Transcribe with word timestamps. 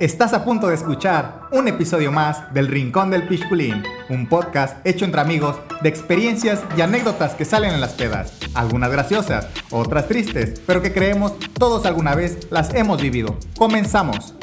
Estás 0.00 0.32
a 0.32 0.46
punto 0.46 0.68
de 0.68 0.76
escuchar 0.76 1.42
un 1.52 1.68
episodio 1.68 2.10
más 2.10 2.54
del 2.54 2.68
Rincón 2.68 3.10
del 3.10 3.28
Pichculín, 3.28 3.82
un 4.08 4.26
podcast 4.30 4.78
hecho 4.86 5.04
entre 5.04 5.20
amigos 5.20 5.60
de 5.82 5.90
experiencias 5.90 6.64
y 6.74 6.80
anécdotas 6.80 7.34
que 7.34 7.44
salen 7.44 7.74
en 7.74 7.82
las 7.82 7.92
pedas, 7.92 8.32
algunas 8.54 8.90
graciosas, 8.90 9.46
otras 9.70 10.08
tristes, 10.08 10.58
pero 10.66 10.80
que 10.80 10.94
creemos 10.94 11.38
todos 11.52 11.84
alguna 11.84 12.14
vez 12.14 12.50
las 12.50 12.72
hemos 12.74 13.02
vivido. 13.02 13.38
Comenzamos. 13.58 14.34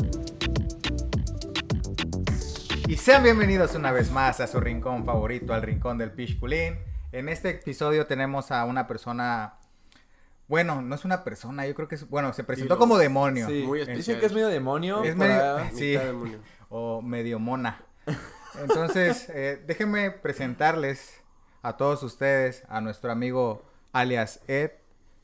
Y 2.88 2.96
sean 2.98 3.24
bienvenidos 3.24 3.74
una 3.74 3.92
vez 3.92 4.12
más 4.12 4.40
a 4.40 4.46
su 4.46 4.60
rincón 4.60 5.06
favorito, 5.06 5.56
al 5.56 5.64
Rincón 5.64 5.98
del 5.98 6.12
Pichculín. 6.12 6.76
En 7.12 7.30
este 7.30 7.50
episodio 7.50 8.06
tenemos 8.06 8.52
a 8.52 8.64
una 8.66 8.86
persona 8.86 9.56
bueno, 10.48 10.82
no 10.82 10.96
es 10.96 11.04
una 11.06 11.24
persona, 11.24 11.68
yo 11.68 11.76
creo 11.76 11.88
que 11.88 11.96
es, 11.96 12.10
bueno, 12.10 12.32
se 12.34 12.44
presentó 12.44 12.78
como 12.78 12.98
demonio. 12.98 13.48
Sí, 13.48 13.64
Muy 13.66 13.86
dicen 13.86 14.20
que 14.20 14.26
es 14.28 14.34
medio 14.34 14.48
demonio. 14.48 15.04
Es 15.04 15.16
medio- 15.16 15.60
sí. 15.74 15.92
Mitad 15.92 16.06
demonio. 16.06 16.40
o 16.70 17.02
medio 17.02 17.40
mona. 17.40 17.84
Entonces, 18.62 19.30
eh, 19.30 19.62
déjenme 19.68 20.12
presentarles 20.12 21.22
a 21.62 21.76
todos 21.78 22.02
ustedes 22.04 22.64
a 22.70 22.82
nuestro 22.82 23.12
amigo 23.12 23.64
alias 23.92 24.40
Ed, 24.48 24.72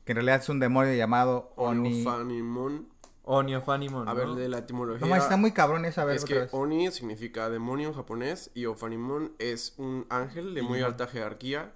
que 0.06 0.12
en 0.12 0.18
realidad 0.18 0.42
es 0.42 0.50
un 0.50 0.60
demonio 0.60 0.94
llamado 0.94 1.54
Oni. 1.56 1.90
Oniofanimon. 2.04 2.90
Oniofanimon, 3.26 4.08
A 4.10 4.14
ver, 4.14 4.28
¿no? 4.28 4.36
de 4.36 4.50
la 4.50 4.58
etimología. 4.60 5.08
No, 5.08 5.16
está 5.16 5.38
muy 5.38 5.52
cabrón 5.54 5.86
eso, 5.86 6.02
a 6.02 6.06
ver 6.06 6.18
es 6.18 6.24
otra 6.24 6.36
que 6.36 6.42
vez. 6.42 6.50
Oni 6.54 6.92
significa 6.92 7.50
demonio 7.50 7.88
en 7.88 7.94
japonés 7.96 8.52
y 8.54 8.66
Ofanimon 8.66 9.32
es 9.40 9.74
un 9.78 10.06
ángel 10.10 10.54
de 10.54 10.62
muy 10.62 10.82
alta 10.82 11.08
jerarquía 11.08 11.72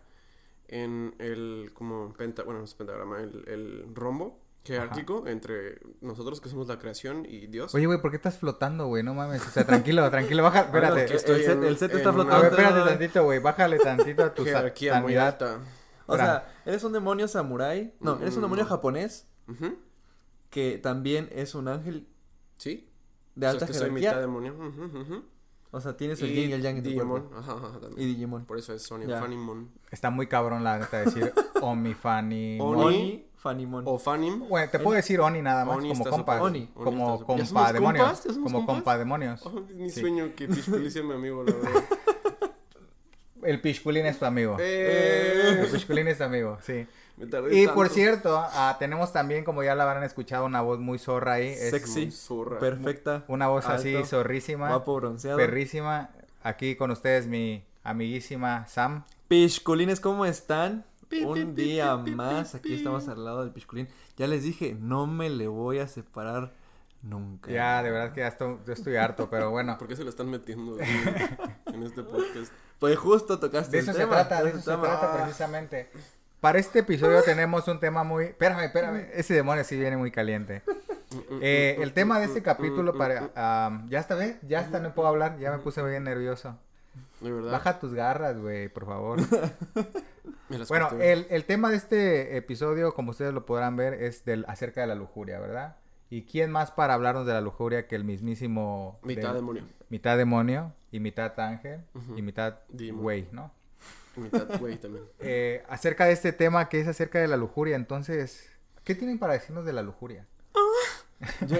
en 0.67 1.15
el 1.19 1.71
como 1.73 2.13
penta, 2.13 2.43
bueno, 2.43 2.59
no 2.59 2.65
es 2.65 2.73
pentagrama, 2.73 3.21
el, 3.21 3.43
el 3.47 3.95
rombo 3.95 4.39
jerárquico 4.65 5.25
entre 5.27 5.79
nosotros 6.01 6.41
que 6.41 6.49
somos 6.49 6.67
la 6.67 6.77
creación 6.77 7.25
y 7.25 7.47
Dios. 7.47 7.73
Oye, 7.73 7.85
güey, 7.85 8.01
¿por 8.01 8.11
qué 8.11 8.17
estás 8.17 8.37
flotando, 8.37 8.87
güey? 8.87 9.01
No 9.01 9.13
mames, 9.13 9.41
o 9.47 9.49
sea, 9.49 9.65
tranquilo, 9.65 10.07
tranquilo, 10.11 10.43
baja, 10.43 10.61
espérate. 10.61 11.05
que 11.05 11.13
el, 11.13 11.19
set, 11.19 11.47
en- 11.51 11.63
el 11.63 11.77
set 11.77 11.91
en 11.91 11.97
está 11.97 12.11
una- 12.11 12.23
A 12.23 12.25
flotando. 12.25 12.43
ver, 12.43 12.59
espérate 12.65 12.89
tantito, 12.89 13.23
güey, 13.23 13.39
bájale 13.39 13.77
tantito 13.79 14.23
a 14.25 14.33
tu 14.33 14.43
jerarquía 14.45 14.95
muy 14.99 15.13
sanidad. 15.13 15.27
alta. 15.27 15.59
O 16.05 16.15
sea, 16.17 16.53
eres 16.65 16.83
un 16.83 16.91
demonio 16.93 17.27
samurái. 17.29 17.93
No, 18.01 18.19
eres 18.21 18.35
un 18.35 18.41
demonio 18.41 18.65
Mm. 18.65 18.67
japonés 18.67 19.27
que 20.49 20.77
también 20.77 21.29
es 21.31 21.55
un 21.55 21.67
ángel 21.67 22.07
Sí. 22.57 22.89
de 23.35 23.45
O 23.45 23.49
sea, 23.49 23.51
alta 23.51 23.65
es 23.65 23.71
que 23.71 23.77
soy 23.77 23.85
jerarquía. 23.87 24.09
mitad 24.11 24.21
demonio. 24.21 24.53
ujú, 24.53 24.99
ujú. 24.99 25.23
O 25.77 25.81
sea, 25.81 25.95
tienes 25.95 26.21
el 26.21 26.33
yin 26.33 26.49
y 26.49 26.53
el 26.53 26.61
yang 26.61 26.77
en 26.77 26.83
tu 26.83 26.89
Digimon. 26.89 27.09
cuerpo. 27.21 27.35
Ajá, 27.37 27.53
ajá, 27.53 27.79
también. 27.79 27.93
Y 27.97 28.05
Digimon. 28.13 28.45
Por 28.45 28.57
eso 28.57 28.73
es 28.73 28.87
Ya. 28.89 28.95
Oniofanimon. 28.95 29.69
Está 29.91 30.09
muy 30.09 30.27
cabrón 30.27 30.63
la 30.63 30.79
neta 30.79 31.01
decir 31.01 31.31
Omifani. 31.61 32.57
Oni. 32.61 32.83
Oni, 32.83 33.25
Fanimon. 33.35 33.83
O 33.87 33.97
Fanim. 33.99 34.47
Bueno, 34.49 34.69
te 34.71 34.79
puedo 34.79 34.95
decir 34.95 35.19
Oni 35.21 35.41
nada 35.41 35.63
más, 35.63 35.77
Oni 35.77 35.89
como 35.89 36.05
compa. 36.09 36.41
Oni. 36.41 36.69
Oni 36.75 36.83
Como 36.85 37.03
está 37.13 37.25
súper- 37.25 37.37
¿Ya 37.37 37.45
compa 37.45 37.73
demonios. 37.73 38.21
Como 38.21 38.43
compas? 38.59 38.75
compa 38.75 38.97
demonios. 38.97 39.45
Oh, 39.45 39.61
Sí. 39.89 40.01
sueño 40.01 40.31
que 40.35 40.47
Pichpuli 40.47 40.89
sea 40.91 41.03
mi 41.03 41.13
amigo, 41.13 41.43
la 41.43 41.53
verdad. 41.53 41.83
El 43.43 43.61
Pichculín 43.61 44.05
es 44.07 44.17
tu 44.17 44.25
amigo. 44.25 44.57
Eh, 44.59 45.59
El 45.61 45.67
Pichculín 45.71 46.07
es 46.07 46.17
tu 46.17 46.23
amigo, 46.23 46.57
sí. 46.61 46.87
Me 47.17 47.25
tardé 47.27 47.55
Y 47.55 47.65
tanto. 47.65 47.75
por 47.75 47.89
cierto, 47.89 48.37
ah, 48.39 48.75
tenemos 48.79 49.11
también, 49.11 49.43
como 49.43 49.63
ya 49.63 49.75
la 49.75 49.83
habrán 49.83 50.03
escuchado, 50.03 50.45
una 50.45 50.61
voz 50.61 50.79
muy 50.79 50.99
zorra 50.99 51.33
ahí. 51.33 51.47
Es 51.49 51.71
Sexy. 51.71 52.11
Zorra. 52.11 52.59
Perfecta. 52.59 53.23
una 53.27 53.47
voz 53.47 53.65
así 53.67 53.95
zorrísima, 54.05 54.69
Guapo, 54.69 54.95
bronceado. 54.95 55.37
perrísima. 55.37 56.09
Aquí 56.43 56.75
con 56.75 56.91
ustedes 56.91 57.27
mi 57.27 57.63
amiguísima 57.83 58.65
Sam. 58.67 59.03
Pichculines, 59.27 59.99
¿cómo 59.99 60.25
están? 60.25 60.85
Pi, 61.09 61.23
Un 61.23 61.55
pi, 61.55 61.63
día 61.63 61.97
pi, 62.03 62.11
pi, 62.11 62.15
más, 62.15 62.51
pi, 62.51 62.57
aquí 62.57 62.69
pi. 62.69 62.75
estamos 62.75 63.07
al 63.07 63.23
lado 63.25 63.41
del 63.43 63.51
Pichculín. 63.51 63.87
Ya 64.17 64.27
les 64.27 64.43
dije, 64.43 64.75
no 64.79 65.07
me 65.07 65.29
le 65.29 65.47
voy 65.47 65.79
a 65.79 65.87
separar 65.87 66.53
nunca. 67.01 67.49
Ya, 67.51 67.81
de 67.81 67.91
verdad 67.91 68.13
que 68.13 68.19
ya 68.21 68.27
estoy, 68.27 68.57
yo 68.65 68.73
estoy 68.73 68.95
harto, 68.97 69.29
pero 69.29 69.49
bueno. 69.51 69.77
¿Por 69.77 69.87
qué 69.87 69.95
se 69.95 70.03
lo 70.03 70.09
están 70.09 70.29
metiendo 70.29 70.77
en, 71.65 71.83
este 71.83 72.03
podcast? 72.03 72.51
Pues 72.79 72.97
justo 72.97 73.39
tocaste 73.39 73.71
De 73.71 73.79
el 73.79 73.83
eso 73.85 73.93
se 73.93 73.99
tema, 73.99 74.15
trata, 74.15 74.43
de 74.43 74.49
eso 74.51 74.59
se 74.59 74.69
tema. 74.71 74.83
trata 74.83 75.23
precisamente. 75.23 75.89
Para 76.39 76.59
este 76.59 76.79
episodio 76.79 77.21
tenemos 77.23 77.67
un 77.67 77.79
tema 77.79 78.03
muy... 78.03 78.25
Espérame, 78.25 78.59
espérame. 78.65 79.07
Ese 79.13 79.33
demonio 79.33 79.63
sí 79.63 79.75
viene 79.77 79.97
muy 79.97 80.11
caliente. 80.11 80.61
Eh, 81.41 81.77
el 81.81 81.93
tema 81.93 82.19
de 82.19 82.25
este 82.25 82.41
capítulo 82.43 82.95
para... 82.97 83.31
ah, 83.35 83.83
ya 83.89 83.99
está, 83.99 84.15
¿ves? 84.15 84.35
Ya 84.43 84.61
está, 84.61 84.79
no 84.79 84.93
puedo 84.93 85.07
hablar. 85.07 85.39
Ya 85.39 85.51
me 85.51 85.57
puse 85.59 85.81
bien 85.83 86.03
nervioso. 86.03 86.57
De 87.21 87.31
verdad. 87.31 87.51
Baja 87.51 87.79
tus 87.79 87.93
garras, 87.93 88.37
güey, 88.39 88.69
por 88.69 88.85
favor. 88.85 89.19
Bueno, 90.69 90.89
el, 91.01 91.27
el 91.29 91.43
tema 91.43 91.69
de 91.69 91.75
este 91.75 92.37
episodio, 92.37 92.93
como 92.93 93.11
ustedes 93.11 93.33
lo 93.33 93.45
podrán 93.45 93.75
ver, 93.75 93.95
es 93.95 94.23
del 94.23 94.45
acerca 94.47 94.79
de 94.79 94.87
la 94.87 94.95
lujuria, 94.95 95.39
¿verdad? 95.39 95.75
¿Y 96.09 96.21
quién 96.23 96.51
más 96.51 96.71
para 96.71 96.93
hablarnos 96.93 97.25
de 97.25 97.33
la 97.33 97.41
lujuria 97.41 97.85
que 97.87 97.95
el 97.97 98.05
mismísimo... 98.05 98.97
Mitad 99.03 99.29
de- 99.29 99.35
demonio. 99.35 99.63
Mitad 99.89 100.17
demonio 100.17 100.73
y 100.89 101.01
mitad 101.01 101.37
ángel 101.41 101.81
y 102.15 102.21
mitad 102.21 102.59
güey, 102.93 103.27
¿no? 103.33 103.51
Mitad 104.17 104.59
güey 104.59 104.77
también. 104.77 105.05
Eh, 105.19 105.63
acerca 105.69 106.05
de 106.05 106.13
este 106.13 106.33
tema 106.33 106.69
que 106.69 106.79
es 106.81 106.87
acerca 106.87 107.19
de 107.19 107.27
la 107.27 107.37
lujuria, 107.37 107.75
entonces, 107.75 108.49
¿qué 108.83 108.95
tienen 108.95 109.19
para 109.19 109.33
decirnos 109.33 109.65
de 109.65 109.73
la 109.73 109.81
lujuria? 109.83 110.25
Yo, 111.47 111.57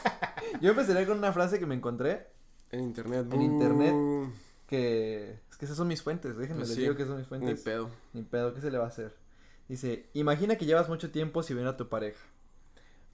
yo 0.60 0.70
empezaría 0.70 1.06
con 1.06 1.18
una 1.18 1.32
frase 1.32 1.58
que 1.58 1.66
me 1.66 1.74
encontré, 1.74 2.28
En 2.70 2.80
internet. 2.80 3.26
En 3.30 3.42
internet. 3.42 3.92
uh, 3.94 4.30
que 4.66 5.38
es 5.50 5.56
que 5.58 5.64
esas 5.66 5.76
son 5.76 5.86
mis 5.88 6.02
fuentes, 6.02 6.36
déjenme 6.36 6.60
Pues 6.60 6.70
les 6.70 6.76
sí, 6.76 6.82
digo 6.82 6.96
que 6.96 7.04
son 7.04 7.16
mis 7.18 7.24
Ni 7.24 7.28
fuentes. 7.28 7.60
pedo. 7.60 7.90
Ni 8.14 8.22
pedo, 8.22 8.54
¿qué 8.54 8.60
se 8.62 8.70
le 8.70 8.78
va 8.78 8.84
a 8.84 8.88
hacer? 8.88 9.14
Dice, 9.68 10.08
imagina 10.14 10.56
que 10.56 10.64
llevas 10.64 10.88
mucho 10.88 11.10
tiempo 11.10 11.42
sin 11.42 11.56
ver 11.56 11.66
a 11.66 11.76
tu 11.76 11.88
pareja, 11.88 12.18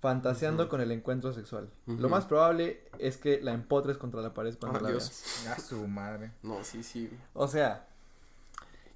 fantaseando 0.01 0.69
con 0.69 0.81
el 0.81 0.91
encuentro 0.93 1.33
sexual. 1.33 1.71
Lo 1.87 2.09
más 2.09 2.27
probable 2.27 2.85
es 2.99 3.17
que 3.17 3.41
la 3.41 3.53
empotres 3.53 3.97
contra 3.99 4.21
la 4.21 4.35
pared 4.35 4.55
cuando 4.59 4.81
la 4.81 4.91
Dios. 4.91 5.09
veas. 5.45 5.59
A 5.59 5.61
su 5.61 5.87
madre. 5.89 6.33
No, 6.43 6.63
sí, 6.65 6.83
sí. 6.83 7.11
O 7.35 7.49
sea, 7.49 7.89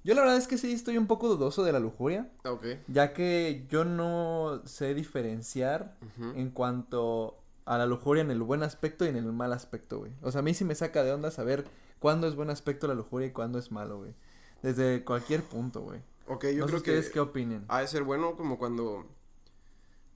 yo 0.06 0.14
la 0.14 0.22
verdad 0.22 0.36
es 0.38 0.46
que 0.46 0.56
sí 0.56 0.72
estoy 0.72 0.96
un 0.96 1.06
poco 1.06 1.28
dudoso 1.28 1.64
de 1.64 1.72
la 1.72 1.80
lujuria, 1.80 2.30
Ah, 2.44 2.52
Ok. 2.52 2.64
ya 2.88 3.12
que 3.12 3.66
yo 3.68 3.84
no 3.84 4.62
sé 4.64 4.94
diferenciar 4.94 5.96
en 6.34 6.50
cuanto 6.50 7.36
a 7.64 7.76
la 7.78 7.86
lujuria 7.86 8.22
en 8.22 8.30
el 8.30 8.42
buen 8.42 8.62
aspecto 8.62 9.04
y 9.04 9.08
en 9.08 9.16
el 9.16 9.24
mal 9.32 9.52
aspecto, 9.52 9.98
güey. 9.98 10.12
O 10.22 10.30
sea, 10.30 10.38
a 10.38 10.42
mí 10.42 10.54
sí 10.54 10.64
me 10.64 10.74
saca 10.74 11.02
de 11.02 11.12
onda 11.12 11.30
saber 11.30 11.64
cuándo 11.98 12.28
es 12.28 12.36
buen 12.36 12.48
aspecto 12.50 12.86
la 12.86 12.94
lujuria 12.94 13.26
y 13.28 13.32
cuándo 13.32 13.58
es 13.58 13.72
malo, 13.72 13.98
güey. 13.98 14.14
Desde 14.62 15.02
cualquier 15.04 15.42
punto, 15.42 15.80
güey. 15.82 16.00
Ok, 16.28 16.44
no 16.44 16.50
yo 16.50 16.64
sé 16.64 16.66
creo 16.68 16.82
que 16.82 16.90
ustedes 16.92 17.10
qué 17.10 17.20
opinen. 17.20 17.64
ha 17.68 17.80
de 17.80 17.88
ser 17.88 18.04
bueno 18.04 18.36
como 18.36 18.58
cuando 18.58 19.04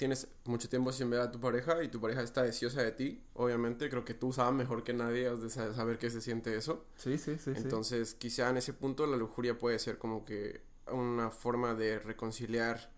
tienes 0.01 0.29
mucho 0.47 0.67
tiempo 0.71 0.93
sin 0.93 1.11
ver 1.11 1.21
a 1.21 1.31
tu 1.31 1.39
pareja 1.39 1.83
y 1.85 1.89
tu 1.89 2.01
pareja 2.01 2.23
está 2.23 2.43
deseosa 2.43 2.83
de 2.83 2.91
ti. 2.93 3.23
Obviamente, 3.35 3.91
creo 3.91 4.03
que 4.03 4.15
tú 4.15 4.33
sabes 4.33 4.55
mejor 4.55 4.83
que 4.83 4.95
nadie 4.95 5.29
has 5.29 5.43
de 5.43 5.51
sa- 5.51 5.75
saber 5.75 5.99
qué 5.99 6.09
se 6.09 6.23
siente 6.23 6.57
eso. 6.57 6.87
Sí, 6.97 7.19
sí, 7.19 7.37
sí, 7.37 7.53
sí. 7.53 7.61
Entonces, 7.61 8.15
quizá 8.15 8.49
en 8.49 8.57
ese 8.57 8.73
punto 8.73 9.07
la 9.07 9.19
lujuria 9.19 9.59
puede 9.59 9.79
ser 9.79 9.99
como 9.99 10.25
que 10.25 10.63
una 10.91 11.31
forma 11.31 11.75
de 11.75 11.99
reconciliar 11.99 12.91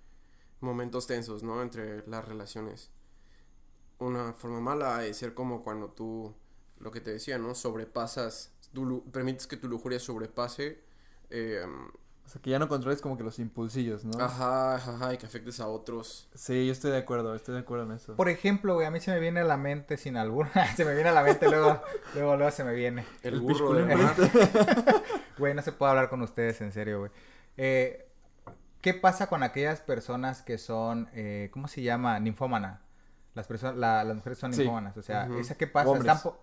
momentos 0.60 1.08
tensos, 1.08 1.42
¿no? 1.42 1.60
Entre 1.60 2.06
las 2.06 2.24
relaciones. 2.24 2.90
Una 3.98 4.32
forma 4.32 4.60
mala 4.60 4.98
de 4.98 5.12
ser 5.12 5.34
como 5.34 5.64
cuando 5.64 5.90
tú, 5.90 6.32
lo 6.78 6.92
que 6.92 7.00
te 7.00 7.10
decía, 7.12 7.36
¿no? 7.38 7.54
Sobrepasas, 7.56 8.52
lu- 8.72 9.04
permites 9.10 9.48
que 9.48 9.56
tu 9.56 9.68
lujuria 9.68 9.98
sobrepase. 9.98 10.80
eh, 11.30 11.66
O 12.24 12.28
sea, 12.28 12.40
que 12.40 12.50
ya 12.50 12.58
no 12.58 12.68
controles 12.68 13.02
como 13.02 13.16
que 13.18 13.24
los 13.24 13.38
impulsillos, 13.40 14.04
¿no? 14.04 14.18
ajá, 14.24 14.76
ajá, 14.76 15.12
y 15.12 15.18
que 15.18 15.26
afectes 15.26 15.58
a 15.60 15.66
otros. 15.68 16.28
Sí, 16.34 16.66
yo 16.66 16.72
estoy 16.72 16.92
de 16.92 16.98
acuerdo, 16.98 17.34
estoy 17.34 17.54
de 17.54 17.60
acuerdo 17.60 17.84
en 17.84 17.92
eso. 17.92 18.14
Por 18.16 18.28
ejemplo, 18.28 18.74
güey, 18.74 18.86
a 18.86 18.90
mí 18.90 19.00
se 19.00 19.10
me 19.10 19.18
viene 19.20 19.40
a 19.40 19.44
la 19.44 19.56
mente 19.56 19.96
sin 19.96 20.16
alguna, 20.16 20.50
se 20.76 20.84
me 20.84 20.94
viene 20.94 21.10
a 21.10 21.12
la 21.12 21.22
mente 21.24 21.48
luego, 21.50 21.80
luego, 22.14 22.36
luego 22.36 22.50
se 22.52 22.64
me 22.64 22.72
viene. 22.74 23.04
El, 23.22 23.34
El 23.34 23.40
burro 23.40 23.74
de 23.74 23.96
mar. 23.96 24.14
Güey, 25.38 25.54
no 25.54 25.62
se 25.62 25.72
puede 25.72 25.90
hablar 25.90 26.08
con 26.08 26.22
ustedes 26.22 26.60
en 26.60 26.72
serio, 26.72 27.00
güey. 27.00 27.10
Eh, 27.56 28.08
¿Qué 28.80 28.94
pasa 28.94 29.28
con 29.28 29.42
aquellas 29.42 29.80
personas 29.80 30.42
que 30.42 30.58
son, 30.58 31.08
eh, 31.14 31.50
¿cómo 31.52 31.68
se 31.68 31.82
llama? 31.82 32.18
Ninfómana. 32.20 32.82
Las 33.34 33.46
personas, 33.46 33.76
la- 33.76 34.04
las 34.04 34.14
mujeres 34.16 34.38
son 34.38 34.52
Sí. 34.52 34.60
ninfómanas. 34.60 34.96
O 34.96 35.02
sea. 35.02 35.28
¿esa 35.38 35.56
qué 35.56 35.66
pasa? 35.66 35.88
Hombres. 35.90 36.14
Están 36.14 36.22
po- 36.32 36.40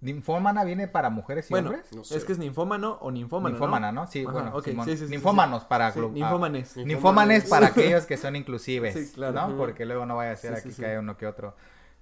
¿Ninfómana 0.00 0.62
viene 0.64 0.88
para 0.88 1.08
mujeres 1.10 1.50
y 1.50 1.54
Bueno, 1.54 1.70
hombres? 1.70 1.90
No 1.92 2.04
sé. 2.04 2.16
es 2.18 2.24
que 2.24 2.32
es 2.32 2.38
ninfómano 2.38 2.98
o 3.00 3.10
ninfómano, 3.10 3.54
Ninfómana, 3.54 3.92
¿no? 3.92 4.06
Sí, 4.06 4.22
Ajá, 4.24 4.32
bueno, 4.32 4.56
ok, 4.56 4.64
Simón. 4.64 4.84
sí, 4.84 4.90
sí, 4.92 4.96
sí, 4.98 5.04
sí, 5.06 5.10
Ninfómanos 5.12 5.64
para... 5.64 5.86
Ah, 5.88 5.94
ninfómanes. 6.12 6.76
Ninfómanes 6.76 7.46
para 7.48 7.66
aquellos 7.68 8.04
que 8.06 8.16
son 8.18 8.36
inclusives, 8.36 8.94
Sí, 8.94 9.14
claro. 9.14 9.48
¿no? 9.48 9.56
Porque 9.56 9.86
luego 9.86 10.04
no 10.06 10.16
vaya 10.16 10.32
a 10.32 10.36
ser 10.36 10.52
Sí, 10.54 10.58
aquí 10.60 10.68
sí, 10.68 10.74
sí. 10.76 10.82
que 10.82 10.88
haya 10.88 11.00
uno 11.00 11.16
que 11.16 11.26
otro. 11.26 11.56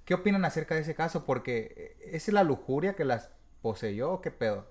¿Qué 0.04 0.14
opinan 0.14 0.44
acerca 0.44 0.74
de 0.74 0.80
ese 0.82 0.94
caso? 0.94 1.24
Porque 1.24 1.96
eh, 2.02 2.10
¿es 2.16 2.28
la 2.28 2.42
lujuria 2.44 2.94
que 2.94 3.04
las 3.04 3.30
poseyó 3.62 4.10
o 4.12 4.20
qué 4.20 4.30
pedo? 4.32 4.66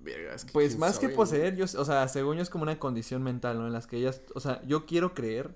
Verga, 0.00 0.34
es 0.34 0.44
que 0.44 0.52
Pues 0.52 0.76
más 0.78 0.98
que 0.98 1.08
poseer, 1.08 1.56
yo, 1.56 1.64
o 1.64 1.84
sea, 1.84 2.08
según 2.08 2.36
yo 2.36 2.42
es 2.42 2.50
como 2.50 2.62
una 2.64 2.78
condición 2.78 3.22
mental, 3.22 3.58
¿no? 3.58 3.66
En 3.66 3.72
las 3.72 3.86
que 3.86 3.96
ellas, 3.98 4.22
o 4.34 4.40
sea, 4.40 4.60
yo 4.66 4.86
quiero 4.86 5.14
creer, 5.14 5.54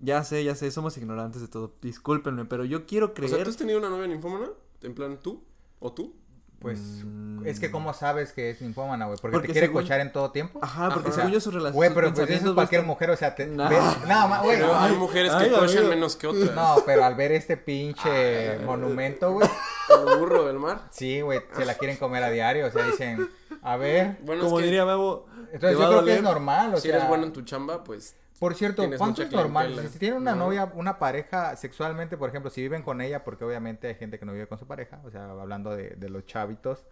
ya 0.00 0.24
sé, 0.24 0.42
ya 0.44 0.54
sé, 0.54 0.70
somos 0.70 0.96
ignorantes 0.98 1.40
de 1.42 1.48
todo, 1.48 1.72
discúlpenme, 1.82 2.46
pero 2.46 2.64
yo 2.64 2.86
quiero 2.86 3.06
O 3.06 3.14
creer... 3.14 3.30
sea, 3.34 3.44
¿tú 3.44 3.50
has 3.50 3.56
tenido 3.56 3.78
una 3.78 3.90
novia 3.90 4.08
ninfómana? 4.08 4.48
En 4.82 4.94
plan, 4.94 5.18
¿tú? 5.22 5.44
¿O 5.78 5.92
tú? 5.92 6.14
Pues 6.62 6.78
Mm. 7.04 7.46
es 7.46 7.58
que 7.58 7.70
¿cómo 7.72 7.92
sabes 7.92 8.32
que 8.32 8.50
es 8.50 8.62
ninfómana, 8.62 9.06
güey? 9.06 9.18
¿Porque, 9.20 9.32
Porque 9.34 9.48
te 9.48 9.52
quiere 9.52 9.66
según- 9.66 9.82
cochar 9.82 10.00
en 10.00 10.12
todo 10.12 10.30
tiempo? 10.30 10.60
Ajá, 10.62 10.90
porque 10.94 11.08
Ajá. 11.08 11.16
según 11.16 11.32
yo 11.32 11.40
su 11.40 11.50
relación, 11.50 11.74
Güey, 11.74 11.90
pero 11.92 12.14
pues 12.14 12.30
eso 12.30 12.48
es 12.48 12.54
cualquier 12.54 12.82
mujer, 12.84 13.10
o 13.10 13.16
sea, 13.16 13.34
te... 13.34 13.46
Nah. 13.46 13.68
Nada 14.06 14.26
más, 14.28 14.42
güey. 14.44 14.56
Hay 14.62 14.70
ay, 14.72 14.92
mujeres 14.96 15.32
que 15.34 15.44
ay, 15.44 15.50
cochan 15.50 15.88
menos 15.88 16.14
que 16.16 16.28
otras. 16.28 16.54
No, 16.54 16.76
pero 16.86 17.04
al 17.04 17.14
ver 17.16 17.32
este 17.32 17.56
pinche 17.56 18.58
monumento, 18.64 19.32
güey, 19.32 19.48
El 20.12 20.18
burro 20.20 20.44
del 20.46 20.58
mar. 20.58 20.82
Sí, 20.90 21.20
güey, 21.20 21.40
se 21.56 21.64
la 21.64 21.74
quieren 21.74 21.96
comer 21.96 22.22
a 22.22 22.30
diario, 22.30 22.66
o 22.66 22.70
sea, 22.70 22.84
dicen, 22.84 23.28
a 23.62 23.76
ver. 23.76 24.18
Bueno, 24.22 24.44
Como 24.44 24.58
es 24.58 24.62
que 24.62 24.66
diría 24.66 24.84
Bebo, 24.84 25.26
Entonces 25.52 25.76
¿te 25.78 25.82
yo 25.82 25.88
creo 25.88 26.04
que 26.04 26.14
es 26.16 26.22
normal, 26.22 26.74
o 26.74 26.76
si 26.78 26.88
sea. 26.88 26.96
eres 26.96 27.08
bueno 27.08 27.24
en 27.24 27.32
tu 27.32 27.42
chamba, 27.42 27.84
pues 27.84 28.16
Por 28.38 28.54
cierto, 28.54 28.84
¿cuánto 28.98 29.22
es 29.22 29.30
normal? 29.30 29.88
Si 29.92 29.98
tienen 29.98 30.18
una 30.22 30.34
¿no? 30.34 30.46
novia, 30.46 30.72
una 30.74 30.98
pareja 30.98 31.54
sexualmente, 31.56 32.16
por 32.16 32.28
ejemplo, 32.30 32.50
si 32.50 32.60
viven 32.62 32.82
con 32.82 33.00
ella, 33.00 33.22
porque 33.24 33.44
obviamente 33.44 33.86
hay 33.88 33.94
gente 33.94 34.18
que 34.18 34.24
no 34.24 34.32
vive 34.32 34.46
con 34.48 34.58
su 34.58 34.66
pareja, 34.66 35.00
o 35.04 35.10
sea, 35.10 35.30
hablando 35.30 35.70
de, 35.76 35.90
de 35.90 36.08
los 36.08 36.26
chavitos. 36.26 36.84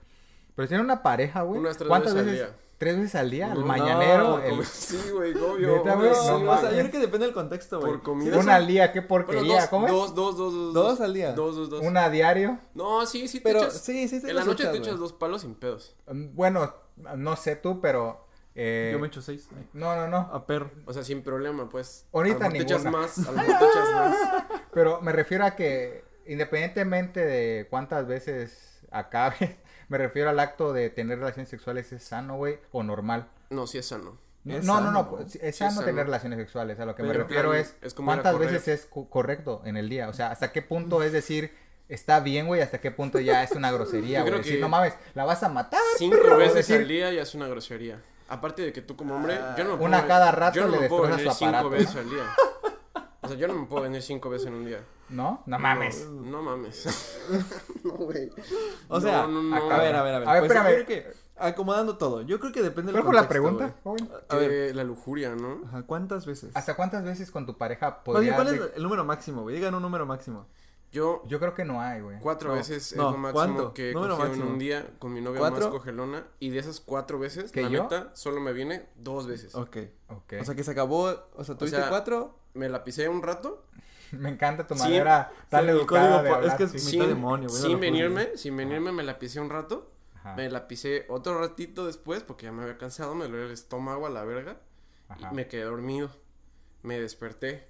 Pero 0.55 0.67
si 0.67 0.71
tienen 0.71 0.85
una 0.85 1.03
pareja, 1.03 1.43
güey, 1.43 1.59
Unas 1.61 1.77
tres 1.77 1.89
¿cuántas 1.89 2.12
veces 2.15 2.29
al 2.29 2.35
día. 2.37 2.57
¿Tres 2.77 2.97
veces 2.97 3.15
al 3.15 3.31
día? 3.31 3.53
¿El 3.53 3.61
No, 3.61 3.67
mañanero? 3.67 4.33
por 4.37 4.45
el- 4.45 4.65
Sí, 4.65 4.99
güey, 5.12 5.33
obvio. 5.35 5.77
Neta, 5.77 5.95
obvio, 5.97 6.09
güey, 6.11 6.15
sí, 6.15 6.45
no 6.45 6.51
o 6.53 6.59
sea, 6.59 6.71
yo 6.71 6.79
creo 6.79 6.91
que 6.91 6.99
depende 6.99 7.27
del 7.27 7.35
contexto, 7.35 7.79
güey. 7.81 7.93
Por 7.93 8.03
comida. 8.03 8.35
Una 8.37 8.43
un- 8.45 8.51
al 8.51 8.67
día, 8.67 8.93
qué 8.93 9.01
Bueno, 9.01 9.09
porquería, 9.27 9.61
dos, 9.61 9.69
¿cómo 9.71 9.87
es? 9.87 9.93
dos, 9.93 10.15
dos, 10.15 10.37
dos, 10.37 10.53
dos. 10.55 10.75
¿Dos 10.75 11.01
al 11.03 11.12
día? 11.15 11.33
Dos, 11.33 11.57
dos, 11.57 11.71
dos. 11.71 11.81
Una 11.83 12.05
a 12.05 12.11
diario. 12.11 12.59
No, 12.75 13.05
sí, 13.07 13.29
sí 13.29 13.39
te 13.41 13.45
Pero 13.45 13.61
echas. 13.61 13.75
sí, 13.81 14.09
sí 14.09 14.21
te 14.21 14.31
En 14.31 14.37
la 14.37 14.45
noche 14.45 14.62
echas, 14.62 14.73
te 14.73 14.79
echas 14.79 14.99
dos 14.99 15.12
palos 15.12 15.43
sin 15.43 15.55
pedos. 15.57 15.95
Mm, 16.11 16.35
Bueno, 16.35 16.75
no 17.17 17.37
sé 17.37 17.57
tú, 17.57 17.81
pero... 17.81 18.27
eh, 18.55 18.91
Yo 18.93 18.99
me 18.99 19.06
echo 19.06 19.23
seis. 19.23 19.49
No, 19.73 19.94
no, 19.97 20.08
no. 20.08 20.19
A 20.32 20.47
perro. 20.47 20.70
O 20.87 20.93
sea, 20.93 21.02
sin 21.05 21.23
problema, 21.23 21.69
pues. 21.69 22.06
Ahorita 22.12 22.49
te 22.49 22.58
echas 22.58 22.85
más, 22.85 23.19
a 23.19 23.31
lo 23.31 23.38
mejor 23.38 23.58
te 23.58 23.64
echas 23.64 23.94
más. 23.94 24.17
Pero 24.73 25.00
me 25.00 25.12
refiero 25.12 25.44
a 25.44 25.52
que 25.56 26.05
independientemente 26.26 27.25
de 27.25 27.67
cuántas 27.69 28.06
veces 28.06 28.82
acabe, 28.91 29.58
me 29.88 29.99
refiero 29.99 30.31
al 30.31 30.41
acto 30.41 30.73
de 30.73 30.91
tener 30.91 31.19
relaciones 31.19 31.49
sexuales, 31.49 31.93
¿es 31.93 32.02
sano, 32.05 32.37
güey? 32.37 32.58
¿O 32.73 32.82
normal? 32.82 33.29
No, 33.50 33.67
sí 33.67 33.79
es 33.79 33.87
sano. 33.87 34.19
No, 34.44 34.56
Es 34.56 34.64
no, 34.64 34.75
no, 34.75 34.79
sano, 34.87 34.93
no, 34.93 35.05
güey. 35.06 35.23
pues, 35.25 35.35
es 35.37 35.56
Sí 35.56 35.64
es 35.64 35.75
sano 35.75 35.85
tener 35.85 36.06
relaciones 36.06 36.38
sexuales. 36.38 36.81
A 36.81 36.87
lo 36.87 36.94
que 36.94 37.02
me 37.02 37.12
refiero 37.12 37.50
plan, 37.50 37.64
es, 37.82 37.94
cuántas 37.94 38.38
veces 38.38 38.69
es 38.69 38.87
correcto 38.87 39.62
en 39.64 39.76
el 39.76 39.88
día. 39.88 40.08
O 40.08 40.12
sea, 40.12 40.31
hasta 40.31 40.52
qué 40.52 40.62
punto 40.62 41.02
es 41.02 41.12
decir, 41.12 41.52
está 41.88 42.20
bien, 42.20 42.47
güey, 42.47 42.62
hasta 42.62 42.81
qué 42.81 42.91
punto 42.91 43.20
ya 43.20 43.43
es 43.43 43.52
una 43.52 43.70
grosería, 43.70 44.20
Yo 44.20 44.25
creo 44.25 44.37
güey. 44.37 44.44
Decir, 44.44 44.56
que 44.56 44.61
no 44.62 44.69
mames, 44.69 44.94
la 45.14 45.25
vas 45.25 45.43
a 45.43 45.49
matar. 45.49 45.81
Cinco 45.99 46.17
perro", 46.23 46.38
veces 46.38 46.55
decir, 46.55 46.76
al 46.76 46.88
día 46.88 47.12
ya 47.12 47.23
es 47.23 47.35
una 47.35 47.49
grosería. 47.49 48.02
Aparte 48.31 48.62
de 48.62 48.73
que 48.73 48.81
tú 48.81 48.97
como 48.97 49.17
hombre, 49.17 49.38
yo 49.59 49.65
no 49.65 49.77
me 49.77 49.85
Una 49.85 49.99
puedo- 49.99 50.09
cada 50.09 50.31
rato 50.32 50.56
yo 50.56 50.67
no 50.67 50.73
le 50.73 50.81
me 50.81 50.88
puedo 50.88 51.03
destrozas 51.03 51.17
venir 51.19 51.32
su 51.32 51.38
cinco 51.38 51.49
aparato, 51.50 51.71
veces 51.71 51.97
al 51.97 52.11
día. 52.11 52.25
O 53.23 53.29
sea, 53.29 53.37
yo 53.37 53.47
no 53.49 53.55
me 53.55 53.67
puedo 53.67 53.82
venir 53.82 54.00
cinco 54.03 54.31
veces 54.31 54.47
en 54.49 54.55
un 54.55 54.65
día. 54.65 54.81
¿No? 55.11 55.43
No 55.44 55.59
mames. 55.59 56.09
No 56.09 56.41
mames. 56.43 57.19
no, 57.85 57.93
güey. 57.93 58.31
O 58.88 58.94
No, 58.94 59.00
sea, 59.00 59.27
no, 59.27 59.43
no. 59.43 59.56
a 59.71 59.79
ver, 59.79 59.94
a 59.94 60.03
ver, 60.03 60.15
a 60.15 60.19
ver. 60.21 60.29
A 60.29 60.32
ver, 60.32 60.41
Pues 60.47 60.50
espérame. 60.53 60.79
yo 60.79 60.85
creo 60.85 60.87
que 60.87 61.12
acomodando 61.37 61.99
todo. 61.99 62.23
Yo 62.23 62.41
creo 62.41 62.50
que 62.50 62.62
depende 62.62 62.93
del 62.93 63.03
¿Cuál 63.03 63.05
fue 63.05 63.15
la 63.23 63.29
contexto, 63.29 63.62
pregunta, 63.62 63.75
joven? 63.85 64.11
A 64.31 64.37
ver, 64.37 64.49
Que 64.69 64.75
la 64.75 64.85
lujuria, 64.85 65.35
¿no? 65.37 65.61
ajá, 65.69 65.83
¿cuántas 65.83 66.25
veces? 66.25 66.50
¿Hasta 66.55 66.75
cuántas 66.75 67.05
veces 67.05 67.31
con 67.31 67.44
tu 67.47 67.56
pareja 67.59 68.00
Más 68.06 68.21
bien. 68.23 68.35
¿cuál 68.35 68.49
es 68.55 68.61
el 68.75 68.83
número 68.83 69.05
máximo, 69.05 69.43
güey? 69.43 69.55
Digan 69.56 69.75
un 69.75 69.83
número 69.83 70.06
máximo. 70.06 70.47
Yo 70.93 71.23
Yo 71.27 71.39
creo 71.39 71.55
que 71.55 71.65
no 71.65 71.81
hay, 71.81 72.01
güey. 72.01 72.19
cuatro 72.19 72.49
No, 72.51 72.55
veces 72.57 72.95
no, 72.97 73.07
es 73.09 73.13
lo 73.13 73.19
máximo 73.19 73.33
¿cuánto? 73.55 73.75
que 73.75 73.91
he 73.91 73.95
Número 73.95 74.17
cogido 74.17 74.35
en 74.35 74.43
un 74.43 74.59
día 74.59 74.91
con 74.99 75.13
mi 75.13 75.21
novia 75.21 75.39
¿Cuatro? 75.41 75.61
más 75.61 75.69
cogelona. 75.69 76.27
Y 76.41 76.51
de 76.51 76.59
esas 76.59 76.81
cuatro 76.81 77.19
veces, 77.19 77.53
¿Que 77.53 77.63
la 77.63 77.69
yo? 77.69 77.83
neta, 77.85 78.11
solo 78.15 78.41
me 78.41 78.53
viene 78.53 78.89
dos 78.97 79.27
veces. 79.27 79.55
Ok. 79.55 79.77
Ok. 80.09 80.35
O 80.41 80.45
sea, 80.45 80.55
que 80.55 80.65
se 80.65 80.71
acabó, 80.73 81.13
o 81.35 81.45
sea, 81.45 81.57
tuviste 81.57 81.79
sea, 81.79 81.89
cuatro. 81.89 82.39
Me 82.55 82.69
la 82.69 82.83
pisé 82.83 83.09
un 83.09 83.23
rato 83.23 83.65
Me 84.13 84.29
encanta 84.31 84.67
tu 84.67 84.75
Sí, 84.75 84.81
manera 84.81 85.31
tan 85.49 85.69
educada 85.69 86.23
de 86.23 86.29
po- 86.31 86.35
hablar, 86.37 86.51
es 86.61 86.71
que 86.71 86.77
es 86.77 86.83
sí. 86.83 86.97
mitad 86.97 87.07
sin, 87.07 87.15
demonio, 87.15 87.49
güey, 87.49 87.63
no 87.63 87.69
sin 87.69 87.79
venirme, 87.81 88.37
sin 88.37 88.57
venirme 88.57 88.91
me 88.91 89.05
la 89.05 89.19
pisé 89.21 89.39
un 89.41 89.51
rato. 89.51 89.93
Ajá, 90.17 90.35
Me 90.35 90.51
la 90.51 90.67
pisé 90.67 91.07
otro 91.09 91.39
ratito 91.41 91.87
después 91.87 92.25
porque 92.25 92.47
ya 92.47 92.53
me 92.53 92.63
había 92.63 92.77
cansado, 92.77 93.15
me 93.15 93.27
dolía 93.29 93.45
el 93.47 93.53
estómago 93.53 94.07
a 94.07 94.11
la 94.11 94.25
verga. 94.25 94.59
ajá. 95.09 95.29
Y 95.31 95.35
me 95.37 95.47
quedé 95.47 95.63
dormido. 95.63 96.11
Me 96.83 96.99
desperté. 97.01 97.69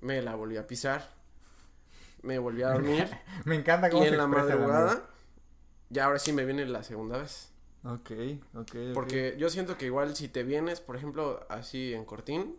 Me 0.00 0.22
la 0.22 0.34
volví 0.36 0.56
a 0.56 0.66
pisar. 0.68 1.20
Me 2.22 2.38
volví 2.38 2.62
a 2.62 2.70
dormir. 2.70 3.08
Me 3.44 3.56
encanta 3.56 3.88
y 3.88 3.90
cómo 3.90 4.02
se 4.04 4.10
en 4.10 4.16
la 4.18 4.26
madrugada, 4.26 5.02
ya 5.90 6.04
ahora 6.06 6.18
sí 6.18 6.32
me 6.32 6.44
viene 6.44 6.64
la 6.66 6.82
segunda 6.82 7.18
vez. 7.18 7.52
Ok, 7.84 8.10
ok. 8.54 8.76
Porque 8.94 9.34
yo 9.38 9.50
siento 9.50 9.76
que 9.76 9.86
igual 9.86 10.14
si 10.14 10.28
te 10.28 10.44
vienes, 10.44 10.80
por 10.80 10.96
ejemplo, 10.96 11.44
así 11.48 11.92
en 11.94 12.04
cortín, 12.04 12.56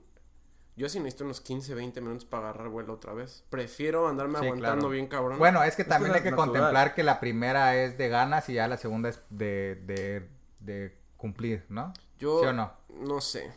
yo 0.76 0.90
sí 0.90 1.00
necesito 1.00 1.24
unos 1.24 1.40
15, 1.40 1.76
20 1.76 2.02
minutos 2.02 2.26
para 2.26 2.50
agarrar 2.50 2.70
vuelo 2.70 2.94
otra 2.94 3.14
vez. 3.14 3.46
Prefiero 3.50 4.08
andarme 4.10 4.40
Sí, 4.40 4.46
aguantando 4.46 4.80
claro. 4.80 4.90
bien 4.90 5.08
cabrón. 5.08 5.40
Bueno, 5.40 5.64
es 5.64 5.76
que 5.78 5.84
Es 5.84 5.88
también 5.88 6.12
que 6.12 6.18
hay 6.18 6.24
que 6.24 6.32
natural. 6.32 6.50
contemplar 6.52 6.94
que 6.96 7.04
la 7.04 7.20
primera 7.22 7.76
es 7.78 7.98
de 7.98 8.10
ganas 8.10 8.50
y 8.50 8.56
ya 8.56 8.68
la 8.68 8.78
segunda 8.78 9.08
es 9.10 9.22
de, 9.30 9.76
de, 9.86 10.30
de 10.60 10.98
cumplir, 11.16 11.66
¿no? 11.70 11.94
yo 12.20 12.42
¿Sí 12.42 12.48
o 12.48 12.54
no? 12.54 12.74
no 12.90 13.22
sé. 13.22 13.50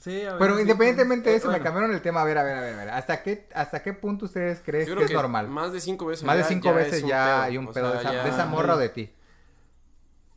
Sí, 0.00 0.22
a 0.22 0.32
ver, 0.32 0.38
Pero 0.38 0.54
sí, 0.56 0.62
independientemente 0.62 1.30
de 1.30 1.36
eso, 1.36 1.50
me 1.50 1.60
cambiaron 1.60 1.92
el 1.92 2.02
tema. 2.02 2.20
A 2.20 2.24
ver, 2.24 2.36
a 2.38 2.42
ver, 2.42 2.56
a 2.58 2.60
ver, 2.60 2.74
a 2.74 2.76
ver. 2.76 2.90
¿Hasta 2.90 3.22
qué, 3.22 3.48
hasta 3.54 3.82
qué 3.82 3.94
punto 3.94 4.26
ustedes 4.26 4.60
creen 4.64 4.86
que 4.96 5.04
es 5.04 5.10
normal? 5.12 5.48
Más 5.48 5.72
de 5.72 5.80
cinco 5.80 6.04
veces. 6.06 6.24
Más 6.24 6.36
de 6.36 6.44
cinco 6.44 6.66
ya 6.66 6.72
veces 6.72 7.02
ya 7.06 7.24
pedo. 7.24 7.42
hay 7.42 7.58
un 7.58 7.68
O 7.68 7.72
pedo 7.72 7.92
de, 7.92 7.98
esa, 8.00 8.12
ya- 8.12 8.24
de 8.24 8.30
esa 8.30 8.44
morra 8.46 8.74
o 8.74 8.78
de 8.78 8.90
ti. 8.90 9.10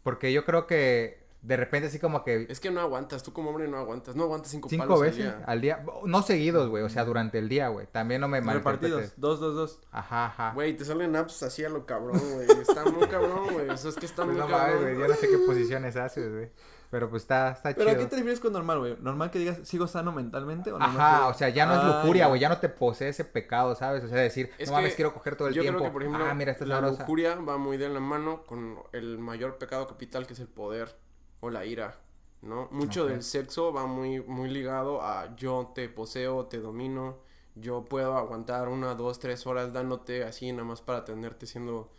Porque 0.04 0.32
yo 0.34 0.46
creo 0.46 0.68
que 0.68 1.22
de 1.42 1.58
repente 1.58 1.88
así 1.88 1.98
como 2.00 2.24
que 2.24 2.46
Es 2.50 2.60
que 2.60 2.70
no 2.72 2.82
aguantas, 2.82 3.24
tú 3.24 3.34
como 3.34 3.50
hombre 3.50 3.68
no 3.68 3.78
aguantas, 3.78 4.16
no 4.16 4.24
aguantas 4.24 4.52
cinco, 4.52 4.70
cinco 4.70 4.84
palos 4.84 5.00
al 5.02 5.06
veces 5.08 5.24
día. 5.24 5.44
al 5.46 5.62
día. 5.62 5.86
No 6.06 6.22
seguidos, 6.24 6.70
güey. 6.70 6.84
O 6.84 6.90
sea, 6.90 7.04
durante 7.04 7.38
el 7.40 7.50
día, 7.50 7.68
güey. 7.68 7.88
También 7.92 8.22
no 8.22 8.28
me 8.28 8.42
Repartidos. 8.42 9.14
Dos, 9.18 9.40
dos, 9.40 9.56
dos. 9.56 9.80
Ajá, 9.92 10.28
ajá. 10.28 10.52
Güey, 10.54 10.78
te 10.78 10.86
salen 10.86 11.16
apps 11.16 11.44
así 11.44 11.64
a 11.66 11.70
lo 11.70 11.86
cabrón, 11.86 12.20
güey. 12.34 12.48
Está 12.62 12.86
muy 12.86 13.08
cabrón, 13.08 13.50
güey. 13.54 13.70
Eso 13.70 13.90
es 13.90 13.96
que 13.96 14.06
está 14.06 14.24
Pues 14.24 14.38
muy 14.38 14.40
no 14.40 14.48
mames, 14.48 14.66
cabrón. 14.76 14.82
güey. 14.84 14.98
Yo 15.00 15.08
no 15.08 15.14
sé 15.16 15.30
qué 15.30 15.38
posiciones 15.40 15.96
haces, 15.98 16.32
güey. 16.32 16.50
Pero 16.92 17.10
pues 17.10 17.24
está, 17.24 17.52
está 17.52 17.74
¿Pero 17.74 17.90
a 17.90 17.94
chido. 17.94 18.04
qué 18.04 18.10
te 18.10 18.16
refieres 18.18 18.40
con 18.42 18.52
normal, 18.54 18.80
güey? 18.80 18.98
¿Normal 19.00 19.32
que 19.32 19.40
digas, 19.40 19.60
sigo 19.64 19.88
sano 19.88 20.12
mentalmente 20.12 20.72
o 20.74 20.78
normal 20.78 20.98
Ajá, 21.00 21.18
que- 21.26 21.32
o 21.32 21.34
sea, 21.34 21.50
ya 21.50 21.66
no 21.66 21.76
es 21.76 21.84
lujuria, 21.86 22.28
güey, 22.28 22.40
ya 22.42 22.50
no 22.50 22.58
te 22.60 22.68
posee 22.68 23.08
ese 23.10 23.24
pecado, 23.24 23.76
¿sabes? 23.76 24.04
O 24.04 24.10
sea, 24.10 24.18
decir, 24.18 24.52
Es 24.58 24.70
no 24.70 24.76
mames, 24.76 24.94
quiero 24.96 25.14
coger 25.14 25.38
todo 25.38 25.48
el 25.48 25.54
Yo 25.54 25.62
tiempo. 25.62 25.80
creo 25.80 25.90
que, 25.90 25.94
por 25.94 26.04
ejemplo, 26.04 26.26
ah, 26.26 26.34
mira, 26.34 26.52
esta 26.52 26.66
es 26.66 26.70
la 26.70 26.82
lujuria 26.82 27.36
va 27.36 27.58
muy 27.58 27.78
de 27.78 27.88
la 27.90 28.02
mano 28.02 28.44
con 28.44 28.78
el 28.92 29.18
mayor 29.20 29.58
pecado 29.58 29.88
capital 29.88 30.28
que 30.28 30.34
es 30.34 30.40
el 30.42 30.50
poder 30.50 30.94
o 31.40 31.50
la 31.50 31.66
ira, 31.66 31.96
¿no? 32.42 32.68
Mucho 32.72 33.06
del 33.08 33.24
sexo 33.24 33.72
va 33.72 33.86
muy, 33.88 34.20
muy 34.20 34.50
ligado 34.50 35.02
a 35.02 35.34
yo 35.38 35.72
te 35.74 35.88
poseo, 35.88 36.48
te 36.48 36.60
domino, 36.60 37.20
yo 37.56 37.86
puedo 37.86 38.18
aguantar 38.18 38.68
una, 38.68 38.96
dos, 38.96 39.18
tres 39.20 39.48
horas 39.48 39.72
dándote 39.72 40.26
así 40.26 40.52
nada 40.52 40.66
más 40.66 40.82
para 40.82 41.06
tenerte 41.06 41.46
siendo, 41.48 41.90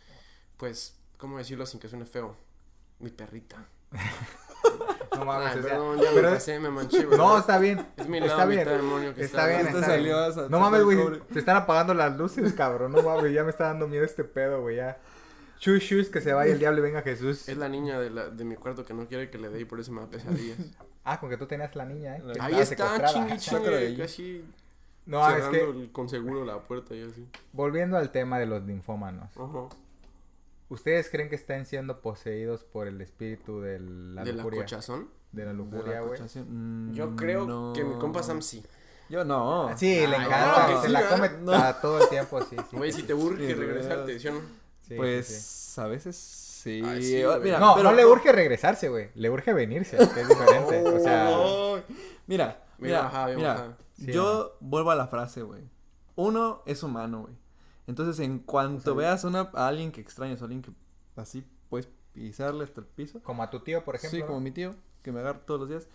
pues, 0.58 0.98
¿cómo 1.16 1.38
decirlo 1.38 1.64
sin 1.64 1.80
que 1.80 1.88
suene 1.88 2.04
feo? 2.04 2.36
Mi 2.98 3.08
perrita. 3.10 3.66
No 5.18 5.26
mames, 5.26 5.54
Ay, 5.56 5.62
perdón, 5.62 5.98
ya 5.98 6.08
pero- 6.14 6.28
me 6.30 6.34
pasé, 6.34 6.58
me 6.58 6.70
manché, 6.70 7.04
¿verdad? 7.04 7.16
No, 7.18 7.38
está 7.38 7.58
bien. 7.58 7.86
Es 7.96 8.08
mi 8.08 8.18
está 8.18 8.36
lado 8.38 8.48
bien. 8.48 8.60
mitad 8.60 8.72
demonio 8.76 9.14
que 9.14 9.22
Está 9.22 9.42
está, 9.42 9.62
bien, 9.62 9.76
está 9.76 9.96
bien. 10.36 10.50
No 10.50 10.58
mames, 10.58 10.82
güey. 10.84 10.98
Se 11.32 11.38
están 11.38 11.56
apagando 11.56 11.92
las 11.94 12.16
luces, 12.16 12.52
cabrón. 12.54 12.92
No 12.92 13.02
mames, 13.02 13.32
ya 13.32 13.44
me 13.44 13.50
está 13.50 13.64
dando 13.64 13.86
miedo 13.86 14.04
este 14.04 14.24
pedo, 14.24 14.62
güey. 14.62 14.76
Ya. 14.76 14.98
Shus, 15.60 15.82
shus, 15.82 16.08
que 16.08 16.20
se 16.20 16.32
vaya 16.32 16.52
el 16.52 16.58
diablo 16.58 16.78
y 16.80 16.82
venga 16.82 17.02
Jesús. 17.02 17.48
Es 17.48 17.56
la 17.56 17.68
niña 17.68 18.00
de, 18.00 18.10
la, 18.10 18.30
de 18.30 18.44
mi 18.44 18.56
cuarto 18.56 18.84
que 18.84 18.94
no 18.94 19.06
quiere 19.06 19.30
que 19.30 19.38
le 19.38 19.48
dé 19.50 19.60
y 19.60 19.64
por 19.64 19.78
eso 19.78 19.92
me 19.92 20.00
da 20.00 20.08
pesadillas. 20.08 20.58
Ah, 21.04 21.18
con 21.18 21.28
que 21.30 21.36
tú 21.36 21.46
tenías 21.46 21.74
la 21.74 21.84
niña, 21.84 22.16
¿eh? 22.16 22.22
Ahí 22.38 22.60
está, 22.60 23.04
chingue, 23.12 23.36
chingue, 23.36 23.96
casi 23.98 24.44
No, 25.04 25.28
es 25.36 25.44
que, 25.46 25.60
el- 25.60 25.90
con 25.90 26.08
seguro 26.08 26.44
la 26.44 26.60
puerta 26.60 26.94
y 26.94 27.02
así. 27.02 27.26
volviendo 27.52 27.96
al 27.96 28.10
tema 28.12 28.38
de 28.38 28.46
los 28.46 28.62
linfómanos. 28.62 29.28
Ajá. 29.36 29.66
¿Ustedes 30.72 31.10
creen 31.10 31.28
que 31.28 31.34
están 31.36 31.66
siendo 31.66 32.00
poseídos 32.00 32.64
por 32.64 32.86
el 32.88 33.00
espíritu 33.00 33.60
de 33.60 33.78
la 33.78 34.24
¿De 34.24 34.32
la 34.32 34.36
lujuria? 34.38 34.62
cochazón? 34.62 35.08
de 35.32 35.44
la 35.44 35.52
De 35.52 35.56
la 35.58 35.64
lujuria, 35.64 36.00
güey. 36.00 36.20
mm, 36.20 36.92
Yo 36.94 37.14
creo 37.16 37.46
no. 37.46 37.72
que 37.74 37.84
mi 37.84 37.94
compa 37.98 38.22
Sam 38.22 38.40
sí. 38.42 38.64
Yo 39.10 39.24
no. 39.24 39.70
Sí, 39.76 40.06
le 40.06 40.16
encanta, 40.16 40.80
se 40.80 40.86
sí, 40.86 40.92
la 40.92 41.08
come 41.08 41.28
No. 41.42 41.52
a 41.52 41.80
todo 41.80 42.02
el 42.02 42.08
tiempo, 42.08 42.40
sí, 42.42 42.56
sí. 42.70 42.76
Güey, 42.76 42.92
si 42.92 43.02
te 43.02 43.12
urge 43.14 43.46
Sí, 43.48 43.54
regresarte, 43.54 44.18
¿sí 44.18 44.28
o 44.28 44.32
no? 44.34 44.40
Sí, 44.88 44.94
pues 44.96 45.78
a 45.78 45.86
veces 45.86 46.16
sí. 46.16 46.82
Ay, 46.84 47.02
sí, 47.02 47.22
güey. 47.22 47.40
mira, 47.40 47.58
No, 47.58 47.74
pero- 47.76 47.90
no 47.90 47.96
le 47.96 48.06
urge 48.06 48.32
regresarse, 48.32 48.88
güey. 48.88 49.10
Le 49.14 49.28
urge 49.30 49.52
venirse, 49.52 49.96
que 49.98 50.20
es 50.22 50.28
diferente. 50.28 50.82
O 50.86 50.98
sea, 51.00 51.30
mira, 52.26 52.62
mira, 52.78 53.26
mira. 53.36 53.76
Sí, 53.98 54.10
yo 54.12 54.56
vuelvo 54.60 54.90
a 54.90 54.94
la 54.94 55.06
frase, 55.06 55.42
güey. 55.42 55.62
Uno 56.14 56.62
es 56.66 56.82
humano, 56.82 57.22
güey. 57.22 57.34
Entonces, 57.86 58.18
en 58.20 58.38
cuanto 58.38 58.94
veas 58.94 59.24
una, 59.24 59.50
a 59.54 59.68
alguien 59.68 59.92
que 59.92 60.00
extrañas, 60.00 60.40
a 60.40 60.44
alguien 60.44 60.62
que 60.62 60.70
así 61.16 61.44
puedes 61.68 61.88
pisarle 62.12 62.64
hasta 62.64 62.80
el 62.80 62.86
piso. 62.86 63.22
como 63.22 63.42
a 63.42 63.50
tu 63.50 63.60
tío, 63.60 63.84
por 63.84 63.96
ejemplo. 63.96 64.20
sí, 64.20 64.24
como 64.24 64.40
mi 64.40 64.50
tío, 64.50 64.74
que 65.02 65.12
me 65.12 65.20
agarra 65.20 65.40
todos 65.40 65.60
los 65.60 65.68
días. 65.68 65.88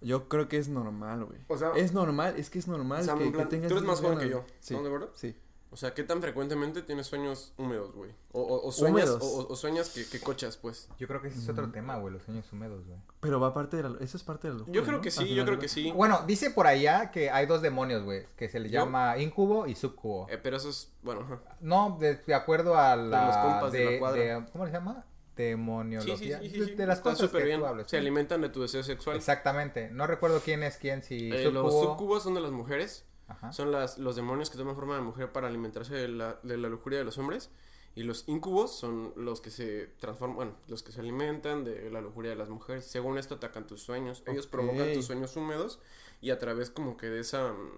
Yo 0.00 0.28
creo 0.28 0.48
que 0.48 0.58
es 0.58 0.68
normal, 0.68 1.24
güey. 1.24 1.40
O 1.48 1.56
sea, 1.56 1.72
es 1.76 1.92
normal, 1.92 2.34
es 2.36 2.50
que 2.50 2.58
es 2.58 2.68
normal 2.68 3.06
que, 3.06 3.46
tengas 3.46 3.68
tú 3.68 3.78
eres 3.78 3.88
más 3.88 4.00
joven 4.00 4.18
que 4.18 4.28
yo, 4.28 4.44
Sí, 4.60 4.74
¿no, 4.74 4.82
de 4.82 4.90
verdad? 4.90 5.08
sí. 5.14 5.34
O 5.74 5.76
sea, 5.76 5.92
¿qué 5.92 6.04
tan 6.04 6.22
frecuentemente 6.22 6.82
tienes 6.82 7.08
sueños 7.08 7.52
húmedos, 7.58 7.92
güey? 7.96 8.12
O, 8.30 8.40
o, 8.42 8.68
o 8.68 8.70
sueñas, 8.70 9.10
Húmedos. 9.10 9.22
o, 9.24 9.48
o 9.52 9.56
sueñas 9.56 9.88
que, 9.90 10.06
que 10.08 10.20
cochas, 10.20 10.56
pues. 10.56 10.88
Yo 11.00 11.08
creo 11.08 11.20
que 11.20 11.26
ese 11.26 11.40
es 11.40 11.48
otro 11.48 11.68
tema, 11.72 11.96
güey, 11.96 12.12
los 12.14 12.22
sueños 12.22 12.46
húmedos, 12.52 12.86
güey. 12.86 12.96
Pero 13.18 13.40
va 13.40 13.52
parte 13.52 13.78
de 13.78 13.82
la... 13.82 13.96
Eso 14.00 14.16
es 14.16 14.22
parte 14.22 14.46
de 14.46 14.52
la 14.54 14.58
locura, 14.60 14.72
Yo 14.72 14.84
creo 14.84 14.98
¿no? 14.98 15.02
que 15.02 15.10
sí, 15.10 15.34
yo 15.34 15.44
creo 15.44 15.56
de 15.56 15.62
que 15.62 15.68
sí. 15.68 15.90
Bueno, 15.90 16.22
dice 16.28 16.50
por 16.50 16.68
allá 16.68 17.10
que 17.10 17.28
hay 17.28 17.46
dos 17.46 17.60
demonios, 17.60 18.04
güey, 18.04 18.24
que 18.36 18.48
se 18.48 18.60
le 18.60 18.70
llama 18.70 19.18
incubo 19.18 19.66
y 19.66 19.74
subcubo. 19.74 20.28
Eh, 20.30 20.38
pero 20.40 20.58
eso 20.58 20.68
es, 20.70 20.92
bueno, 21.02 21.22
ajá. 21.22 21.40
No, 21.58 21.96
de, 22.00 22.14
de 22.18 22.34
acuerdo 22.34 22.78
a 22.78 22.94
la... 22.94 23.26
los 23.26 23.36
compas 23.36 23.72
de 23.72 23.90
la 23.94 23.98
cuadra. 23.98 24.22
de- 24.40 24.46
¿Cómo 24.52 24.66
se 24.66 24.72
llama? 24.72 25.04
Demoniología. 25.34 26.38
Sí, 26.38 26.44
sí, 26.44 26.48
sí, 26.50 26.54
sí, 26.54 26.60
de, 26.60 26.66
sí. 26.66 26.74
de 26.76 26.86
las 26.86 26.98
Está 26.98 27.10
cosas 27.10 27.30
que 27.30 27.42
bien. 27.42 27.58
tú 27.58 27.66
hablas. 27.66 27.90
Se 27.90 27.96
alimentan 27.98 28.40
de 28.42 28.48
tu 28.48 28.62
deseo 28.62 28.84
sexual. 28.84 29.16
Exactamente. 29.16 29.90
No 29.90 30.06
recuerdo 30.06 30.40
quién 30.40 30.62
es 30.62 30.76
quién, 30.76 31.02
si 31.02 31.30
Eh, 31.32 31.50
los 31.50 31.72
subcubo- 31.74 31.82
sucubos 31.90 32.22
son 32.22 32.34
de 32.34 32.40
las 32.42 32.52
mujeres. 32.52 33.04
Ajá. 33.28 33.52
Son 33.52 33.72
las, 33.72 33.98
los 33.98 34.16
demonios 34.16 34.50
que 34.50 34.58
toman 34.58 34.74
forma 34.74 34.96
de 34.96 35.02
mujer 35.02 35.32
para 35.32 35.46
alimentarse 35.48 35.94
de 35.94 36.08
la, 36.08 36.38
de 36.42 36.56
la 36.58 36.68
lujuria 36.68 36.98
de 36.98 37.04
los 37.04 37.16
hombres. 37.18 37.50
Y 37.96 38.02
los 38.02 38.24
incubos 38.28 38.76
son 38.76 39.12
los 39.16 39.40
que 39.40 39.50
se 39.50 39.86
transforman, 40.00 40.34
bueno, 40.36 40.52
los 40.66 40.82
que 40.82 40.90
se 40.90 41.00
alimentan 41.00 41.62
de 41.64 41.90
la 41.90 42.00
lujuria 42.00 42.30
de 42.32 42.36
las 42.36 42.48
mujeres. 42.48 42.84
Según 42.86 43.18
esto 43.18 43.36
atacan 43.36 43.66
tus 43.66 43.82
sueños. 43.82 44.22
Ellos 44.26 44.46
Ok. 44.46 44.50
provocan 44.52 44.92
tus 44.94 45.06
sueños 45.06 45.36
húmedos 45.36 45.78
y 46.20 46.30
a 46.30 46.38
través 46.38 46.70
como 46.70 46.96
que 46.96 47.06
de 47.06 47.20
esa... 47.20 47.52
mm, 47.52 47.70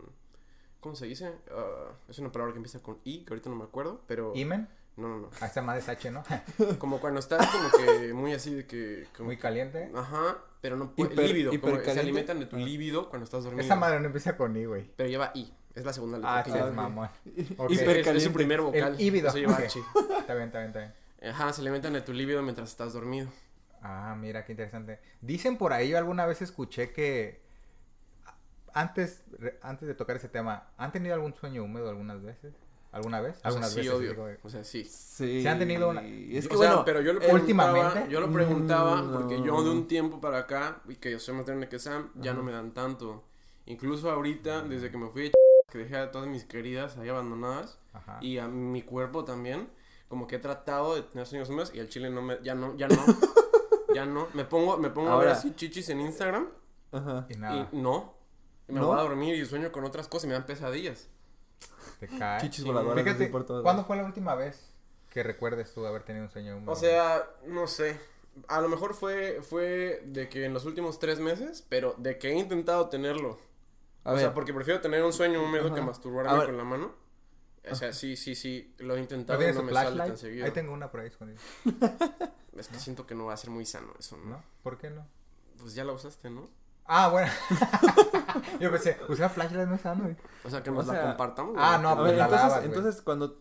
¿Cómo 0.81 0.95
se 0.97 1.07
dice? 1.07 1.33
Ah, 1.50 1.93
es 2.09 2.19
una 2.19 2.33
palabra 2.33 2.53
que 2.55 2.59
empieza 2.59 2.83
con 2.83 2.99
I, 3.05 3.25
que 3.25 3.33
ahorita 3.35 3.50
no 3.50 3.57
me 3.57 3.65
acuerdo, 3.65 4.00
pero... 4.07 4.33
¿Imen? 4.35 4.69
No, 4.97 5.09
no, 5.09 5.19
no. 5.19 5.31
A 5.41 5.47
esa 5.47 5.61
madre 5.61 5.81
es 5.81 5.88
H, 5.91 6.11
¿no? 6.11 6.23
Como 6.79 7.00
cuando 7.00 7.21
estás 7.21 7.47
como 7.50 7.69
que 7.85 8.15
muy 8.15 8.33
así 8.33 8.55
de 8.55 8.67
que... 8.67 9.07
como- 9.15 9.26
Muy 9.26 9.37
caliente. 9.37 9.91
Ajá, 9.95 10.38
pero 10.66 10.76
no 10.76 10.90
puede... 10.90 11.14
Hiper- 11.14 11.28
líbido, 11.28 11.61
como 11.61 11.78
que 11.80 11.92
se 11.92 12.00
alimentan 12.00 12.40
de 12.40 12.46
tu 12.46 12.56
líbido 12.56 13.08
cuando 13.08 13.23
estás 13.25 13.44
dormido. 13.44 13.64
Esa 13.64 13.76
madre 13.76 14.00
no 14.00 14.06
empieza 14.06 14.37
con 14.37 14.56
I, 14.56 14.64
güey. 14.64 14.90
Pero 14.96 15.08
lleva 15.08 15.30
I, 15.32 15.54
es 15.76 15.85
la 15.85 15.92
segunda 15.92 16.18
letra. 16.18 16.38
Ah, 16.38 16.42
que 16.42 16.50
sí, 16.50 16.58
es 16.58 16.73
mamón. 16.75 17.08
Es- 18.16 18.23
su 18.25 18.32
primer 18.32 18.61
vocal. 18.62 18.94
El 18.94 19.00
híbido. 19.00 19.28
Eso 19.28 19.38
lleva 19.38 19.52
Ok. 19.52 19.61
H. 19.61 19.78
Está 20.18 20.35
bien, 20.35 20.46
está 20.49 20.58
bien, 20.58 20.66
está 20.70 20.78
bien. 20.80 20.92
Ajá, 21.32 21.52
se 21.52 21.61
alimentan 21.61 21.92
de 21.92 22.00
tu 22.00 22.12
líbido 22.12 22.42
mientras 22.42 22.68
estás 22.68 22.94
dormido. 22.94 23.28
Ah, 23.80 24.16
mira, 24.18 24.44
qué 24.44 24.54
interesante. 24.54 24.99
Dicen 25.20 25.56
por 25.56 25.73
ahí, 25.73 25.90
yo 25.90 25.99
alguna 25.99 26.26
vez 26.26 26.42
escuché 26.42 26.90
que 26.90 27.40
antes, 28.73 29.23
antes 29.62 29.87
de 29.87 29.94
tocar 29.94 30.16
ese 30.16 30.28
tema, 30.28 30.68
¿han 30.76 30.90
tenido 30.90 31.14
algún 31.14 31.32
sueño 31.37 31.62
húmedo 31.62 31.90
algunas 31.90 32.20
veces? 32.25 32.54
¿Alguna 32.97 33.21
vez? 33.21 33.37
O 33.45 33.47
Algunas 33.49 33.71
sí, 33.71 33.76
veces. 33.79 33.93
obvio. 33.93 34.11
digo, 34.11 34.29
O 34.43 34.49
sea, 34.50 34.65
sí. 34.65 34.85
Sí. 34.85 35.43
¿Se 35.43 35.49
han 35.49 35.59
tenido 35.59 35.88
una- 35.91 36.03
Es 36.03 36.47
O 36.47 36.49
que 36.49 36.57
sea, 36.57 36.69
bueno, 36.69 36.85
pero 36.85 37.00
yo 37.00 37.12
lo 37.12 37.21
eh, 37.21 37.29
preguntaba, 37.31 37.73
últimamente- 37.73 38.12
yo 38.12 38.21
lo 38.21 38.33
preguntaba 38.33 39.03
Mm, 39.03 39.12
porque 39.12 39.38
no. 39.38 39.45
yo 39.47 39.62
de 39.65 39.71
un 39.71 39.87
tiempo 39.88 40.21
para 40.21 40.38
acá, 40.38 40.81
y 40.88 40.97
que 40.97 41.11
yo 41.11 41.19
soy 41.19 41.35
más 41.35 41.47
grande 41.47 41.69
que 41.69 41.79
Sam, 41.79 42.11
ya 42.17 42.33
no 42.35 42.43
me 42.43 42.53
dan 42.53 42.73
tanto. 42.75 43.25
Incluso 43.67 44.11
ahorita, 44.11 44.62
desde 44.62 44.91
que 44.91 44.97
me 44.99 45.09
fui 45.09 45.23
de 45.23 45.29
ch- 45.31 45.35
que 45.71 45.79
dejé 45.79 45.97
a 45.97 46.11
todas 46.11 46.29
mis 46.29 46.45
queridas 46.45 46.97
ahí 46.99 47.09
abandonadas, 47.09 47.79
Ajá. 47.93 48.19
y 48.21 48.38
a 48.38 48.47
mi 48.49 48.83
cuerpo 48.83 49.25
también, 49.25 49.69
como 50.09 50.26
que 50.26 50.37
he 50.37 50.38
tratado 50.38 50.95
de 50.95 51.03
tener 51.03 51.26
sueños 51.26 51.49
húmedos 51.50 51.73
y 51.75 51.81
el 51.81 51.88
chile 51.88 52.11
no 52.11 52.23
me, 52.23 52.38
ya 52.43 52.55
no, 52.55 52.76
ya 52.76 52.87
no, 52.88 52.95
ya 53.95 54.07
no. 54.07 54.29
Me 54.35 54.45
pongo, 54.45 54.76
me 54.79 54.91
pongo 54.91 55.09
a 55.11 55.17
ver 55.19 55.29
Ahora- 55.29 55.38
así 55.38 55.55
chichis 55.55 55.88
en 55.88 56.00
Instagram 56.00 56.49
Y 56.93 56.97
Ajá. 56.97 57.26
nada, 57.38 57.69
y 57.73 57.76
no. 57.76 58.15
Me 58.69 58.81
¿No? 58.81 58.87
voy 58.88 58.99
a 58.99 59.03
dormir 59.03 59.35
y 59.37 59.45
sueño 59.47 59.71
con 59.71 59.85
otras 59.85 60.09
cosas 60.09 60.25
y 60.25 60.26
me 60.29 60.33
dan 60.35 60.45
pesadillas. 60.47 61.09
Te 61.99 62.09
cae. 62.09 62.41
Chichis 62.41 62.65
voladoras 62.65 63.05
Fíjate, 63.05 63.26
por 63.26 63.47
¿cuándo 63.62 63.85
fue 63.85 63.97
la 63.97 64.05
última 64.05 64.35
vez 64.35 64.73
que 65.11 65.23
recuerdes 65.23 65.73
tú 65.73 65.87
haber 65.87 66.03
tenido 66.03 66.25
un 66.26 66.31
sueño 66.31 66.57
húmedo? 66.57 66.73
O 66.73 66.76
sea, 66.76 67.25
no 67.47 67.67
sé. 67.67 67.99
A 68.49 68.61
lo 68.61 68.69
mejor 68.69 68.95
fue, 68.95 69.41
fue 69.43 70.03
de 70.05 70.29
que 70.29 70.45
en 70.45 70.53
los 70.53 70.67
últimos 70.67 70.99
tres 70.99 71.21
meses, 71.21 71.65
pero 71.69 71.95
de 71.97 72.19
que 72.19 72.29
he 72.33 72.38
intentado 72.38 72.88
tenerlo. 72.88 73.38
A 74.05 74.11
o 74.11 74.12
ver, 74.12 74.21
sea, 74.21 74.35
porque 74.35 74.53
prefiero 74.53 74.81
tener 74.81 75.03
un 75.03 75.12
sueño 75.12 75.43
húmedo 75.43 75.73
que 75.73 75.81
Ajá. 75.81 75.87
masturbarme 75.87 76.31
A 76.31 76.35
ver. 76.35 76.47
con 76.47 76.57
la 76.59 76.65
mano. 76.65 76.95
O 77.71 77.75
sea, 77.75 77.93
sí, 77.93 78.17
sí, 78.17 78.35
sí, 78.35 78.75
lo 78.79 78.95
he 78.95 78.99
¿No 78.99 79.03
intentado 79.03 79.43
y 79.43 79.53
no 79.53 79.62
me 79.62 79.73
sale 79.73 79.97
tan 79.97 80.17
seguido. 80.19 80.45
Ahí 80.45 80.53
tengo 80.53 80.73
una 80.73 80.91
por 80.91 81.00
ahí 81.00 81.09
escondida. 81.09 81.41
Es 82.57 82.69
que 82.69 82.79
siento 82.79 83.07
que 83.07 83.15
no 83.15 83.26
va 83.26 83.35
a 83.35 83.37
ser 83.37 83.50
muy 83.50 83.67
sano 83.67 83.93
eso, 83.99 84.17
¿no? 84.17 84.26
¿No? 84.26 84.43
¿Por 84.62 84.79
qué 84.79 84.91
no? 84.91 85.05
Pues 85.59 85.75
ya 85.75 85.83
la 85.85 85.93
usaste, 85.93 86.31
¿no? 86.31 86.49
Ah, 86.88 87.09
bueno. 87.09 87.31
Yo 88.61 88.71
pensé, 88.71 88.97
usar 89.09 89.31
flashlight 89.31 89.69
no 89.69 89.75
es 89.75 89.81
sano. 89.81 90.05
güey. 90.05 90.16
O 90.45 90.50
sea, 90.50 90.62
que 90.62 90.71
O 90.71 90.75
nos 90.75 90.87
la 90.87 91.00
compartamos. 91.02 91.55
Ah, 91.59 91.78
no, 91.83 91.95
pues 91.97 92.09
ver, 92.09 92.16
la 92.19 92.25
entonces, 92.25 92.49
lavas, 92.49 92.64
entonces 92.64 93.02
cuando 93.02 93.40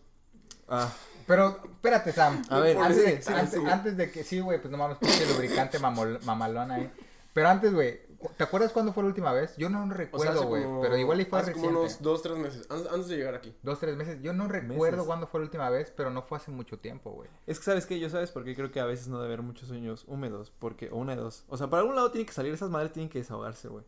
ah, 0.68 0.88
Pero, 1.26 1.60
espérate, 1.64 2.12
Sam. 2.12 2.42
A 2.50 2.58
ver, 2.60 2.76
antes, 2.78 3.28
antes, 3.28 3.64
antes 3.64 3.96
de 3.96 4.10
que 4.10 4.24
sí, 4.24 4.40
güey, 4.40 4.60
pues 4.60 4.70
no 4.70 4.78
mames, 4.78 4.98
pinche 4.98 5.26
lubricante 5.26 5.78
mamol- 5.78 6.20
mamalón 6.22 6.70
ahí. 6.70 6.90
Pero 7.32 7.48
antes, 7.48 7.72
güey, 7.72 8.00
¿te 8.36 8.44
acuerdas 8.44 8.72
cuándo 8.72 8.92
fue 8.92 9.02
la 9.02 9.08
última 9.08 9.32
vez? 9.32 9.56
Yo 9.56 9.68
no 9.70 9.88
recuerdo, 9.92 10.46
güey. 10.46 10.64
pero 10.82 10.96
igual 10.96 11.20
y 11.20 11.24
fue 11.24 11.38
hace 11.40 11.50
reciente. 11.52 11.68
como 11.72 11.80
unos 11.84 12.00
dos, 12.02 12.22
tres 12.22 12.36
meses, 12.38 12.66
antes, 12.70 12.90
antes 12.92 13.08
de 13.08 13.16
llegar 13.16 13.34
aquí. 13.34 13.54
Dos, 13.62 13.78
tres 13.80 13.96
meses. 13.96 14.20
Yo 14.22 14.32
no 14.32 14.48
recuerdo 14.48 14.96
Meses. 14.98 15.06
cuándo 15.06 15.26
fue 15.26 15.40
la 15.40 15.44
última 15.46 15.70
vez, 15.70 15.92
pero 15.96 16.10
no 16.10 16.22
fue 16.22 16.38
hace 16.38 16.50
mucho 16.50 16.78
tiempo, 16.78 17.10
güey. 17.12 17.28
es 17.46 17.58
que 17.58 17.64
sabes 17.64 17.86
que 17.86 17.98
yo 18.00 18.08
sabes 18.10 18.30
por 18.30 18.44
qué 18.44 18.54
creo 18.54 18.70
que 18.70 18.80
a 18.80 18.84
veces 18.86 19.08
no 19.08 19.16
debe 19.20 19.34
haber 19.34 19.42
muchos 19.42 19.68
sueños 19.68 20.04
húmedos, 20.06 20.50
porque 20.58 20.90
o 20.90 20.96
una 20.96 21.14
de 21.16 21.22
dos, 21.22 21.44
o 21.48 21.56
sea, 21.56 21.68
por 21.68 21.78
algún 21.78 21.94
lado 21.94 22.10
tiene 22.10 22.26
que 22.26 22.32
salir 22.32 22.52
esas 22.54 22.70
madres 22.70 22.92
tienen 22.92 23.08
que 23.08 23.18
desahogarse, 23.18 23.68
güey. 23.68 23.84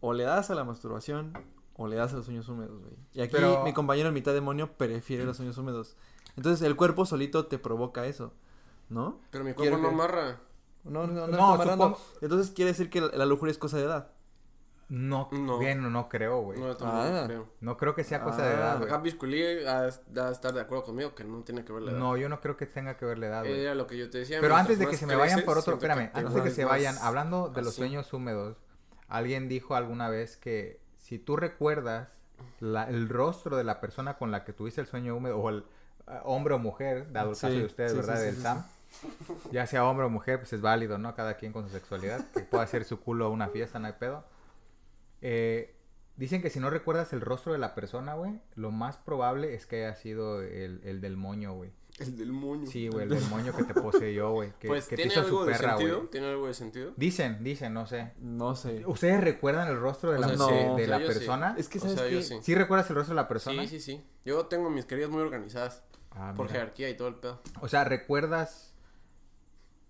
O 0.00 0.12
le 0.14 0.24
das 0.24 0.50
a 0.50 0.54
la 0.54 0.64
masturbación 0.64 1.32
o 1.76 1.86
le 1.86 1.96
das 1.96 2.12
a 2.12 2.16
los 2.16 2.24
sueños 2.26 2.48
húmedos, 2.48 2.78
güey. 2.80 2.92
Y 3.14 3.20
aquí 3.22 3.32
Pero- 3.32 3.62
mi 3.64 3.72
compañero 3.72 4.08
en 4.08 4.14
mitad 4.14 4.32
demonio 4.34 4.72
prefiere 4.76 5.24
los 5.24 5.36
sueños 5.36 5.56
húmedos. 5.58 5.96
Entonces 6.36 6.66
el 6.66 6.76
cuerpo 6.76 7.04
solito 7.06 7.46
te 7.46 7.58
provoca 7.58 8.06
eso, 8.06 8.32
¿no? 8.88 9.18
Pero 9.30 9.44
mi 9.44 9.52
Quiero 9.54 9.78
cuerpo 9.78 9.82
no 9.82 9.88
que- 9.88 9.94
amarra. 9.94 10.40
No, 10.84 11.06
no, 11.06 11.26
no, 11.26 11.36
No, 11.36 11.62
supongo- 11.62 11.98
Entonces 12.20 12.52
quiere 12.52 12.70
decir 12.70 12.88
que 12.90 13.00
la, 13.00 13.08
la 13.08 13.26
lujuria 13.26 13.52
es 13.52 13.58
cosa 13.58 13.76
de 13.76 13.84
edad. 13.84 14.10
No, 14.88 15.28
No. 15.30 15.58
bien, 15.60 15.80
no, 15.82 15.88
no 15.88 16.08
creo, 16.08 16.40
güey. 16.42 16.58
No, 16.58 16.66
No, 16.68 16.76
Ah. 16.82 17.22
creo. 17.26 17.76
creo 17.76 17.94
que 17.94 18.02
sea 18.02 18.22
cosa 18.24 18.42
de 18.42 18.54
Ah, 18.54 18.56
edad, 18.58 18.78
güey. 18.78 18.88
Acá 18.90 19.00
Pisculí 19.02 19.64
ha 19.64 19.78
ha 19.78 19.82
de 20.26 20.32
estar 20.32 20.52
de 20.52 20.60
acuerdo 20.60 20.82
conmigo 20.84 21.14
que 21.14 21.22
no 21.22 21.42
tiene 21.44 21.64
que 21.64 21.72
ver 21.72 21.82
la 21.82 21.90
edad. 21.92 22.00
No, 22.00 22.16
yo 22.16 22.28
no 22.28 22.40
creo 22.40 22.56
que 22.56 22.66
tenga 22.66 22.96
que 22.96 23.04
ver 23.04 23.18
la 23.18 23.26
edad, 23.28 23.40
güey. 23.44 23.60
Era 23.60 23.76
lo 23.76 23.86
que 23.86 23.96
yo 23.96 24.10
te 24.10 24.18
decía. 24.18 24.40
Pero 24.40 24.56
antes 24.56 24.80
de 24.80 24.88
que 24.88 24.96
se 24.96 25.06
me 25.06 25.14
vayan 25.14 25.42
por 25.42 25.58
otro, 25.58 25.74
espérame, 25.74 26.10
te 26.12 26.18
antes 26.18 26.34
de 26.34 26.42
que 26.42 26.50
se 26.50 26.64
vayan, 26.64 26.96
hablando 27.02 27.50
de 27.50 27.60
los 27.62 27.68
así. 27.68 27.76
sueños 27.82 28.12
húmedos, 28.12 28.56
alguien 29.06 29.48
dijo 29.48 29.76
alguna 29.76 30.08
vez 30.08 30.36
que 30.36 30.80
si 30.96 31.18
tú 31.20 31.36
recuerdas 31.36 32.08
la- 32.58 32.88
el 32.88 33.08
rostro 33.08 33.56
de 33.56 33.64
la 33.64 33.80
persona 33.80 34.16
con 34.18 34.32
la 34.32 34.44
que 34.44 34.52
tuviste 34.52 34.80
el 34.80 34.86
sueño 34.88 35.14
húmedo, 35.16 35.38
o 35.38 35.50
el 35.50 35.64
eh, 36.08 36.18
hombre 36.24 36.54
o 36.54 36.58
mujer, 36.58 37.12
dado 37.12 37.30
el 37.30 37.36
Sí, 37.36 37.42
caso 37.42 37.54
de 37.54 37.64
ustedes, 37.64 37.92
sí, 37.92 37.96
¿verdad? 37.98 38.14
sí, 38.14 38.20
sí, 38.20 38.26
Del 38.26 38.36
sí, 38.36 38.42
Sam. 38.42 38.64
Ya 39.52 39.66
sea 39.66 39.84
hombre 39.88 40.06
o 40.06 40.10
mujer, 40.10 40.38
pues 40.40 40.52
es 40.52 40.60
válido, 40.60 40.98
¿no? 40.98 41.14
Cada 41.14 41.34
quien 41.36 41.52
con 41.52 41.64
su 41.64 41.70
sexualidad. 41.70 42.26
Que 42.32 42.40
pueda 42.40 42.64
hacer 42.64 42.84
su 42.84 43.00
culo 43.00 43.26
a 43.26 43.28
una 43.28 43.48
fiesta, 43.48 43.78
no 43.78 43.86
hay 43.86 43.94
pedo. 43.94 44.24
Eh, 45.22 45.74
dicen 46.16 46.42
que 46.42 46.50
si 46.50 46.60
no 46.60 46.70
recuerdas 46.70 47.12
el 47.12 47.20
rostro 47.20 47.52
de 47.52 47.58
la 47.58 47.74
persona, 47.74 48.14
güey, 48.14 48.40
lo 48.54 48.70
más 48.70 48.96
probable 48.96 49.54
es 49.54 49.66
que 49.66 49.84
haya 49.84 49.94
sido 49.96 50.42
el, 50.42 50.80
el 50.84 51.00
del 51.00 51.16
moño, 51.16 51.54
güey. 51.54 51.72
El 51.98 52.16
del 52.16 52.32
moño. 52.32 52.66
Sí, 52.66 52.88
güey, 52.88 53.02
el 53.04 53.10
del 53.10 53.24
moño 53.28 53.54
que 53.54 53.64
te 53.64 53.74
poseyó, 53.74 54.32
güey. 54.32 54.52
Que, 54.58 54.68
Pues 54.68 54.84
que 54.86 54.96
te 54.96 55.02
tiene 55.02 55.12
hizo 55.12 55.20
algo 55.22 55.40
su 55.40 55.46
de 55.46 55.52
perra, 55.52 55.76
sentido. 55.76 55.96
güey. 55.98 56.10
Tiene 56.10 56.26
algo 56.28 56.46
de 56.46 56.54
sentido. 56.54 56.92
Dicen, 56.96 57.44
dicen, 57.44 57.74
no 57.74 57.86
sé. 57.86 58.12
No 58.18 58.54
sé. 58.54 58.84
¿Ustedes 58.86 59.20
recuerdan 59.22 59.68
el 59.68 59.78
rostro 59.78 60.10
de 60.12 60.18
O 60.18 60.20
la, 60.20 60.28
sea, 60.28 60.36
sí, 60.36 60.52
de, 60.54 60.68
o 60.70 60.76
sea, 60.78 60.86
la 60.88 60.98
yo 61.00 61.06
sí. 61.08 61.12
persona? 61.18 61.54
Es 61.58 61.68
que 61.68 61.78
O 61.78 61.80
sabes 61.82 61.96
sea, 61.98 62.08
yo 62.08 62.18
que 62.18 62.24
sí. 62.24 62.38
¿Sí 62.42 62.54
recuerdas 62.54 62.88
el 62.88 62.96
rostro 62.96 63.14
de 63.14 63.20
la 63.20 63.28
persona? 63.28 63.62
Sí, 63.62 63.68
sí, 63.68 63.80
sí. 63.80 64.04
Yo 64.24 64.46
tengo 64.46 64.70
mis 64.70 64.86
queridas 64.86 65.10
muy 65.10 65.20
organizadas. 65.20 65.82
Ah, 66.12 66.32
por 66.34 66.46
mira. 66.46 66.60
jerarquía 66.60 66.88
y 66.88 66.96
todo 66.96 67.08
el 67.08 67.16
pedo. 67.16 67.40
O 67.60 67.68
sea, 67.68 67.84
¿recuerdas 67.84 68.69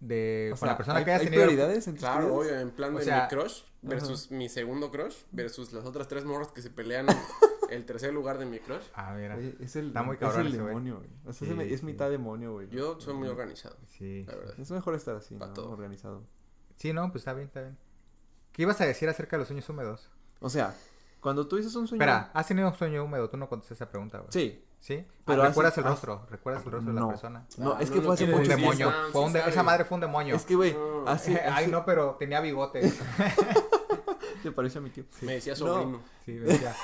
de 0.01 0.49
o 0.49 0.53
con 0.53 0.59
sea, 0.59 0.69
la 0.69 0.77
persona 0.77 0.99
¿hay, 0.99 1.05
que 1.05 1.11
hayas 1.11 1.21
hay 1.21 1.27
tenido? 1.27 1.45
prioridades 1.45 1.87
en 1.87 1.95
tus 1.95 2.01
Claro, 2.01 2.27
prioridades? 2.27 2.51
obvio, 2.53 2.61
en 2.61 2.71
plan 2.71 2.95
O 2.95 2.99
de 2.99 3.05
sea- 3.05 3.23
mi 3.31 3.37
crush 3.37 3.63
versus 3.83 4.31
mi 4.31 4.49
segundo 4.49 4.91
crush 4.91 5.15
versus 5.31 5.73
las 5.73 5.85
otras 5.85 6.09
tres 6.09 6.25
morras 6.25 6.49
que 6.49 6.63
se 6.63 6.71
pelean 6.71 7.07
el 7.71 7.85
tercer 7.87 8.13
lugar 8.13 8.39
de 8.39 8.47
mi 8.47 8.59
crush. 8.61 8.83
Ah, 8.95 9.15
mira. 9.15 9.37
Oye, 9.37 9.55
es 9.61 9.77
el, 9.77 9.89
Está 9.89 10.03
muy 10.03 10.15
es 10.15 10.21
cabrón 10.21 10.41
el 10.43 10.47
ese 10.49 10.57
güey. 10.57 10.69
demonio, 10.69 10.97
güey. 10.99 11.11
O 11.27 11.33
sea, 11.33 11.47
Sí, 11.49 11.55
es 11.61 11.73
es 11.73 11.83
mitad 11.83 12.11
demonio, 12.11 12.53
güey. 12.53 12.69
Yo 12.71 13.01
soy 13.01 13.15
muy 13.15 13.29
organizado, 13.29 13.77
Sí. 13.87 14.25
la 14.27 14.35
verdad. 14.37 14.55
Es 14.59 14.71
mejor 14.71 14.95
estar 14.95 15.17
así, 15.17 15.35
¿no? 15.37 15.53
todo. 15.53 15.71
Organizado. 15.71 16.25
Sí, 16.77 16.93
no, 16.93 17.11
pues 17.13 17.21
está 17.23 17.35
bien, 17.35 17.47
está 17.49 17.61
bien. 17.61 17.77
¿Qué 18.53 18.63
ibas 18.63 18.81
a 18.81 18.87
decir 18.87 19.09
acerca 19.09 19.37
de 19.37 19.41
los 19.41 19.49
sueños 19.49 19.69
húmedos? 19.69 20.11
O 20.41 20.49
sea, 20.51 20.75
cuando 21.21 21.47
tú 21.47 21.57
dices 21.57 21.75
un 21.77 21.87
sueño... 21.87 22.03
Espera, 22.03 22.31
¿has 22.35 22.47
tenido 22.47 22.69
un 22.69 22.75
sueño 22.75 23.05
húmedo? 23.05 23.29
Tú 23.29 23.37
no 23.37 23.49
contestas 23.49 23.77
esa 23.79 23.91
pregunta, 23.91 24.19
güey. 24.19 24.29
Sí. 24.31 24.65
¿Sí? 24.81 25.05
Pero 25.27 25.43
¿Recuerdas 25.43 25.73
hace- 25.75 25.81
el 25.83 25.87
rostro? 25.87 26.27
¿Recuerdas 26.31 26.65
el 26.65 26.73
rostro 26.73 26.93
de 26.95 26.99
No. 26.99 27.07
la 27.07 27.13
persona? 27.13 27.47
No, 27.59 27.73
Ah, 27.73 27.77
es 27.81 27.91
no, 27.91 27.95
que 27.95 28.01
no 28.01 28.07
fue 28.07 28.15
hace 28.15 28.25
un 28.25 28.31
mucho 28.31 28.43
tiempo. 28.45 28.61
demonio. 28.63 28.91
sí 28.91 29.13
Fue 29.13 29.21
un 29.23 29.33
de-. 29.35 29.41
Esa 29.47 29.63
madre 29.63 29.85
fue 29.85 29.95
un 29.97 30.01
demonio. 30.01 30.35
Es 30.37 30.45
que, 30.47 30.55
güey, 30.55 30.73
No. 30.73 31.05
así, 31.07 31.37
Ay, 31.53 31.67
no, 31.67 31.85
pero 31.85 32.17
tenía 32.19 32.41
bigotes. 32.41 32.99
Se 34.43 34.53
parece 34.53 34.79
a 34.79 34.81
mi 34.81 34.89
tío. 34.89 35.05
Me 35.21 35.33
decía 35.35 35.53
No. 35.53 35.59
sobrino. 35.59 36.01
Sí, 36.25 36.33
me 36.33 36.41
decía, 36.47 36.75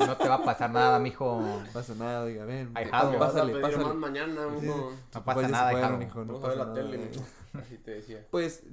no 0.00 0.16
te 0.16 0.28
va 0.28 0.34
a 0.34 0.42
pasar 0.44 0.70
nada, 0.72 0.98
mijo. 0.98 1.40
No 1.40 1.72
pasa 1.72 1.94
nada, 1.94 2.26
diga, 2.26 2.44
ven. 2.44 2.72
Ahijado. 2.74 3.12
Me 3.12 3.18
vas 3.18 3.30
a 3.30 3.32
Pásale, 3.34 3.52
pedir 3.52 3.62
pásale. 3.66 3.84
más 3.84 3.94
mañana, 3.94 4.42
Sí. 4.58 4.66
mijo. 4.66 4.92
No 5.14 5.24
pasa 5.24 5.48
nada, 5.48 5.70
fueron, 5.70 6.02
hijo, 6.02 6.24
no 6.24 6.40
pasa 6.40 6.56
la 6.56 6.64
nada, 6.64 6.74
tele. 6.74 7.10
Así 7.52 7.78
te 7.78 7.90
decía. 7.92 8.26
Pues, 8.32 8.64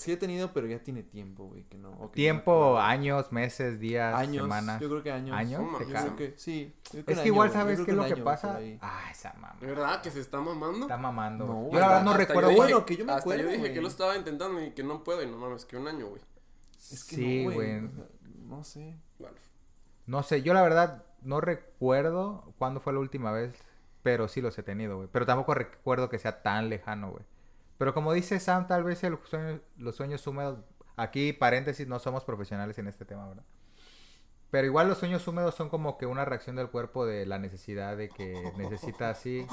sí 0.00 0.12
he 0.12 0.16
tenido, 0.16 0.52
pero 0.52 0.66
ya 0.66 0.78
tiene 0.78 1.02
tiempo, 1.02 1.44
güey, 1.46 1.62
que 1.64 1.76
no. 1.76 1.90
o 1.90 1.94
que 1.96 2.02
no 2.04 2.10
Tiempo, 2.10 2.52
acuerdo. 2.52 2.80
años, 2.80 3.32
meses, 3.32 3.78
días, 3.78 4.14
años, 4.14 4.42
semanas. 4.44 4.80
yo 4.80 4.88
creo 4.88 5.02
que 5.02 5.12
años. 5.12 5.36
¿Años? 5.36 5.60
No 5.60 5.70
mames, 5.70 5.88
Yo 5.88 5.94
creo 5.94 6.16
que, 6.16 6.34
sí. 6.38 6.74
yo 6.92 7.04
creo 7.04 7.04
Es 7.06 7.16
un 7.18 7.22
que 7.22 7.28
igual 7.28 7.48
año, 7.48 7.52
güey, 7.64 7.74
sabes 7.76 7.84
qué 7.86 7.90
es 7.92 7.96
lo 7.96 8.04
que 8.06 8.16
pasa. 8.22 8.58
Ah, 8.80 9.08
esa 9.10 9.32
mamá. 9.34 9.56
¿De 9.60 9.66
verdad 9.66 10.00
que 10.02 10.10
se 10.10 10.20
está 10.20 10.40
mamando? 10.40 10.80
Está 10.80 10.96
mamando. 10.96 11.46
No, 11.46 11.70
yo 11.70 11.78
la 11.78 11.86
verdad 11.88 12.04
no 12.04 12.14
recuerdo. 12.16 12.52
Bueno, 12.52 12.84
que 12.86 12.96
yo 12.96 13.04
me 13.04 13.12
Hasta 13.12 13.20
acuerdo, 13.22 13.42
yo 13.42 13.48
dije 13.48 13.60
güey. 13.60 13.74
que 13.74 13.80
lo 13.82 13.88
estaba 13.88 14.16
intentando 14.16 14.62
y 14.62 14.70
que 14.70 14.82
no 14.82 15.04
puedo 15.04 15.22
y 15.22 15.26
no 15.26 15.36
mames, 15.36 15.64
que 15.66 15.76
un 15.76 15.86
año, 15.86 16.06
güey. 16.08 16.22
Es 16.90 17.04
que 17.04 17.16
Sí, 17.16 17.44
no, 17.46 17.52
güey. 17.52 17.80
No 18.48 18.64
sé. 18.64 18.96
Bueno. 19.18 19.36
No 20.06 20.22
sé, 20.22 20.42
yo 20.42 20.54
la 20.54 20.62
verdad 20.62 21.04
no 21.22 21.40
recuerdo 21.40 22.52
cuándo 22.58 22.80
fue 22.80 22.92
la 22.92 22.98
última 23.00 23.30
vez, 23.32 23.52
pero 24.02 24.28
sí 24.28 24.40
los 24.40 24.58
he 24.58 24.62
tenido, 24.62 24.96
güey. 24.96 25.08
Pero 25.12 25.26
tampoco 25.26 25.54
recuerdo 25.54 26.08
que 26.08 26.18
sea 26.18 26.42
tan 26.42 26.68
lejano, 26.68 27.10
güey. 27.10 27.24
Pero 27.80 27.94
como 27.94 28.12
dice 28.12 28.38
Sam, 28.40 28.66
tal 28.66 28.84
vez 28.84 29.02
el 29.04 29.16
sueño- 29.24 29.58
los 29.78 29.96
sueños 29.96 30.26
húmedos, 30.26 30.58
aquí 30.98 31.32
paréntesis, 31.32 31.88
no 31.88 31.98
somos 31.98 32.24
profesionales 32.24 32.76
en 32.78 32.88
este 32.88 33.06
tema, 33.06 33.26
¿verdad? 33.26 33.42
Pero 34.50 34.66
igual 34.66 34.86
los 34.88 34.98
sueños 34.98 35.26
húmedos 35.26 35.54
son 35.54 35.70
como 35.70 35.96
que 35.96 36.04
una 36.04 36.26
reacción 36.26 36.56
del 36.56 36.68
cuerpo 36.68 37.06
de 37.06 37.24
la 37.24 37.38
necesidad 37.38 37.96
de 37.96 38.10
que 38.10 38.52
necesita 38.58 39.08
así. 39.08 39.46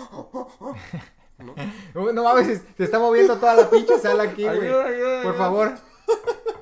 ¿No? 1.38 1.56
No 2.14 2.24
mames, 2.24 2.64
se- 2.76 2.84
está 2.84 3.00
moviendo 3.00 3.38
toda 3.38 3.54
la 3.56 3.70
pinche 3.70 3.98
sala 4.00 4.24
aquí, 4.24 4.44
güey. 4.44 4.58
Ayuda, 4.68 4.86
ayuda, 4.88 5.24
Por 5.24 5.36
favor. 5.38 5.76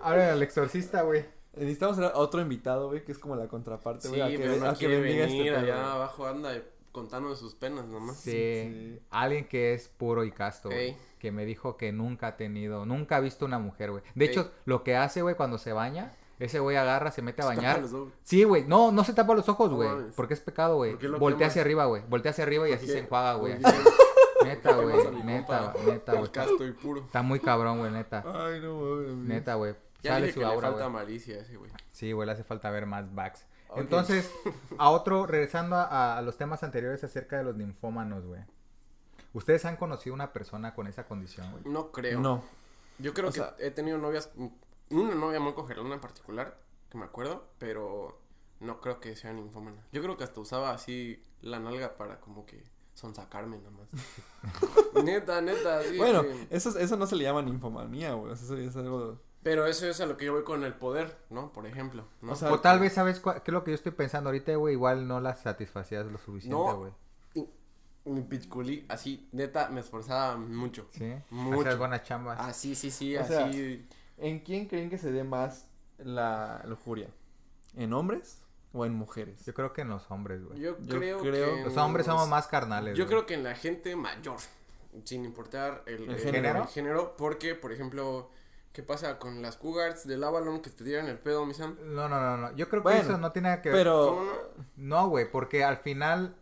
Hablen 0.04 0.30
al 0.30 0.44
exorcista, 0.44 1.02
güey. 1.02 1.26
Necesitamos 1.56 1.98
a 1.98 2.16
otro 2.18 2.42
invitado, 2.42 2.90
güey, 2.90 3.04
que 3.06 3.12
es 3.14 3.18
como 3.18 3.36
la 3.38 3.48
contraparte, 3.48 4.02
Sí, 4.04 4.10
güey. 4.10 4.22
a 4.22 4.28
que, 4.28 4.46
no 4.60 4.70
a 4.70 4.76
que 4.76 4.88
bendiga 4.88 5.26
venir 5.26 5.48
este 5.48 5.58
allá 5.58 5.94
abajo 5.94 6.28
anda 6.28 6.52
contando 6.96 7.36
sus 7.36 7.54
penas 7.54 7.86
nomás. 7.86 8.18
Sí, 8.18 8.32
Sí. 8.32 9.00
alguien 9.12 9.48
que 9.48 9.74
es 9.76 9.88
puro 9.88 10.24
y 10.24 10.32
casto, 10.32 10.70
güey. 10.70 10.80
Ey. 10.90 10.98
Que 11.20 11.32
me 11.32 11.46
dijo 11.46 11.78
que 11.78 11.92
nunca 11.92 12.28
ha 12.28 12.38
tenido, 12.38 12.86
nunca 12.86 13.18
ha 13.18 13.20
visto 13.20 13.46
una 13.46 13.60
mujer, 13.60 13.92
güey. 13.92 14.04
De 14.16 14.26
Ey. 14.26 14.32
hecho, 14.32 14.52
lo 14.66 14.84
que 14.84 14.96
hace, 14.96 15.22
güey, 15.22 15.36
cuando 15.36 15.58
se 15.60 15.74
baña, 15.74 16.12
ese 16.40 16.60
güey 16.60 16.76
agarra, 16.78 17.12
se 17.12 17.22
mete 17.22 17.42
a 17.42 17.46
Se 17.46 17.50
tapa 17.52 17.62
bañar. 17.62 17.82
los 17.82 17.94
ojos. 17.94 18.14
Sí, 18.24 18.44
güey. 18.44 18.64
No, 18.66 18.92
no 18.92 19.04
se 19.04 19.14
tapa 19.14 19.36
los 19.36 19.48
ojos, 19.50 19.72
güey. 19.72 19.90
porque 20.16 20.34
es 20.34 20.40
pecado, 20.40 20.78
güey. 20.78 20.92
¿Por 20.92 21.00
qué 21.00 21.08
lo 21.10 21.20
Voltea 21.20 21.38
quemas? 21.40 21.52
hacia 21.52 21.62
arriba, 21.62 21.86
güey. 21.86 22.02
Voltea 22.10 22.32
hacia 22.32 22.44
arriba 22.44 22.68
y 22.70 22.74
así 22.74 22.86
¿Por 22.88 22.94
se 22.94 23.00
enjuaga, 23.02 23.34
güey. 23.36 23.54
Neta, 24.44 24.76
¿Por 24.76 24.86
qué 24.92 24.92
güey. 25.00 25.24
Neta, 25.24 25.72
compa? 25.74 25.92
neta, 25.92 26.12
güey. 26.14 26.24
Está, 26.26 26.32
casto 26.46 26.66
y 26.68 26.72
puro. 26.74 27.02
está 27.02 27.22
muy 27.22 27.40
cabrón, 27.40 27.80
güey, 27.80 27.92
neta. 27.92 28.24
Ay, 28.28 28.60
no 28.62 28.76
mames. 28.80 29.16
Neta, 29.28 29.56
güey. 29.56 29.76
Ya 30.04 30.12
Sale 30.12 30.26
dije 30.28 30.34
su 30.36 30.40
que 30.42 30.46
le 30.46 30.52
aura, 30.54 30.68
falta 30.70 30.84
güey. 30.88 30.94
malicia 30.94 31.40
ese 31.40 31.56
güey. 31.58 31.72
Sí, 31.92 32.12
güey, 32.12 32.26
le 32.28 32.34
hace 32.34 32.44
falta 32.44 32.70
ver 32.70 32.86
más 32.86 33.16
backs. 33.16 33.46
Entonces, 33.78 34.32
a 34.78 34.90
otro, 34.90 35.26
regresando 35.26 35.76
a, 35.76 36.18
a 36.18 36.22
los 36.22 36.38
temas 36.38 36.64
anteriores 36.64 37.04
acerca 37.04 37.38
de 37.38 37.44
los 37.44 37.56
ninfómanos, 37.56 38.26
güey. 38.26 38.42
¿Ustedes 39.34 39.66
han 39.66 39.76
conocido 39.76 40.14
una 40.14 40.32
persona 40.34 40.74
con 40.74 40.88
esa 40.88 41.06
condición, 41.06 41.52
güey? 41.52 41.64
No 41.66 41.92
creo. 41.92 42.20
No. 42.20 42.44
Yo 43.00 43.14
creo 43.14 43.30
O 43.30 43.32
que 43.32 43.40
sea- 43.40 43.56
he 43.60 43.72
tenido 43.72 43.98
novias, 43.98 44.32
una 44.90 45.16
novia 45.16 45.40
muy 45.40 45.54
cogelona 45.54 45.96
en 45.96 46.00
particular, 46.02 46.58
que 46.90 46.98
me 46.98 47.04
acuerdo, 47.06 47.48
pero 47.60 48.22
no 48.62 48.80
creo 48.80 49.00
que 49.02 49.16
sea 49.18 49.34
ninfómana. 49.34 49.82
Yo 49.92 50.02
creo 50.02 50.16
que 50.16 50.24
hasta 50.24 50.40
usaba 50.40 50.72
así 50.72 51.22
la 51.42 51.60
nalga 51.60 51.98
para 51.98 52.22
como 52.22 52.46
que 52.46 52.64
sonsacarme 52.94 53.58
nada 53.58 53.72
más. 53.72 53.90
neta, 55.04 55.42
neta, 55.42 55.82
sí. 55.84 55.98
Bueno, 55.98 56.24
sí. 56.24 56.48
eso, 56.50 56.78
eso 56.80 56.96
no 56.96 57.06
se 57.06 57.18
le 57.18 57.26
llama 57.26 57.42
ninfomanía, 57.42 58.14
güey. 58.14 58.32
Eso 58.34 58.56
es 58.58 58.76
algo. 58.78 59.20
Pero 59.46 59.68
eso 59.68 59.88
es 59.88 60.02
a 60.02 60.08
lo 60.08 60.18
que 60.18 60.26
yo 60.26 60.34
voy 60.34 60.44
con 60.44 60.64
el 60.64 60.74
poder, 60.74 61.16
¿no? 61.30 61.54
Por 61.54 61.68
ejemplo, 61.68 62.08
¿no? 62.22 62.32
O 62.32 62.36
sea, 62.36 62.52
O 62.52 62.60
tal 62.60 62.80
vez, 62.80 62.94
¿sabes 62.94 63.20
cuál- 63.20 63.44
qué 63.44 63.52
es 63.52 63.54
lo 63.54 63.64
que 63.64 63.70
yo 63.70 63.76
estoy 63.76 63.92
pensando 63.92 64.30
ahorita, 64.30 64.56
güey? 64.56 64.74
Igual 64.74 65.08
no 65.08 65.22
la 65.22 65.36
satisfacías 65.36 66.04
lo 66.08 66.18
suficiente, 66.18 66.58
No. 66.58 66.78
güey. 66.78 66.92
mi 68.06 68.22
pichculí, 68.22 68.86
así, 68.88 69.28
neta, 69.32 69.70
me 69.70 69.80
esforzaba 69.82 70.36
mucho. 70.38 70.88
¿Sí? 70.92 71.12
Mucho. 71.32 71.62
Hacías 71.62 71.78
buenas 71.80 72.04
chambas. 72.04 72.38
Ah, 72.40 72.54
sí, 72.54 72.76
sí, 72.76 72.92
sí, 72.92 73.16
O 73.18 73.22
así. 73.22 73.34
sea, 73.34 73.52
¿En 74.18 74.40
quién 74.40 74.68
creen 74.68 74.90
que 74.92 74.98
se 75.00 75.12
dé 75.12 75.24
más 75.24 75.68
la 75.98 76.62
lujuria? 76.68 77.10
¿En 77.76 77.94
hombres 77.94 78.42
o 78.74 78.86
en 78.86 78.94
mujeres? 78.94 79.44
Yo 79.46 79.54
creo 79.56 79.74
que 79.74 79.82
en 79.82 79.90
los 79.90 80.10
hombres, 80.12 80.44
güey. 80.44 80.60
yo, 80.60 80.78
yo 80.82 81.00
creo, 81.00 81.20
creo- 81.20 81.56
que... 81.56 81.64
Los 81.66 81.78
hombres 81.78 82.06
somos 82.06 82.28
más 82.30 82.46
carnales, 82.48 82.96
Yo 82.98 83.06
güey. 83.06 83.16
creo 83.16 83.26
que 83.26 83.34
en 83.36 83.44
la 83.44 83.56
gente 83.56 83.96
mayor, 83.96 84.38
sin 85.04 85.26
importar 85.26 85.82
el, 85.88 86.04
¿El 86.04 86.10
el- 86.12 86.20
género? 86.20 86.62
el 86.62 86.68
género, 86.68 87.16
porque, 87.18 87.56
por 87.56 87.72
ejemplo, 87.74 88.30
¿qué 88.76 88.84
pasa 88.84 89.18
con 89.18 89.42
las 89.42 89.56
cougars 89.56 90.06
del 90.06 90.22
Avalon 90.24 90.62
que 90.62 90.70
te 90.70 90.84
tiran 90.84 91.08
el 91.08 91.18
pedo, 91.18 91.46
mi 91.46 91.54
Sam? 91.54 91.78
No, 91.86 92.10
no, 92.10 92.20
no, 92.22 92.38
no. 92.38 92.56
Yo 92.58 92.68
creo 92.70 92.84
que 92.84 92.90
Bueno, 92.90 93.02
eso 93.02 93.18
no 93.18 93.32
tiene 93.32 93.48
nada 93.50 93.62
que 93.62 93.70
ver. 93.70 93.78
Pero. 93.80 94.08
¿Cómo 94.10 94.32
no? 94.76 95.08
Güey, 95.10 95.32
porque 95.32 95.64
al 95.64 95.78
final 95.78 96.36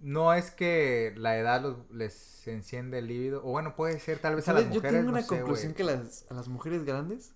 no 0.00 0.32
es 0.32 0.50
que 0.50 1.12
la 1.16 1.36
edad 1.36 1.60
los, 1.60 1.76
les 1.90 2.48
enciende 2.48 2.98
el 2.98 3.06
líbido. 3.06 3.40
O 3.44 3.50
bueno, 3.50 3.76
puede 3.76 4.00
ser 4.00 4.18
tal 4.18 4.36
vez 4.36 4.48
a 4.48 4.54
las 4.54 4.64
mujeres. 4.64 4.82
Yo 4.90 4.98
tengo 4.98 5.10
una 5.10 5.26
conclusión 5.26 5.74
que 5.74 5.84
las, 5.84 6.24
a 6.30 6.34
las 6.34 6.48
mujeres 6.48 6.84
grandes. 6.84 7.34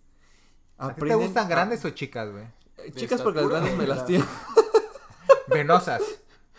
¿A 0.78 0.94
ti 0.94 1.02
te 1.02 1.14
gustan 1.14 1.46
a- 1.46 1.48
grandes 1.48 1.84
o 1.84 1.90
chicas, 1.90 2.30
güey? 2.30 2.44
Eh, 2.78 2.92
Chicas, 2.92 3.20
porque 3.20 3.40
las 3.40 3.50
grandes 3.50 3.76
me 3.76 3.86
las 3.86 4.06
tiran. 4.06 4.26
Venosas. 5.48 6.02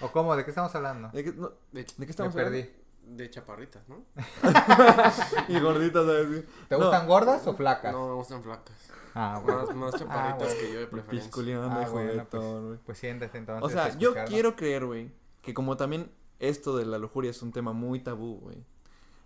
¿O 0.01 0.12
cómo? 0.12 0.36
¿De 0.36 0.44
qué 0.44 0.51
estamos 0.51 0.74
hablando? 0.75 1.10
¿De 1.10 1.24
qué, 1.24 1.34
no, 1.34 1.50
De, 1.72 1.82
¿de 1.82 1.86
qué 1.86 1.94
Me 1.98 2.06
estamos 2.06 2.34
perdí. 2.34 2.70
De 3.16 3.30
chaparritas, 3.30 3.88
¿no? 3.89 4.06
Y 5.48 5.60
gorditas, 5.60 6.06
¿sabes? 6.06 6.44
¿Te 6.68 6.78
No. 6.78 6.84
gustan 6.86 7.08
gordas 7.08 7.46
o 7.48 7.54
flacas? 7.56 7.92
No, 7.94 8.08
me 8.10 8.13
gustan 8.16 8.44
flacas. 8.44 8.75
Ah, 9.16 9.42
bueno. 9.44 9.66
Más, 9.66 9.75
más 9.75 9.92
chaparritas 9.96 10.38
bueno. 10.38 10.54
que 10.62 10.74
yo 10.74 10.80
de 10.80 10.88
preferencia. 10.88 11.28
Pisculeando, 11.30 11.68
Ah, 11.80 11.82
hijo 11.84 11.92
bueno, 11.94 12.12
de 12.12 12.18
pues, 12.20 12.30
todo, 12.30 12.68
güey. 12.68 12.80
pues 12.86 12.98
siéntese 12.98 13.38
entonces. 13.38 13.63
O 13.66 13.70
sea, 13.70 13.98
yo 13.98 14.13
quiero 14.25 14.56
creer, 14.56 14.86
güey, 14.86 15.12
que 15.42 15.54
como 15.54 15.78
también 15.78 16.12
esto 16.39 16.78
de 16.78 16.86
la 16.86 16.98
lujuria 17.00 17.32
es 17.32 17.42
un 17.42 17.51
tema 17.51 17.74
muy 17.74 18.00
tabú, 18.01 18.39
güey. 18.39 18.63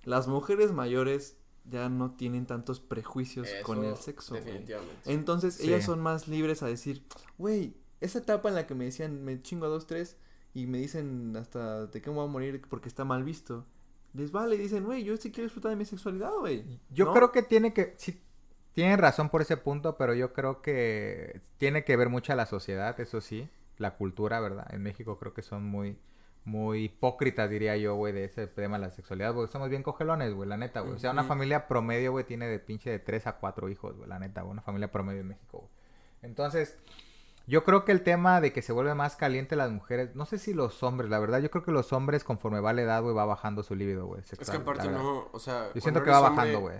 Las 0.03 0.27
mujeres 0.27 0.71
mayores 0.71 1.37
ya 1.65 1.87
no 1.89 2.11
tienen 2.15 2.45
tantos 2.45 2.79
prejuicios 2.79 3.47
Eso, 3.47 3.63
con 3.65 3.83
el 3.85 3.95
sexo, 3.97 4.31
güey. 4.33 4.43
Definitivamente. 4.43 5.13
Entonces 5.13 5.55
Sí. 5.55 5.67
ellas 5.67 5.85
son 5.85 6.01
más 6.01 6.27
libres 6.27 6.63
a 6.63 6.67
decir, 6.67 7.05
güey, 7.37 7.75
esa 8.01 8.19
etapa 8.19 8.49
en 8.49 8.55
la 8.55 8.67
que 8.67 8.75
me 8.75 8.85
decían 8.85 9.23
me 9.23 9.41
chingo 9.41 9.65
a 9.65 9.69
dos, 9.69 9.87
tres 9.87 10.17
y 10.53 10.67
me 10.67 10.77
dicen 10.77 11.35
hasta 11.37 11.85
de 11.87 12.01
qué 12.01 12.09
me 12.09 12.17
voy 12.17 12.25
a 12.25 12.29
morir 12.31 12.61
porque 12.69 12.89
está 12.89 13.05
mal 13.05 13.23
visto. 13.23 13.65
Les 14.13 14.31
vale 14.31 14.55
y 14.55 14.59
dicen, 14.59 14.83
güey, 14.83 15.03
yo 15.03 15.17
sí 15.17 15.31
quiero 15.31 15.45
disfrutar 15.45 15.71
de 15.71 15.75
mi 15.75 15.85
sexualidad, 15.85 16.31
güey. 16.39 16.63
Yo 16.89 17.05
¿No? 17.05 17.13
creo 17.13 17.31
que 17.31 17.41
tiene 17.43 17.73
que. 17.73 17.93
Sí, 17.97 18.21
tienen 18.73 18.99
razón 18.99 19.29
por 19.29 19.41
ese 19.41 19.57
punto, 19.57 19.97
pero 19.97 20.13
yo 20.13 20.33
creo 20.33 20.61
que 20.61 21.41
tiene 21.57 21.83
que 21.83 21.95
ver 21.97 22.09
mucho 22.09 22.33
a 22.33 22.35
la 22.35 22.45
sociedad, 22.45 22.99
eso 22.99 23.21
sí. 23.21 23.49
La 23.77 23.95
cultura, 23.95 24.39
¿verdad? 24.39 24.67
En 24.73 24.83
México 24.83 25.17
creo 25.17 25.33
que 25.33 25.41
son 25.41 25.63
muy. 25.65 25.97
Muy 26.45 26.83
hipócritas, 26.83 27.49
diría 27.49 27.77
yo, 27.77 27.95
güey, 27.95 28.11
de 28.11 28.25
ese 28.25 28.47
tema 28.47 28.77
de 28.77 28.87
la 28.87 28.91
sexualidad, 28.91 29.33
porque 29.33 29.49
somos 29.49 29.69
bien 29.69 29.81
cogelones, 29.81 30.33
güey, 30.33 30.49
la 30.49 30.57
neta, 30.57 30.81
güey. 30.81 30.95
O 30.95 30.99
sea, 30.99 31.11
una 31.11 31.23
familia 31.23 31.69
promedio, 31.69 32.11
güey, 32.11 32.25
tiene 32.25 32.47
de 32.47 32.59
pinche 32.59 32.89
de 32.89 32.99
3 32.99 33.27
a 33.27 33.37
4 33.37 33.69
hijos, 33.69 33.95
güey, 33.95 34.09
la 34.09 34.19
neta, 34.19 34.41
güey, 34.41 34.51
una 34.51 34.61
familia 34.61 34.91
promedio 34.91 35.21
en 35.21 35.29
México, 35.29 35.59
güey. 35.59 35.69
Entonces, 36.21 36.77
yo 37.45 37.63
creo 37.63 37.83
que 37.85 37.91
el 37.91 38.03
tema 38.03 38.39
de 38.41 38.53
que 38.53 38.61
se 38.61 38.71
vuelve 38.71 38.93
más 38.95 39.15
caliente 39.15 39.55
las 39.55 39.71
mujeres, 39.71 40.15
no 40.15 40.25
sé 40.25 40.37
si 40.37 40.53
los 40.53 40.81
hombres, 40.83 41.09
la 41.09 41.19
verdad, 41.19 41.39
yo 41.39 41.51
creo 41.51 41.63
que 41.63 41.71
los 41.71 41.91
hombres 41.93 42.23
conforme 42.23 42.59
va 42.59 42.71
la 42.73 42.83
edad, 42.83 43.01
güey, 43.01 43.13
va 43.15 43.25
bajando 43.25 43.63
su 43.63 43.75
libido, 43.75 44.05
güey. 44.05 44.21
Es 44.21 44.37
que 44.49 44.55
aparte 44.55 44.89
no, 44.89 45.27
o 45.31 45.39
sea... 45.39 45.69
Yo 45.73 45.81
siento 45.81 46.03
que 46.03 46.09
va 46.11 46.19
bajando, 46.21 46.59
güey. 46.61 46.77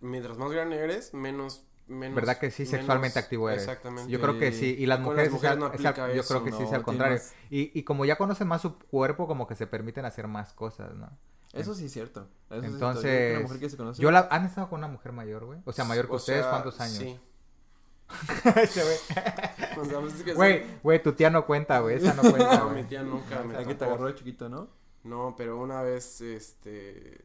Mientras 0.00 0.38
más 0.38 0.50
grande 0.50 0.76
eres, 0.78 1.12
menos... 1.14 1.66
menos 1.86 2.14
¿Verdad 2.14 2.38
que 2.38 2.50
sí? 2.50 2.64
Sexualmente 2.66 3.16
menos- 3.16 3.24
activo 3.24 3.50
eres. 3.50 3.62
Exactamente. 3.62 4.10
Yo 4.10 4.20
creo 4.20 4.38
que 4.38 4.52
Sí. 4.52 4.76
Y 4.78 4.86
las 4.86 5.00
mujeres, 5.00 5.32
las 5.42 5.56
no 5.58 5.72
yo 6.14 6.22
creo 6.24 6.44
que 6.44 6.52
sí 6.52 6.62
es 6.62 6.70
no, 6.70 6.76
al 6.76 6.82
contrario. 6.82 7.16
más- 7.18 7.34
Y, 7.50 7.78
y 7.78 7.82
como 7.84 8.04
ya 8.04 8.16
conocen 8.16 8.48
más 8.48 8.62
su 8.62 8.78
cuerpo, 8.78 9.26
como 9.26 9.46
que 9.46 9.54
se 9.54 9.66
permiten 9.66 10.04
hacer 10.04 10.26
más 10.28 10.52
cosas, 10.52 10.94
¿no? 10.94 11.10
Eso 11.52 11.74
sí 11.74 11.86
es 11.86 11.92
cierto. 11.92 12.28
Eso 12.50 12.60
sí 12.60 12.66
es 12.66 12.72
cierto. 12.72 12.74
Yo 12.74 12.74
Entonces, 12.74 13.32
la 13.34 13.40
mujer 13.40 13.60
que 13.60 13.70
se 13.70 13.76
conoce- 13.76 14.02
yo 14.02 14.10
la, 14.10 14.28
¿han 14.30 14.44
estado 14.44 14.68
con 14.68 14.78
una 14.80 14.88
mujer 14.88 15.12
mayor, 15.12 15.44
güey? 15.46 15.60
O 15.64 15.72
sea, 15.72 15.84
mayor 15.84 16.06
que 16.06 16.12
O 16.12 16.16
ustedes, 16.16 16.40
sea, 16.42 16.50
¿cuántos 16.50 16.80
años? 16.80 16.96
Sí. 16.98 17.18
Ese 18.56 18.82
güey. 18.82 18.96
Pues 19.74 20.22
que. 20.22 20.34
Güey, 20.34 20.64
güey, 20.82 21.02
tu 21.02 21.12
tía 21.12 21.30
no 21.30 21.44
cuenta, 21.46 21.80
güey. 21.80 21.96
Esa 21.96 22.14
no 22.14 22.22
cuenta, 22.22 22.58
No, 22.58 22.70
mi 22.70 22.84
tía 22.84 23.02
nunca 23.02 23.42
me 23.42 23.56
Aquí 23.56 23.74
te 23.74 23.84
agarró 23.84 24.06
de 24.06 24.14
chiquito, 24.14 24.48
¿no? 24.48 24.68
No, 25.04 25.34
pero 25.36 25.58
una 25.58 25.82
vez, 25.82 26.20
este... 26.20 27.24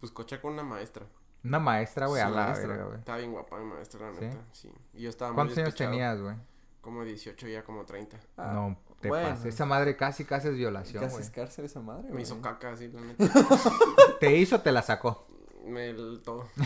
Pues 0.00 0.12
coché 0.12 0.40
con 0.40 0.52
una 0.54 0.62
maestra. 0.62 1.06
Una 1.44 1.58
maestra, 1.58 2.06
güey, 2.06 2.20
Sí, 2.22 2.26
a 2.26 2.30
la 2.30 2.46
maestra. 2.46 2.76
güey. 2.84 2.98
Estaba 2.98 3.18
bien 3.18 3.32
guapa 3.32 3.58
mi 3.58 3.64
maestra, 3.66 4.10
la 4.10 4.18
¿Sí? 4.18 4.24
neta. 4.24 4.44
Sí. 4.52 4.72
Y 4.94 5.02
yo 5.02 5.10
estaba 5.10 5.30
muy 5.32 5.36
¿Cuántos 5.36 5.58
años 5.58 5.66
despechado. 5.68 5.90
tenías, 5.90 6.20
güey? 6.20 6.36
Como 6.80 7.04
18, 7.04 7.48
ya 7.48 7.62
como 7.64 7.84
30. 7.84 8.18
Ah, 8.36 8.52
No, 8.54 8.78
te 9.00 9.08
bueno. 9.08 9.28
pases. 9.30 9.46
Esa 9.54 9.66
madre 9.66 9.96
casi, 9.96 10.24
casi 10.24 10.48
es 10.48 10.54
violación, 10.54 11.02
Casi 11.02 11.12
güey. 11.14 11.24
es 11.24 11.30
cárcel 11.30 11.64
esa 11.66 11.80
madre, 11.80 12.04
Me 12.04 12.10
güey. 12.10 12.22
hizo 12.22 12.40
caca 12.40 12.72
así, 12.72 12.88
la 12.88 13.00
neta. 13.00 13.24
¿Te 14.20 14.36
hizo 14.36 14.56
o 14.56 14.60
te 14.60 14.72
la 14.72 14.82
sacó? 14.82 15.26
Me 15.66 15.90
el 15.90 16.20
todo. 16.24 16.48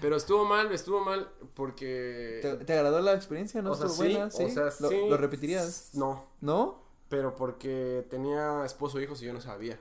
Pero 0.00 0.16
estuvo 0.16 0.44
mal, 0.44 0.70
estuvo 0.72 1.00
mal 1.00 1.28
porque... 1.54 2.38
¿Te, 2.42 2.56
te 2.64 2.72
agradó 2.74 3.00
la 3.00 3.14
experiencia? 3.14 3.62
¿No 3.62 3.72
o 3.72 3.74
sea, 3.74 3.86
estuvo 3.86 4.04
sí, 4.06 4.12
buena? 4.14 4.30
¿Sí? 4.30 4.44
o 4.44 4.48
sea, 4.50 4.64
¿Lo, 4.80 4.88
sí. 4.88 5.00
lo 5.08 5.16
repetirías? 5.16 5.90
No, 5.94 6.26
¿No? 6.40 6.82
pero 7.08 7.34
porque 7.34 8.06
tenía 8.10 8.64
esposo 8.64 8.98
e 8.98 9.04
hijos 9.04 9.22
y 9.22 9.26
yo 9.26 9.32
no 9.32 9.40
sabía. 9.40 9.74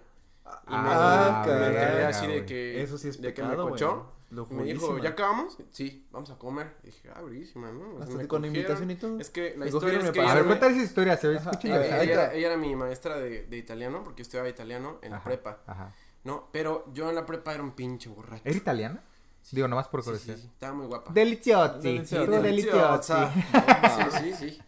Y 0.68 0.72
me, 0.72 0.78
Ah, 0.90 1.44
me 1.46 1.52
verga, 1.54 1.84
enteré 1.84 2.06
así 2.06 2.28
de 2.28 2.46
que... 2.46 2.82
Eso 2.82 2.98
sí 2.98 3.10
es 3.10 3.22
de 3.22 3.34
que 3.34 3.44
me 3.44 3.56
cochó. 3.56 4.14
Y 4.30 4.54
me 4.54 4.64
dijo. 4.64 4.98
¿ya 4.98 5.10
acabamos? 5.12 5.58
Sí, 5.72 6.06
vamos 6.12 6.30
a 6.32 6.38
comer. 6.38 6.74
Y 6.84 6.88
dije, 6.88 7.10
ah, 7.16 7.22
brísima, 7.22 7.72
¿no? 7.72 7.96
Sea, 7.96 8.04
Hasta 8.04 8.16
me 8.18 8.28
con 8.28 8.44
invitación 8.44 8.92
y 8.92 8.96
todo. 8.96 9.20
Es 9.20 9.30
que 9.30 9.52
la 9.52 9.60
Me 9.60 9.68
historia 9.68 10.00
es 10.00 10.12
que 10.12 10.22
me 10.22 10.28
A 10.30 10.34
ver, 10.34 10.44
me- 10.44 10.48
cuéntale 10.50 10.76
esa 10.76 10.84
historia, 10.84 11.16
se 11.18 11.28
ve 11.30 11.40
ella, 11.64 12.02
ella 12.04 12.34
ella 12.34 12.48
era 12.48 12.58
mi 12.58 12.76
maestra 12.76 13.18
de, 13.18 13.46
de 13.46 13.58
italiano, 13.58 14.04
porque 14.04 14.20
yo 14.20 14.24
estudiaba 14.24 14.50
italiano 14.50 15.00
en 15.02 15.12
la 15.14 15.24
prepa, 15.24 15.62
Ajá. 15.66 15.94
¿no? 16.26 16.50
Pero 16.52 16.86
yo 16.94 17.08
en 17.08 17.16
la 17.16 17.26
prepa 17.26 17.54
era 17.54 17.64
un 17.64 17.72
pinche 17.72 18.10
borracho. 18.10 18.42
¿Era 18.44 18.58
italiana? 18.58 19.02
Digo, 19.52 19.68
nomás 19.68 19.88
por 19.88 20.02
Sí, 20.02 20.06
sí, 20.06 20.10
curiosidad. 20.12 20.38
sí, 20.38 20.48
estaba 20.54 20.74
muy 20.74 20.88
guapa. 20.88 21.14
Tú 22.26 22.32
deliciosi. 22.32 23.14
Sí, 24.12 24.34
sí, 24.34 24.34
sí. 24.52 24.60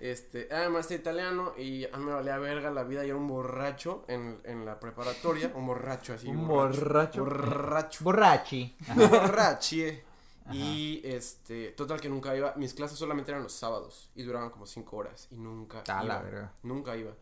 Este, 0.00 0.48
era 0.52 0.68
italiano 0.94 1.54
y 1.56 1.84
a 1.84 1.96
mí 1.96 2.04
me 2.04 2.12
valía 2.12 2.36
verga 2.38 2.72
la 2.72 2.82
vida 2.82 3.04
y 3.04 3.08
era 3.10 3.16
un 3.16 3.28
borracho 3.28 4.04
en, 4.08 4.40
en 4.44 4.64
la 4.64 4.80
preparatoria, 4.80 5.52
un 5.54 5.66
borracho 5.66 6.14
así. 6.14 6.26
Un 6.26 6.48
borracho. 6.48 7.20
Borracho. 7.24 8.02
Borrachi. 8.04 8.76
Borrachie. 8.96 10.02
Y 10.50 11.00
este, 11.04 11.68
total 11.70 12.00
que 12.00 12.08
nunca 12.08 12.36
iba. 12.36 12.52
Mis 12.56 12.74
clases 12.74 12.98
solamente 12.98 13.30
eran 13.30 13.44
los 13.44 13.52
sábados 13.52 14.10
y 14.16 14.24
duraban 14.24 14.50
como 14.50 14.66
cinco 14.66 14.96
horas 14.96 15.28
y 15.30 15.36
nunca 15.36 15.84
la 15.86 16.04
iba. 16.04 16.20
verga. 16.22 16.52
Nunca 16.64 16.96
iba. 16.96 17.12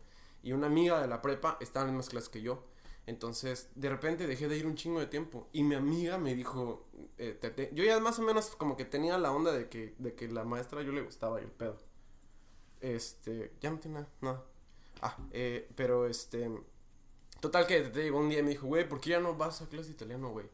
Y 0.41 0.53
una 0.53 0.65
amiga 0.67 0.99
de 0.99 1.07
la 1.07 1.21
prepa 1.21 1.57
estaba 1.59 1.83
en 1.83 1.89
las 1.89 1.93
mismas 1.97 2.09
clases 2.09 2.29
que 2.29 2.41
yo. 2.41 2.63
Entonces, 3.05 3.69
de 3.75 3.89
repente 3.89 4.25
dejé 4.27 4.47
de 4.47 4.57
ir 4.57 4.65
un 4.65 4.75
chingo 4.75 4.99
de 4.99 5.07
tiempo. 5.07 5.47
Y 5.53 5.63
mi 5.63 5.75
amiga 5.75 6.17
me 6.17 6.33
dijo, 6.33 6.87
eh, 7.21 7.69
yo 7.73 7.83
ya 7.83 7.99
más 7.99 8.17
o 8.17 8.23
menos 8.23 8.55
como 8.55 8.75
que 8.75 8.83
tenía 8.83 9.17
la 9.19 9.31
onda 9.31 9.51
de 9.51 9.69
que, 9.69 9.93
de 9.99 10.15
que 10.15 10.27
la 10.27 10.43
maestra 10.43 10.81
yo 10.81 10.91
le 10.91 11.01
gustaba 11.01 11.39
y 11.39 11.43
el 11.43 11.51
pedo. 11.51 11.77
Este, 12.79 13.53
ya 13.61 13.69
no 13.69 13.79
tiene 13.79 13.99
nada, 13.99 14.09
nada. 14.21 14.45
Ah, 15.01 15.17
eh, 15.31 15.69
pero 15.75 16.07
este, 16.07 16.49
total 17.39 17.67
que 17.67 17.81
te 17.81 18.01
digo, 18.01 18.17
un 18.17 18.29
día 18.29 18.41
me 18.41 18.49
dijo, 18.49 18.65
güey, 18.65 18.89
¿por 18.89 18.99
qué 18.99 19.11
ya 19.11 19.19
no 19.19 19.35
vas 19.35 19.61
a 19.61 19.69
clase 19.69 19.89
de 19.89 19.93
italiano, 19.93 20.31
güey? 20.31 20.47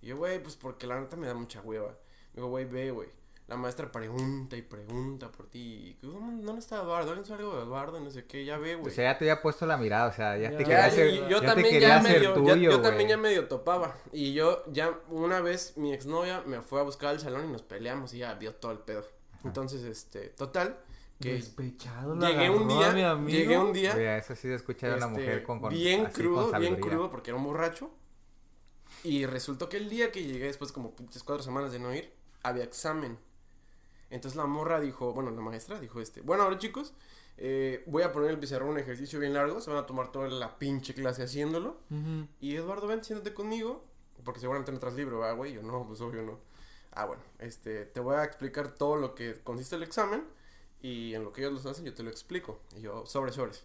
Y 0.00 0.06
yo, 0.06 0.16
güey, 0.16 0.40
pues 0.40 0.54
porque 0.54 0.86
la 0.86 1.00
neta 1.00 1.16
me 1.16 1.26
da 1.26 1.34
mucha 1.34 1.60
hueva. 1.62 1.90
Me 2.32 2.36
digo, 2.36 2.48
güey, 2.48 2.64
ve, 2.64 2.92
güey. 2.92 3.08
La 3.48 3.56
maestra 3.56 3.90
pregunta 3.90 4.56
y 4.56 4.62
pregunta 4.62 5.32
por 5.32 5.48
ti. 5.48 5.96
¿Cómo 6.02 6.30
no 6.30 6.58
está 6.58 6.76
Eduardo? 6.82 7.08
¿Alguien 7.10 7.24
sabe 7.26 7.42
algo 7.44 7.56
de 7.56 7.62
Eduardo? 7.62 7.98
No 7.98 8.10
sé 8.10 8.26
qué, 8.26 8.44
ya 8.44 8.58
ve, 8.58 8.76
O 8.76 8.80
güey. 8.80 8.94
sea, 8.94 9.10
ya 9.12 9.18
te 9.18 9.24
había 9.24 9.40
puesto 9.40 9.64
la 9.66 9.78
mirada, 9.78 10.08
o 10.08 10.12
sea, 10.12 10.36
ya, 10.36 10.50
Ya, 10.50 10.58
te 10.58 10.64
quería 10.64 10.84
hacer, 10.84 11.14
yo 11.14 11.28
ya 11.28 11.40
te 11.40 11.46
también 11.46 11.70
quería 11.70 11.88
ya 11.88 11.96
hacer 11.96 12.12
medio, 12.20 12.44
ya- 12.46 12.54
yo 12.56 12.80
también 12.82 13.08
ya 13.08 13.16
medio 13.16 13.48
topaba. 13.48 13.96
Y 14.12 14.34
yo 14.34 14.64
ya 14.70 14.98
una 15.08 15.40
vez 15.40 15.76
mi 15.78 15.94
exnovia 15.94 16.42
me 16.46 16.60
fue 16.60 16.80
a 16.80 16.82
buscar 16.84 17.08
al 17.10 17.20
salón 17.20 17.46
y 17.48 17.52
nos 17.52 17.62
peleamos 17.62 18.12
y 18.12 18.18
ya 18.18 18.34
vio 18.34 18.54
todo 18.54 18.72
el 18.72 18.78
pedo. 18.80 19.04
Entonces, 19.44 19.82
este, 19.82 20.28
total, 20.28 20.78
que 21.18 21.32
Despechado, 21.32 22.14
lo 22.14 22.28
llegué 22.28 22.50
un 22.50 22.62
a 22.62 22.66
mi 22.66 22.74
día, 22.74 23.10
amigo. 23.12 23.38
llegué 23.38 23.58
un 23.58 23.72
día 23.72 23.94
Oye, 23.94 24.18
eso 24.18 24.34
sí 24.36 24.42
se 24.42 24.54
escucha 24.56 24.88
de 24.88 24.96
una 24.96 25.06
este, 25.06 25.18
mujer 25.20 25.42
con, 25.42 25.60
con 25.60 25.70
bien 25.70 26.04
así, 26.06 26.22
con 26.22 26.32
crudo, 26.50 26.58
bien 26.60 26.76
crudo 26.80 27.10
porque 27.10 27.30
era 27.30 27.38
un 27.38 27.44
borracho. 27.44 27.90
Y 29.04 29.26
resultó 29.26 29.68
que 29.68 29.78
el 29.78 29.88
día 29.88 30.12
que 30.12 30.24
llegué 30.24 30.46
después 30.46 30.70
como 30.72 30.94
pinches 30.94 31.22
cuatro 31.22 31.42
semanas 31.42 31.72
de 31.72 31.78
no 31.78 31.94
ir, 31.94 32.12
había 32.42 32.64
examen. 32.64 33.18
Entonces 34.10 34.36
la 34.36 34.46
morra 34.46 34.80
dijo, 34.80 35.12
bueno, 35.12 35.30
la 35.30 35.40
maestra 35.40 35.78
dijo 35.80 36.00
este, 36.00 36.22
bueno, 36.22 36.44
ahora 36.44 36.58
chicos, 36.58 36.94
eh, 37.36 37.84
voy 37.86 38.02
a 38.02 38.12
poner 38.12 38.30
el 38.30 38.38
pizarrón 38.38 38.70
un 38.70 38.78
ejercicio 38.78 39.20
bien 39.20 39.34
largo, 39.34 39.60
se 39.60 39.70
van 39.70 39.78
a 39.78 39.86
tomar 39.86 40.10
toda 40.10 40.28
la 40.28 40.58
pinche 40.58 40.94
clase 40.94 41.22
haciéndolo. 41.22 41.78
Y 42.40 42.56
Eduardo, 42.56 42.86
ven, 42.86 43.04
siéntate 43.04 43.34
conmigo, 43.34 43.84
porque 44.24 44.40
seguramente 44.40 44.72
no 44.72 44.78
traes 44.78 44.96
libro, 44.96 45.24
ah, 45.24 45.32
güey, 45.32 45.52
yo 45.52 45.62
no, 45.62 45.86
pues 45.86 46.00
obvio 46.00 46.22
no. 46.22 46.38
Ah, 46.92 47.04
bueno, 47.04 47.22
este, 47.38 47.84
te 47.84 48.00
voy 48.00 48.16
a 48.16 48.24
explicar 48.24 48.72
todo 48.72 48.96
lo 48.96 49.14
que 49.14 49.40
consiste 49.44 49.76
el 49.76 49.82
examen 49.82 50.24
y 50.82 51.14
en 51.14 51.22
lo 51.22 51.32
que 51.32 51.42
ellos 51.42 51.52
los 51.52 51.66
hacen 51.66 51.84
yo 51.84 51.94
te 51.94 52.02
lo 52.02 52.10
explico. 52.10 52.60
Y 52.76 52.80
yo, 52.80 53.06
sobre, 53.06 53.32
sobres. 53.32 53.64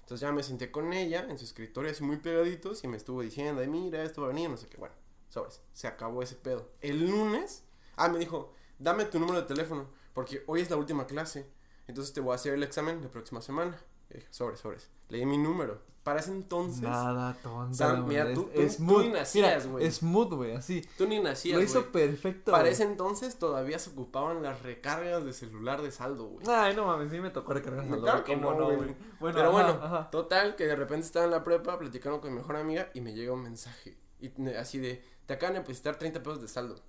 Entonces 0.00 0.20
ya 0.20 0.32
me 0.32 0.42
senté 0.42 0.70
con 0.70 0.92
ella 0.92 1.26
en 1.30 1.38
su 1.38 1.46
escritorio 1.46 1.90
así 1.90 2.04
muy 2.04 2.18
pegaditos 2.18 2.84
y 2.84 2.88
me 2.88 2.98
estuvo 2.98 3.22
diciendo, 3.22 3.62
ay, 3.62 3.68
mira, 3.68 4.02
esto 4.02 4.20
va 4.20 4.26
a 4.26 4.30
venir, 4.30 4.50
no 4.50 4.58
sé 4.58 4.66
qué, 4.66 4.76
bueno, 4.76 4.94
sobres. 5.30 5.62
Se 5.72 5.86
acabó 5.86 6.22
ese 6.22 6.34
pedo. 6.34 6.68
El 6.82 7.08
lunes, 7.08 7.64
ah, 7.96 8.08
me 8.08 8.18
dijo, 8.18 8.52
dame 8.78 9.04
tu 9.06 9.18
número 9.18 9.40
de 9.40 9.46
teléfono, 9.46 9.88
porque 10.12 10.42
hoy 10.46 10.60
es 10.60 10.70
la 10.70 10.76
última 10.76 11.06
clase, 11.06 11.50
entonces 11.86 12.12
te 12.14 12.20
voy 12.20 12.32
a 12.32 12.36
hacer 12.36 12.54
el 12.54 12.62
examen 12.62 13.02
la 13.02 13.10
próxima 13.10 13.40
semana. 13.40 13.76
Y 14.10 14.14
dije, 14.14 14.26
sobres, 14.30 14.60
sobres. 14.60 14.90
Leí 15.08 15.24
mi 15.26 15.38
número. 15.38 15.80
Para 16.02 16.20
ese 16.20 16.32
entonces, 16.32 16.82
Nada 16.82 17.32
tonto. 17.42 17.74
Sam, 17.74 18.06
mira, 18.06 18.28
es- 18.28 18.34
tú- 18.34 18.50
es 18.52 18.76
tú 18.76 19.00
ni 19.00 19.08
nacías, 19.08 19.66
güey. 19.66 19.86
Es 19.86 20.02
mood, 20.02 20.34
güey, 20.34 20.54
así. 20.54 20.86
tú 20.98 21.06
ni 21.06 21.18
nacías, 21.18 21.56
Lo 21.56 21.64
hizo 21.64 21.90
perfecto. 21.92 22.52
Para 22.52 22.68
ese 22.68 22.82
entonces 22.82 23.38
todavía 23.38 23.78
se 23.78 23.88
ocupaban 23.88 24.42
las 24.42 24.62
recargas 24.62 25.24
de 25.24 25.32
celular 25.32 25.80
de 25.80 25.90
saldo, 25.90 26.26
güey. 26.26 26.46
Ay, 26.46 26.76
no 26.76 26.84
mames, 26.84 27.10
sí 27.10 27.18
me 27.20 27.30
tocó 27.30 27.54
recargar 27.54 27.86
Claro 27.86 28.04
saldo, 28.04 28.24
que 28.24 28.34
¿cómo 28.34 28.52
no, 28.52 28.66
güey. 28.66 28.94
Bueno, 29.18 29.36
Pero 29.38 29.40
ajá, 29.40 29.48
bueno, 29.50 29.68
ajá. 29.82 30.10
total, 30.10 30.56
que 30.56 30.66
de 30.66 30.76
repente 30.76 31.06
estaba 31.06 31.24
en 31.24 31.30
la 31.30 31.42
prepa 31.42 31.78
platicando 31.78 32.20
con 32.20 32.30
mi 32.32 32.36
mejor 32.36 32.56
amiga 32.56 32.90
y 32.92 33.00
me 33.00 33.14
llega 33.14 33.32
un 33.32 33.42
mensaje. 33.42 33.96
Y 34.20 34.30
así 34.56 34.78
de, 34.78 35.02
te 35.24 35.32
acaban 35.32 35.54
de 35.54 35.60
depositar 35.60 35.96
30 35.96 36.22
pesos 36.22 36.42
de 36.42 36.48
saldo, 36.48 36.82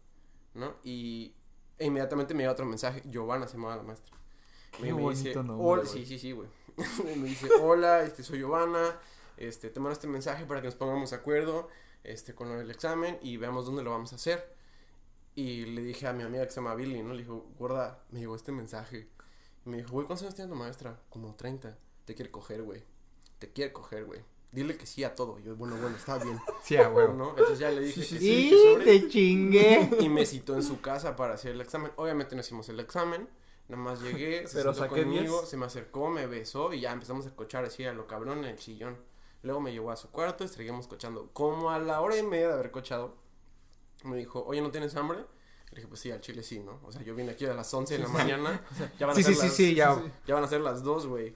¿no? 0.56 0.76
Y 0.84 1.36
e 1.78 1.86
inmediatamente 1.86 2.34
me 2.34 2.42
llega 2.44 2.52
otro 2.52 2.66
mensaje, 2.66 3.02
Giovanna 3.06 3.48
se 3.48 3.58
llamaba 3.58 3.78
la 3.78 3.84
maestra. 3.84 4.16
Qué 4.72 4.82
me 4.84 4.88
dice, 4.88 5.24
bonito 5.24 5.44
nombre, 5.44 5.68
hola, 5.68 5.84
güey. 5.84 5.94
sí, 5.94 6.06
sí, 6.06 6.20
sí, 6.20 6.32
güey. 6.32 6.48
Y 6.78 7.18
me 7.20 7.28
dice, 7.28 7.50
hola, 7.62 8.04
este, 8.04 8.24
soy 8.24 8.40
Giovanna, 8.40 9.00
este, 9.38 9.70
te 9.70 9.80
mando 9.80 9.94
este 9.94 10.08
mensaje 10.08 10.46
para 10.46 10.62
que 10.62 10.68
nos 10.68 10.76
pongamos 10.76 11.12
de 11.12 11.16
acuerdo, 11.16 11.70
este, 12.04 12.36
con 12.36 12.50
del 12.58 12.72
examen 12.72 13.18
y 13.22 13.38
veamos 13.38 13.66
dónde 13.66 13.84
lo 13.84 13.92
vamos 13.92 14.14
a 14.14 14.16
hacer. 14.16 14.56
Y 15.36 15.66
le 15.66 15.82
dije 15.82 16.08
a 16.08 16.14
mi 16.14 16.24
amiga 16.24 16.46
que 16.46 16.52
se 16.52 16.58
llama 16.58 16.76
Billy, 16.76 17.02
¿no? 17.04 17.14
Le 17.14 17.24
dijo, 17.24 17.52
gorda, 17.60 18.06
me 18.12 18.20
llegó 18.20 18.36
este 18.36 18.54
mensaje. 18.54 19.10
Y 19.66 19.70
me 19.70 19.78
dijo, 19.78 19.92
güey, 19.92 20.06
¿cuántos 20.06 20.24
años 20.24 20.36
tiene 20.36 20.50
tu 20.50 20.56
maestra? 20.56 21.02
Como 21.10 21.36
30. 21.36 21.78
Te 22.06 22.16
quiere 22.16 22.32
coger, 22.32 22.64
güey. 22.64 22.84
Te 23.40 23.52
quiere 23.52 23.74
coger, 23.74 24.06
güey. 24.06 24.22
Dile 24.56 24.78
que 24.78 24.86
sí 24.88 25.04
a 25.04 25.13
todo. 25.13 25.38
Y 25.38 25.44
yo, 25.44 25.56
bueno, 25.56 25.76
bueno, 25.76 25.96
está 25.96 26.18
bien. 26.18 26.39
Sí, 26.63 26.78
a 26.78 26.89
huevo. 26.89 27.13
¿No? 27.13 27.30
Entonces 27.32 27.60
ya 27.60 27.70
le 27.70 27.82
dije 27.82 28.02
que 28.02 28.08
sí, 28.08 28.18
que 28.20 28.26
Y 28.26 28.50
sobre. 28.63 28.86
te 28.86 29.08
chingué. 29.10 29.89
Y 30.00 30.10
me 30.10 30.26
citó 30.26 30.56
en 30.56 30.63
su 30.63 30.82
casa 30.82 31.15
para 31.15 31.36
hacer 31.36 31.52
el 31.52 31.62
examen. 31.62 31.91
Obviamente 31.98 32.36
no 32.36 32.41
hicimos 32.41 32.68
el 32.70 32.80
examen. 32.80 33.30
Nada 33.68 33.82
más 33.84 34.02
llegué, 34.02 34.48
se 34.48 34.58
Pero 34.60 34.74
sentó 34.74 34.89
conmigo, 34.96 35.39
10. 35.39 35.50
se 35.50 35.58
me 35.58 35.65
acercó, 35.65 36.10
me 36.10 36.28
besó 36.28 36.72
y 36.72 36.82
ya 36.82 36.91
empezamos 36.94 37.26
a 37.28 37.36
cochar 37.36 37.65
así 37.65 37.84
a 37.84 37.94
lo 37.94 38.06
cabrón 38.08 38.39
en 38.39 38.46
el 38.46 38.60
sillón. 38.60 38.98
Luego 39.41 39.60
me 39.60 39.72
llevó 39.74 39.91
a 39.91 39.96
su 39.96 40.10
cuarto 40.12 40.44
y 40.44 40.48
seguimos 40.48 40.88
cochando. 40.88 41.30
Como 41.34 41.70
a 41.72 41.80
la 41.80 42.00
hora 42.02 42.15
y 42.18 42.24
media 42.24 42.48
de 42.48 42.54
haber 42.54 42.72
cochado, 42.72 43.15
me 44.04 44.18
dijo, 44.18 44.44
oye, 44.48 44.62
¿no 44.62 44.72
tienes 44.72 44.96
hambre? 44.96 45.20
Le 45.72 45.76
dije, 45.78 45.88
pues 45.88 46.00
sí, 46.00 46.12
al 46.12 46.22
chile 46.22 46.44
sí, 46.44 46.60
¿no? 46.60 46.80
O 46.86 46.91
sea, 46.91 47.02
yo 47.02 47.15
vine 47.15 47.32
aquí 47.32 47.46
a 47.46 47.54
las 47.54 47.74
11 47.74 47.96
de 47.98 48.04
la 48.04 48.08
mañana. 48.08 48.63
Ya 49.00 49.08
van 49.08 49.13
a 49.13 49.15
Sí, 49.15 49.24
ser 49.24 49.36
sí, 49.36 49.41
sí, 49.41 49.50
sí, 49.50 49.76
ya. 49.76 50.00
ya 50.28 50.36
van 50.36 50.44
a 50.44 50.48
ser 50.48 50.62
las 50.62 50.84
2, 50.84 51.08
güey. 51.08 51.36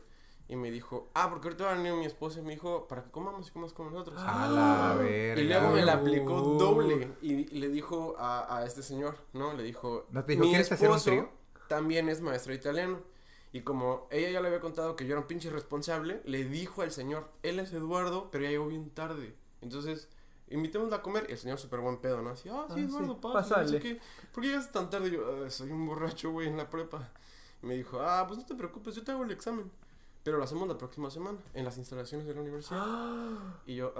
Y 0.49 0.55
me 0.55 0.71
dijo, 0.71 1.09
ah, 1.13 1.29
porque 1.29 1.47
ahorita 1.47 1.63
va 1.65 1.71
a 1.73 1.75
venir 1.75 1.93
mi 1.93 2.05
esposa 2.07 2.39
y 2.39 2.41
me 2.41 2.53
dijo, 2.53 2.87
para 2.87 3.03
que 3.03 3.11
comamos 3.11 3.47
y 3.47 3.51
comas 3.51 3.71
con 3.71 3.93
nosotros. 3.93 4.19
A 4.25 4.47
la 4.49 4.95
verga. 4.95 5.39
Y 5.41 5.45
luego 5.47 5.69
me 5.69 5.83
la 5.83 5.93
aplicó 5.93 6.41
doble 6.57 7.11
y, 7.21 7.55
y 7.55 7.59
le 7.59 7.69
dijo 7.69 8.15
a, 8.17 8.57
a 8.57 8.65
este 8.65 8.81
señor, 8.81 9.15
¿no? 9.33 9.53
Le 9.53 9.61
dijo, 9.61 10.07
¿No 10.09 10.25
te 10.25 10.31
dijo, 10.31 10.43
"Mi 10.43 10.49
¿quieres 10.49 10.71
hacer 10.71 10.89
un 10.89 10.95
esposo 10.97 11.11
trío? 11.11 11.29
También 11.67 12.09
es 12.09 12.21
maestro 12.21 12.51
italiano. 12.53 12.99
Y 13.51 13.61
como 13.61 14.07
ella 14.09 14.31
ya 14.31 14.41
le 14.41 14.47
había 14.47 14.59
contado 14.59 14.95
que 14.95 15.05
yo 15.05 15.11
era 15.11 15.21
un 15.21 15.27
pinche 15.27 15.49
irresponsable, 15.49 16.21
le 16.25 16.43
dijo 16.45 16.81
al 16.81 16.91
señor, 16.91 17.29
él 17.43 17.59
es 17.59 17.71
Eduardo, 17.71 18.29
pero 18.31 18.43
ya 18.43 18.49
llegó 18.49 18.67
bien 18.67 18.89
tarde. 18.89 19.35
Entonces, 19.61 20.07
invitémosla 20.49 20.97
a 20.97 21.01
comer. 21.03 21.27
Y 21.29 21.33
el 21.33 21.37
señor 21.37 21.59
súper 21.59 21.79
buen 21.79 21.97
pedo, 21.97 22.23
¿no? 22.23 22.31
Así, 22.31 22.49
ah, 22.49 22.65
sí, 22.69 22.81
Ah, 22.81 22.83
Eduardo, 22.85 23.13
sí, 23.13 23.19
pásale, 23.21 23.63
no 23.65 23.69
sé 23.69 23.79
qué. 23.79 23.99
¿Por 24.33 24.41
qué 24.43 24.49
llegas 24.49 24.71
tan 24.71 24.89
tarde? 24.89 25.09
Y 25.09 25.11
yo, 25.11 25.43
"Ah, 25.45 25.49
soy 25.51 25.71
un 25.71 25.85
borracho, 25.85 26.31
güey, 26.31 26.47
en 26.47 26.57
la 26.57 26.67
prepa. 26.71 27.07
Y 27.61 27.67
me 27.67 27.75
dijo, 27.75 27.99
ah, 28.01 28.25
pues 28.27 28.39
no 28.39 28.45
te 28.47 28.55
preocupes, 28.55 28.95
yo 28.95 29.03
te 29.03 29.11
hago 29.11 29.23
el 29.23 29.31
examen. 29.31 29.71
Pero 30.21 30.37
lo 30.37 30.43
hacemos 30.43 30.67
la 30.67 30.77
próxima 30.77 31.09
semana, 31.09 31.37
en 31.53 31.63
las 31.65 31.77
instalaciones 31.77 32.27
de 32.27 32.33
la 32.35 32.41
universidad. 32.41 32.83
Y 33.65 33.75
yo, 33.75 33.93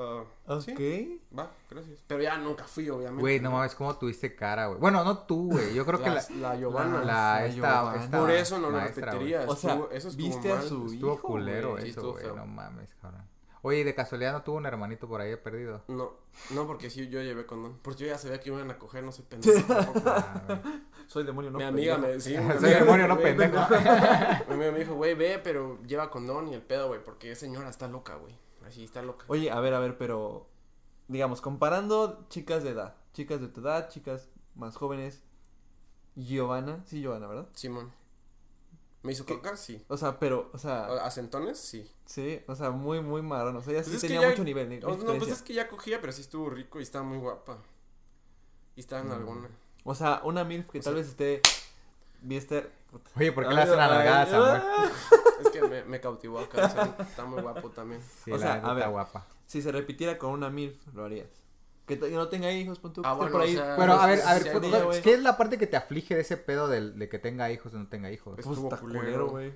ah, 0.48 0.60
sí, 0.62 0.72
Ok. 0.74 1.38
va, 1.38 1.52
gracias. 1.70 2.00
Pero 2.08 2.22
ya 2.24 2.38
nunca 2.38 2.66
fui, 2.66 2.90
obviamente. 2.90 3.22
Güey, 3.22 3.40
no 3.40 3.52
mames, 3.52 3.74
cómo 3.76 3.96
tuviste 3.98 4.36
cara, 4.36 4.68
güey. 4.68 4.80
Bueno, 4.80 5.04
no 5.04 5.20
tú, 5.20 5.52
güey. 5.52 5.74
Yo 5.74 5.86
creo 5.86 6.02
que 6.02 6.10
la, 6.10 6.24
la 6.42 6.56
Giovanna. 6.58 7.00
la, 7.00 7.06
La 7.06 7.46
esta, 7.46 7.56
Giovanna. 7.56 8.04
esta 8.04 8.20
Por 8.20 8.32
eso 8.32 8.60
no 8.60 8.70
maestra, 8.70 9.06
lo 9.06 9.12
repetiría. 9.14 9.46
O 9.48 9.56
sea, 9.56 9.72
estuvo- 9.74 9.92
eso 9.92 10.08
estuvo 10.10 10.28
viste 10.28 10.52
a 10.52 10.56
mal. 10.56 10.68
su 10.68 10.86
Estuvo 10.88 11.14
hijo, 11.14 11.22
culero 11.28 11.72
güey. 11.72 11.84
sí, 11.84 11.90
eso, 11.92 12.00
estuvo 12.00 12.14
güey. 12.30 12.36
No 12.36 12.46
mames, 12.48 12.94
cabrón. 13.02 13.24
Oye, 13.62 13.80
¿y 13.80 13.84
de 13.84 13.94
casualidad 13.94 14.32
no 14.32 14.44
tuvo 14.44 14.58
un 14.58 14.66
hermanito 14.66 15.08
por 15.08 15.20
ahí 15.20 15.36
perdido? 15.36 15.84
No, 15.90 16.14
no, 16.52 16.66
porque 16.66 16.90
sí, 16.90 17.10
yo 17.10 17.22
llevé 17.22 17.46
condón. 17.46 17.78
Porque 17.82 18.04
yo 18.04 18.08
ya 18.08 18.18
sabía 18.18 18.40
que 18.40 18.50
iban 18.50 18.72
a 18.72 18.78
coger, 18.78 19.04
no 19.04 19.12
sé, 19.12 19.24
pendejo. 19.24 19.62
tampoco. 19.68 20.02
Ah. 20.06 20.62
Soy 21.08 21.26
demonio, 21.26 21.52
no 21.52 21.58
mi 21.58 21.66
amiga 21.66 21.96
pendejo. 21.96 22.16
me 22.16 22.22
sí, 22.22 22.36
Soy 22.60 22.72
amiga, 22.72 22.80
demonio, 22.80 23.08
no 23.08 23.18
pendejo. 23.18 23.56
Mi 24.48 24.54
amiga 24.54 24.72
me 24.72 24.80
dijo, 24.80 24.96
güey, 24.96 25.14
ve, 25.14 25.40
pero 25.44 25.82
lleva 25.84 26.10
condón 26.10 26.48
y 26.48 26.54
el 26.54 26.62
pedo, 26.62 26.88
güey, 26.88 27.04
porque 27.04 27.32
esa 27.32 27.42
señora 27.42 27.70
está 27.70 27.88
loca, 27.88 28.16
güey. 28.16 28.34
Así 28.66 28.84
está 28.84 29.02
loca. 29.02 29.26
Oye, 29.28 29.52
a 29.52 29.60
ver, 29.60 29.74
a 29.74 29.80
ver, 29.80 29.98
pero. 29.98 30.48
Digamos, 31.08 31.42
comparando 31.42 32.28
chicas 32.30 32.64
de 32.64 32.70
edad. 32.70 32.96
Chicas 33.14 33.42
de 33.42 33.48
tu 33.48 33.62
edad, 33.62 33.90
chicas 33.90 34.30
más 34.56 34.76
jóvenes. 34.78 35.24
Giovanna, 36.16 36.84
sí, 36.86 37.02
Giovanna, 37.02 37.28
¿verdad? 37.28 37.50
Simón. 37.56 37.92
¿Me 39.02 39.14
hizo 39.14 39.26
coca? 39.26 39.56
Sí. 39.56 39.84
O 39.88 39.96
sea, 39.98 40.20
pero, 40.20 40.50
o 40.54 40.58
sea, 40.58 40.86
¿Acentones? 41.06 41.58
Sí. 41.58 41.90
sí, 42.06 42.42
o 42.48 42.56
sea, 42.56 42.72
muy, 42.72 43.00
muy 43.02 43.22
marrón. 43.22 43.56
O 43.56 43.62
sea, 43.62 43.72
ella 43.74 43.82
Pues 43.82 43.90
sí 43.92 43.96
es 43.96 44.02
que 44.02 44.08
tenía 44.10 44.22
ya- 44.24 44.30
mucho 44.30 44.44
nivel. 44.44 44.70
mucha 44.70 44.88
Oh, 44.88 44.98
no, 44.98 45.18
pues 45.18 45.32
es 45.32 45.42
que 45.42 45.54
ya 45.54 45.70
cogía, 45.70 46.02
pero 46.02 46.12
sí 46.12 46.22
estuvo 46.22 46.50
rico 46.50 46.80
y 46.80 46.84
estaba 46.84 47.06
muy 47.06 47.18
guapa. 47.18 47.60
Y 48.76 48.82
estaba 48.82 49.02
en 49.02 49.10
Mm. 49.10 49.12
alguna. 49.14 49.50
O 49.86 49.96
sea, 49.96 50.22
una 50.26 50.44
MILF 50.44 50.70
que 50.70 50.80
O 50.80 50.82
tal 50.82 50.94
sea- 50.94 51.02
vez 51.02 51.08
esté. 51.08 51.42
Viste. 52.22 52.70
Oye, 53.16 53.32
¿por 53.32 53.44
qué 53.46 53.50
Ay, 53.52 53.56
le 53.56 53.62
hacen 53.62 53.80
ay, 53.80 53.86
alargada 53.86 54.20
a 54.20 54.24
ay, 54.24 54.30
Samuel? 54.32 54.62
Es 55.46 55.50
que 55.52 55.62
me, 55.62 55.84
me 55.86 56.02
cautivó 56.02 56.40
acá. 56.40 56.66
o 56.66 56.70
sea, 56.70 56.98
está 57.00 57.24
muy 57.24 57.42
guapo 57.42 57.70
también. 57.70 58.02
Sí, 58.26 58.32
O 58.32 58.36
la 58.38 58.40
sea, 58.42 58.56
neta 58.56 58.68
a 58.68 58.72
está 58.72 58.74
ver. 58.86 58.90
guapa. 58.90 59.26
Si 59.46 59.62
se 59.62 59.72
repitiera 59.72 60.18
con 60.18 60.32
una 60.32 60.50
MILF, 60.50 60.76
lo 60.94 61.06
harías. 61.06 61.30
Que, 61.90 62.00
que 62.00 62.16
no 62.16 62.28
tenga 62.30 62.52
hijos, 62.52 62.80
pon 62.80 62.94
tú. 62.94 63.02
que 63.02 63.08
Ah, 63.08 63.14
bueno, 63.14 63.32
por 63.32 63.42
ahí. 63.42 63.56
o 63.56 63.60
sea, 63.60 63.76
Pero 63.78 63.94
a 63.94 64.06
ver, 64.06 64.22
a 64.26 64.34
ver, 64.36 64.44
sí, 64.44 64.50
¿cu- 64.50 64.60
día, 64.62 64.80
cu- 64.80 64.86
güey. 64.88 65.02
¿qué 65.02 65.14
es 65.14 65.22
la 65.22 65.36
parte 65.38 65.58
que 65.58 65.68
te 65.68 65.76
aflige 65.78 66.16
de 66.16 66.22
ese 66.22 66.38
pedo 66.38 66.68
del- 66.68 66.98
de, 66.98 67.10
que 67.10 67.20
tenga 67.20 67.52
hijos 67.52 67.74
o 67.74 67.78
no 67.78 67.88
tenga 67.88 68.12
hijos? 68.12 68.36
Pues- 68.36 68.48
Pues 68.48 68.60
está 68.60 68.78
culero. 68.78 69.28
güey. 69.30 69.54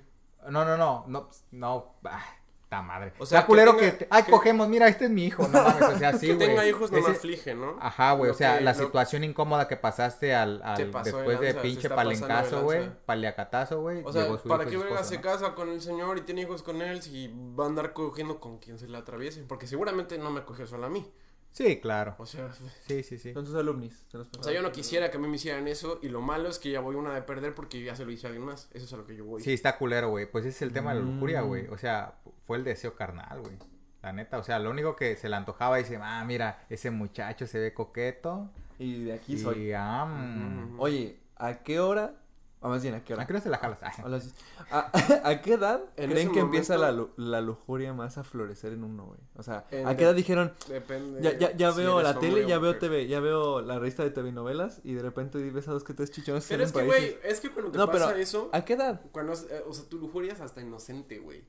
No, 0.49 0.65
no, 0.65 0.75
no, 0.77 1.05
no, 1.07 1.29
no, 1.51 1.95
ah, 2.03 2.25
ta 2.67 2.81
madre. 2.81 3.13
O 3.19 3.25
sea, 3.25 3.45
culero 3.45 3.73
que 3.77 3.79
que, 3.81 3.85
tenga- 3.91 3.97
te- 3.99 4.07
ay, 4.09 4.23
que- 4.23 4.31
cogemos, 4.31 4.67
mira, 4.67 4.87
este 4.87 5.05
es 5.05 5.11
mi 5.11 5.25
hijo, 5.25 5.47
no 5.47 5.61
mames, 5.63 5.81
o 5.83 5.97
sea, 5.99 6.11
sí, 6.17 6.25
que 6.27 6.33
güey. 6.35 6.47
tenga 6.47 6.65
hijos 6.67 6.91
no 6.91 7.01
me 7.01 7.09
aflige, 7.11 7.53
¿no? 7.55 7.77
Ajá, 7.79 8.11
güey, 8.13 8.31
o 8.31 8.33
sea, 8.33 8.57
que- 8.57 8.63
la 8.63 8.73
lo- 8.73 8.79
situación 8.79 9.23
incómoda 9.23 9.67
que 9.67 9.77
pasaste 9.77 10.33
al, 10.35 10.59
al 10.63 10.75
Se 10.75 10.85
pasó 10.87 11.05
de 11.11 11.15
después 11.17 11.39
de, 11.39 11.45
lanza, 11.53 11.61
pinche 11.61 11.87
de 11.87 11.95
palencazo, 11.95 12.63
güey, 12.63 12.89
paliacatazo, 13.05 13.79
güey, 13.81 14.01
O 14.03 14.11
sea, 14.11 14.27
¿para 14.47 14.65
qué 14.65 14.75
verga 14.77 15.03
se 15.03 15.17
¿no? 15.17 15.21
casa 15.21 15.53
con 15.55 15.69
el 15.69 15.81
señor 15.81 16.17
y 16.17 16.21
tiene 16.21 16.41
hijos 16.41 16.63
con 16.63 16.81
él 16.81 17.01
si 17.03 17.31
va 17.57 17.65
a 17.65 17.67
andar 17.67 17.93
cogiendo 17.93 18.39
con 18.39 18.57
quien 18.57 18.77
se 18.79 18.87
le 18.89 18.97
atraviese? 18.97 19.43
Porque 19.43 19.67
seguramente 19.67 20.17
no 20.17 20.31
me 20.31 20.43
cogió 20.43 20.65
solo 20.67 20.87
a 20.87 20.89
mí. 20.89 21.09
Sí, 21.53 21.79
claro. 21.79 22.15
O 22.17 22.25
sea, 22.25 22.51
Sí, 22.87 23.03
sí, 23.03 23.17
sí. 23.19 23.31
Son 23.31 23.45
tus 23.45 23.53
alumnis. 23.55 24.03
se 24.07 24.17
los 24.17 24.27
o 24.39 24.43
sea, 24.43 24.51
yo 24.51 24.61
no 24.63 24.71
quisiera 24.71 25.11
que 25.11 25.17
a 25.17 25.19
mí 25.19 25.27
me 25.27 25.35
hicieran 25.35 25.67
eso 25.67 25.99
y 26.01 26.09
lo 26.09 26.19
malo 26.19 26.49
es 26.49 26.57
que 26.59 26.71
ya 26.71 26.79
voy 26.79 26.95
una 26.95 27.13
de 27.13 27.21
perder 27.21 27.53
porque 27.53 27.81
ya 27.83 27.95
se 27.95 28.03
lo 28.05 28.11
hice 28.11 28.25
a 28.25 28.29
alguien 28.31 28.45
más. 28.45 28.69
Eso 28.73 28.85
es 28.85 28.93
a 28.93 28.97
lo 28.97 29.05
que 29.05 29.15
yo 29.15 29.23
voy. 29.23 29.41
Sí, 29.41 29.53
está 29.53 29.77
culero, 29.77 30.09
güey. 30.09 30.25
Pues 30.29 30.45
ese 30.45 30.55
es 30.57 30.61
el 30.63 30.73
tema 30.73 30.93
de 30.95 30.99
la 31.01 31.05
lujuria, 31.05 31.43
Mm. 31.43 31.47
güey. 31.47 31.67
O 31.67 31.77
sea, 31.77 32.15
fue 32.45 32.57
el 32.57 32.63
deseo 32.63 32.95
carnal, 32.95 33.39
güey. 33.41 33.55
La 34.01 34.11
neta, 34.11 34.37
o 34.39 34.43
sea, 34.43 34.57
lo 34.59 34.69
único 34.71 34.95
que 34.95 35.15
se 35.15 35.29
le 35.29 35.35
antojaba 35.35 35.79
y 35.79 35.83
dice, 35.83 35.97
ah, 36.01 36.23
mira, 36.25 36.65
ese 36.69 36.89
muchacho 36.91 37.45
se 37.47 37.59
ve 37.59 37.73
coqueto. 37.73 38.49
Y 38.79 39.03
de 39.03 39.13
aquí 39.13 39.33
Y, 39.33 39.37
soy. 39.37 39.71
ah, 39.73 40.05
mm. 40.05 40.79
Oye, 40.79 41.19
¿a 41.37 41.59
qué 41.61 41.79
hora? 41.79 42.15
O 42.63 42.69
más 42.69 42.81
bien, 42.81 42.95
¿a 42.95 43.03
qué 43.03 43.13
hora? 43.13 43.23
¿A 43.23 43.27
qué 43.27 43.33
hora 43.33 43.41
se 43.41 43.49
la 43.49 43.57
jalas? 43.57 43.79
A, 44.03 44.07
las- 44.09 44.33
¿A- 44.71 44.89
¿a 45.29 45.41
qué 45.41 45.53
edad 45.53 45.81
En 45.97 46.09
creen 46.11 46.31
que 46.31 46.39
empieza 46.39 46.77
la, 46.77 46.91
momento- 46.93 47.13
la 47.17 47.41
lujuria 47.41 47.93
más 47.93 48.17
a 48.17 48.23
florecer 48.23 48.71
en 48.73 48.83
uno, 48.83 49.05
güey? 49.05 49.19
O 49.35 49.43
sea, 49.43 49.65
En 49.69 49.87
¿a 49.87 49.95
qué 49.97 50.05
edad 50.05 50.15
dijeron, 50.15 50.53
Depende. 50.69 51.21
ya, 51.21 51.37
ya, 51.37 51.51
ya 51.55 51.71
si 51.73 51.77
veo 51.79 51.99
eres 51.99 52.13
la 52.15 52.19
tele, 52.19 52.47
ya 52.47 52.57
veo. 52.59 52.77
TV, 52.79 53.07
ya 53.07 53.19
veo 53.19 53.61
la 53.61 53.77
revista 53.79 54.03
de 54.03 54.09
TV 54.11 54.31
novelas 54.31 54.79
y 54.83 54.93
de 54.93 55.01
repente 55.01 55.37
ves 55.51 55.67
a 55.67 55.71
dos 55.73 55.83
que 55.83 55.93
tres 55.93 56.09
chichones 56.11 56.47
que 56.47 56.53
Pero 56.55 56.63
es 56.63 56.71
que, 56.71 56.85
güey, 56.85 57.17
es 57.23 57.39
que 57.41 57.51
cuando 57.51 57.71
te 57.71 57.77
No, 57.77 57.87
pasa 57.87 58.07
pero- 58.07 58.19
eso, 58.19 58.49
¿A 58.53 58.63
qué 58.65 58.73
edad? 58.73 59.01
cuando, 59.11 59.33
eh, 59.33 59.63
o 59.67 59.73
sea, 59.73 59.83
tu 59.89 59.99
lujuria 59.99 60.33
es 60.33 60.39
hasta 60.41 60.61
inocente, 60.61 61.19
güey. 61.19 61.43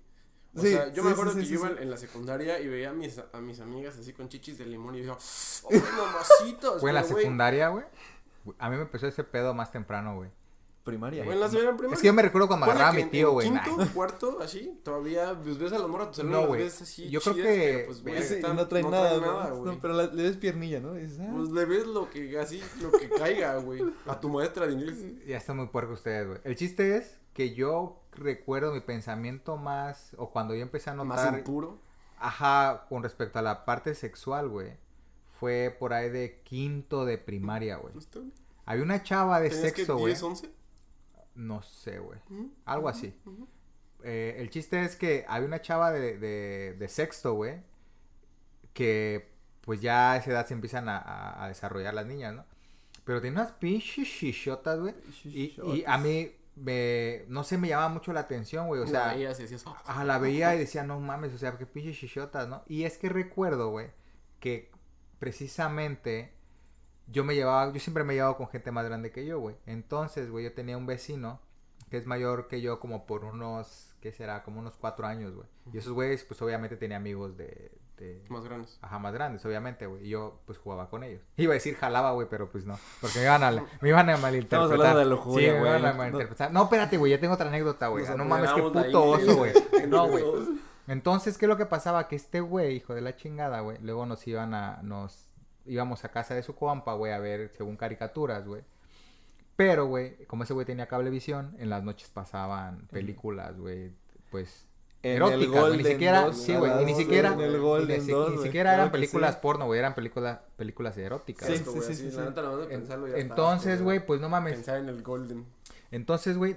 O 0.56 0.60
Sí, 0.60 0.70
sea, 0.72 0.92
yo 0.92 1.02
sí, 1.02 1.06
me 1.08 1.12
acuerdo 1.12 1.32
sí, 1.32 1.38
que 1.40 1.44
sí, 1.46 1.52
yo 1.54 1.60
iba 1.60 1.68
sí. 1.70 1.74
en 1.80 1.90
la 1.90 1.96
secundaria 1.96 2.60
y 2.60 2.68
veía 2.68 2.90
a 2.90 2.92
mis, 2.92 3.18
a 3.18 3.40
mis 3.40 3.58
amigas 3.60 3.96
así 3.98 4.12
con 4.12 4.28
chichis 4.28 4.58
de 4.58 4.66
limón 4.66 4.94
y 4.94 5.00
decía, 5.02 5.16
¡ay, 5.70 5.82
mamacitos! 5.96 6.80
Güey, 6.80 6.90
en 6.90 6.94
la 6.94 7.04
secundaria, 7.04 7.68
güey. 7.68 7.84
A 8.58 8.68
mí 8.70 8.76
me 8.76 8.82
empezó 8.82 9.06
ese 9.06 9.24
pedo 9.24 9.54
más 9.54 9.72
temprano, 9.72 10.16
güey. 10.16 10.30
Primaria. 10.84 11.24
La 11.24 11.46
en. 11.46 11.92
Es 11.92 12.00
que 12.00 12.06
yo 12.08 12.12
me 12.12 12.20
recuerdo 12.22 12.46
cuando 12.46 12.66
agarraba 12.66 12.92
que 12.94 13.04
mi 13.04 13.10
tío, 13.10 13.32
güey. 13.32 13.48
Quinto, 13.48 13.76
Nah. 13.78 13.86
cuarto, 13.94 14.38
así, 14.42 14.78
todavía 14.82 15.34
pues, 15.42 15.56
ves 15.58 15.72
a 15.72 15.78
las 15.78 15.88
morras, 15.88 16.08
pues 16.14 16.24
No, 16.26 16.40
las 16.40 16.46
güey. 16.48 16.62
ves 16.62 16.82
así 16.82 17.08
Yo 17.08 17.20
creo 17.22 17.34
que- 17.36 17.42
pero, 17.42 17.86
pues, 17.86 18.02
güey, 18.02 18.54
no 18.54 18.68
trae 18.68 18.82
no 18.82 18.90
nada, 18.90 19.50
güey. 19.50 19.74
No, 19.74 19.80
pero 19.80 19.94
la- 19.94 20.06
le 20.06 20.22
ves 20.24 20.36
piernilla, 20.36 20.80
¿no? 20.80 20.90
Ah, 20.90 21.30
Pues 21.34 21.50
le 21.50 21.64
ves 21.64 21.86
lo 21.86 22.10
que, 22.10 22.38
así, 22.38 22.62
lo 22.82 22.92
que 22.92 23.08
caiga, 23.08 23.56
güey. 23.56 23.82
A 24.06 24.20
tu 24.20 24.28
maestra 24.28 24.66
de 24.66 24.74
inglés. 24.74 24.98
Ya 25.26 25.38
están 25.38 25.56
muy 25.56 25.68
puercos 25.68 25.98
ustedes, 26.00 26.26
güey. 26.28 26.38
El 26.44 26.54
chiste 26.54 26.96
es 26.98 27.16
que 27.32 27.54
yo 27.54 28.00
recuerdo 28.12 28.72
mi 28.72 28.80
pensamiento 28.80 29.56
más, 29.56 30.10
o 30.18 30.30
cuando 30.30 30.54
yo 30.54 30.60
empecé 30.60 30.90
a 30.90 30.94
Más 30.94 31.06
notar, 31.06 31.38
impuro. 31.38 31.78
ajá, 32.18 32.84
con 32.90 33.02
respecto 33.02 33.38
a 33.38 33.42
la 33.42 33.64
parte 33.64 33.94
sexual, 33.94 34.48
güey, 34.50 34.72
fue 35.40 35.74
por 35.78 35.94
ahí 35.94 36.10
de 36.10 36.40
quinto 36.44 37.04
de 37.06 37.16
primaria, 37.18 37.76
güey. 37.76 37.94
¿No 37.94 38.00
está? 38.00 38.20
Había 38.66 38.82
una 38.84 39.02
chava 39.02 39.40
de 39.40 39.48
¿Tenías 39.50 39.72
que 39.72 39.78
sexo, 39.78 39.96
güey. 39.98 40.12
10, 40.12 40.22
11? 40.22 40.50
No 41.34 41.62
sé, 41.62 41.98
güey. 41.98 42.18
Algo 42.64 42.88
así. 42.88 43.14
Eh, 44.02 44.36
el 44.38 44.50
chiste 44.50 44.82
es 44.84 44.96
que 44.96 45.24
había 45.28 45.46
una 45.48 45.62
chava 45.62 45.90
de, 45.90 46.18
de, 46.18 46.74
de 46.78 46.88
sexto, 46.88 47.34
güey, 47.34 47.60
que 48.72 49.32
pues 49.62 49.80
ya 49.80 50.12
a 50.12 50.16
esa 50.18 50.30
edad 50.30 50.46
se 50.46 50.54
empiezan 50.54 50.88
a, 50.88 50.98
a- 50.98 51.44
a 51.44 51.48
desarrollar 51.48 51.94
las 51.94 52.06
niñas, 52.06 52.34
¿no? 52.34 52.44
Pero 53.04 53.20
tiene 53.20 53.36
unas 53.40 53.52
pinches 53.52 54.08
chichotas, 54.08 54.78
güey. 54.80 54.94
Y, 55.24 55.54
y 55.74 55.84
a 55.86 55.98
mí, 55.98 56.32
me, 56.56 57.24
no 57.28 57.44
sé, 57.44 57.58
me 57.58 57.68
llamaba 57.68 57.88
mucho 57.88 58.12
la 58.12 58.20
atención, 58.20 58.66
güey. 58.66 58.80
O 58.82 58.86
sea, 58.86 59.08
La 59.08 59.14
veías 59.14 59.38
y 59.40 59.42
decías, 59.42 59.66
"Oh". 59.66 59.76
a 59.86 60.04
la 60.04 60.18
veía 60.18 60.54
y 60.54 60.58
decía, 60.58 60.84
no 60.84 61.00
mames, 61.00 61.32
o 61.34 61.38
sea, 61.38 61.56
qué 61.58 61.66
pinches 61.66 61.96
chichotas, 61.98 62.48
¿no? 62.48 62.62
Y 62.66 62.84
es 62.84 62.98
que 62.98 63.08
recuerdo, 63.08 63.70
güey, 63.70 63.88
que 64.40 64.70
precisamente 65.18 66.32
yo 67.06 67.24
me 67.24 67.34
llevaba, 67.34 67.72
yo 67.72 67.80
siempre 67.80 68.04
me 68.04 68.14
llevaba 68.14 68.36
con 68.36 68.48
gente 68.48 68.70
más 68.70 68.84
grande 68.84 69.10
que 69.10 69.26
yo, 69.26 69.38
güey. 69.38 69.56
Entonces, 69.66 70.30
güey, 70.30 70.44
yo 70.44 70.52
tenía 70.52 70.76
un 70.76 70.86
vecino 70.86 71.40
que 71.90 71.96
es 71.96 72.06
mayor 72.06 72.48
que 72.48 72.60
yo 72.60 72.80
como 72.80 73.06
por 73.06 73.24
unos, 73.24 73.94
¿qué 74.00 74.12
será? 74.12 74.42
Como 74.42 74.60
unos 74.60 74.74
cuatro 74.76 75.06
años, 75.06 75.34
güey. 75.34 75.46
Y 75.72 75.78
esos 75.78 75.92
güeyes, 75.92 76.24
pues 76.24 76.40
obviamente 76.42 76.76
tenía 76.76 76.96
amigos 76.96 77.36
de, 77.36 77.70
de, 77.98 78.24
más 78.28 78.44
grandes. 78.44 78.78
Ajá, 78.82 78.98
más 78.98 79.12
grandes, 79.12 79.44
obviamente, 79.44 79.86
güey. 79.86 80.06
Y 80.06 80.08
yo, 80.10 80.40
pues, 80.46 80.58
jugaba 80.58 80.88
con 80.88 81.04
ellos. 81.04 81.22
Iba 81.36 81.52
a 81.52 81.54
decir 81.54 81.76
jalaba, 81.76 82.12
güey, 82.12 82.26
pero 82.28 82.50
pues 82.50 82.64
no. 82.64 82.78
Porque 83.00 83.18
me 83.18 83.24
iban 83.24 83.42
a, 83.44 83.50
me 83.80 83.88
iban 83.88 84.10
a 84.10 84.16
malinterpretar. 84.16 84.64
Estamos 84.64 84.72
hablando 84.72 84.98
de 84.98 85.04
lujuria, 85.04 85.48
Sí, 85.48 85.54
me 85.54 85.60
iban 85.60 85.80
güey. 85.80 85.92
a 85.92 85.96
malinterpretar. 85.96 86.52
No, 86.52 86.64
espérate, 86.64 86.96
güey, 86.96 87.12
ya 87.12 87.20
tengo 87.20 87.34
otra 87.34 87.48
anécdota, 87.48 87.88
güey. 87.88 88.04
No 88.16 88.24
mames, 88.24 88.50
qué 88.52 88.62
puto 88.62 89.04
oso, 89.04 89.36
güey. 89.36 89.52
No, 89.88 90.08
güey. 90.08 90.24
Entonces, 90.86 91.38
¿qué 91.38 91.46
es 91.46 91.48
lo 91.48 91.56
que 91.56 91.66
pasaba? 91.66 92.08
Que 92.08 92.16
este 92.16 92.40
güey, 92.40 92.76
hijo 92.76 92.94
de 92.94 93.00
la 93.00 93.16
chingada, 93.16 93.60
güey, 93.60 93.78
luego 93.80 94.04
nos 94.04 94.26
iban 94.26 94.52
a, 94.54 94.80
nos 94.82 95.33
íbamos 95.66 96.04
a 96.04 96.10
casa 96.10 96.34
de 96.34 96.42
su 96.42 96.54
compa, 96.54 96.94
güey, 96.94 97.12
a 97.12 97.18
ver 97.18 97.50
según 97.56 97.76
caricaturas, 97.76 98.46
güey. 98.46 98.62
Pero, 99.56 99.86
güey, 99.86 100.24
como 100.26 100.42
ese 100.44 100.52
güey 100.52 100.66
tenía 100.66 100.86
cablevisión, 100.88 101.54
en 101.58 101.70
las 101.70 101.84
noches 101.84 102.08
pasaban 102.10 102.88
películas, 102.88 103.56
güey, 103.56 103.92
pues 104.30 104.66
En 105.02 105.16
eróticas, 105.16 105.64
el 105.66 105.76
ni 105.76 105.84
siquiera, 105.84 106.22
2, 106.22 106.36
sí, 106.36 106.54
güey, 106.56 106.72
y 106.72 106.84
ni 106.86 106.92
12 106.92 107.02
siquiera, 107.04 107.32
en 107.34 107.40
el 107.40 107.52
ni 107.52 107.58
Golden 107.58 108.02
si- 108.02 108.10
2, 108.10 108.28
ni 108.30 108.34
güey, 108.36 108.46
siquiera 108.46 108.70
claro 108.70 108.82
eran 108.82 108.92
películas 108.92 109.34
sí. 109.34 109.38
porno, 109.42 109.66
güey, 109.66 109.78
eran 109.78 109.94
películas, 109.94 110.40
películas 110.56 110.98
eróticas. 110.98 111.48
Sí, 111.48 111.62
güey, 111.64 111.80
sí, 111.82 111.94
sí, 111.94 112.10
La 112.16 112.32
sí. 112.32 113.14
Entonces, 113.14 113.82
güey, 113.82 114.04
pues 114.04 114.20
no 114.20 114.28
mames. 114.28 114.54
Pensar 114.54 114.78
en 114.78 114.88
el 114.88 115.02
Golden. 115.02 115.46
Entonces, 115.92 116.36
güey, 116.36 116.56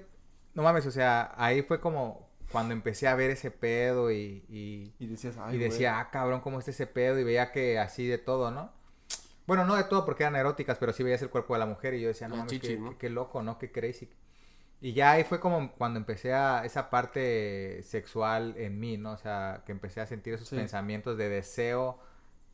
no 0.56 0.64
mames, 0.64 0.86
o 0.88 0.92
sea, 0.92 1.34
ahí 1.38 1.62
fue 1.62 1.80
como 1.80 2.28
cuando 2.52 2.74
empecé 2.74 3.08
a 3.08 3.14
ver 3.16 3.30
ese 3.30 3.52
pedo 3.52 4.12
y, 4.12 4.44
y, 4.50 4.94
Y 4.98 5.08
decías, 5.08 5.36
ay, 5.38 5.58
y 5.58 5.60
decía, 5.60 6.00
ah, 6.00 6.10
cabrón, 6.10 6.42
¿cómo 6.42 6.58
está 6.58 6.72
ese 6.72 6.88
pedo? 6.88 7.20
Y 7.20 7.24
veía 7.24 7.52
que 7.52 7.78
así 7.78 8.08
de 8.08 8.18
todo, 8.18 8.50
¿no? 8.50 8.72
Bueno, 9.48 9.66
no 9.66 9.76
de 9.76 9.86
todo 9.86 10.06
porque 10.06 10.24
eran 10.24 10.36
eróticas, 10.36 10.78
pero 10.78 10.94
sí 10.94 11.04
veías 11.04 11.22
el 11.22 11.30
cuerpo 11.30 11.54
de 11.54 11.60
la 11.60 11.66
mujer 11.66 11.94
y 11.96 12.02
yo 12.02 12.10
decía, 12.10 12.28
no 12.28 12.36
Las 12.36 12.46
mames, 12.46 12.62
qué, 12.62 12.78
¿no? 12.78 12.92
qué- 12.92 12.98
qué 12.98 13.10
loco, 13.10 13.42
¿no? 13.42 13.58
Qué 13.58 13.72
crazy. 13.72 14.10
Y 14.82 14.94
ya 14.94 15.14
ahí 15.14 15.24
fue 15.24 15.40
como 15.40 15.72
cuando 15.74 15.98
empecé 16.00 16.34
a 16.34 16.64
esa 16.66 16.90
parte 16.92 17.82
sexual 17.84 18.54
en 18.58 18.80
mí, 18.80 18.98
¿no? 18.98 19.14
O 19.14 19.18
sea, 19.18 19.64
que 19.66 19.72
empecé 19.72 20.02
a 20.02 20.06
sentir 20.06 20.34
esos 20.36 20.50
Sí. 20.50 20.56
pensamientos 20.56 21.18
de 21.18 21.30
deseo 21.30 22.00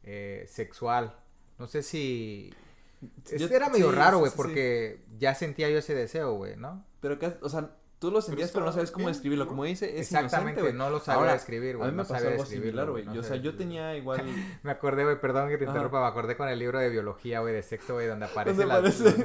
eh, 0.03 0.45
sexual. 0.47 1.15
No 1.59 1.67
sé 1.67 1.81
si... 1.83 2.53
Yo- 3.37 3.47
era 3.47 3.69
medio 3.69 3.89
sí, 3.89 3.95
raro, 3.97 4.19
güey, 4.19 4.31
sí. 4.31 4.37
porque 4.37 5.01
ya 5.17 5.33
sentía 5.35 5.69
yo 5.69 5.77
ese 5.79 5.93
deseo, 5.95 6.33
güey, 6.35 6.55
¿no? 6.55 6.85
Pero, 7.01 7.19
que, 7.19 7.33
o 7.41 7.49
sea, 7.49 7.71
tú 8.03 8.11
lo 8.11 8.21
sentías, 8.21 8.51
pero, 8.51 8.65
no 8.65 8.69
estaba 8.71 8.73
sabes 8.85 8.91
cómo 8.91 9.05
bien, 9.05 9.13
describirlo. 9.13 9.45
¿no? 9.45 9.49
Como 9.49 9.63
dice, 9.63 9.85
es 9.97 10.01
Exactamente, 10.11 10.59
inocente, 10.59 10.61
güey. 10.61 10.73
no 10.73 10.89
lo 10.89 10.99
sabía 10.99 11.19
Ahora, 11.21 11.35
escribir, 11.35 11.75
A 11.75 11.77
güey. 11.77 11.91
mí 11.91 11.95
me 11.97 12.03
no 12.03 12.07
pasó 12.09 12.27
algo 12.27 12.45
similar, 12.45 12.91
güey. 12.91 13.05
no 13.05 13.13
Yo, 13.13 13.21
o 13.21 13.23
sea, 13.23 13.37
yo 13.37 13.55
tenía 13.55 13.95
igual... 13.97 14.23
Me 14.61 14.71
acordé, 14.71 15.03
güey, 15.05 15.19
perdón 15.21 15.47
que 15.49 15.57
te 15.57 15.63
interrumpa, 15.65 16.01
me 16.01 16.07
acordé 16.07 16.35
con 16.35 16.49
el 16.49 16.59
libro 16.59 16.79
de 16.79 16.89
biología, 16.89 17.39
güey, 17.39 17.53
de 17.53 17.63
sexto, 17.63 17.93
güey, 17.93 18.07
donde 18.07 18.25
aparece 18.25 18.65
la- 18.65 18.81
los 18.81 18.99
niños 18.99 19.17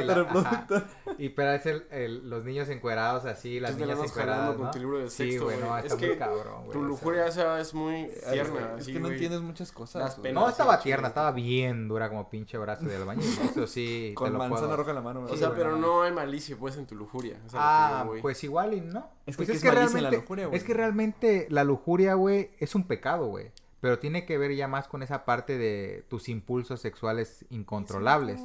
y 0.00 0.04
la- 0.04 0.14
reproductor. 0.14 0.78
ajá. 0.84 1.14
Y 1.18 1.28
pero 1.28 1.52
es 1.52 1.66
el, 1.66 1.86
el- 1.90 2.28
los 2.28 2.44
niños 2.44 2.68
encuerados 2.68 3.24
así, 3.24 3.60
las 3.60 3.78
la 3.78 3.86
niñas 3.86 4.10
encueradas, 4.10 4.56
con 4.56 4.64
¿no? 4.64 4.70
tu 4.72 4.78
libro 4.80 4.98
de 4.98 5.10
Sí, 5.10 5.30
sexto, 5.30 5.44
güey, 5.44 5.58
no, 5.60 5.66
güey. 5.68 5.80
está 5.82 5.94
Es 5.94 6.00
muy 6.00 6.10
que 6.10 6.18
cabrón, 6.18 6.64
güey. 6.64 6.72
Tu 6.72 6.78
o 6.78 6.80
sea. 6.80 6.88
lujuria 6.88 7.26
esa 7.28 7.60
es 7.60 7.72
muy 7.74 8.10
tierna. 8.32 8.74
Es 8.78 8.86
que 8.86 8.94
no 8.94 9.00
güey. 9.02 9.12
entiendes 9.12 9.40
muchas 9.42 9.70
cosas. 9.70 10.18
Güey. 10.18 10.32
No, 10.32 10.48
estaba 10.48 10.76
Sí, 10.78 10.84
tierna, 10.84 11.08
estaba 11.08 11.30
bien 11.32 11.86
dura 11.88 12.08
como 12.08 12.28
pinche 12.28 12.58
brazo 12.58 12.84
de 12.86 12.96
albañil, 12.96 13.28
¿no? 13.42 13.50
Eso 13.50 13.66
sí, 13.66 14.12
Con 14.16 14.36
manzana 14.36 14.74
roja 14.76 14.90
en 14.90 14.96
la 14.96 15.02
mano. 15.02 15.20
O 15.20 15.26
güey. 15.26 15.38
sea, 15.38 15.48
güey, 15.48 15.58
pero 15.60 15.72
no. 15.76 15.78
no 15.78 16.02
hay 16.02 16.12
malicia, 16.12 16.56
pues, 16.58 16.76
en 16.76 16.86
tu 16.86 16.94
lujuria. 16.96 17.36
Ah. 17.52 18.04
Pues 18.24 18.42
igual 18.44 18.74
y 18.74 18.80
no. 18.80 19.08
Es 19.26 19.36
que 19.36 19.44
Pues 19.44 19.60
¿qué 19.60 19.68
es 19.68 19.74
malicia 19.74 19.98
en 19.98 20.04
la 20.04 20.10
lujuria, 20.10 20.46
güey? 20.46 20.56
Es 20.58 20.64
que 20.64 20.74
realmente 20.74 21.46
la 21.50 21.62
lujuria, 21.64 22.14
güey, 22.14 22.50
es 22.58 22.74
un 22.74 22.84
pecado, 22.86 23.26
güey. 23.26 23.52
Pero 23.80 23.98
tiene 23.98 24.24
que 24.24 24.38
ver 24.38 24.54
ya 24.56 24.66
más 24.66 24.88
con 24.88 25.02
esa 25.02 25.26
parte 25.26 25.58
de 25.58 26.06
tus 26.08 26.30
impulsos 26.30 26.80
sexuales 26.80 27.44
incontrolables. 27.50 28.40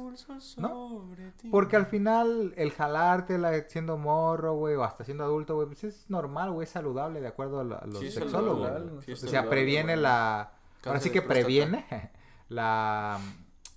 ¿no? 0.58 1.08
Porque 1.50 1.76
al 1.76 1.86
final 1.86 2.52
el 2.58 2.72
jalártela 2.72 3.58
siendo 3.68 3.96
morro, 3.96 4.52
güey, 4.54 4.74
o 4.74 4.84
hasta 4.84 5.02
siendo 5.04 5.24
adulto, 5.24 5.54
güey, 5.54 5.66
pues 5.66 5.82
es 5.84 6.04
normal, 6.10 6.50
güey, 6.52 6.64
es 6.64 6.70
saludable 6.70 7.22
de 7.22 7.28
acuerdo 7.28 7.60
a, 7.60 7.64
la- 7.64 7.76
a 7.76 7.86
los 7.86 8.00
Sí, 8.00 8.10
sexólogos. 8.10 8.70
sí, 9.06 9.12
o 9.12 9.16
sea, 9.16 9.48
previene 9.48 9.96
la... 9.96 10.52
Ahora 10.84 11.00
sí 11.00 11.08
que 11.08 11.22
previene 11.22 11.86
la 12.48 13.18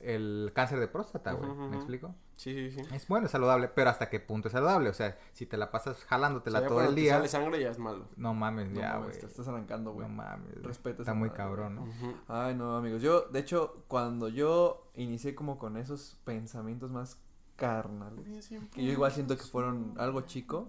el 0.02 0.52
cáncer 0.54 0.80
de 0.82 0.90
próstata, 0.90 1.32
güey. 1.32 1.50
¿Me 1.70 1.78
explico? 1.78 2.14
Sí, 2.44 2.72
sí, 2.72 2.84
sí. 2.84 2.96
Es 2.96 3.08
bueno, 3.08 3.28
es 3.28 3.32
saludable, 3.32 3.70
pero 3.70 3.90
¿hasta 3.90 4.10
qué 4.10 4.20
punto 4.20 4.50
es 4.50 4.52
saludable? 4.52 4.90
O 4.90 4.94
sea, 4.94 5.18
si 5.32 5.46
te 5.46 5.56
la 5.56 5.72
pasas 5.72 6.04
O 6.04 6.08
jalándotela 6.08 6.60
sea, 6.60 6.68
todo 6.68 6.82
el 6.82 6.94
te 6.94 7.02
día... 7.02 7.14
sale 7.16 7.30
sangre 7.30 7.62
ya 7.62 7.70
es 7.70 7.80
malo. 7.80 8.06
No 8.18 8.34
mames, 8.34 8.70
No 8.70 8.82
ya, 8.82 8.94
mames, 8.96 9.08
güey. 9.08 9.20
te 9.22 9.26
estás 9.28 9.48
arrancando, 9.48 9.94
güey. 9.94 10.08
No 10.10 10.14
mames. 10.14 10.62
Respeta 10.62 11.04
Está 11.04 11.14
muy 11.14 11.30
madre, 11.30 11.38
cabrón, 11.38 11.76
¿no? 11.76 11.88
Ay, 12.28 12.54
no, 12.56 12.76
amigos. 12.76 13.02
Yo, 13.02 13.22
de 13.30 13.40
hecho, 13.40 13.84
cuando 13.88 14.28
yo 14.28 14.92
inicié 14.96 15.36
como 15.36 15.58
con 15.58 15.78
esos 15.78 16.18
pensamientos 16.26 16.92
más 16.92 17.18
carnales, 17.56 18.50
que 18.74 18.84
yo 18.84 18.92
igual 18.92 19.12
siento 19.14 19.38
que 19.38 19.44
fueron 19.44 19.94
algo 19.98 20.22
chico, 20.22 20.68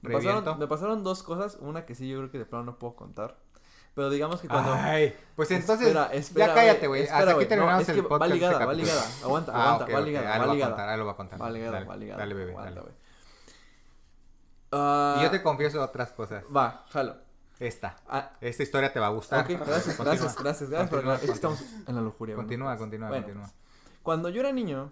me 0.00 0.14
pasaron, 0.14 0.58
me 0.58 0.66
pasaron 0.66 1.04
dos 1.04 1.22
cosas. 1.22 1.58
Una 1.60 1.84
que 1.84 1.94
sí, 1.94 2.08
yo 2.08 2.18
creo 2.18 2.30
que 2.30 2.38
de 2.38 2.46
plano 2.46 2.64
no 2.64 2.78
puedo 2.78 2.96
contar. 2.96 3.36
Pero 3.94 4.08
digamos 4.10 4.40
que 4.40 4.48
cuando... 4.48 4.72
Ay, 4.72 5.14
pues 5.36 5.50
entonces, 5.50 5.88
Espera, 5.88 6.06
espera, 6.14 6.46
ya 6.46 6.54
cállate, 6.54 6.86
güey. 6.86 7.02
Hasta 7.06 7.32
aquí 7.32 7.44
terminamos 7.46 7.74
No, 7.74 7.80
es 7.82 7.88
el 7.90 7.94
que 7.96 8.02
podcast. 8.02 8.22
Va 8.22 8.34
ligada, 8.34 8.52
este 8.54 8.64
va 8.66 8.72
ligada. 8.74 9.02
Aguanta, 9.22 9.52
Ah, 9.54 9.62
aguanta, 9.64 9.84
ok, 9.84 9.90
va 9.94 9.98
ok, 10.00 10.04
ligada, 10.06 10.38
va 10.38 10.46
ligada. 10.54 10.70
contar, 10.72 10.88
ahí 10.88 10.98
lo 10.98 11.04
va 11.06 11.12
a 11.12 11.16
contar. 11.16 11.42
Va 11.42 11.50
ligada, 11.50 11.72
Dale, 11.72 11.86
va 11.86 11.96
ligada. 11.96 12.18
Dale, 12.20 12.34
bebé, 12.34 12.50
Aguanta, 12.52 12.80
dale. 12.80 12.92
Ah, 14.72 15.16
Y 15.20 15.22
yo 15.24 15.30
te 15.30 15.42
confieso 15.42 15.82
otras 15.82 16.12
cosas. 16.12 16.44
Va, 16.54 16.84
jalo. 16.90 17.16
Esta. 17.58 17.96
Ah, 18.08 18.32
Esta 18.40 18.62
historia 18.62 18.92
te 18.92 18.98
va 18.98 19.06
a 19.08 19.10
gustar. 19.10 19.44
ok, 19.44 19.50
gracias, 19.50 19.96
Continúa. 19.96 20.04
gracias, 20.14 20.36
gracias, 20.42 20.70
gracias. 20.70 20.90
por. 20.90 21.14
Es 21.14 21.20
que 21.20 21.30
estamos 21.32 21.62
en 21.86 21.94
la 21.94 22.00
lujuria. 22.00 22.34
Continúa, 22.34 22.76
continúa, 22.76 23.08
Bueno, 23.08 23.24
continúa. 23.26 23.50
Cuando 24.02 24.30
yo 24.30 24.40
era 24.40 24.52
niño, 24.52 24.90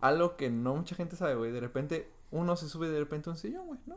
algo 0.00 0.36
que 0.36 0.50
no 0.50 0.74
mucha 0.74 0.94
gente 0.96 1.16
sabe, 1.16 1.34
güey, 1.36 1.52
de 1.52 1.60
repente 1.60 2.10
uno 2.30 2.56
se 2.56 2.68
sube 2.68 2.88
de 2.88 2.98
repente 2.98 3.30
a 3.30 3.32
un 3.32 3.38
sillón, 3.38 3.66
güey, 3.68 3.80
¿no? 3.86 3.96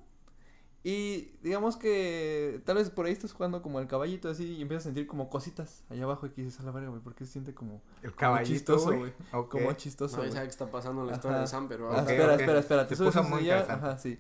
Y 0.89 1.34
digamos 1.43 1.76
que 1.76 2.62
tal 2.63 2.78
vez 2.78 2.89
por 2.89 3.08
ahí 3.08 3.12
estás 3.12 3.34
jugando 3.34 3.62
como 3.62 3.82
el 3.82 3.88
caballito 3.88 4.30
así 4.30 4.54
y 4.54 4.62
empiezas 4.62 4.86
a 4.86 4.88
sentir 4.88 5.06
como 5.06 5.30
cositas 5.30 5.84
allá 5.89 6.06
abajo 6.06 6.28
y 6.28 6.30
que 6.30 6.41
dices 6.43 6.62
a 6.62 6.63
la 6.63 6.71
verga, 6.71 6.88
güey, 6.88 7.02
porque 7.02 7.26
se 7.26 7.34
siente 7.34 7.54
como, 7.54 7.82
El 8.02 8.12
como 8.12 8.15
caballito, 8.15 8.54
chistoso, 8.54 8.97
güey. 8.97 9.12
Como 9.50 9.73
chistoso, 9.73 10.15
Nadie 10.15 10.30
güey. 10.30 10.36
sabe 10.38 10.45
qué 10.45 10.52
está 10.52 10.71
pasando 10.71 11.02
en 11.02 11.08
la 11.08 11.13
historia 11.15 11.36
Ajá. 11.36 11.41
de 11.41 11.47
Sam, 11.47 11.67
pero 11.67 11.93
espera, 11.93 12.36
espera, 12.36 12.60
espera, 12.60 12.88
te 12.88 12.95
subes 12.95 13.13
puso 13.13 13.28
muy 13.28 13.41
interesante. 13.41 13.73
ajá, 13.73 13.97
sí. 13.97 14.17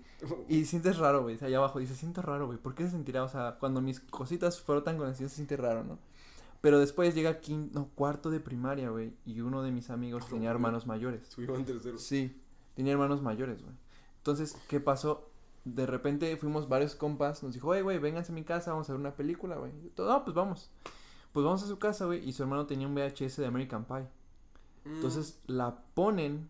Y 0.49 0.65
sientes 0.65 0.97
raro, 0.97 1.23
güey, 1.23 1.37
allá 1.41 1.57
abajo, 1.57 1.79
y 1.79 1.87
se 1.87 1.95
siente 1.95 2.21
raro, 2.21 2.47
güey, 2.47 2.57
¿por 2.57 2.75
qué 2.75 2.83
se 2.83 2.91
sentirá? 2.91 3.23
O 3.23 3.29
sea, 3.29 3.55
cuando 3.61 3.79
mis 3.79 4.01
cositas 4.01 4.59
frotan 4.59 4.97
con 4.97 5.07
el 5.07 5.15
sillón 5.15 5.29
se 5.29 5.35
siente 5.37 5.55
raro, 5.55 5.85
¿no? 5.85 5.99
Pero 6.59 6.79
después 6.79 7.15
llega 7.15 7.39
quinto, 7.39 7.79
no, 7.79 7.87
cuarto 7.95 8.29
de 8.29 8.41
primaria, 8.41 8.89
güey, 8.89 9.13
y 9.25 9.39
uno 9.39 9.63
de 9.63 9.71
mis 9.71 9.89
amigos 9.89 10.27
tenía 10.27 10.49
hermanos 10.49 10.85
mayores. 10.85 11.29
Subimos 11.29 11.59
en 11.59 11.65
tercero. 11.65 11.97
Sí, 11.97 12.41
tenía 12.75 12.91
hermanos 12.91 13.21
mayores, 13.21 13.61
güey. 13.63 13.73
Entonces, 14.17 14.57
¿qué 14.67 14.81
pasó? 14.81 15.29
De 15.73 15.85
repente 15.85 16.35
fuimos 16.37 16.69
varios 16.69 16.95
compas, 16.95 17.43
nos 17.43 17.53
dijo, 17.53 17.67
oye, 17.69 17.81
güey, 17.81 17.99
vénganse 17.99 18.31
a 18.31 18.35
mi 18.35 18.43
casa, 18.43 18.71
vamos 18.71 18.89
a 18.89 18.93
ver 18.93 18.99
una 18.99 19.15
película, 19.15 19.57
güey. 19.57 19.71
Todo, 19.95 20.09
no, 20.11 20.23
pues 20.23 20.35
vamos. 20.35 20.71
Pues 21.33 21.43
vamos 21.45 21.63
a 21.63 21.67
su 21.67 21.77
casa, 21.77 22.05
güey, 22.05 22.27
y 22.27 22.33
su 22.33 22.43
hermano 22.43 22.65
tenía 22.65 22.87
un 22.87 22.95
VHS 22.95 23.37
de 23.37 23.45
American 23.45 23.85
Pie. 23.85 24.07
Mm. 24.85 24.95
Entonces 24.95 25.39
la 25.47 25.77
ponen 25.93 26.49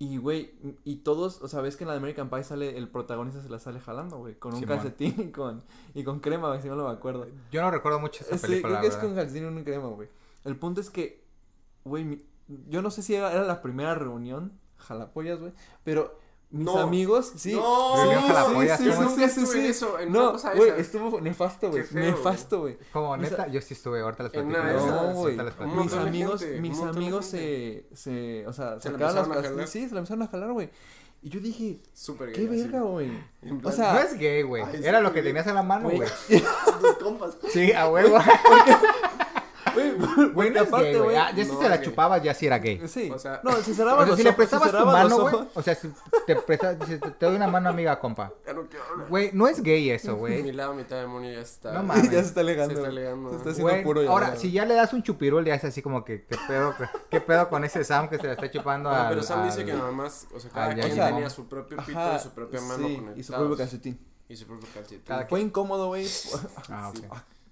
y, 0.00 0.16
güey, 0.18 0.52
y 0.84 0.96
todos, 0.96 1.42
o 1.42 1.48
sea, 1.48 1.60
ves 1.60 1.76
que 1.76 1.82
en 1.82 1.88
la 1.88 1.94
de 1.94 1.98
American 1.98 2.30
Pie 2.30 2.44
sale, 2.44 2.76
el 2.78 2.88
protagonista 2.88 3.42
se 3.42 3.48
la 3.48 3.58
sale 3.58 3.80
jalando, 3.80 4.18
güey, 4.18 4.38
con 4.38 4.54
un 4.54 4.60
Simón. 4.60 4.76
calcetín 4.76 5.14
y 5.18 5.32
con, 5.32 5.64
y 5.92 6.04
con 6.04 6.20
crema, 6.20 6.48
güey, 6.48 6.62
si 6.62 6.68
no 6.68 6.76
lo 6.76 6.86
me 6.86 6.92
acuerdo. 6.94 7.26
Yo 7.50 7.62
no 7.62 7.70
recuerdo 7.72 7.98
mucho 7.98 8.22
esa 8.22 8.38
Sí, 8.38 8.46
película, 8.46 8.78
creo 8.78 8.82
que 8.82 8.96
es 8.96 9.02
con 9.02 9.14
calcetín 9.16 9.44
y 9.44 9.46
un 9.46 9.64
crema, 9.64 9.88
güey. 9.88 10.08
El 10.44 10.56
punto 10.56 10.80
es 10.80 10.90
que, 10.90 11.24
güey, 11.84 12.24
yo 12.68 12.80
no 12.80 12.92
sé 12.92 13.02
si 13.02 13.14
era, 13.16 13.32
era 13.32 13.42
la 13.42 13.60
primera 13.60 13.96
reunión, 13.96 14.52
jalapollas, 14.76 15.40
güey, 15.40 15.52
pero 15.82 16.16
mis 16.50 16.64
No. 16.64 16.78
amigos, 16.78 17.32
sí. 17.36 17.52
No. 17.54 17.94
sí, 17.96 18.16
sí, 18.78 18.90
¿cómo 18.90 19.10
sí, 19.10 19.28
sí, 19.28 19.46
sí, 19.46 19.66
eso, 19.66 19.96
No, 20.08 20.38
güey, 20.56 20.70
estuvo 20.78 21.20
nefasto, 21.20 21.70
güey, 21.70 21.84
nefasto, 21.92 22.60
güey. 22.60 22.78
Como 22.92 23.16
neta, 23.16 23.48
yo 23.48 23.60
sí 23.60 23.74
estuve, 23.74 24.00
ahorita 24.00 24.22
les 24.24 24.34
En 24.34 24.48
platico. 24.48 24.86
No, 24.86 24.92
ahorita 25.00 25.12
güey. 25.12 25.36
les 25.36 25.44
un 25.44 25.56
platico. 25.58 25.84
Mis 25.84 25.92
amigos, 25.94 26.44
mis 26.60 26.80
amigos 26.80 27.26
se, 27.26 27.86
se, 27.94 28.46
o 28.46 28.52
sea, 28.52 28.80
¿Se 28.80 28.90
sacaron 28.90 29.28
las? 29.58 29.70
Sí, 29.70 29.86
se 29.88 29.94
la 29.94 30.00
empezaron 30.00 30.22
a 30.22 30.28
jalar, 30.28 30.52
güey. 30.52 30.70
Y 31.20 31.30
yo 31.30 31.40
dije, 31.40 31.80
Súper 31.92 32.30
qué 32.32 32.46
gay, 32.46 32.62
verga, 32.62 32.80
güey. 32.82 33.10
O 33.64 33.72
sea, 33.72 33.92
No 33.94 33.98
es 34.00 34.16
gay, 34.16 34.42
güey. 34.42 34.62
Era 34.84 35.00
lo 35.00 35.12
que 35.12 35.20
tenías 35.20 35.48
en 35.48 35.56
la 35.56 35.64
mano, 35.64 35.88
Güey. 35.90 35.98
güey. 35.98 36.08
Tus 36.80 36.92
compas. 37.02 37.36
Sí, 37.52 37.72
a 37.72 37.88
huevo. 37.90 38.18
Güey, 39.78 40.30
Güey, 40.32 40.32
porque 40.34 40.50
no 40.50 40.60
es 40.62 40.68
aparte, 40.68 40.92
gay, 40.92 41.00
güey. 41.00 41.16
Ah, 41.16 41.30
ya 41.34 41.44
si 41.44 41.52
no 41.52 41.60
se 41.60 41.68
la 41.68 41.80
chupabas, 41.82 42.22
ya 42.22 42.34
sí 42.34 42.46
era 42.46 42.58
gay. 42.58 42.82
Sí. 42.88 43.10
O 43.14 43.18
sea- 43.18 43.40
no, 43.44 43.52
se 43.52 43.70
O 43.70 43.74
cerraban 43.74 43.98
sea, 44.00 44.06
los 44.08 44.16
si 44.16 44.22
le 44.24 44.30
ojos, 44.30 44.34
se 44.34 44.36
prestabas 44.36 44.70
tu 44.70 44.76
cerraban 44.76 45.02
mano, 45.08 45.18
güey. 45.30 45.48
O 45.54 45.62
sea, 45.62 45.74
si 45.74 45.92
te 46.26 46.36
prestas, 46.36 46.76
si 46.86 46.98
te 46.98 47.10
te 47.10 47.26
doy 47.26 47.36
una 47.36 47.46
mano 47.48 47.68
amiga, 47.68 47.98
compa. 47.98 48.32
Ya 48.46 48.52
no 48.52 48.62
quiero 48.68 48.84
hablar. 48.84 49.08
Güey, 49.08 49.30
no 49.32 49.48
es 49.48 49.62
gay 49.62 49.90
eso, 49.90 50.12
Mi 50.14 50.18
güey. 50.18 50.52
lado, 50.52 50.74
mitad 50.74 50.96
demonio 50.96 51.30
ya 51.32 51.40
está. 51.40 51.72
No 51.72 51.82
mames. 51.84 52.04
ya 52.10 52.22
se 52.22 52.28
está 52.28 52.42
legando. 52.42 52.74
Se 52.74 52.80
está 52.80 52.92
legando. 52.92 53.30
Se 53.30 53.36
está 53.36 53.50
haciendo 53.50 53.72
Güey, 53.72 53.82
puro 53.84 54.02
ya, 54.02 54.10
ahora, 54.10 54.36
si 54.36 54.50
ya 54.52 54.64
le 54.64 54.74
das 54.74 54.92
un 54.92 55.02
chupirul, 55.02 55.44
ya 55.44 55.54
es 55.54 55.64
así 55.64 55.82
como 55.82 56.04
que, 56.04 56.24
¿qué 56.24 56.36
pedo, 56.46 56.74
qué 57.10 57.20
pedo 57.20 57.48
con 57.48 57.64
ese 57.64 57.84
Sam 57.84 58.08
que 58.08 58.18
se 58.18 58.26
la 58.26 58.32
está 58.34 58.50
chupando 58.50 58.90
al- 58.90 59.08
pero 59.08 59.22
Sam 59.22 59.44
dice 59.44 59.64
que 59.64 59.72
nada 59.72 59.90
más, 59.90 60.26
o 60.34 60.40
sea, 60.40 60.50
cada 60.50 60.74
quien 60.74 60.94
tenía 60.96 61.30
su 61.30 61.48
propio 61.48 61.76
pito 61.78 62.16
y 62.16 62.18
su 62.18 62.30
propia 62.30 62.60
mano 62.60 62.86
sí, 62.88 62.94
conectados. 62.96 63.18
y 63.18 63.22
su 63.22 63.32
propio 63.32 63.56
calcetín. 63.56 63.98
Y 64.28 64.36
su 64.36 64.46
propio 64.46 64.68
calcetín. 64.74 65.16
Fue 65.28 65.40
incómodo, 65.40 65.86
güey. 65.88 66.06
Ah, 66.68 66.88
ok. 66.94 66.98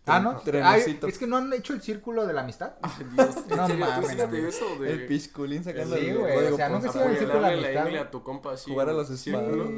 Ah, 0.07 0.21
¿no? 0.21 0.41
Ay, 0.63 0.99
es 1.07 1.19
que 1.19 1.27
no 1.27 1.37
han 1.37 1.53
hecho 1.53 1.73
el 1.73 1.83
círculo 1.83 2.27
de 2.27 2.33
la 2.33 2.43
amistad. 2.43 2.75
Ay, 2.81 3.07
Dios, 3.13 3.37
¿en 3.51 3.57
No 3.57 3.69
mames, 3.87 4.13
eso 4.13 4.77
de 4.79 4.93
El 4.93 5.07
pisculín 5.07 5.65
sacando 5.65 5.97
Sí, 5.97 6.07
el 6.07 6.19
güey, 6.19 6.35
código 6.35 6.55
o 6.55 6.57
sea, 6.57 6.69
nunca 6.69 6.93
sido 6.93 7.05
el 7.07 7.19
círculo 7.19 7.35
de 7.35 7.41
la 7.41 7.49
amistad, 7.49 7.83
güey. 7.83 7.97
a 7.97 8.11
tu 8.11 8.23
compa 8.23 8.53
así? 8.53 8.71
Jugar 8.71 8.89
a 8.89 8.91
en 8.93 8.97
los 8.99 9.09
círculo? 9.09 9.65
espadas. 9.65 9.71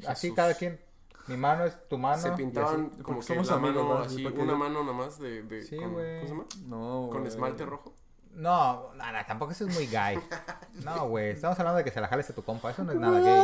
Sí, 0.00 0.06
Así 0.06 0.20
Jesús. 0.28 0.36
cada 0.36 0.54
quien. 0.54 0.80
Mi 1.28 1.36
mano 1.36 1.64
es 1.64 1.88
tu 1.88 1.96
mano. 1.96 2.20
Se 2.20 2.30
pintaban 2.32 2.90
así. 2.92 3.02
como 3.02 3.20
que 3.20 3.26
somos 3.26 3.48
la 3.48 3.54
amigos, 3.54 3.76
mano 3.84 3.94
¿no? 3.98 4.00
así, 4.04 4.26
una 4.26 4.54
mano 4.54 4.84
nomás 4.84 5.18
de, 5.18 5.42
de 5.44 5.62
Sí, 5.62 5.76
con, 5.76 5.92
güey. 5.92 6.26
¿cómo 6.26 6.26
se 6.28 6.34
llama? 6.34 6.44
No, 6.66 7.08
Con 7.10 7.26
esmalte 7.26 7.64
rojo. 7.64 7.94
No, 8.34 8.92
nada, 8.94 9.24
tampoco 9.26 9.52
eso 9.52 9.66
es 9.66 9.74
muy 9.74 9.86
gay. 9.86 10.18
No, 10.84 11.08
güey, 11.08 11.30
estamos 11.30 11.58
hablando 11.58 11.78
de 11.78 11.84
que 11.84 11.90
se 11.90 12.00
la 12.00 12.08
jales 12.08 12.28
a 12.30 12.34
tu 12.34 12.42
compa. 12.42 12.70
Eso 12.70 12.84
no 12.84 12.92
es 12.92 12.98
nada 12.98 13.20
gay. 13.20 13.42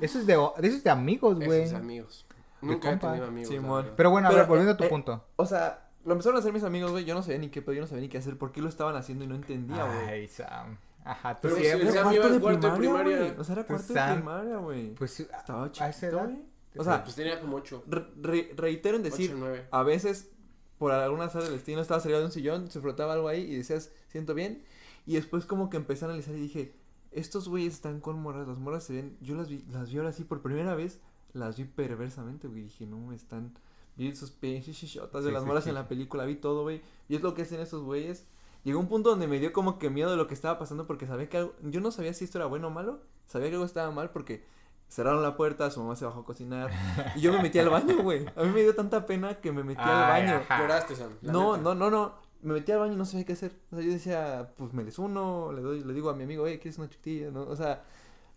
Eso 0.00 0.18
es 0.18 0.26
de, 0.26 0.32
eso 0.34 0.76
es 0.76 0.82
de 0.84 0.90
amigos, 0.90 1.36
güey. 1.36 1.62
Esos 1.62 1.74
amigos. 1.78 2.26
Nunca 2.60 2.88
he 2.88 2.92
compa. 2.92 3.08
tenido 3.08 3.26
amigos. 3.28 3.48
Simón. 3.48 3.90
Pero 3.96 4.10
bueno, 4.10 4.28
a 4.28 4.30
Pero, 4.30 4.40
ver, 4.42 4.48
volviendo 4.48 4.72
a 4.72 4.76
tu 4.76 4.84
eh, 4.84 4.88
punto. 4.88 5.24
O 5.36 5.46
sea, 5.46 5.88
lo 6.04 6.12
empezaron 6.12 6.36
a 6.36 6.40
hacer 6.40 6.52
mis 6.52 6.62
amigos, 6.64 6.90
güey. 6.92 7.04
Yo 7.04 7.14
no 7.14 7.22
sabía 7.22 7.38
ni 7.38 7.48
qué 7.50 7.62
pedo, 7.62 7.74
yo 7.74 7.80
no 7.82 7.86
sabía 7.86 8.02
ni 8.02 8.08
qué 8.08 8.18
hacer. 8.18 8.36
¿Por 8.38 8.52
qué 8.52 8.60
lo 8.62 8.68
estaban 8.68 8.96
haciendo 8.96 9.24
y 9.24 9.28
no 9.28 9.34
entendía, 9.34 9.84
güey? 9.84 10.08
Ay, 10.08 10.28
Sam. 10.28 10.78
Ajá, 11.04 11.34
tú 11.36 11.40
Pero 11.42 11.56
siempre. 11.56 11.86
sí, 11.86 11.92
Era 11.92 12.02
Sam 12.04 12.12
iba 12.14 12.22
cuarto 12.22 12.34
de 12.34 12.40
cuarto 12.40 12.70
de 12.70 12.76
primaria, 12.78 13.02
primaria. 13.04 13.18
güey. 13.32 13.40
O 13.40 13.44
sea, 13.44 13.52
era 13.54 13.66
Pues, 13.66 13.82
cuarto 13.82 13.92
de 13.92 13.98
Sam, 14.00 14.14
primaria, 14.16 14.56
güey. 14.56 14.94
Pues 14.94 15.20
Estaba 15.20 15.64
a 15.64 15.66
esa 15.66 15.90
chiquito, 15.90 16.06
edad. 16.16 16.24
güey. 16.24 16.42
O 16.78 16.84
sea, 16.84 17.04
Pues 17.04 17.16
tenía 17.16 17.40
como 17.40 17.56
ocho. 17.56 17.84
re- 17.86 18.06
re- 18.20 18.50
reitero 18.56 18.96
en 18.96 19.02
decir, 19.02 19.30
Ocho, 19.30 19.38
nueve. 19.40 19.66
a 19.70 19.82
veces, 19.82 20.30
por 20.78 20.92
alguna 20.92 21.24
azar 21.24 21.42
del 21.42 21.52
destino, 21.52 21.80
estaba 21.80 22.00
saliendo 22.00 22.20
de 22.20 22.26
un 22.26 22.32
sillón, 22.32 22.70
se 22.70 22.80
frotaba 22.80 23.14
algo 23.14 23.28
ahí 23.28 23.42
y 23.42 23.56
decías, 23.56 23.92
siento 24.08 24.34
bien. 24.34 24.62
Y 25.06 25.14
después 25.14 25.46
como 25.46 25.70
que 25.70 25.76
empecé 25.76 26.04
a 26.04 26.08
analizar 26.08 26.34
y 26.34 26.40
dije, 26.40 26.74
estos 27.12 27.48
güeyes 27.48 27.72
están 27.74 28.00
con 28.00 28.20
morras, 28.20 28.46
las 28.48 28.58
morras 28.58 28.84
se 28.84 28.92
ven, 28.94 29.16
yo 29.22 29.36
las 29.36 29.48
vi, 29.48 29.64
las 29.70 29.90
vi 29.90 29.98
ahora 29.98 30.12
sí 30.12 30.24
por 30.24 30.42
primera 30.42 30.74
vez, 30.74 30.98
las 31.36 31.56
vi 31.56 31.64
perversamente, 31.64 32.48
güey. 32.48 32.62
Dije, 32.62 32.86
no, 32.86 33.12
están, 33.12 33.52
vi 33.96 34.14
sus 34.14 34.30
pinches 34.30 34.76
chichotas 34.76 35.22
de 35.24 35.30
Sí, 35.30 35.34
las 35.34 35.42
sí, 35.42 35.46
morras 35.48 35.64
sí. 35.64 35.70
en 35.70 35.74
la 35.76 35.88
película, 35.88 36.24
vi 36.24 36.36
todo, 36.36 36.62
güey. 36.62 36.82
Y 37.08 37.16
es 37.16 37.22
lo 37.22 37.34
que 37.34 37.42
hacen 37.42 37.60
estos 37.60 37.82
güeyes. 37.82 38.26
Llegó 38.64 38.80
un 38.80 38.88
punto 38.88 39.10
donde 39.10 39.28
me 39.28 39.38
dio 39.38 39.52
como 39.52 39.78
que 39.78 39.90
miedo 39.90 40.10
de 40.10 40.16
lo 40.16 40.26
que 40.26 40.34
estaba 40.34 40.58
pasando 40.58 40.86
porque 40.86 41.06
sabía 41.06 41.28
que 41.28 41.36
algo, 41.38 41.54
yo 41.62 41.80
no 41.80 41.92
sabía 41.92 42.12
si 42.14 42.24
esto 42.24 42.38
era 42.38 42.46
bueno 42.46 42.66
o 42.66 42.70
malo, 42.70 43.00
sabía 43.26 43.48
que 43.48 43.54
algo 43.54 43.64
estaba 43.64 43.92
mal 43.92 44.10
porque 44.10 44.44
cerraron 44.88 45.22
la 45.22 45.36
puerta, 45.36 45.70
su 45.70 45.80
mamá 45.80 45.94
se 45.94 46.04
bajó 46.04 46.20
a 46.20 46.24
cocinar 46.24 46.70
y 47.16 47.20
yo 47.20 47.32
me 47.32 47.42
metí 47.42 47.58
al 47.60 47.68
baño, 47.68 48.02
güey. 48.02 48.26
A 48.34 48.42
mí 48.42 48.50
me 48.50 48.62
dio 48.62 48.74
tanta 48.74 49.06
pena 49.06 49.40
que 49.40 49.52
me 49.52 49.62
metí 49.62 49.80
al 49.80 50.08
baño. 50.08 50.34
ajá. 50.36 50.58
Lloraste, 50.58 50.96
Sam. 50.96 51.10
No, 51.22 51.56
neta. 51.56 51.62
no, 51.62 51.74
no, 51.76 51.90
no. 51.90 52.14
Me 52.42 52.54
metí 52.54 52.72
al 52.72 52.80
baño 52.80 52.94
y 52.94 52.96
no 52.96 53.04
sabía 53.04 53.24
qué 53.24 53.32
hacer. 53.34 53.52
O 53.70 53.76
sea, 53.76 53.84
yo 53.84 53.92
decía, 53.92 54.52
pues 54.56 54.72
me 54.72 54.82
les 54.84 54.98
uno, 54.98 55.52
le 55.52 55.62
doy, 55.62 55.84
le 55.84 55.92
digo 55.94 56.10
a 56.10 56.14
mi 56.14 56.24
amigo, 56.24 56.46
hey, 56.48 56.58
¿quieres 56.60 56.78
una 56.78 56.88
chiquitilla? 56.88 57.30
¿No? 57.30 57.42
O 57.42 57.54
sea, 57.56 57.84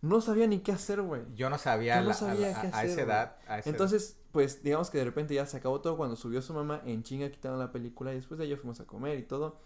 no 0.01 0.21
sabía 0.21 0.47
ni 0.47 0.59
qué 0.59 0.71
hacer, 0.71 1.01
güey. 1.01 1.23
Yo 1.35 1.49
no 1.49 1.57
sabía, 1.57 2.01
no 2.01 2.09
la- 2.09 2.13
sabía 2.13 2.57
a, 2.57 2.61
qué 2.61 2.67
a- 2.67 2.69
a 2.71 2.73
hacer, 2.79 2.89
esa 2.89 3.01
edad. 3.01 3.35
a 3.47 3.59
esa 3.59 3.69
Entonces, 3.69 4.17
pues, 4.31 4.63
digamos 4.63 4.89
que 4.89 4.97
de 4.99 5.05
repente 5.05 5.33
ya 5.33 5.45
se 5.45 5.57
acabó 5.57 5.81
todo 5.81 5.97
cuando 5.97 6.15
subió 6.15 6.41
su 6.41 6.53
mamá, 6.53 6.81
en 6.85 7.03
chinga 7.03 7.29
quitaron 7.29 7.59
la 7.59 7.71
película 7.71 8.11
y 8.13 8.15
después 8.15 8.37
de 8.37 8.45
ello 8.45 8.57
fuimos 8.57 8.79
a 8.79 8.85
comer 8.85 9.17
y 9.19 9.23
todo. 9.23 9.57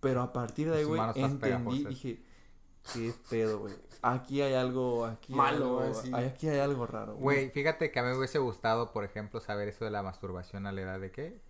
Pero 0.00 0.20
a 0.22 0.32
partir 0.32 0.70
de 0.70 0.78
ahí, 0.78 0.84
güey, 0.84 1.00
entendí, 1.14 1.84
dije, 1.84 2.22
qué 2.92 3.12
pedo, 3.30 3.60
güey. 3.60 3.74
Aquí 4.02 4.42
hay 4.42 4.54
algo, 4.54 5.06
aquí 5.06 5.32
Malo, 5.32 5.80
hay 5.80 5.88
algo, 5.92 6.16
aquí 6.16 6.48
hay 6.48 6.58
algo 6.58 6.86
raro. 6.86 7.14
Güey, 7.14 7.50
fíjate 7.50 7.92
que 7.92 8.00
a 8.00 8.02
mí 8.02 8.08
me 8.10 8.18
hubiese 8.18 8.38
gustado, 8.40 8.92
por 8.92 9.04
ejemplo, 9.04 9.38
saber 9.40 9.68
eso 9.68 9.84
de 9.84 9.92
la 9.92 10.02
masturbación 10.02 10.66
a 10.66 10.72
la 10.72 10.80
edad 10.82 10.98
de 11.00 11.12
qué? 11.12 11.40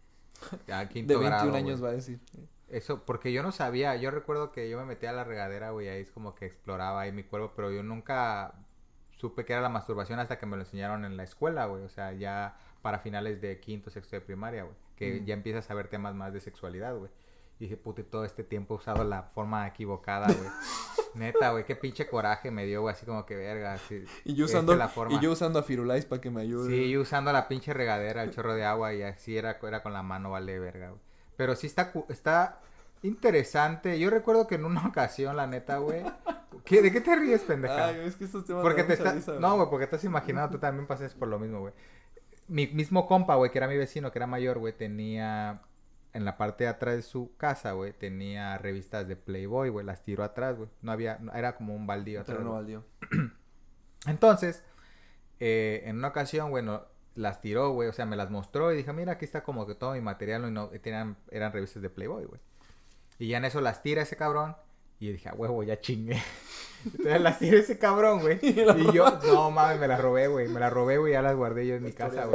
A 0.70 0.80
De 0.84 0.88
quinto 0.88 1.18
21 1.18 1.26
grado, 1.26 1.54
años 1.54 1.80
güey. 1.80 1.82
va 1.82 1.88
a 1.88 1.92
decir. 1.92 2.20
Eso, 2.72 3.04
porque 3.04 3.32
yo 3.32 3.42
no 3.42 3.52
sabía, 3.52 3.94
yo 3.96 4.10
recuerdo 4.10 4.50
que 4.50 4.68
yo 4.68 4.78
me 4.78 4.84
metía 4.84 5.10
a 5.10 5.12
la 5.12 5.24
regadera, 5.24 5.70
güey, 5.70 5.88
ahí 5.88 6.00
es 6.00 6.10
como 6.10 6.34
que 6.34 6.46
exploraba 6.46 7.02
ahí 7.02 7.12
mi 7.12 7.22
cuerpo, 7.22 7.52
pero 7.54 7.70
yo 7.70 7.82
nunca 7.82 8.54
supe 9.18 9.44
que 9.44 9.52
era 9.52 9.62
la 9.62 9.68
masturbación 9.68 10.18
hasta 10.18 10.38
que 10.38 10.46
me 10.46 10.56
lo 10.56 10.62
enseñaron 10.62 11.04
en 11.04 11.16
la 11.16 11.22
escuela, 11.22 11.66
güey, 11.66 11.84
o 11.84 11.88
sea, 11.88 12.12
ya 12.12 12.56
para 12.80 12.98
finales 12.98 13.40
de 13.40 13.60
quinto, 13.60 13.90
sexto 13.90 14.16
de 14.16 14.20
primaria, 14.22 14.64
güey, 14.64 14.74
que 14.96 15.20
Mm. 15.20 15.24
ya 15.26 15.34
empiezas 15.34 15.70
a 15.70 15.74
ver 15.74 15.88
temas 15.88 16.14
más 16.14 16.32
de 16.32 16.40
sexualidad, 16.40 16.96
güey. 16.96 17.10
Y 17.60 17.64
dije, 17.66 17.76
puta, 17.76 18.02
todo 18.02 18.24
este 18.24 18.42
tiempo 18.42 18.74
he 18.74 18.78
usado 18.78 19.04
la 19.04 19.22
forma 19.22 19.68
equivocada, 19.68 20.26
güey. 20.26 20.48
Neta, 21.14 21.50
güey, 21.52 21.64
qué 21.64 21.76
pinche 21.76 22.08
coraje 22.08 22.50
me 22.50 22.64
dio, 22.64 22.80
güey, 22.80 22.94
así 22.94 23.04
como 23.06 23.24
que 23.26 23.36
verga. 23.36 23.74
así, 23.74 24.02
Y 24.24 24.34
yo 24.34 24.46
usando, 24.46 24.72
es 24.72 24.78
la 24.78 24.88
forma. 24.88 25.14
y 25.14 25.20
yo 25.20 25.30
usando 25.32 25.58
a 25.58 25.62
Firulais 25.62 26.06
para 26.06 26.20
que 26.22 26.30
me 26.30 26.40
ayude. 26.40 26.70
Sí, 26.70 26.90
yo 26.90 27.02
usando 27.02 27.30
la 27.32 27.46
pinche 27.48 27.72
regadera, 27.74 28.22
el 28.24 28.30
chorro 28.30 28.54
de 28.54 28.64
agua 28.64 28.94
y 28.94 29.02
así 29.02 29.36
era, 29.36 29.58
era 29.62 29.82
con 29.82 29.92
la 29.92 30.02
mano, 30.02 30.30
vale 30.30 30.58
verga, 30.58 30.88
güey. 30.88 31.00
Pero 31.36 31.54
sí 31.56 31.66
está, 31.66 31.92
está 32.08 32.60
interesante. 33.02 33.98
Yo 33.98 34.10
recuerdo 34.10 34.46
que 34.46 34.54
en 34.56 34.64
una 34.64 34.86
ocasión, 34.88 35.36
la 35.36 35.46
neta, 35.46 35.78
güey. 35.78 36.02
¿qué- 36.64 36.82
¿De 36.82 36.92
qué 36.92 37.00
te 37.00 37.14
ríes, 37.16 37.42
pendeja? 37.42 37.86
Ay, 37.86 38.00
es 38.04 38.16
que 38.16 38.24
estos 38.24 38.44
temas 38.44 38.62
porque 38.62 38.84
te 38.84 38.94
está... 38.94 39.12
risa, 39.12 39.34
No, 39.40 39.56
güey, 39.56 39.68
porque 39.70 39.84
estás 39.84 40.04
imaginando, 40.04 40.50
tú 40.50 40.58
también 40.58 40.86
pases 40.86 41.14
por 41.14 41.28
lo 41.28 41.38
mismo, 41.38 41.60
güey. 41.60 41.74
Mi 42.48 42.66
mismo 42.68 43.06
compa, 43.06 43.34
güey, 43.36 43.50
que 43.50 43.58
era 43.58 43.68
mi 43.68 43.76
vecino, 43.76 44.10
que 44.12 44.18
era 44.18 44.26
mayor, 44.26 44.58
güey, 44.58 44.72
tenía... 44.76 45.62
En 46.14 46.26
la 46.26 46.36
parte 46.36 46.64
de 46.64 46.68
atrás 46.68 46.96
de 46.96 47.00
su 47.02 47.34
casa, 47.38 47.72
güey, 47.72 47.94
tenía 47.94 48.58
revistas 48.58 49.08
de 49.08 49.16
Playboy, 49.16 49.70
güey. 49.70 49.86
Las 49.86 50.02
tiró 50.02 50.24
atrás, 50.24 50.58
güey. 50.58 50.68
No 50.82 50.92
había... 50.92 51.18
Era 51.34 51.56
como 51.56 51.74
un 51.74 51.86
baldío 51.86 52.20
atrás. 52.20 52.36
Pero 52.36 52.46
no 52.46 52.52
valió. 52.54 52.84
Entonces, 54.06 54.62
eh, 55.40 55.82
en 55.86 55.96
una 55.96 56.08
ocasión, 56.08 56.50
bueno, 56.50 56.84
las 57.14 57.40
tiró, 57.40 57.70
güey, 57.72 57.88
o 57.88 57.92
sea, 57.92 58.06
me 58.06 58.16
las 58.16 58.30
mostró 58.30 58.72
y 58.72 58.76
dije, 58.76 58.92
mira, 58.92 59.12
aquí 59.12 59.24
está 59.24 59.42
como 59.42 59.66
que 59.66 59.74
todo 59.74 59.92
mi 59.92 60.00
material, 60.00 60.46
y 60.48 60.50
no, 60.50 60.70
eran 60.72 61.52
revistas 61.52 61.82
de 61.82 61.90
Playboy, 61.90 62.24
güey. 62.24 62.40
Y 63.18 63.28
ya 63.28 63.36
en 63.38 63.44
eso 63.44 63.60
las 63.60 63.82
tira 63.82 64.02
ese 64.02 64.16
cabrón, 64.16 64.56
y 64.98 65.12
dije, 65.12 65.28
a 65.28 65.34
huevo, 65.34 65.62
ya 65.62 65.80
chingué. 65.80 66.20
Entonces 66.84 67.20
las 67.20 67.38
tira 67.38 67.58
ese 67.58 67.78
cabrón, 67.78 68.20
güey. 68.20 68.38
Y 68.42 68.92
yo, 68.92 69.18
no 69.24 69.50
mames, 69.50 69.78
me 69.78 69.88
las 69.88 70.00
robé, 70.00 70.26
güey, 70.28 70.48
me 70.48 70.58
las 70.60 70.72
robé, 70.72 70.98
güey, 70.98 71.12
ya 71.12 71.22
las 71.22 71.36
guardé 71.36 71.66
yo 71.66 71.74
en 71.74 71.82
mi 71.84 71.92
casa, 71.92 72.24
güey. 72.24 72.34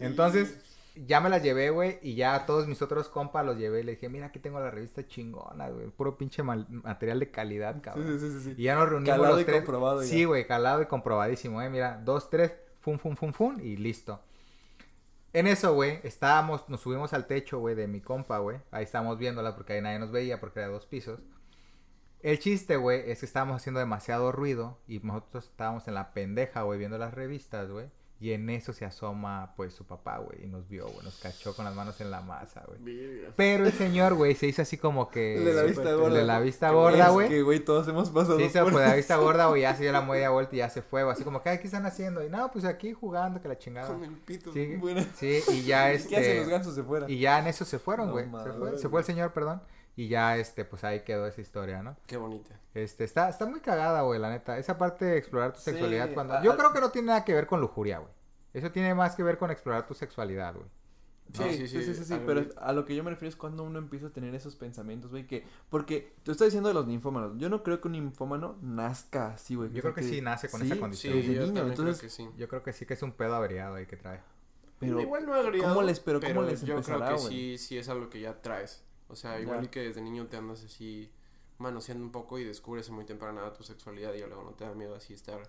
Entonces, 0.00 0.58
ya 0.96 1.20
me 1.20 1.28
las 1.28 1.42
llevé, 1.42 1.70
güey, 1.70 1.98
y 2.02 2.14
ya 2.14 2.34
a 2.34 2.46
todos 2.46 2.66
mis 2.68 2.80
otros 2.82 3.08
compas 3.08 3.44
los 3.44 3.56
llevé 3.58 3.80
y 3.80 3.84
le 3.84 3.92
dije, 3.92 4.08
mira, 4.08 4.26
aquí 4.26 4.38
tengo 4.38 4.60
la 4.60 4.70
revista 4.70 5.06
chingona, 5.06 5.68
güey, 5.68 5.88
puro 5.88 6.16
pinche 6.16 6.42
mal- 6.42 6.66
material 6.68 7.20
de 7.20 7.30
calidad, 7.30 7.80
cabrón. 7.82 8.18
Sí, 8.20 8.30
sí, 8.30 8.40
sí. 8.40 8.54
Y 8.56 8.62
ya 8.64 8.74
nos 8.76 8.88
reunimos 8.88 9.16
Calado 9.16 9.34
los 9.34 9.42
y 9.42 9.44
tres. 9.44 9.56
comprobado. 9.58 10.02
Sí, 10.02 10.24
güey, 10.24 10.46
calado 10.46 10.82
y 10.82 10.86
comprobadísimo, 10.86 11.60
eh. 11.62 11.68
Mira, 11.70 12.00
dos, 12.04 12.30
tres, 12.30 12.52
fum, 12.84 12.98
fum, 12.98 13.16
fum, 13.16 13.32
fum, 13.32 13.60
y 13.60 13.76
listo. 13.76 14.20
En 15.32 15.46
eso, 15.46 15.74
güey, 15.74 16.00
estábamos, 16.04 16.68
nos 16.68 16.82
subimos 16.82 17.14
al 17.14 17.26
techo, 17.26 17.58
güey, 17.58 17.74
de 17.74 17.88
mi 17.88 18.00
compa, 18.02 18.38
güey. 18.38 18.58
Ahí 18.70 18.84
estábamos 18.84 19.18
viéndola 19.18 19.56
porque 19.56 19.72
ahí 19.72 19.80
nadie 19.80 19.98
nos 19.98 20.12
veía 20.12 20.38
porque 20.38 20.60
era 20.60 20.68
dos 20.68 20.84
pisos. 20.86 21.20
El 22.20 22.38
chiste, 22.38 22.76
güey, 22.76 23.10
es 23.10 23.20
que 23.20 23.26
estábamos 23.26 23.56
haciendo 23.56 23.80
demasiado 23.80 24.32
ruido 24.32 24.78
y 24.86 24.98
nosotros 25.00 25.46
estábamos 25.46 25.88
en 25.88 25.94
la 25.94 26.12
pendeja, 26.12 26.62
güey, 26.62 26.78
viendo 26.78 26.98
las 26.98 27.14
revistas, 27.14 27.70
güey. 27.70 27.86
Y 28.20 28.32
en 28.32 28.48
eso 28.48 28.72
se 28.72 28.84
asoma, 28.86 29.52
pues, 29.56 29.74
su 29.74 29.84
papá, 29.84 30.18
güey, 30.18 30.44
y 30.44 30.46
nos 30.46 30.66
vio, 30.68 30.86
güey, 30.86 31.02
nos 31.04 31.18
cachó 31.18 31.54
con 31.54 31.64
las 31.66 31.74
manos 31.74 32.00
en 32.00 32.10
la 32.10 32.20
masa, 32.22 32.62
güey. 32.66 32.78
Pero 33.36 33.66
el 33.66 33.72
señor, 33.72 34.14
güey, 34.14 34.34
se 34.34 34.46
hizo 34.46 34.62
así 34.62 34.78
como 34.78 35.10
que... 35.10 35.40
De 35.40 35.52
la 35.52 35.64
vista 35.64 35.92
gorda. 35.94 36.16
De 36.18 36.24
la 36.24 36.40
vista 36.40 36.70
gorda, 36.70 37.06
Es 37.08 37.12
güey. 37.12 37.28
que, 37.28 37.42
güey, 37.42 37.60
todos 37.60 37.86
hemos 37.88 38.10
pasado 38.10 38.38
Sí, 38.38 38.48
se 38.48 38.62
por 38.62 38.72
pues 38.72 38.86
la 38.86 38.94
vista 38.94 39.16
gorda, 39.16 39.46
güey, 39.48 39.62
ya 39.62 39.74
se 39.74 39.82
dio 39.82 39.92
la 39.92 40.00
media 40.06 40.30
vuelta 40.30 40.54
y 40.54 40.58
ya 40.58 40.70
se 40.70 40.80
fue, 40.80 41.02
güey. 41.02 41.12
Así 41.12 41.24
como 41.24 41.42
¿qué 41.42 41.50
están 41.62 41.84
haciendo? 41.86 42.24
Y 42.24 42.30
no, 42.30 42.50
pues 42.50 42.64
aquí 42.64 42.92
jugando, 42.94 43.42
que 43.42 43.48
la 43.48 43.58
chingada. 43.58 43.88
Con 43.88 44.04
el 44.04 44.12
pito. 44.12 44.52
Sí, 44.52 44.76
Bueno. 44.76 45.04
sí, 45.16 45.40
y 45.52 45.62
ya 45.64 45.88
¿Qué 45.90 45.96
hacen 45.96 46.10
los 46.12 46.26
este... 46.26 46.50
gansos 46.50 46.76
de 46.76 46.82
fuera? 46.84 47.10
Y 47.10 47.18
ya 47.18 47.40
en 47.40 47.48
eso 47.48 47.64
se 47.64 47.78
fueron, 47.78 48.06
No 48.06 48.12
güey. 48.12 48.24
se, 48.26 48.52
fue, 48.52 48.78
se 48.78 48.88
fue 48.88 49.00
el 49.00 49.06
señor, 49.06 49.32
perdón. 49.32 49.60
Y 49.96 50.08
ya, 50.08 50.36
este, 50.38 50.64
pues 50.64 50.82
ahí 50.82 51.00
quedó 51.04 51.26
esa 51.26 51.40
historia, 51.40 51.82
¿no? 51.82 51.96
Qué 52.06 52.16
bonita. 52.16 52.58
Este, 52.74 53.04
está, 53.04 53.28
está 53.28 53.46
muy 53.46 53.60
cagada, 53.60 54.02
güey, 54.02 54.18
la 54.18 54.30
neta. 54.30 54.58
Esa 54.58 54.76
parte 54.76 55.04
de 55.04 55.16
explorar 55.18 55.52
tu 55.52 55.58
Sí, 55.60 55.66
sexualidad 55.66 56.12
cuando... 56.14 56.34
a- 56.34 56.42
Yo 56.42 56.52
a- 56.52 56.56
creo 56.56 56.72
que 56.72 56.80
no 56.80 56.90
tiene 56.90 57.06
nada 57.08 57.24
que 57.24 57.32
ver 57.32 57.46
con 57.46 57.60
lujuria, 57.60 57.98
güey. 57.98 58.12
Eso 58.52 58.70
tiene 58.72 58.94
más 58.94 59.14
que 59.14 59.22
ver 59.22 59.38
con 59.38 59.50
explorar 59.50 59.86
tu 59.86 59.94
sexualidad, 59.94 60.54
güey. 60.54 60.66
Sí, 61.32 61.42
No, 61.42 61.48
sí, 61.50 61.68
sí, 61.68 61.82
sí, 61.82 61.94
sí, 61.94 62.04
sí, 62.04 62.20
pero 62.26 62.44
a 62.58 62.72
lo 62.72 62.84
que 62.84 62.94
yo 62.94 63.02
me 63.02 63.10
refiero 63.10 63.30
es 63.30 63.36
cuando 63.36 63.62
uno 63.62 63.78
empieza 63.78 64.08
a 64.08 64.10
tener 64.10 64.34
esos 64.34 64.56
pensamientos, 64.56 65.10
güey, 65.10 65.26
que... 65.26 65.44
Porque 65.70 66.12
tú 66.22 66.32
estás 66.32 66.48
diciendo 66.48 66.68
de 66.68 66.74
los 66.74 66.86
ninfómanos. 66.86 67.32
Yo 67.38 67.48
no 67.48 67.62
creo 67.62 67.80
que 67.80 67.88
un 67.88 67.92
ninfómano 67.92 68.58
nazca 68.62 69.28
así, 69.28 69.54
güey. 69.54 69.70
Yo 69.72 69.80
creo 69.80 69.94
que 69.94 70.02
sí 70.02 70.20
nace 70.20 70.48
con 70.50 70.60
esa 70.62 70.78
condición. 70.78 71.14
Sí, 71.14 71.34
yo 71.34 71.46
niño, 71.46 71.62
entonces... 71.62 71.98
creo 71.98 72.00
que 72.00 72.08
sí. 72.10 72.28
Yo 72.36 72.48
creo 72.48 72.62
que 72.62 72.72
sí 72.72 72.84
que 72.84 72.94
es 72.94 73.02
un 73.02 73.12
pedo 73.12 73.34
averiado 73.36 73.76
ahí 73.76 73.86
que 73.86 73.96
trae. 73.96 74.20
Pero, 74.80 75.00
igual 75.00 75.24
no 75.24 75.34
agregado, 75.34 75.72
¿cómo 75.74 75.86
les- 75.86 76.00
pero 76.00 76.20
cómo 76.20 76.42
les 76.42 76.62
yo 76.62 76.82
creo 76.82 77.08
que 77.08 77.18
sí, 77.18 77.58
sí 77.58 77.78
es 77.78 77.88
algo 77.88 78.10
que 78.10 78.20
ya 78.20 78.42
traes. 78.42 78.84
O 79.14 79.16
sea, 79.16 79.40
igual 79.40 79.60
Ya. 79.60 79.64
y 79.66 79.68
que 79.68 79.80
desde 79.80 80.02
niño 80.02 80.26
te 80.26 80.36
andas 80.36 80.64
así 80.64 81.08
manoseando 81.58 82.04
un 82.04 82.10
poco 82.10 82.36
y 82.40 82.44
descubres 82.44 82.88
a 82.90 82.92
muy 82.92 83.04
temprana 83.04 83.40
edad 83.42 83.54
tu 83.54 83.62
sexualidad 83.62 84.12
y 84.12 84.18
luego 84.18 84.42
no 84.42 84.50
te 84.54 84.64
da 84.64 84.74
miedo 84.74 84.96
así 84.96 85.14
estar 85.14 85.40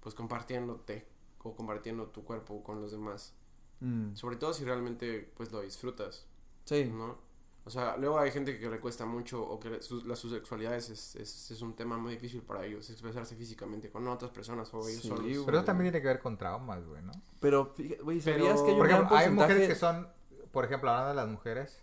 pues 0.00 0.16
compartiéndote 0.16 1.06
o 1.44 1.54
compartiendo 1.54 2.06
tu 2.08 2.24
cuerpo 2.24 2.62
con 2.64 2.80
los 2.80 2.90
demás. 2.90 3.32
mm, 3.80 4.14
Sobre 4.16 4.34
todo 4.36 4.52
si 4.52 4.64
realmente 4.64 5.30
pues 5.36 5.52
lo 5.52 5.60
disfrutas, 5.60 6.26
sí, 6.64 6.84
¿no? 6.92 7.16
O 7.64 7.70
sea, 7.70 7.96
luego 7.96 8.18
hay 8.18 8.32
gente 8.32 8.58
que 8.58 8.68
le 8.68 8.80
cuesta 8.80 9.06
mucho 9.06 9.40
o 9.40 9.60
que 9.60 9.80
su, 9.80 10.04
la, 10.04 10.16
su 10.16 10.28
sexualidad 10.28 10.74
es, 10.74 10.90
es, 10.90 11.14
es, 11.52 11.62
un 11.62 11.74
tema 11.76 11.96
muy 11.96 12.14
difícil 12.14 12.42
para 12.42 12.66
ellos, 12.66 12.90
expresarse 12.90 13.36
físicamente 13.36 13.88
con 13.88 14.08
otras 14.08 14.32
personas 14.32 14.74
o 14.74 14.80
ellos 14.88 15.02
Sí, 15.02 15.06
solos. 15.08 15.24
Pero 15.46 15.58
eso 15.58 15.64
también 15.64 15.92
tiene 15.92 16.02
que 16.02 16.08
ver 16.08 16.18
con 16.18 16.36
traumas, 16.36 16.84
güey, 16.84 17.00
¿no? 17.02 17.12
pero, 17.38 17.66
fíjate, 17.76 18.02
güey, 18.02 18.20
Pero- 18.20 18.38
¿sabías 18.46 18.60
que 18.62 18.66
hay 18.66 18.72
un 18.72 18.78
Por 18.78 18.86
gran 18.88 18.96
ejemplo, 19.02 19.16
hay 19.16 19.30
mujeres 19.30 19.68
que 19.68 19.74
son... 19.76 20.08
Por 20.52 20.64
ejemplo, 20.64 20.90
hablando 20.90 21.08
de 21.10 21.14
las 21.16 21.28
mujeres, 21.28 21.82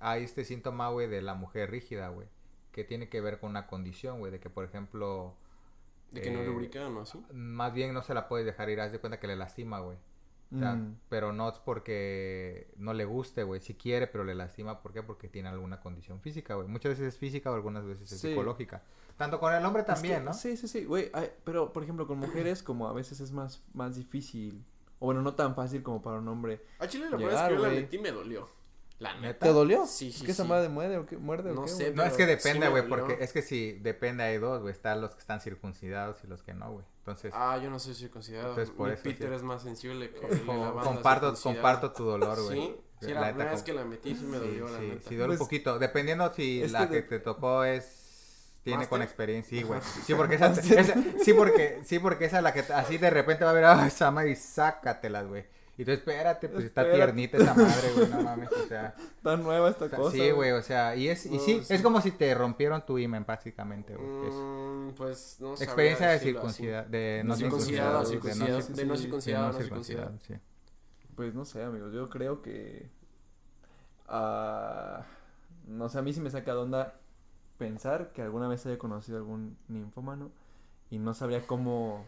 hay 0.00 0.24
este 0.24 0.44
síntoma, 0.44 0.88
güey, 0.90 1.06
de 1.08 1.22
la 1.22 1.34
mujer 1.34 1.70
rígida, 1.70 2.08
güey. 2.08 2.26
Que 2.72 2.84
tiene 2.84 3.08
que 3.08 3.20
ver 3.20 3.38
con 3.40 3.50
una 3.50 3.66
condición, 3.66 4.18
güey. 4.18 4.32
De 4.32 4.40
que, 4.40 4.50
por 4.50 4.64
ejemplo... 4.64 5.34
De 6.12 6.22
que 6.22 6.30
no 6.30 6.40
Eh, 6.40 6.46
lubrican 6.46 6.96
o 6.96 7.02
así. 7.02 7.22
Más 7.32 7.74
bien 7.74 7.92
no 7.92 8.02
se 8.02 8.14
la 8.14 8.28
puedes 8.28 8.46
dejar 8.46 8.70
ir, 8.70 8.80
haz 8.80 8.92
de 8.92 8.98
cuenta 8.98 9.20
que 9.20 9.26
le 9.26 9.36
lastima, 9.36 9.80
güey. 9.80 9.98
O 10.54 10.58
sea, 10.58 10.72
Mm, 10.76 10.96
Pero 11.10 11.32
no 11.34 11.50
es 11.50 11.58
porque 11.58 12.68
no 12.78 12.94
le 12.94 13.04
guste, 13.04 13.42
güey. 13.42 13.60
Si 13.60 13.74
quiere, 13.74 14.06
pero 14.06 14.24
le 14.24 14.34
lastima. 14.34 14.80
¿Por 14.80 14.94
qué? 14.94 15.02
Porque 15.02 15.28
tiene 15.28 15.50
alguna 15.50 15.80
condición 15.80 16.20
física, 16.22 16.54
güey. 16.54 16.66
Muchas 16.68 16.90
veces 16.92 17.08
es 17.14 17.18
física 17.18 17.50
o 17.50 17.54
algunas 17.54 17.84
veces 17.84 18.10
es 18.12 18.20
Sí. 18.20 18.28
psicológica. 18.28 18.82
Tanto 19.18 19.38
con 19.40 19.52
el 19.52 19.62
hombre 19.66 19.82
es 19.82 19.86
también, 19.86 20.20
que- 20.20 20.24
¿no? 20.24 20.32
Sí, 20.32 20.56
sí, 20.56 20.66
sí, 20.68 20.84
güey, 20.86 21.10
ay, 21.12 21.30
pero, 21.44 21.72
por 21.74 21.82
ejemplo, 21.82 22.06
con 22.06 22.18
mujeres 22.18 22.62
como 22.62 22.88
a 22.88 22.94
veces 22.94 23.20
es 23.20 23.32
más, 23.32 23.62
más 23.74 23.96
difícil... 23.96 24.64
O 25.00 25.06
bueno, 25.06 25.22
no 25.22 25.34
tan 25.34 25.54
fácil 25.54 25.82
como 25.82 26.02
para 26.02 26.18
un 26.18 26.28
hombre. 26.28 26.60
A 26.78 26.86
Chile 26.88 27.08
la 27.10 27.16
Llegar, 27.16 27.32
verdad 27.32 27.44
es 27.44 27.48
que 27.50 27.54
yo 27.56 27.62
la 27.62 27.68
güey. 27.68 27.80
metí 27.82 27.96
y 27.96 28.00
me 28.00 28.12
dolió. 28.12 28.48
La 28.98 29.14
¿Neta? 29.20 29.46
¿Te 29.46 29.52
dolió? 29.52 29.86
Sí, 29.86 30.08
¿Es 30.08 30.16
sí, 30.16 30.24
que 30.26 30.32
esa 30.32 30.42
sí. 30.42 30.48
madre 30.48 30.68
muerde 30.68 30.96
o 30.98 31.06
qué? 31.06 31.16
¿Muerde 31.16 31.52
o 31.52 31.54
No 31.54 31.62
qué, 31.62 31.68
sé? 31.68 31.92
No, 31.94 32.02
es 32.02 32.14
que 32.14 32.26
depende, 32.26 32.68
güey, 32.68 32.82
dolió. 32.82 33.06
porque 33.06 33.22
es 33.22 33.32
que 33.32 33.42
si 33.42 33.74
depende 33.74 34.24
hay 34.24 34.38
dos, 34.38 34.60
güey. 34.60 34.72
Están 34.72 35.00
los 35.00 35.12
que 35.14 35.20
están 35.20 35.40
circuncidados 35.40 36.16
y 36.24 36.26
los 36.26 36.42
que 36.42 36.52
no, 36.52 36.72
güey. 36.72 36.84
Entonces, 36.98 37.32
Ah, 37.36 37.60
yo 37.62 37.70
no 37.70 37.78
soy 37.78 37.94
circuncidado. 37.94 38.48
Entonces, 38.50 38.74
por 38.74 38.88
Mi 38.88 38.94
eso, 38.94 39.02
Peter 39.04 39.28
sí. 39.28 39.34
es 39.36 39.42
más 39.44 39.62
sensible 39.62 40.10
que 40.10 40.20
co- 40.20 40.26
la 40.52 40.70
banda 40.72 40.82
comparto, 40.82 41.32
comparto 41.40 41.92
tu 41.92 42.04
dolor, 42.04 42.42
güey. 42.42 42.76
Sí, 43.00 43.06
sí, 43.06 43.12
La 43.14 43.20
la, 43.20 43.26
primera 43.28 43.52
vez 43.52 43.62
que 43.62 43.72
la 43.72 43.84
metí 43.84 44.12
sí 44.16 44.24
me 44.24 44.40
Sí, 44.40 44.44
dolió, 44.44 44.68
la 44.68 44.78
sí, 44.80 44.86
neta. 44.88 45.08
sí 45.08 45.14
duele 45.14 45.26
Pues, 45.28 45.40
un 45.40 45.46
poquito. 45.46 45.78
Dependiendo 45.78 46.34
si 46.34 46.60
es 46.64 46.72
la 46.72 46.88
que 46.88 46.88
que 46.88 46.94
de- 47.02 47.02
te 47.02 47.20
tocó 47.20 47.62
es 47.62 47.84
tiene 48.68 48.88
con 48.88 49.02
experiencia, 49.02 49.58
sí, 49.58 49.64
güey. 49.64 49.80
Sí, 50.04 50.14
porque 50.14 50.34
esa, 50.36 50.52
esa- 50.52 50.94
sí, 51.22 51.32
porque 51.32 51.80
sí, 51.84 51.98
porque 51.98 52.26
esa 52.26 52.38
es 52.38 52.42
la 52.42 52.52
que 52.52 52.60
así 52.60 52.98
de 52.98 53.10
repente 53.10 53.44
va 53.44 53.50
a 53.50 53.54
ver 53.54 53.64
ah, 53.64 53.86
esa 53.86 54.10
madre 54.10 54.30
y 54.30 54.36
sácatelas, 54.36 55.26
güey. 55.26 55.44
Y 55.76 55.84
tú 55.84 55.92
espérate, 55.92 56.48
pues 56.48 56.64
está 56.64 56.90
tiernita 56.90 57.36
esa 57.36 57.54
madre, 57.54 57.92
güey, 57.94 58.08
no 58.08 58.20
mames, 58.22 58.50
o 58.50 58.66
sea, 58.66 58.94
Tan 59.22 59.44
nueva 59.44 59.70
esta 59.70 59.84
o 59.84 59.88
sea, 59.88 59.96
cosa. 59.98 60.16
sí, 60.16 60.30
güey, 60.32 60.50
o 60.50 60.60
sea, 60.60 60.96
y 60.96 61.08
es 61.08 61.24
y 61.26 61.38
sí, 61.38 61.62
sí. 61.64 61.72
es 61.72 61.82
como 61.82 62.00
si 62.00 62.10
te 62.10 62.34
rompieron 62.34 62.84
tu 62.84 62.98
imen 62.98 63.24
básicamente, 63.24 63.94
güey. 63.94 64.08
Mm, 64.08 64.94
pues 64.96 65.36
no 65.38 65.50
sabría 65.50 65.64
Experiencia 65.64 66.08
de 66.08 66.18
circuncidad, 66.18 66.84
de 66.86 67.22
no 67.24 67.36
circuncidado, 67.36 68.04
circuncidado, 68.04 68.60
de 68.60 68.84
no 68.86 68.96
circuncidado, 68.96 69.52
no 69.52 69.58
circuncidado. 69.58 70.18
sí. 70.26 70.34
Pues 71.14 71.32
no 71.34 71.44
sé, 71.44 71.62
amigos, 71.62 71.92
yo 71.92 72.08
creo 72.10 72.42
que... 72.42 72.88
ah, 74.08 75.04
no 75.66 75.88
sé, 75.88 75.98
a 75.98 76.02
mí 76.02 76.12
sí 76.12 76.20
me 76.20 76.30
saca 76.30 76.52
de 76.52 76.58
onda 76.58 76.94
pensar 77.58 78.12
que 78.12 78.22
alguna 78.22 78.48
vez 78.48 78.64
haya 78.66 78.78
conocido 78.78 79.18
algún 79.18 79.58
ninfómano 79.68 80.30
y 80.90 80.98
no 80.98 81.12
sabría 81.14 81.46
cómo... 81.46 82.06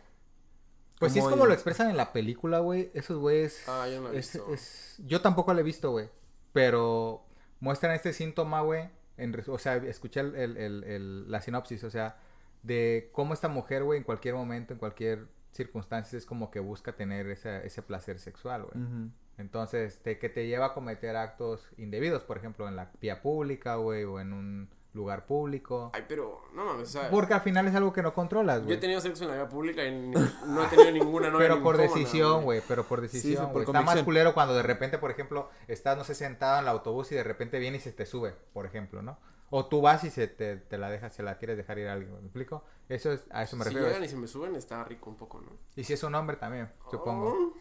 Pues 0.98 1.12
sí 1.14 1.18
es 1.18 1.24
como 1.26 1.46
lo 1.46 1.55
expresan 1.55 1.88
en 1.90 1.96
la 1.96 2.12
película, 2.12 2.59
güey, 2.59 2.90
esos 2.94 3.18
güeyes 3.18 3.64
Ah, 3.68 3.86
yo 3.90 4.01
no 4.03 4.09
lo 4.09 4.14
he 4.14 4.18
es- 4.18 4.32
visto. 4.34 4.53
es- 4.55 4.96
yo 5.07 5.20
tampoco 5.22 5.53
lo 5.55 5.61
he 5.61 5.62
visto, 5.62 5.90
güey. 5.90 6.09
Pero 6.53 7.22
muestran 7.61 7.92
este 7.94 8.12
síntoma, 8.12 8.61
güey. 8.62 8.88
en 9.16 9.34
res- 9.34 9.48
O 9.51 9.59
sea, 9.59 9.76
escuché 9.76 10.20
el- 10.20 10.34
el- 10.34 10.57
el- 10.57 10.84
el- 10.84 11.30
la 11.30 11.42
sinopsis, 11.42 11.84
o 11.84 11.90
sea, 11.90 12.16
de 12.62 13.11
cómo 13.12 13.34
esta 13.34 13.48
mujer, 13.48 13.84
güey, 13.84 13.98
en 13.98 14.05
cualquier 14.05 14.34
momento, 14.34 14.72
en 14.72 14.78
cualquier 14.78 15.26
circunstancia, 15.53 16.16
es 16.16 16.24
como 16.24 16.51
que 16.51 16.59
busca 16.61 16.92
tener 16.96 17.26
ese, 17.28 17.66
ese 17.66 17.82
placer 17.82 18.18
sexual, 18.18 18.62
güey. 18.64 19.11
Entonces, 19.36 19.98
te, 20.03 20.18
que 20.18 20.28
te 20.30 20.46
lleva 20.46 20.66
a 20.66 20.74
cometer 20.74 21.16
actos 21.16 21.68
indebidos, 21.76 22.22
por 22.24 22.38
ejemplo, 22.38 22.66
en 22.68 22.76
la 22.76 22.90
vía 23.01 23.20
pública, 23.20 23.74
güey, 23.76 24.05
o 24.05 24.20
en 24.20 24.32
un 24.32 24.68
lugar 24.93 25.24
público. 25.26 25.91
Ay, 25.95 26.05
pero 26.09 26.43
no 26.55 26.64
mames, 26.64 26.88
o 26.88 26.93
sea, 26.93 27.11
Porque 27.11 27.32
al 27.34 27.43
final 27.43 27.68
es 27.68 27.74
algo 27.74 27.93
que 27.93 28.03
no 28.03 28.12
controlas, 28.12 28.59
yo 28.59 28.62
he 28.62 28.66
güey. 28.66 28.80
tenido 28.80 29.01
sexo 29.01 29.22
en 29.24 29.28
la 29.30 29.36
vida 29.36 29.49
pública 29.49 29.84
y 29.84 29.93
no 29.93 30.64
he 30.64 30.66
tenido 30.68 30.91
ninguna 30.91 31.30
novia 31.30 31.49
Pero 31.49 31.62
por 31.62 31.76
decisión, 31.76 32.43
güey, 32.45 32.61
pero 32.66 32.84
por 32.84 32.99
sí, 32.99 33.03
decisión, 33.03 33.45
por 33.53 33.64
güey. 33.64 33.64
Está 33.66 33.82
más 33.82 34.03
culero 34.03 34.34
cuando 34.34 34.55
de 34.55 34.62
repente, 34.62 34.99
por 34.99 35.11
ejemplo, 35.11 35.49
estás, 35.68 35.97
no 35.97 36.03
sé, 36.05 36.14
sentado 36.14 36.57
en 36.59 36.64
el 36.64 36.68
autobús 36.68 37.12
y 37.12 37.14
de 37.14 37.22
repente 37.22 37.59
viene 37.61 37.76
y 37.76 37.80
se 37.80 37.93
te 37.93 38.05
sube, 38.07 38.34
por 38.53 38.66
ejemplo, 38.66 39.01
¿no? 39.03 39.18
O 39.53 39.66
tú 39.66 39.80
vas 39.80 40.05
y 40.05 40.11
se 40.11 40.28
te, 40.28 40.57
te 40.57 40.78
la 40.78 40.91
dejas, 40.91 41.12
se 41.14 41.22
la 41.24 41.36
quieres 41.38 41.57
dejar 41.57 41.78
ir 41.78 41.88
a 41.88 41.93
alguien, 41.93 42.12
¿me 42.12 42.20
explico? 42.20 42.64
Eso 42.88 43.12
es, 43.12 43.24
a 43.30 43.43
eso 43.43 43.57
me 43.57 43.64
Si 43.64 43.70
refiero. 43.70 43.88
llegan 43.88 44.05
y 44.05 44.09
se 44.09 44.16
me 44.16 44.26
suben, 44.28 44.55
está 44.57 44.82
rico 44.84 45.11
un 45.11 45.16
poco, 45.16 45.41
¿no? 45.41 45.51
Y 45.76 45.84
si 45.84 45.93
es 45.93 46.03
un 46.05 46.14
hombre 46.14 46.36
también, 46.36 46.68
supongo. 46.91 47.30
Oh, 47.30 47.53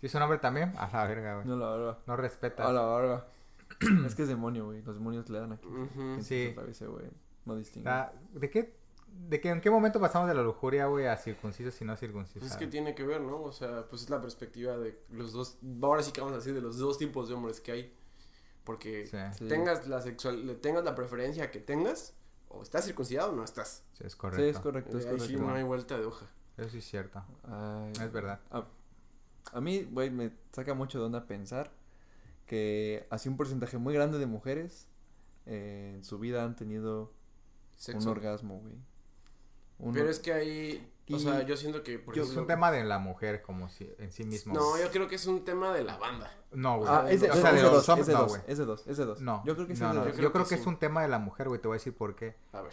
Si 0.00 0.06
es 0.06 0.14
un 0.14 0.22
hombre 0.22 0.38
también, 0.38 0.72
a 0.76 0.88
la 0.90 1.04
verga, 1.06 1.34
güey. 1.36 1.46
No, 1.46 1.56
la 1.56 1.70
verdad. 1.70 1.98
No 2.06 2.16
respetas. 2.16 2.66
A 2.66 2.72
la 2.72 2.84
verga. 2.96 3.26
es 4.06 4.14
que 4.14 4.22
es 4.22 4.28
demonio, 4.28 4.66
güey. 4.66 4.82
Los 4.82 4.94
demonios 4.96 5.28
le 5.30 5.38
dan 5.40 5.52
aquí. 5.52 5.66
ujú. 5.66 5.88
Quien 5.94 6.22
Sí. 6.24 6.54
güey. 6.54 7.06
No 7.46 7.56
distingue. 7.56 7.88
Ah, 7.88 8.12
¿De 8.32 8.50
qué? 8.50 8.78
¿De 9.28 9.40
qué, 9.40 9.48
en 9.48 9.60
qué 9.60 9.70
momento 9.70 9.98
pasamos 9.98 10.28
de 10.28 10.34
la 10.34 10.42
lujuria, 10.42 10.86
güey, 10.86 11.06
a 11.06 11.16
circuncisos 11.16 11.80
y 11.80 11.84
no 11.84 11.92
Pues 11.92 12.00
circuncisos? 12.00 12.48
es 12.48 12.56
que 12.56 12.66
tiene 12.68 12.94
que 12.94 13.02
ver, 13.04 13.20
¿no? 13.20 13.42
O 13.42 13.50
sea, 13.52 13.86
pues 13.88 14.02
es 14.02 14.10
la 14.10 14.20
perspectiva 14.20 14.76
de 14.78 15.02
los 15.10 15.32
dos, 15.32 15.58
ahora 15.82 16.02
sí 16.02 16.12
que 16.12 16.20
vamos 16.20 16.34
a 16.34 16.36
decir 16.38 16.54
de 16.54 16.60
los 16.60 16.78
dos 16.78 16.96
tipos 16.96 17.28
de 17.28 17.34
hombres 17.34 17.60
que 17.60 17.72
hay. 17.72 17.94
Porque 18.62 19.06
Sí, 19.06 19.16
Sí. 19.36 19.48
tengas 19.48 19.88
la 19.88 20.00
sexual, 20.00 20.58
tengas 20.60 20.84
la 20.84 20.94
preferencia 20.94 21.50
que 21.50 21.58
tengas, 21.58 22.14
o 22.48 22.62
estás 22.62 22.84
circuncidado 22.84 23.32
o 23.32 23.36
no 23.36 23.42
estás. 23.42 23.84
sí, 23.94 24.04
es 24.06 24.12
Sí, 24.12 24.18
correcto. 24.18 24.44
es 24.44 24.58
correcto, 24.60 24.98
es 24.98 25.06
Ahí 25.06 25.12
sí 25.18 25.18
correcto. 25.34 25.42
no 25.42 25.54
hay 25.54 25.62
vuelta 25.64 25.98
de 25.98 26.04
hoja. 26.04 26.26
Eso 26.56 26.68
sí 26.70 26.78
es 26.78 26.84
cierto. 26.84 27.24
Ay, 27.44 27.92
Es 27.92 28.12
verdad. 28.12 28.38
A, 28.50 28.64
a 29.52 29.60
mí, 29.60 29.88
güey, 29.90 30.10
me 30.10 30.30
saca 30.52 30.74
mucho 30.74 30.98
de 31.00 31.06
onda 31.06 31.26
pensar 31.26 31.72
que 32.50 33.06
así 33.10 33.28
un 33.28 33.36
porcentaje 33.36 33.78
muy 33.78 33.94
grande 33.94 34.18
de 34.18 34.26
mujeres 34.26 34.88
eh, 35.46 35.92
en 35.94 36.02
su 36.02 36.18
vida 36.18 36.42
han 36.42 36.56
tenido 36.56 37.12
Sexo. 37.76 38.02
un 38.02 38.08
orgasmo, 38.16 38.58
güey. 38.58 38.74
Un 39.78 39.92
Pero 39.92 40.06
or- 40.06 40.10
es 40.10 40.18
que 40.18 40.32
ahí, 40.32 40.92
o 41.08 41.14
Y 41.16 41.20
sea, 41.20 41.42
yo 41.42 41.56
siento 41.56 41.84
que, 41.84 42.00
por 42.00 42.12
yo- 42.16 42.22
Es 42.22 42.28
ejemplo, 42.30 42.42
un 42.42 42.48
tema 42.48 42.72
de 42.72 42.82
la 42.82 42.98
mujer 42.98 43.40
como 43.40 43.68
si, 43.68 43.88
en 43.98 44.10
sí 44.10 44.24
mismo. 44.24 44.52
no, 44.52 44.76
yo 44.78 44.90
creo 44.90 45.06
que 45.06 45.14
es 45.14 45.26
un 45.26 45.44
tema 45.44 45.72
de 45.72 45.84
la 45.84 45.96
banda. 45.96 46.28
No, 46.52 46.78
güey. 46.78 46.88
Ah, 46.92 47.06
es 47.08 47.20
de, 47.20 47.30
o 47.30 47.34
es 47.34 47.40
sea, 47.40 47.50
de 47.52 47.58
de 47.58 47.62
los 47.62 47.72
dos, 47.72 47.88
hombres, 47.88 48.02
es 48.02 48.06
de 48.08 48.12
no, 48.14 48.18
dos, 48.22 48.28
güey. 48.30 48.42
es 48.48 48.58
de 48.58 48.64
dos, 48.64 48.86
es 48.88 48.96
de 48.96 49.04
dos. 49.04 49.20
No, 49.20 49.44
Yo 49.46 49.54
creo 49.54 49.66
que 49.68 49.74
no, 49.74 49.88
es 49.90 49.94
no, 49.94 50.04
Yo 50.06 50.12
creo 50.14 50.32
creo 50.32 50.44
que 50.46 50.54
es 50.56 50.66
un 50.66 50.76
tema 50.78 51.02
de 51.02 51.08
la 51.08 51.20
mujer, 51.20 51.46
güey. 51.48 51.60
Te 51.60 51.68
voy 51.68 51.76
a 51.76 51.78
decir 51.78 51.94
por 51.94 52.16
qué. 52.16 52.34
A 52.52 52.62
ver. 52.62 52.72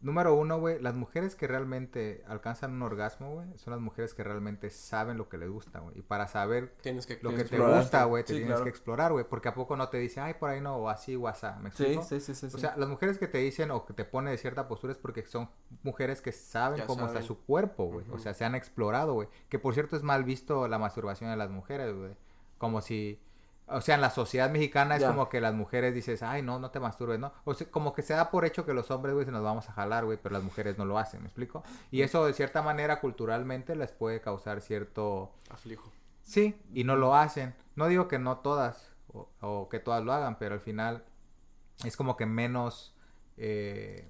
Número 0.00 0.32
uno, 0.34 0.60
güey. 0.60 0.80
Las 0.80 0.94
mujeres 0.94 1.34
que 1.34 1.48
realmente 1.48 2.22
alcanzan 2.28 2.72
un 2.72 2.82
orgasmo, 2.82 3.32
güey, 3.34 3.48
son 3.58 3.72
las 3.72 3.80
mujeres 3.80 4.14
que 4.14 4.22
realmente 4.22 4.70
saben 4.70 5.16
lo 5.18 5.28
que 5.28 5.38
les 5.38 5.50
gusta, 5.50 5.80
güey. 5.80 5.98
Y 5.98 6.02
para 6.02 6.28
saber 6.28 6.72
Tienes 6.82 7.04
que 7.04 7.18
lo 7.20 7.34
que 7.34 7.42
te 7.44 7.58
gusta, 7.58 8.04
güey, 8.04 8.22
te 8.22 8.28
Sí, 8.28 8.34
tienes 8.34 8.50
claro. 8.50 8.64
que 8.64 8.70
explorar, 8.70 9.12
güey. 9.12 9.24
Porque 9.28 9.48
a 9.48 9.54
poco 9.54 9.76
no 9.76 9.88
te 9.88 9.98
dice, 9.98 10.20
ay, 10.20 10.34
por 10.34 10.50
ahí 10.50 10.60
no, 10.60 10.76
o 10.76 10.88
así, 10.88 11.16
o 11.16 11.26
asá. 11.26 11.58
¿Me 11.60 11.72
Sí, 11.72 11.82
explico? 11.82 12.02
sí, 12.04 12.20
sí, 12.20 12.34
sí, 12.36 12.48
sí. 12.48 12.56
O 12.56 12.58
sea, 12.60 12.76
las 12.76 12.88
mujeres 12.88 13.18
que 13.18 13.26
te 13.26 13.38
dicen 13.38 13.72
o 13.72 13.84
que 13.86 13.92
te 13.92 14.04
ponen 14.04 14.30
de 14.30 14.38
cierta 14.38 14.68
postura 14.68 14.92
es 14.92 14.98
porque 14.98 15.26
son 15.26 15.50
mujeres 15.82 16.22
que 16.22 16.30
saben 16.30 16.78
Ya 16.78 16.86
cómo 16.86 17.06
está 17.06 17.20
su 17.22 17.40
cuerpo, 17.44 17.86
güey. 17.86 18.06
O 18.12 18.18
sea, 18.18 18.34
se 18.34 18.44
han 18.44 18.54
explorado, 18.54 19.14
güey. 19.14 19.28
Que 19.48 19.58
por 19.58 19.74
cierto 19.74 19.96
es 19.96 20.04
mal 20.04 20.22
visto 20.22 20.68
la 20.68 20.78
masturbación 20.78 21.30
de 21.30 21.36
las 21.36 21.50
mujeres, 21.50 21.92
güey. 21.96 22.12
Como 22.58 22.80
si 22.82 23.20
O 23.70 23.80
sea, 23.80 23.94
en 23.96 24.00
la 24.00 24.10
sociedad 24.10 24.50
mexicana 24.50 24.96
es 24.96 25.02
Ya. 25.02 25.08
como 25.08 25.28
que 25.28 25.40
las 25.40 25.54
mujeres 25.54 25.94
dices, 25.94 26.22
ay, 26.22 26.42
no, 26.42 26.58
no 26.58 26.70
te 26.70 26.80
masturbes, 26.80 27.18
¿no? 27.18 27.32
O 27.44 27.54
sea, 27.54 27.70
como 27.70 27.92
que 27.92 28.02
se 28.02 28.14
da 28.14 28.30
por 28.30 28.44
hecho 28.44 28.64
que 28.64 28.72
los 28.74 28.90
hombres, 28.90 29.14
güey, 29.14 29.26
se 29.26 29.32
nos 29.32 29.42
vamos 29.42 29.68
a 29.68 29.72
jalar, 29.72 30.04
güey, 30.04 30.18
pero 30.22 30.32
las 30.34 30.42
mujeres 30.42 30.78
no 30.78 30.84
lo 30.84 30.98
hacen, 30.98 31.20
¿me 31.20 31.26
explico? 31.28 31.62
Y 31.90 32.02
eso, 32.02 32.24
de 32.26 32.32
cierta 32.32 32.62
manera, 32.62 33.00
culturalmente 33.00 33.76
les 33.76 33.92
puede 33.92 34.20
causar 34.20 34.60
cierto... 34.60 35.32
Aflijo. 35.50 35.92
Sí, 36.22 36.60
y 36.72 36.84
no 36.84 36.96
lo 36.96 37.14
hacen. 37.14 37.54
No 37.76 37.86
digo 37.88 38.08
que 38.08 38.18
no 38.18 38.38
todas, 38.38 38.92
o, 39.12 39.28
o 39.40 39.68
que 39.68 39.78
todas 39.80 40.04
lo 40.04 40.12
hagan, 40.12 40.38
pero 40.38 40.54
al 40.54 40.60
final 40.60 41.04
es 41.84 41.96
como 41.96 42.16
que 42.16 42.26
menos... 42.26 42.94
eh, 43.36 44.08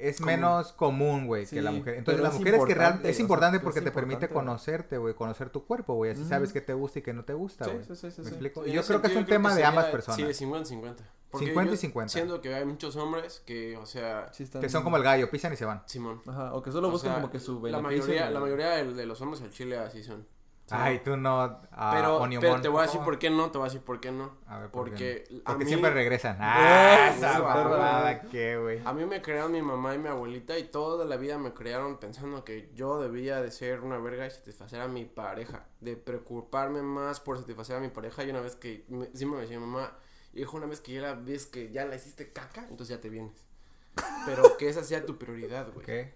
es 0.00 0.18
Común. 0.18 0.26
menos 0.26 0.72
común, 0.72 1.26
güey, 1.26 1.46
que 1.46 1.60
la 1.62 1.70
Sí, 1.70 1.76
mujer. 1.78 1.94
Entonces, 1.94 2.22
la 2.22 2.30
mujer 2.30 2.54
es 2.54 2.64
que 2.64 2.74
real, 2.74 2.86
importante, 2.92 3.08
es 3.08 3.14
o 3.14 3.16
sea, 3.16 3.22
importante 3.22 3.56
es 3.58 3.62
porque 3.62 3.80
te 3.80 3.90
permite 3.90 4.26
importante, 4.26 4.34
conocerte, 4.34 4.98
güey, 4.98 5.14
conocer 5.14 5.50
tu 5.50 5.64
cuerpo, 5.66 5.94
güey. 5.94 6.12
Así 6.12 6.24
sabes 6.24 6.52
qué 6.52 6.60
te 6.60 6.72
gusta 6.74 6.98
y 6.98 7.02
qué 7.02 7.12
no 7.12 7.24
te 7.24 7.34
gusta, 7.34 7.64
Sí, 7.64 7.70
güey. 7.72 7.84
sí, 7.84 7.96
sí, 7.96 8.10
sí, 8.10 8.20
¿Me 8.20 8.24
sí. 8.24 8.30
explico? 8.30 8.66
Y 8.66 8.72
yo 8.72 8.82
creo 8.82 9.00
que 9.02 9.08
es 9.08 9.16
un 9.16 9.26
tema 9.26 9.54
de 9.54 9.64
ambas 9.64 9.86
Sí, 9.86 9.92
personas. 9.92 10.18
de 10.18 10.34
50-50. 10.34 11.04
Porque 11.30 11.46
50 11.46 11.70
y 11.72 11.74
yo 11.74 11.80
50. 11.80 12.12
Siento 12.12 12.40
que 12.40 12.54
hay 12.54 12.64
muchos 12.64 12.96
hombres 12.96 13.42
que, 13.44 13.76
o 13.76 13.84
sea, 13.84 14.32
Sí 14.32 14.44
están- 14.44 14.62
Que 14.62 14.68
son 14.70 14.82
como 14.82 14.96
el 14.96 15.02
gallo, 15.02 15.30
pisan 15.30 15.52
y 15.52 15.56
se 15.56 15.66
van. 15.66 15.82
Simón. 15.86 16.22
Ajá, 16.26 16.54
o 16.54 16.62
que 16.62 16.72
solo 16.72 16.88
O 16.88 16.90
buscan 16.90 17.10
sea, 17.12 17.20
como 17.20 17.30
que 17.30 17.38
su 17.38 17.54
la 17.66 17.78
beneficio. 17.78 18.04
mayoría, 18.14 18.30
y- 18.30 18.32
la 18.34 18.40
mayoría 18.40 18.68
de, 18.70 18.94
de 18.94 19.04
los 19.06 19.20
hombres 19.20 19.42
al 19.42 19.50
chile 19.50 19.76
así 19.78 20.02
son. 20.02 20.26
Ay, 20.70 21.00
tú 21.04 21.16
no. 21.16 21.40
ah, 21.72 21.90
pero, 21.94 22.18
Onion 22.18 22.40
pero 22.40 22.54
Mon, 22.54 22.62
te 22.62 22.68
voy 22.68 22.80
a 22.80 22.82
decir 22.82 23.00
por 23.00 23.18
qué 23.18 23.30
no, 23.30 23.50
te 23.50 23.58
voy 23.58 23.66
a 23.66 23.70
decir 23.70 23.84
por 23.84 24.00
qué 24.00 24.12
no. 24.12 24.36
A 24.46 24.58
ver, 24.58 24.70
¿por 24.70 24.92
qué 24.92 25.24
porque 25.28 25.42
a 25.44 25.52
Porque 25.52 25.64
mí, 25.64 25.68
siempre 25.70 25.90
regresan. 25.90 26.36
Ah, 26.40 27.12
esa. 27.16 28.28
¿qué, 28.30 28.58
güey? 28.58 28.80
a 28.84 28.92
mí 28.92 29.04
me 29.04 29.22
crearon 29.22 29.52
mi 29.52 29.62
mamá 29.62 29.94
y 29.94 29.98
mi 29.98 30.08
abuelita 30.08 30.58
y 30.58 30.64
toda 30.64 31.04
la 31.04 31.16
vida 31.16 31.38
me 31.38 31.52
crearon 31.52 31.98
pensando 31.98 32.44
que 32.44 32.70
yo 32.74 33.00
debía 33.00 33.40
de 33.40 33.50
ser 33.50 33.80
una 33.80 33.98
verga 33.98 34.26
y 34.26 34.30
satisfacer 34.30 34.80
a 34.80 34.88
mi 34.88 35.04
pareja, 35.04 35.64
de 35.80 35.96
preocuparme 35.96 36.82
más 36.82 37.20
por 37.20 37.38
satisfacer 37.38 37.76
a 37.76 37.80
mi 37.80 37.88
pareja 37.88 38.24
y 38.24 38.30
una 38.30 38.40
vez 38.40 38.56
que, 38.56 38.84
me, 38.88 39.06
sí 39.14 39.26
me 39.26 39.38
decía 39.38 39.58
mi 39.58 39.66
mamá, 39.66 39.92
hijo, 40.34 40.56
una 40.56 40.66
vez 40.66 40.80
que 40.80 40.92
ya 40.92 41.02
la 41.02 41.14
ves 41.14 41.46
que 41.46 41.70
ya 41.70 41.84
la 41.84 41.96
hiciste 41.96 42.32
caca, 42.32 42.62
entonces 42.62 42.88
ya 42.96 43.00
te 43.00 43.08
vienes. 43.08 43.46
Pero 44.26 44.56
que 44.56 44.68
esa 44.68 44.84
sea 44.84 45.04
tu 45.04 45.18
prioridad, 45.18 45.72
güey. 45.72 45.84
¿Qué? 45.84 46.14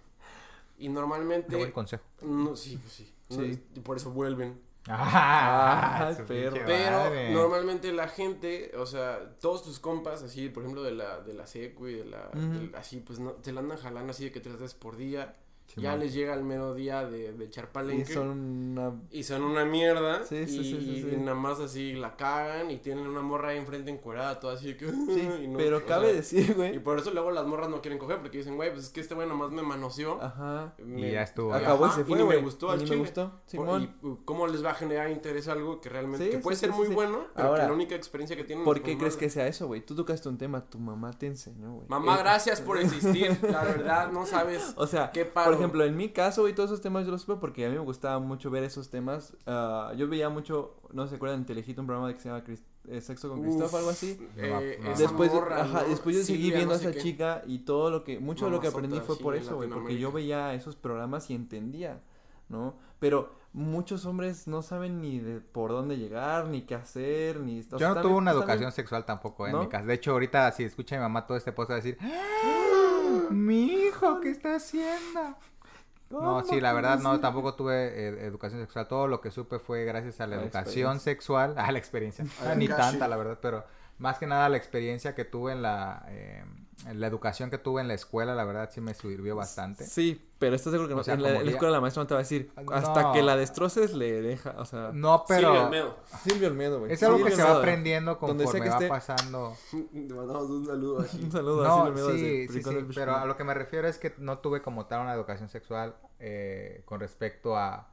Y 0.78 0.88
normalmente... 0.88 1.48
Qué 1.48 1.56
buen 1.56 1.72
consejo. 1.72 2.04
No, 2.22 2.56
sí, 2.56 2.76
pues 2.76 2.92
sí. 2.92 3.12
Sí. 3.36 3.62
Y 3.74 3.80
por 3.80 3.96
eso 3.96 4.10
vuelven. 4.10 4.60
Ah, 4.88 6.10
pinche 6.16 6.24
Pero 6.26 6.56
madre. 7.04 7.30
normalmente 7.32 7.92
la 7.92 8.08
gente, 8.08 8.72
o 8.76 8.84
sea, 8.86 9.36
todos 9.40 9.62
tus 9.62 9.78
compas, 9.78 10.22
así, 10.22 10.48
por 10.48 10.62
ejemplo, 10.64 10.82
de 10.82 10.90
la, 10.92 11.20
de 11.20 11.34
la 11.34 11.46
secu 11.46 11.86
y 11.86 11.94
de 11.94 12.04
la, 12.06 12.28
del- 12.34 12.74
así, 12.74 12.98
pues 13.00 13.18
no, 13.20 13.32
te 13.32 13.52
la 13.52 13.60
andan 13.60 13.78
jalando 13.78 14.10
así 14.10 14.24
de 14.24 14.32
que 14.32 14.40
tres 14.40 14.56
veces 14.56 14.74
por 14.74 14.96
día. 14.96 15.36
Ya 15.76 15.96
les 15.96 16.12
llega 16.12 16.34
el 16.34 16.44
mero 16.44 16.74
día 16.74 17.06
de, 17.06 17.32
de 17.32 17.44
echar 17.46 17.70
Y 17.92 18.04
son 18.04 18.28
una... 18.28 18.92
Y 19.10 19.22
son 19.22 19.42
una 19.42 19.64
mierda. 19.64 20.24
Sí, 20.26 20.46
sí, 20.46 20.58
y, 20.60 20.64
sí, 20.64 20.80
sí, 20.80 21.02
sí. 21.02 21.08
y 21.14 21.16
nada 21.16 21.34
más 21.34 21.60
así 21.60 21.94
la 21.94 22.14
cagan 22.16 22.70
y 22.70 22.76
tienen 22.76 23.06
una 23.06 23.22
morra 23.22 23.48
ahí 23.50 23.56
enfrente 23.58 23.90
encuerada, 23.90 24.38
toda 24.38 24.54
así 24.54 24.76
que. 24.76 24.86
Sí, 24.92 25.28
y 25.44 25.48
no- 25.48 25.56
pero 25.56 25.86
cabe 25.86 26.08
sea, 26.08 26.14
decir, 26.16 26.50
Y 26.50 26.52
güey. 26.52 26.78
por 26.78 26.98
eso 26.98 27.10
luego 27.10 27.30
las 27.30 27.46
morras 27.46 27.70
no 27.70 27.80
quieren 27.80 27.98
coger 27.98 28.20
porque 28.20 28.38
dicen, 28.38 28.56
güey, 28.56 28.70
pues 28.70 28.84
es 28.86 28.90
que 28.90 29.00
este 29.00 29.14
güey 29.14 29.26
nomás 29.26 29.50
me 29.50 29.62
manoseó. 29.62 30.20
Ajá. 30.22 30.74
me- 30.78 31.10
ya 31.10 31.22
estuvo. 31.22 31.54
Acabó 31.54 31.86
y 31.86 31.88
Ajá, 31.88 31.94
se 31.96 32.00
y 32.02 32.04
fue, 32.04 32.18
ni 32.18 32.24
me 32.24 32.36
gustó 32.36 32.70
al 32.70 32.84
Ni 32.84 32.90
me 32.90 32.96
gustó, 32.96 33.30
Por- 33.30 33.40
Simón. 33.46 33.94
Y 34.02 34.06
uh, 34.06 34.18
cómo 34.26 34.46
les 34.46 34.62
va 34.64 34.72
a 34.72 34.74
generar 34.74 35.10
interés 35.10 35.48
algo 35.48 35.80
que 35.80 35.88
realmente 35.88 36.26
Sí, 36.26 36.30
que 36.32 36.38
puede 36.38 36.56
sí, 36.56 36.60
ser 36.66 36.72
sí, 36.72 36.76
muy 36.76 36.88
sí. 36.88 36.94
bueno, 36.94 37.26
pero 37.34 37.48
Ahora, 37.48 37.62
que 37.62 37.68
la 37.68 37.74
única 37.74 37.94
experiencia 37.94 38.36
que 38.36 38.44
tienen 38.44 38.64
¿Por 38.64 38.82
qué 38.82 38.98
crees 38.98 39.16
que 39.16 39.30
sea 39.30 39.46
eso, 39.46 39.66
güey? 39.68 39.80
Tú 39.86 39.94
tocaste 39.96 40.28
un 40.28 40.36
tema, 40.36 40.64
tu 40.68 40.78
mamá 40.78 41.12
te 41.18 41.26
enseñó, 41.28 41.72
güey. 41.74 41.86
Mamá, 41.88 42.16
Eh, 42.16 42.18
gracias 42.18 42.60
por 42.60 42.76
existir. 42.78 43.38
La 43.42 43.62
verdad, 43.64 44.12
no 44.12 44.26
sabes 44.26 44.74
O 44.76 44.86
sea, 44.86 45.10
qué 45.12 45.24
paro. 45.24 45.51
Por 45.52 45.60
ejemplo, 45.60 45.84
en 45.84 45.96
mi 45.96 46.08
caso, 46.10 46.42
güey, 46.42 46.54
todos 46.54 46.70
esos 46.70 46.80
temas 46.80 47.04
yo 47.06 47.10
los 47.12 47.22
supe 47.22 47.38
porque 47.40 47.64
a 47.66 47.68
mí 47.68 47.74
me 47.76 47.80
gustaba 47.82 48.18
mucho 48.18 48.50
ver 48.50 48.64
esos 48.64 48.90
temas. 48.90 49.34
Ah, 49.46 49.92
yo 49.96 50.08
veía 50.08 50.28
mucho, 50.28 50.74
no 50.92 51.06
se 51.06 51.16
acuerdan, 51.16 51.40
en 51.40 51.46
Telehit 51.46 51.78
un 51.78 51.86
programa 51.86 52.12
que 52.12 52.20
se 52.20 52.28
llama 52.28 52.44
Crist- 52.44 52.64
eh, 52.88 53.00
Sexo 53.00 53.28
con 53.28 53.42
Cristóbal, 53.42 53.76
algo 53.76 53.90
así. 53.90 54.18
eh, 54.36 54.78
No, 54.80 54.84
no. 54.86 54.92
esa 54.92 55.02
Después, 55.02 55.32
morra, 55.32 55.62
ajá, 55.62 55.82
¿no? 55.82 55.88
después 55.88 56.16
yo 56.16 56.22
seguí 56.24 56.50
viendo 56.50 56.66
no 56.66 56.72
a 56.72 56.76
esa 56.76 56.90
qué. 56.92 56.98
chica 57.00 57.42
y 57.46 57.60
todo 57.60 57.90
lo 57.90 58.02
que, 58.04 58.18
mucho 58.18 58.46
de 58.46 58.50
lo 58.50 58.60
que 58.60 58.68
aprendí 58.68 58.98
fue 59.00 59.16
por 59.18 59.36
eso, 59.36 59.56
güey, 59.56 59.68
porque 59.68 59.98
yo 59.98 60.10
veía 60.12 60.52
esos 60.54 60.74
programas 60.76 61.30
y 61.30 61.34
entendía, 61.34 62.00
¿no? 62.48 62.74
Pero 62.98 63.30
muchos 63.52 64.06
hombres 64.06 64.48
no 64.48 64.62
saben 64.62 65.00
ni 65.00 65.18
de 65.18 65.40
por 65.40 65.70
dónde 65.70 65.98
llegar, 65.98 66.46
ni 66.48 66.62
qué 66.62 66.74
hacer, 66.74 67.38
ni... 67.40 67.60
o 67.60 67.62
sea, 67.62 67.78
Yo 67.78 67.94
no 67.94 68.00
tuve 68.00 68.14
una 68.14 68.30
educación 68.30 68.60
bien. 68.60 68.72
sexual 68.72 69.04
tampoco, 69.04 69.46
eh, 69.46 69.50
en 69.50 69.56
¿No? 69.56 69.62
mi 69.62 69.68
casa. 69.68 69.84
De 69.84 69.94
hecho, 69.94 70.12
ahorita 70.12 70.50
si 70.52 70.64
escucha 70.64 70.96
mi 70.96 71.02
mamá 71.02 71.26
todo 71.26 71.36
este 71.36 71.52
post 71.52 71.70
va 71.70 71.74
a 71.74 71.76
decir, 71.76 71.98
¡Ah! 72.00 72.91
Mi 73.30 73.64
hijo, 73.66 74.20
¿qué 74.20 74.30
está 74.30 74.56
haciendo? 74.56 75.36
No, 76.10 76.18
¿Cómo 76.18 76.44
sí, 76.44 76.60
la 76.60 76.74
verdad 76.74 76.98
no, 76.98 77.20
tampoco 77.20 77.54
tuve 77.54 77.86
eh, 77.88 78.26
educación 78.26 78.60
sexual. 78.60 78.86
Todo 78.86 79.08
lo 79.08 79.20
que 79.20 79.30
supe 79.30 79.58
fue 79.58 79.84
gracias 79.84 80.20
a 80.20 80.26
la 80.26 80.36
educación 80.36 81.00
sexual, 81.00 81.54
a 81.58 81.72
la 81.72 81.78
experiencia. 81.78 82.24
Ni 82.56 82.68
tanta, 82.68 83.08
la 83.08 83.16
verdad, 83.16 83.38
pero 83.40 83.64
más 83.98 84.18
que 84.18 84.26
nada 84.26 84.48
la 84.48 84.58
experiencia 84.58 85.14
que 85.14 85.24
tuve 85.24 85.52
en 85.52 85.62
la, 85.62 86.04
eh, 86.08 86.44
la 86.94 87.06
educación 87.06 87.50
que 87.50 87.58
tuve 87.58 87.80
en 87.80 87.88
la 87.88 87.94
escuela, 87.94 88.34
la 88.34 88.44
verdad 88.44 88.70
sí 88.72 88.80
me 88.80 88.94
sirvió 88.94 89.36
bastante. 89.36 89.84
Sí, 89.86 90.20
pero 90.38 90.56
estás 90.56 90.72
seguro 90.72 90.88
que 90.88 90.94
no. 90.94 91.00
O 91.02 91.04
sea, 91.04 91.14
en, 91.14 91.22
la, 91.22 91.42
la 91.42 91.50
escuela 91.50 91.72
la 91.72 91.80
maestra 91.80 92.02
no 92.02 92.06
te 92.08 92.14
va 92.14 92.20
a 92.20 92.22
decir, 92.24 92.50
hasta 92.72 93.02
No. 93.02 93.12
que 93.12 93.22
la 93.22 93.36
destroces 93.36 93.94
le 93.94 94.20
deja, 94.22 94.54
o 94.58 94.64
sea... 94.64 94.90
No, 94.92 95.24
pero 95.28 95.52
Almedo. 95.64 95.96
Silvio 96.24 96.48
Almedo, 96.48 96.80
güey. 96.80 96.92
es 96.92 97.02
algo 97.02 97.18
que 97.18 97.30
Silvio 97.30 97.36
se 97.36 97.50
va 97.52 97.58
aprendiendo 97.58 98.16
Donde 98.20 98.46
sea 98.46 98.60
conforme 98.60 98.64
que 98.64 98.70
va 98.70 98.76
esté. 98.76 98.88
pasando. 98.88 99.56
Le 99.92 100.14
mandamos 100.14 100.50
un 100.50 100.66
saludo. 100.66 101.06
Un 101.22 101.30
saludo 101.32 101.64
a 101.64 101.68
No, 101.68 101.74
Silvio 101.86 101.88
Almedo 102.06 102.10
sí, 102.12 102.48
sí, 102.48 102.62
sí, 102.62 102.86
pero 102.94 103.16
a 103.16 103.26
lo 103.26 103.36
que 103.36 103.44
me 103.44 103.54
refiero 103.54 103.86
es 103.86 103.98
que 103.98 104.14
no 104.18 104.38
tuve 104.38 104.62
como 104.62 104.86
tal 104.86 105.02
una 105.02 105.14
educación 105.14 105.48
sexual 105.48 105.94
eh, 106.18 106.82
con 106.84 106.98
respecto 107.00 107.56
a 107.56 107.88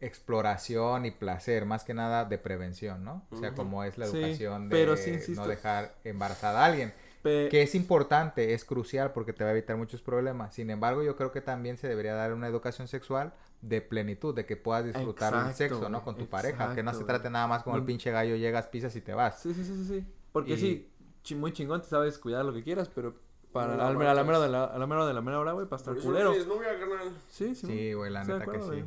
exploración 0.00 1.06
y 1.06 1.12
placer, 1.12 1.64
más 1.64 1.84
que 1.84 1.94
nada 1.94 2.24
de 2.24 2.36
prevención, 2.38 3.04
¿no? 3.04 3.24
O 3.30 3.36
sea, 3.36 3.52
como 3.54 3.84
es 3.84 3.96
la 3.96 4.06
Sí, 4.06 4.18
educación 4.18 4.68
de 4.68 4.76
pero 4.76 4.96
sí 4.96 5.10
insisto. 5.12 5.40
no 5.40 5.48
dejar 5.48 5.94
embarazada 6.04 6.60
a 6.62 6.64
alguien, 6.66 6.92
Pe- 7.24 7.48
que 7.50 7.62
es 7.62 7.74
importante, 7.74 8.52
es 8.54 8.64
crucial 8.64 9.12
porque 9.12 9.32
te 9.32 9.42
va 9.44 9.50
a 9.50 9.52
evitar 9.54 9.76
muchos 9.78 10.02
problemas. 10.02 10.54
Sin 10.54 10.68
embargo, 10.68 11.02
yo 11.02 11.16
creo 11.16 11.32
que 11.32 11.40
también 11.40 11.78
se 11.78 11.88
debería 11.88 12.14
dar 12.14 12.32
una 12.34 12.46
educación 12.46 12.86
sexual 12.86 13.32
de 13.62 13.80
plenitud, 13.80 14.34
de 14.34 14.44
que 14.44 14.56
puedas 14.56 14.84
disfrutar 14.84 15.32
un 15.32 15.40
Exacto, 15.40 15.56
sexo, 15.56 15.88
¿no? 15.88 16.04
Con 16.04 16.16
tu 16.18 16.26
pareja, 16.28 16.74
que 16.74 16.82
no 16.82 16.92
se 16.92 17.02
trate 17.04 17.30
nada 17.30 17.46
más 17.46 17.62
como 17.62 17.76
el 17.76 17.82
Mm. 17.82 17.86
pinche 17.86 18.10
gallo, 18.10 18.36
llegas, 18.36 18.66
pisas 18.66 18.94
y 18.94 19.00
te 19.00 19.14
vas. 19.14 19.40
Sí, 19.40 19.54
sí, 19.54 19.64
sí, 19.64 19.74
sí, 19.74 19.84
sí. 19.86 20.06
Porque 20.32 20.52
Y- 20.54 20.90
sí, 21.24 21.34
muy 21.34 21.52
chingón, 21.54 21.80
te 21.80 21.88
sabes 21.88 22.18
cuidar 22.18 22.44
lo 22.44 22.52
que 22.52 22.62
quieras, 22.62 22.90
pero 22.94 23.14
para 23.52 23.68
No 23.68 23.72
al- 23.86 24.02
a, 24.06 24.14
la 24.14 24.22
mera 24.24 24.38
de 24.40 24.48
la, 24.50 24.64
a 24.64 24.78
la 24.78 24.86
mera 24.86 25.06
de 25.06 25.14
la 25.14 25.20
mera 25.22 25.40
hora, 25.40 25.52
güey, 25.52 25.66
para 25.66 25.80
estar 25.80 25.96
culero. 25.96 26.24
no 26.26 26.30
tienes 26.32 26.46
novia, 26.48 26.78
carnal. 26.78 27.16
Sí, 27.30 27.54
sí. 27.54 27.66
Sí, 27.66 27.92
güey, 27.94 28.10
la 28.12 28.22
neta 28.22 28.46
que 28.46 28.60
sí. 28.60 28.84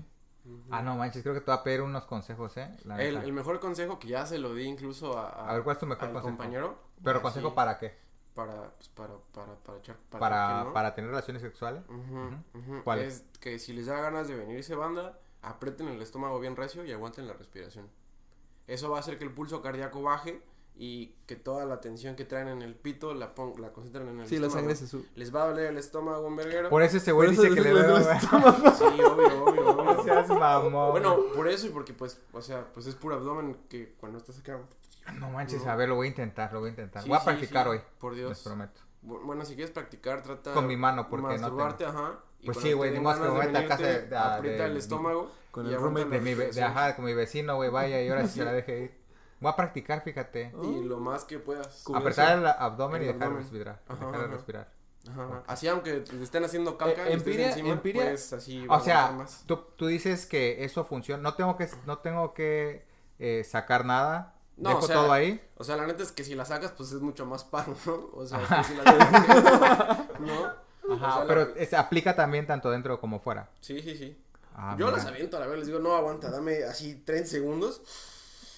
Ah, 0.69 0.81
no 0.81 0.95
manches, 0.95 1.23
creo 1.23 1.33
que 1.33 1.41
te 1.41 1.47
va 1.51 1.55
a 1.55 1.63
pedir 1.63 1.81
unos 1.81 2.05
consejos, 2.05 2.55
¿eh? 2.57 2.69
La 2.85 3.03
El, 3.03 3.33
mejor 3.33 3.59
consejo 3.59 3.97
que 3.99 4.07
ya 4.09 4.25
se 4.25 4.37
lo 4.37 4.53
di 4.53 4.63
incluso 4.65 5.17
a, 5.17 5.49
A 5.49 5.53
ver, 5.55 5.63
¿cuál 5.63 5.75
es 5.75 5.79
tu 5.79 5.87
mejor 5.87 6.07
consejo? 6.11 6.27
compañero. 6.37 6.77
Pero 7.03 7.19
Ah, 7.19 7.21
consejo 7.21 7.49
sí, 7.49 7.55
para 7.55 7.79
qué? 7.79 7.97
Para, 8.37 8.69
pues, 8.75 8.87
para, 8.89 9.13
para, 9.33 9.55
para 9.55 9.77
echar, 9.79 9.97
para, 10.09 10.19
Para, 10.19 10.63
no. 10.65 10.73
para 10.73 10.93
tener 10.95 11.09
relaciones 11.09 11.41
sexuales. 11.41 11.81
Ujú, 11.89 12.59
ujú. 12.59 12.83
¿Cuál 12.83 12.99
Es 12.99 13.23
que 13.41 13.57
si 13.59 13.73
les 13.73 13.87
da 13.87 13.99
ganas 13.99 14.27
de 14.27 14.35
venirse 14.35 14.75
banda, 14.75 15.19
aprieten 15.41 15.87
el 15.87 16.01
estómago 16.01 16.39
bien 16.39 16.55
recio 16.55 16.85
y 16.85 16.91
aguanten 16.91 17.27
la 17.27 17.33
respiración. 17.33 17.89
Eso 18.67 18.89
va 18.91 18.97
a 18.97 18.99
hacer 18.99 19.17
que 19.17 19.23
el 19.23 19.31
pulso 19.31 19.61
cardíaco 19.61 20.01
baje 20.03 20.41
y 20.79 21.15
que 21.25 21.35
toda 21.35 21.65
la 21.65 21.81
tensión 21.81 22.15
que 22.15 22.23
traen 22.25 22.47
en 22.49 22.61
el 22.61 22.75
pito 22.75 23.15
la, 23.15 23.33
pon- 23.33 23.59
la 23.59 23.73
concentren 23.73 24.07
en 24.09 24.19
el 24.19 24.27
Sí, 24.27 24.35
la 24.37 24.45
estómago. 24.47 24.59
sangre 24.59 24.75
se 24.75 24.85
sube. 24.87 25.05
Les 25.15 25.33
va 25.35 25.43
a 25.43 25.47
doler 25.47 25.67
el 25.71 25.77
estómago 25.79 26.27
un 26.27 26.35
verguero. 26.35 26.69
Por 26.69 26.83
eso 26.83 26.97
ese 26.97 27.11
güey 27.11 27.31
dice 27.31 27.49
que 27.49 27.61
le 27.61 27.69
dice 27.71 27.81
que 27.81 27.87
veo. 27.87 27.97
le 27.97 28.03
güey. 28.03 28.19
Sí, 28.19 28.85
obvio, 29.01 29.43
obvio, 29.43 29.69
obvio. 29.71 29.83
No 29.95 30.03
seas 30.03 30.29
mamón. 30.29 30.91
Bueno, 30.91 31.17
por 31.35 31.47
eso 31.47 31.65
y 31.65 31.71
porque 31.71 31.93
pues, 31.93 32.21
o 32.31 32.41
sea, 32.41 32.67
pues 32.73 32.85
es 32.85 32.93
puro 32.93 33.15
abdomen 33.15 33.57
que 33.67 33.95
cuando 33.99 34.19
estás 34.19 34.37
acá. 34.37 34.59
No 35.13 35.29
manches, 35.29 35.63
No. 35.65 35.71
a 35.71 35.75
ver, 35.75 35.89
lo 35.89 35.95
voy 35.95 36.07
a 36.07 36.09
intentar, 36.09 36.51
lo 36.53 36.59
voy 36.59 36.67
a 36.67 36.69
intentar. 36.71 37.03
Sí, 37.03 37.09
voy 37.09 37.17
a 37.17 37.21
sí, 37.21 37.25
practicar 37.25 37.63
sí, 37.65 37.69
hoy. 37.71 37.81
Por 37.99 38.13
Les 38.13 38.19
Dios. 38.25 38.41
prometo. 38.43 38.81
Bu- 39.03 39.21
Bueno, 39.23 39.45
si 39.45 39.55
quieres 39.55 39.71
practicar, 39.71 40.21
trata 40.23 40.53
Con 40.53 40.67
mi 40.67 40.75
mano, 40.75 41.07
porque 41.09 41.23
no 41.23 41.29
masturbarte, 41.41 41.85
ajá. 41.85 42.19
y 42.39 42.45
Pues 42.47 42.57
sí, 42.59 42.73
güey, 42.73 42.91
ni 42.91 42.99
más 42.99 43.17
que 43.19 43.29
meta 43.29 43.59
a 43.59 43.67
casa 43.67 43.83
de- 43.83 43.87
venirte, 43.93 44.09
de- 44.09 44.17
Aprieta 44.17 44.63
de- 44.63 44.69
el 44.69 44.77
estómago. 44.77 45.31
Con 45.51 45.65
y 45.67 45.73
el 45.73 45.79
roommate 45.79 46.09
De 46.09 46.19
mi, 46.21 46.33
de, 46.35 46.61
ajá, 46.63 46.95
con 46.95 47.05
mi 47.05 47.13
vecino, 47.13 47.55
güey, 47.55 47.69
vaya, 47.69 48.01
y 48.01 48.09
ahora 48.09 48.27
sí 48.27 48.39
se 48.39 48.45
la 48.45 48.53
deje 48.53 48.79
ir. 48.79 48.97
Voy 49.39 49.51
a 49.51 49.55
practicar, 49.55 50.03
fíjate. 50.03 50.51
Y 50.63 50.83
lo 50.83 50.97
más 50.99 51.23
que 51.23 51.39
puedas. 51.39 51.83
Apretar 51.93 52.37
el 52.39 52.45
abdomen 52.47 53.03
y 53.03 53.05
dejar 53.05 53.33
respirar. 53.33 53.81
Ajá, 53.87 54.05
Dejar 54.11 54.29
respirar. 54.29 54.71
Ajá, 55.09 55.23
ajá. 55.23 55.43
Así 55.47 55.67
aunque 55.67 56.01
te 56.01 56.21
estén 56.21 56.43
haciendo 56.43 56.77
caca 56.77 57.07
Eh, 57.07 57.13
empiria- 57.13 57.47
encima, 57.49 57.69
empiria- 57.69 58.01
puedes 58.03 58.33
así 58.33 58.65
O 58.69 58.79
sea, 58.81 59.11
más. 59.11 59.43
tú, 59.47 59.57
tú 59.77 59.87
dices 59.87 60.25
que 60.25 60.63
eso 60.65 60.83
funciona. 60.83 61.23
No 61.23 61.35
tengo 61.35 61.55
que, 61.55 61.69
no 61.85 61.99
tengo 61.99 62.33
que 62.33 62.85
eh, 63.19 63.43
sacar 63.43 63.85
nada. 63.85 64.35
No, 64.57 64.69
Dejo 64.69 64.81
o 64.81 64.87
sea, 64.87 64.95
todo 64.95 65.11
ahí. 65.11 65.39
O 65.55 65.63
sea, 65.63 65.77
la 65.77 65.85
neta 65.87 66.01
es 66.03 66.11
que 66.11 66.23
si 66.23 66.33
la 66.35 66.43
sacas, 66.45 66.71
pues 66.71 66.91
es 66.91 66.99
mucho 67.01 67.25
más 67.25 67.43
paro, 67.43 67.75
¿no? 67.85 68.09
O 68.13 68.25
sea, 68.25 68.39
que 68.39 68.63
si 68.63 68.75
la 68.75 70.07
¿no? 70.19 70.45
Ajá, 70.93 70.93
O 70.93 70.97
sea, 70.97 71.19
la- 71.19 71.27
pero 71.27 71.41
es- 71.55 71.73
aplica 71.73 72.15
también 72.15 72.47
tanto 72.47 72.71
dentro 72.71 72.99
como 72.99 73.19
fuera. 73.19 73.49
Sí, 73.61 73.81
sí, 73.81 73.95
sí. 73.97 74.17
Ah, 74.55 74.75
Yo 74.79 74.85
mira. 74.87 74.97
las 74.97 75.05
aviento 75.05 75.37
a 75.37 75.39
la 75.41 75.47
vez, 75.47 75.59
les 75.59 75.67
digo, 75.67 75.79
no, 75.79 75.95
aguanta, 75.95 76.31
dame 76.31 76.63
así 76.63 76.95
30 76.95 77.27
segundos. 77.29 77.81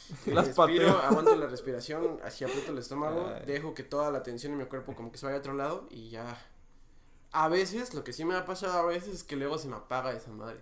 Las 0.26 0.48
respiro, 0.48 0.88
pateo. 0.88 1.02
aguanto 1.08 1.36
la 1.36 1.46
respiración, 1.46 2.20
así 2.24 2.44
aprieto 2.44 2.72
el 2.72 2.80
estómago, 2.80 3.32
Ay. 3.36 3.46
dejo 3.46 3.76
que 3.76 3.84
toda 3.84 4.10
la 4.10 4.24
tensión 4.24 4.54
en 4.54 4.58
mi 4.60 4.66
cuerpo 4.66 4.96
como 4.96 5.12
que 5.12 5.20
se 5.20 5.26
vaya 5.28 5.36
a 5.38 5.40
otro 5.40 5.54
lado 5.54 5.86
y 5.92 6.10
ya. 6.10 6.36
A 7.32 7.48
veces, 7.48 7.94
lo 7.94 8.04
que 8.04 8.12
sí 8.12 8.26
me 8.26 8.36
ha 8.36 8.44
pasado 8.46 8.80
a 8.80 8.86
veces 8.88 9.14
es 9.14 9.24
que 9.24 9.36
luego 9.36 9.60
se 9.60 9.68
me 9.68 9.76
apaga 9.76 10.12
esa 10.14 10.32
madre. 10.32 10.62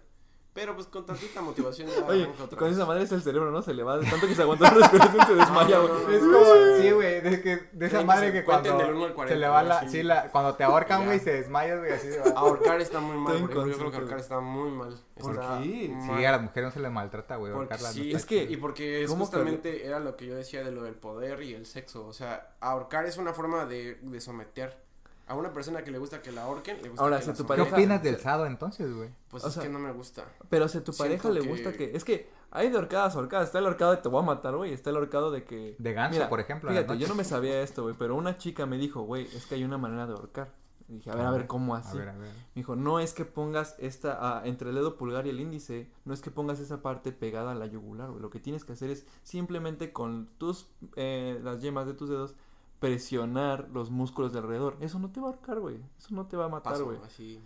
Pero 0.57 0.73
pues 0.73 0.87
con 0.87 1.05
tantita 1.05 1.39
motivación 1.39 1.87
ya 1.87 2.03
Oye, 2.07 2.25
otra 2.41 2.57
con 2.57 2.67
vez. 2.67 2.77
esa 2.77 2.85
madre 2.87 3.03
es 3.03 3.11
el 3.11 3.21
cerebro, 3.21 3.51
¿no? 3.51 3.61
Se 3.61 3.75
le 3.75 3.83
va 3.83 3.97
de 3.99 4.09
tanto 4.09 4.25
que 4.25 4.33
se 4.33 4.41
aguantó 4.41 4.63
la 4.63 4.71
respiración 4.71 5.27
se 5.27 5.35
desmaya, 5.35 5.77
no, 5.77 5.87
güey. 5.87 6.03
no, 6.03 6.09
Es 6.11 6.23
no, 6.23 6.33
como, 6.39 6.55
no. 6.55 6.77
sí, 6.81 6.91
güey, 6.91 7.21
de, 7.21 7.41
que, 7.43 7.69
de 7.73 7.85
esa 7.85 8.01
madre 8.01 8.31
que 8.31 8.39
se 8.39 8.43
cuando 8.45 8.75
del 8.75 8.93
uno 8.95 9.03
al 9.03 9.09
se 9.11 9.15
40, 9.15 9.39
le 9.39 9.47
va 9.47 9.61
la, 9.61 9.87
sí, 9.87 10.01
la, 10.01 10.31
cuando 10.31 10.55
te 10.55 10.63
ahorcan, 10.63 11.05
güey, 11.05 11.19
se 11.19 11.31
desmayas, 11.31 11.77
güey, 11.77 11.91
así 11.93 12.11
se 12.11 12.19
va. 12.21 12.31
Ahorcar 12.39 12.81
está 12.81 12.99
muy 12.99 13.17
mal, 13.17 13.35
Estoy 13.37 13.69
yo 13.71 13.77
creo 13.77 13.91
que 13.91 13.97
ahorcar 13.97 14.17
está 14.19 14.39
muy 14.39 14.71
mal. 14.71 14.99
¿Por 15.19 15.31
Está 15.35 15.59
qué? 15.61 15.89
mal. 15.89 16.17
Sí, 16.19 16.25
a 16.25 16.31
las 16.31 16.41
mujeres 16.41 16.63
no 16.69 16.71
se 16.71 16.79
les 16.79 16.91
maltrata, 16.91 17.35
güey, 17.35 17.53
ahorcarlas. 17.53 17.93
sí, 17.93 18.11
no 18.11 18.17
es 18.17 18.25
que- 18.25 18.43
y 18.43 18.57
porque 18.57 19.03
es 19.03 19.09
¿cómo 19.11 19.25
justamente 19.25 19.85
era 19.85 19.99
lo 19.99 20.17
que 20.17 20.25
yo 20.25 20.35
decía 20.35 20.63
de 20.63 20.71
lo 20.71 20.81
del 20.81 20.95
poder 20.95 21.43
y 21.43 21.53
el 21.53 21.67
sexo, 21.67 22.05
o 22.07 22.13
sea, 22.13 22.55
ahorcar 22.61 23.05
es 23.05 23.17
una 23.17 23.33
forma 23.33 23.65
de, 23.65 23.95
de 24.01 24.21
someter 24.21 24.86
a 25.27 25.35
una 25.35 25.51
persona 25.53 25.83
que 25.83 25.91
le 25.91 25.97
gusta 25.97 26.21
que 26.21 26.31
la 26.31 26.43
ahorquen, 26.43 26.81
le 26.81 26.89
gusta 26.89 27.03
Ahora, 27.03 27.17
que 27.17 27.23
si 27.23 27.29
la 27.31 27.35
tu 27.35 27.45
¿Qué 27.47 27.61
opinas 27.61 28.01
del 28.01 28.17
sado 28.17 28.45
entonces, 28.45 28.93
güey? 28.93 29.09
Pues 29.29 29.43
o 29.43 29.47
es 29.47 29.53
sea, 29.53 29.63
que 29.63 29.69
no 29.69 29.79
me 29.79 29.91
gusta. 29.91 30.25
Pero 30.49 30.67
si 30.67 30.77
a 30.77 30.83
tu 30.83 30.93
pareja 30.93 31.23
Siento 31.23 31.33
le 31.39 31.41
que- 31.41 31.47
gusta 31.49 31.73
que... 31.73 31.91
Es 31.95 32.03
que 32.03 32.29
hay 32.51 32.69
de 32.69 32.77
horcadas 32.77 33.15
a 33.15 33.19
horcadas. 33.19 33.47
Está 33.47 33.59
el 33.59 33.65
horcado 33.65 33.91
de 33.91 33.97
te 33.97 34.07
voy 34.09 34.23
a 34.23 34.25
matar, 34.25 34.55
güey. 34.55 34.71
Está 34.73 34.89
el 34.91 34.97
horcado 34.97 35.31
de 35.31 35.43
que... 35.43 35.75
De 35.79 35.93
ganso, 35.93 36.13
Mira, 36.15 36.29
por 36.29 36.39
ejemplo. 36.39 36.69
en 36.71 36.77
Fíjate, 36.77 36.97
yo 36.97 37.07
no 37.09 37.15
me 37.15 37.23
sabía 37.25 37.61
esto, 37.61 37.83
güey. 37.83 37.95
Pero 37.99 38.15
una 38.15 38.37
chica 38.37 38.65
me 38.65 38.77
dijo, 38.77 39.01
güey, 39.01 39.25
es 39.35 39.45
que 39.45 39.55
hay 39.55 39.63
una 39.65 39.77
manera 39.77 40.07
de 40.07 40.13
ahorcar. 40.13 40.53
Y 40.89 40.93
dije, 40.93 41.11
a 41.11 41.15
ver, 41.15 41.25
a 41.25 41.31
ver, 41.31 41.47
¿cómo 41.47 41.75
A 41.75 41.79
así? 41.79 41.97
ver, 41.97 42.07
a 42.07 42.13
ver. 42.17 42.29
Me 42.31 42.33
dijo, 42.55 42.77
no 42.77 43.01
es 43.01 43.11
que 43.13 43.25
pongas 43.25 43.75
esta, 43.79 44.17
ah, 44.21 44.41
entre 44.45 44.69
el 44.69 44.75
dedo 44.75 44.95
pulgar 44.95 45.27
y 45.27 45.31
el 45.31 45.41
índice, 45.41 45.91
no 46.05 46.13
es 46.13 46.21
que 46.21 46.31
pongas 46.31 46.61
esa 46.61 46.81
parte 46.81 47.11
pegada 47.11 47.51
a 47.51 47.55
la 47.55 47.65
yugular, 47.65 48.09
güey. 48.09 48.21
Lo 48.21 48.29
que 48.29 48.39
tienes 48.39 48.63
que 48.63 48.71
hacer 48.71 48.89
es 48.89 49.05
simplemente 49.23 49.91
con 49.91 50.27
tus, 50.37 50.69
eh, 50.95 51.41
las 51.43 51.61
yemas 51.61 51.87
de 51.87 51.93
tus 51.93 52.07
dedos, 52.09 52.35
presionar 52.79 53.69
los 53.71 53.89
músculos 53.89 54.33
de 54.33 54.39
alrededor. 54.39 54.77
Eso 54.81 54.99
no 54.99 55.11
te 55.11 55.19
va 55.19 55.27
a 55.27 55.29
ahorcar, 55.31 55.59
güey. 55.59 55.79
Eso 55.97 56.13
no 56.13 56.27
te 56.27 56.37
va 56.37 56.45
a 56.45 56.49
matar, 56.49 56.81
güey. 56.83 56.97
así. 57.03 57.41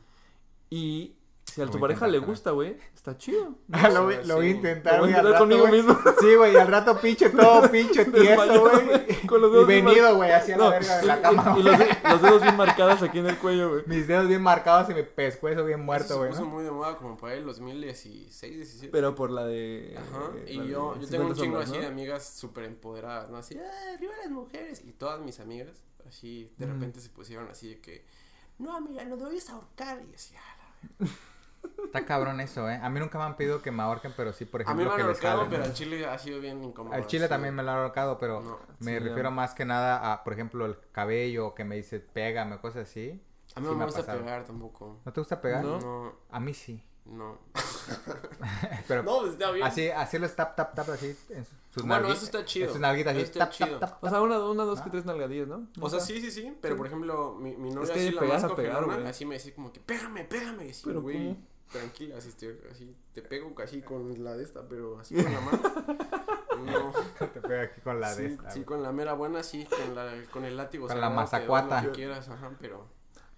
Y 0.70 1.16
si 1.54 1.62
a 1.62 1.66
Lo 1.66 1.72
tu 1.72 1.80
pareja 1.80 2.08
le 2.08 2.20
gusta, 2.20 2.52
güey, 2.52 2.78
está 2.96 3.18
chido. 3.18 3.56
Ah, 3.72 3.90
lo, 3.90 4.10
Sí, 4.10 4.18
voy, 4.18 4.26
lo 4.28 4.36
voy 4.36 4.48
a 4.48 4.50
intentar, 4.50 4.94
Lo 4.96 5.00
voy 5.02 5.14
güey. 5.14 5.34
a 5.34 5.38
conmigo 5.38 5.62
güey. 5.68 5.74
mismo. 5.74 5.98
Sí, 6.22 6.36
güey, 6.36 6.54
y 6.54 6.56
al 6.58 6.68
rato 6.68 6.98
pinche 7.00 7.30
todo, 7.32 7.70
pinche 7.72 8.06
tiesto, 8.06 8.62
güey. 8.62 8.86
güey, 8.86 9.28
con 9.28 9.42
los 9.42 9.50
Y 9.50 9.54
dedos 9.54 9.68
bien 9.68 9.86
venido, 9.86 10.16
güey, 10.16 10.32
hacia 10.32 10.58
la 10.58 10.64
No, 10.64 10.70
verga 10.72 10.98
de 10.98 11.04
y- 11.04 11.08
la 11.08 11.18
y- 11.18 11.22
cama, 11.22 11.42
Y, 11.58 11.62
güey. 11.62 11.64
los, 11.64 11.80
de- 11.80 11.98
los 12.10 12.22
dedos 12.22 12.42
bien 12.42 12.58
marcados 12.58 13.02
aquí 13.02 13.20
en 13.20 13.28
el 13.28 13.38
cuello, 13.38 13.70
güey. 13.70 13.84
Mis 13.88 14.08
dedos 14.08 14.28
bien 14.28 14.42
marcados 14.42 14.90
y 14.90 14.94
mi 14.94 15.04
pescuezo 15.04 15.66
bien 15.66 15.80
Eso 15.80 15.86
muerto, 15.86 16.08
se 16.08 16.14
güey. 16.16 16.30
puso 16.30 16.42
¿no? 16.42 16.48
muy 16.48 16.64
de 16.64 16.72
moda 16.72 16.98
como 16.98 17.18
por 17.18 17.30
ahí 17.30 17.38
el 17.40 17.46
2016, 17.46 18.56
17. 18.56 18.88
Pero 18.92 19.16
por 19.16 19.32
la 19.32 19.46
de. 19.46 19.96
Ajá, 19.98 20.32
la 20.46 20.50
y 20.52 20.60
de 20.60 20.68
yo, 20.68 20.96
yo 20.96 21.08
50 21.08 21.10
tengo 21.10 21.28
un 21.28 21.36
chingo 21.36 21.58
así 21.60 21.74
¿no? 21.74 21.80
de 21.80 21.86
amigas 21.88 22.26
súper 22.30 22.64
empoderadas, 22.66 23.30
¿no? 23.30 23.38
Así, 23.38 23.58
¡ah, 23.58 23.94
arriba 23.96 24.14
las 24.22 24.32
mujeres! 24.32 24.82
Y 24.86 24.92
todas 24.94 25.20
mis 25.22 25.40
amigas, 25.40 25.82
así, 26.08 26.52
de 26.58 26.66
repente 26.66 27.00
se 27.02 27.10
pusieron 27.10 27.50
así 27.50 27.70
de 27.70 27.80
que, 27.82 28.06
no, 28.60 28.76
amiga, 28.76 29.04
no 29.06 29.18
debes 29.18 29.50
ahorcar. 29.50 30.02
Y 30.10 30.14
así, 30.16 30.34
"Ah, 30.38 30.56
la 30.58 31.06
verga". 31.08 31.16
Está 31.86 32.06
cabrón 32.06 32.40
eso, 32.40 32.70
eh. 32.70 32.80
A 32.82 32.90
mí 32.90 33.00
nunca 33.00 33.18
me 33.18 33.26
han 33.26 33.36
pedido 33.36 33.62
que 33.62 33.70
me 33.72 33.84
ahorquen, 33.84 34.14
pero 34.16 34.32
sí, 34.34 34.46
por 34.46 34.62
A 34.62 34.64
mí 34.64 34.84
ejemplo, 34.84 34.86
me 34.86 34.92
han 34.92 34.98
que 34.98 35.04
ahorcado, 35.28 35.48
pero 35.50 35.64
al 35.66 35.74
chile 35.74 36.06
ha 36.06 36.18
sido 36.18 36.40
bien 36.40 36.64
incómodo. 36.64 36.96
Al 36.96 37.06
chile 37.08 37.28
también 37.28 37.54
me 37.54 37.64
lo 37.64 37.72
han 37.72 37.80
ahorcado, 37.80 38.18
pero 38.18 38.40
No. 38.42 38.60
me 38.80 38.94
Sí, 38.98 39.00
refiero 39.00 39.30
más 39.32 39.54
que 39.54 39.66
nada 39.66 40.14
a, 40.14 40.24
por 40.24 40.34
ejemplo, 40.34 40.66
el 40.66 40.78
cabello 40.92 41.54
que 41.54 41.66
me 41.66 41.76
dice 41.76 42.00
pégame, 42.00 42.60
cosas 42.60 42.88
así. 42.90 43.22
A 43.56 43.60
mí 43.60 43.66
Sí 43.68 43.72
no 43.74 43.78
me 43.80 43.86
gusta 43.86 44.06
pegar 44.06 44.46
tampoco. 44.46 45.00
¿No 45.04 45.12
te 45.12 45.20
gusta 45.22 45.42
pegar? 45.42 45.64
¿No? 45.66 45.80
No, 45.80 46.14
A 46.30 46.40
mí 46.40 46.54
sí. 46.54 46.82
no. 47.06 47.38
Pero 48.88 49.04
No, 49.04 49.20
pues 49.20 49.34
está 49.34 49.52
bien. 49.52 49.66
así, 49.68 49.90
así 49.90 50.18
los 50.18 50.34
tap, 50.36 50.56
tap, 50.56 50.74
tap, 50.74 50.90
así 50.90 51.16
en 51.30 51.46
sus 51.72 51.84
Bueno, 51.86 52.08
eso 52.08 52.26
está 52.26 52.46
chido. 52.46 52.68
en 52.68 52.72
sus 52.72 52.82
nalguitas 52.82 53.12
así, 53.14 53.22
Eso 53.24 53.32
está 53.34 53.46
tap, 53.46 53.52
chido. 53.54 53.80
tap, 53.80 53.92
tap, 53.92 54.04
O 54.04 54.10
sea, 54.10 54.22
una, 54.22 54.40
una 54.40 54.64
dos, 54.64 54.80
que 54.82 54.88
Ah. 54.88 54.92
tres 54.92 55.06
nalgadillas, 55.06 55.48
¿no? 55.48 55.68
O 55.82 55.90
sea, 55.90 56.00
sí, 56.00 56.22
sí, 56.22 56.32
sí, 56.32 56.56
pero 56.62 56.76
Sí. 56.76 56.78
por 56.78 56.88
ejemplo, 56.88 57.36
mi, 57.40 57.56
mi 57.58 57.70
novia 57.72 57.94
que 57.94 58.00
así 58.00 58.12
la 58.12 58.22
más 58.22 58.44
a 58.46 58.56
pegar, 58.56 58.84
así 59.08 59.26
me 59.26 59.36
decía 59.36 59.54
como 59.54 59.72
que, 59.74 59.80
pégame, 59.82 60.24
pégame, 60.26 60.68
y 60.68 60.70
así, 60.72 60.84
Pero 60.86 61.02
güey, 61.02 61.18
¿cómo? 61.18 61.38
Tranquila, 61.72 62.18
así, 62.18 62.30
estoy, 62.30 62.58
así, 62.72 62.96
te 63.14 63.22
pego 63.22 63.54
casi 63.56 63.82
con 63.82 64.24
la 64.24 64.36
de 64.36 64.44
esta, 64.44 64.68
pero 64.68 65.00
así 65.00 65.16
con 65.16 65.32
la 65.34 65.42
mano, 65.42 65.62
no, 66.66 67.28
Te 67.28 67.42
pega 67.42 67.62
aquí 67.64 67.82
con 67.82 68.00
la 68.00 68.14
de 68.16 68.28
sí, 68.28 68.34
esta. 68.34 68.52
sí, 68.52 68.60
güey. 68.60 68.66
con 68.66 68.84
la 68.84 68.92
mera 68.92 69.14
buena, 69.14 69.42
sí, 69.44 69.66
con, 69.66 69.96
la, 69.96 70.12
con 70.32 70.46
el 70.46 70.58
látigo 70.58 70.88
Con 70.88 71.00
la 71.02 71.10
mazacuata. 71.10 71.82
Lo 71.82 71.92
que 71.92 71.96
quieras, 71.96 72.30
ajá, 72.30 72.52
pero, 72.60 72.86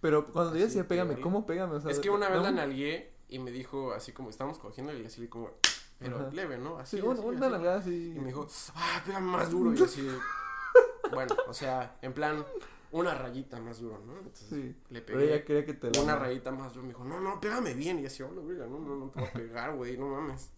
Pero 0.02 0.28
cuando 0.32 0.56
yo 0.56 0.66
decía 0.66 0.88
pégame. 0.88 1.20
¿cómo 1.22 1.46
pégame? 1.46 1.76
O 1.76 1.82
sea, 1.82 1.92
es 1.92 2.00
que 2.00 2.10
una 2.10 2.28
vez 2.28 2.38
¿no? 2.38 2.44
la 2.44 2.52
nalgué 2.52 3.14
y 3.30 3.40
me 3.40 3.52
dijo, 3.52 3.94
así 3.94 4.12
como, 4.12 4.30
estábamos 4.30 4.60
cogiendo 4.60 4.94
y 4.94 5.00
le 5.00 5.08
así 5.08 5.28
como, 5.28 5.52
pero 6.00 6.18
Ajá. 6.18 6.30
leve, 6.32 6.58
¿no? 6.58 6.78
Así, 6.78 6.98
Sí, 6.98 7.02
una, 7.04 7.14
así, 7.20 7.28
una 7.28 7.38
así. 7.46 7.52
nalgada 7.54 7.80
así. 7.80 8.14
Y 8.16 8.20
me 8.20 8.28
dijo, 8.28 8.48
ah, 8.76 9.02
pégame 9.06 9.28
más 9.32 9.50
duro. 9.52 9.74
Y 9.74 9.78
yo 9.78 9.86
así, 9.86 10.02
de, 10.02 10.18
bueno, 11.14 11.36
o 11.48 11.54
sea, 11.54 11.98
en 12.02 12.14
plan, 12.14 12.46
una 12.94 13.14
rayita 13.14 13.60
más 13.60 13.80
duro, 13.80 14.00
¿no? 14.06 14.18
Entonces 14.18 14.48
Sí. 14.50 14.76
le 14.90 15.02
Pero 15.02 15.20
ella 15.20 15.32
pegué 15.32 15.44
quería 15.46 15.66
que 15.66 15.74
te 15.74 15.92
la. 15.92 16.02
una 16.02 16.16
rayita 16.16 16.52
más 16.52 16.74
duro. 16.74 16.84
Me 16.84 16.90
dijo, 16.94 17.04
no, 17.04 17.20
no, 17.20 17.40
pégame 17.42 17.74
bien. 17.74 18.00
Y 18.00 18.06
así, 18.06 18.24
hola, 18.24 18.42
verga, 18.42 18.66
no, 18.68 18.80
no, 18.80 18.96
no 18.96 19.10
te 19.10 19.20
voy 19.20 19.30
a 19.30 19.34
pegar, 19.34 19.76
güey, 19.76 19.98
no 19.98 20.08
mames. 20.08 20.52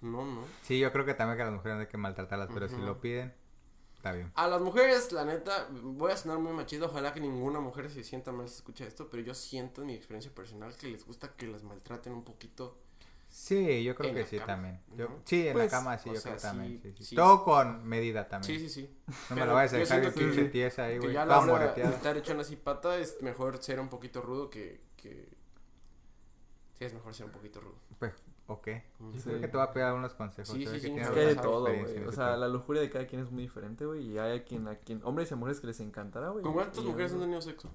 No, 0.00 0.24
no. 0.24 0.44
Sí, 0.62 0.78
yo 0.78 0.92
creo 0.92 1.04
que 1.04 1.14
también 1.14 1.36
que 1.36 1.42
a 1.42 1.46
las 1.46 1.54
mujeres 1.54 1.76
no 1.76 1.80
hay 1.82 1.86
que 1.88 1.96
maltratarlas, 1.98 2.48
pero 2.54 2.68
si 2.68 2.76
lo 2.76 3.00
piden, 3.00 3.34
está 3.96 4.12
bien. 4.12 4.30
A 4.34 4.46
las 4.48 4.60
mujeres, 4.62 5.12
la 5.12 5.24
neta, 5.24 5.68
voy 5.82 6.12
a 6.12 6.16
sonar 6.16 6.38
muy 6.38 6.52
machista. 6.52 6.86
Ojalá 6.86 7.12
que 7.12 7.20
ninguna 7.20 7.60
mujer 7.60 7.90
se 7.90 8.02
sienta 8.04 8.32
mal 8.32 8.48
si 8.48 8.54
escucha 8.56 8.84
esto. 8.86 9.08
Pero 9.10 9.22
yo 9.22 9.34
siento 9.34 9.80
en 9.82 9.88
mi 9.88 9.94
experiencia 9.94 10.34
personal 10.34 10.74
que 10.76 10.88
les 10.88 11.04
gusta 11.06 11.34
que 11.34 11.46
las 11.46 11.62
maltraten 11.64 12.12
un 12.12 12.24
poquito. 12.24 12.78
Sí, 13.32 13.84
yo 13.84 13.94
creo 13.94 14.10
En 14.10 14.16
que 14.16 14.26
sí 14.26 14.36
cama, 14.38 14.46
también. 14.46 14.80
Yo- 14.96 15.08
¿no? 15.08 15.20
sí, 15.24 15.46
en 15.46 15.52
Pues, 15.52 15.70
la 15.72 15.78
cama 15.78 15.98
sí, 15.98 16.10
yo 16.10 16.16
sea, 16.20 16.32
creo 16.32 16.42
también. 16.42 16.80
sí, 16.82 16.90
Sí, 16.90 16.94
sí. 16.98 17.04
sí. 17.04 17.14
Todo 17.16 17.44
con 17.44 17.84
medida 17.86 18.28
también. 18.28 18.58
Sí, 18.60 18.68
sí, 18.68 18.74
sí. 18.86 18.96
No 19.06 19.14
me 19.36 19.42
Pero 19.42 19.46
la 19.46 19.52
vayas 19.52 19.72
a 19.72 19.76
dejar 19.78 20.02
que- 20.02 20.10
pinche 20.20 20.44
tiesa 20.46 20.84
ahí, 20.84 20.98
güey. 20.98 21.12
ya 21.12 21.24
la 21.24 21.38
hora 21.38 21.72
de 21.72 21.82
estar 21.84 22.16
echando 22.16 22.42
así 22.42 22.56
pata 22.56 22.98
es 22.98 23.22
mejor 23.22 23.62
ser 23.62 23.78
un 23.80 23.88
poquito 23.88 24.20
rudo 24.20 24.50
que, 24.50 24.80
que... 24.96 25.28
Sí, 26.78 26.84
es 26.86 26.92
mejor 26.94 27.14
ser 27.14 27.26
un 27.26 27.32
poquito 27.32 27.60
rudo. 27.60 27.76
Pues, 27.98 28.14
ok. 28.48 28.66
Yo 28.66 29.12
Sí. 29.14 29.20
creo 29.28 29.40
que 29.42 29.48
te 29.48 29.56
voy 29.56 29.66
a 29.66 29.72
pedir 29.72 29.86
algunos 29.86 30.14
consejos. 30.14 30.48
Sí, 30.52 30.66
sí, 30.66 30.72
que 30.72 30.80
sí, 30.80 30.98
Es 30.98 31.10
que 31.10 31.20
hay 31.20 31.26
de 31.26 31.36
todo, 31.36 31.60
güey. 31.72 31.96
en 31.98 32.08
O 32.08 32.12
sea, 32.12 32.36
la 32.36 32.48
lujuria 32.48 32.82
de 32.82 32.90
cada 32.90 33.06
quien 33.06 33.22
es 33.22 33.30
muy 33.30 33.42
diferente, 33.44 33.84
güey. 33.86 34.08
Y 34.12 34.18
hay 34.18 34.38
a 34.38 34.44
quien, 34.44 34.66
a 34.66 34.74
quien, 34.76 35.00
hombres 35.04 35.30
y 35.30 35.34
mujeres 35.36 35.60
que 35.60 35.68
les 35.68 35.78
encantará, 35.80 36.30
güey. 36.30 36.42
¿Con 36.42 36.52
cuántas 36.54 36.82
mujeres 36.82 37.12
han 37.12 37.20
tenido 37.20 37.40
sexo? 37.42 37.70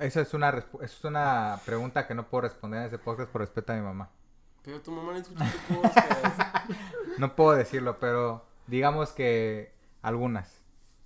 Esa 0.00 0.20
es 0.20 0.32
una, 0.34 0.64
es 0.80 1.04
una 1.04 1.60
pregunta 1.66 2.06
que 2.06 2.14
no 2.14 2.26
puedo 2.28 2.42
responder 2.42 2.80
en 2.80 2.86
ese 2.86 2.98
podcast 2.98 3.30
por 3.30 3.40
respeto 3.40 3.72
a 3.72 3.76
mi 3.76 3.82
mamá. 3.82 4.10
Pero 4.68 4.82
tu 4.82 4.90
mamá 4.90 5.12
no 5.12 5.18
escucha 5.18 5.46
tu 5.50 5.74
podcast. 5.80 6.40
No 7.18 7.34
puedo 7.34 7.52
decirlo, 7.52 7.96
pero 7.98 8.44
digamos 8.66 9.12
que 9.12 9.72
algunas. 10.02 10.60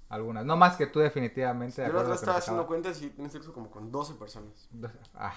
Algunas. 0.09 0.45
No 0.45 0.57
más 0.57 0.77
que 0.77 0.89
tú 0.89 0.99
definitivamente. 0.99 1.81
de 1.81 1.87
Yo 1.87 1.95
la 1.95 2.01
otra 2.01 2.17
estaba 2.17 2.39
haciendo 2.39 2.67
cuentas 2.67 3.01
y 3.03 3.11
tienes 3.11 3.31
sexo 3.33 3.53
como 3.53 3.71
con 3.71 3.93
12 3.93 4.15
personas. 4.15 4.69
Ah, 5.15 5.33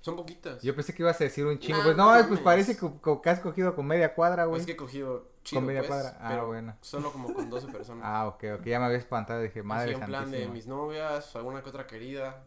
Son 0.00 0.16
poquitas. 0.16 0.60
yo 0.60 0.74
pensé 0.74 0.92
que 0.92 1.04
ibas 1.04 1.20
a 1.20 1.24
decir 1.24 1.46
un 1.46 1.60
chingo. 1.60 1.78
Nah, 1.78 1.84
pues 1.84 1.96
no 1.96 2.18
no, 2.20 2.28
pues 2.28 2.40
parece 2.40 2.76
que, 2.76 2.90
que 3.22 3.30
has 3.30 3.38
cogido 3.38 3.76
con 3.76 3.86
media 3.86 4.12
cuadra, 4.12 4.46
güey. 4.46 4.58
Es 4.58 4.66
que 4.66 4.72
he 4.72 4.76
cogido 4.76 5.28
chido, 5.44 5.60
Con 5.60 5.66
media 5.68 5.82
pues, 5.82 5.88
cuadra. 5.88 6.18
Ah, 6.20 6.30
pero 6.30 6.48
bueno. 6.48 6.76
solo 6.80 7.12
como 7.12 7.32
con 7.32 7.48
12 7.48 7.68
personas. 7.68 8.02
Ah, 8.04 8.26
ok, 8.26 8.44
ok. 8.58 8.64
Ya 8.64 8.80
me 8.80 8.86
había 8.86 8.98
espantado. 8.98 9.40
Dije, 9.40 9.62
madre 9.62 9.92
Así 9.92 10.00
en 10.00 10.06
plan 10.08 10.24
de 10.24 10.30
santísima. 10.30 10.52
mis 10.52 10.66
novias, 10.66 11.36
alguna 11.36 11.62
que 11.62 11.68
otra 11.68 11.86
querida. 11.86 12.42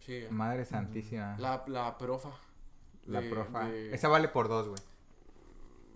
Sí. 0.00 0.24
Madre 0.30 0.64
santísima. 0.64 1.36
La, 1.38 1.62
La, 1.66 1.98
la 3.06 3.20
profa. 3.20 3.28
de- 3.28 3.30
profa. 3.30 3.64
de- 3.68 3.94
Esa 3.94 4.08
vale 4.08 4.28
por 4.28 4.48
dos, 4.48 4.68
güey. 4.68 4.80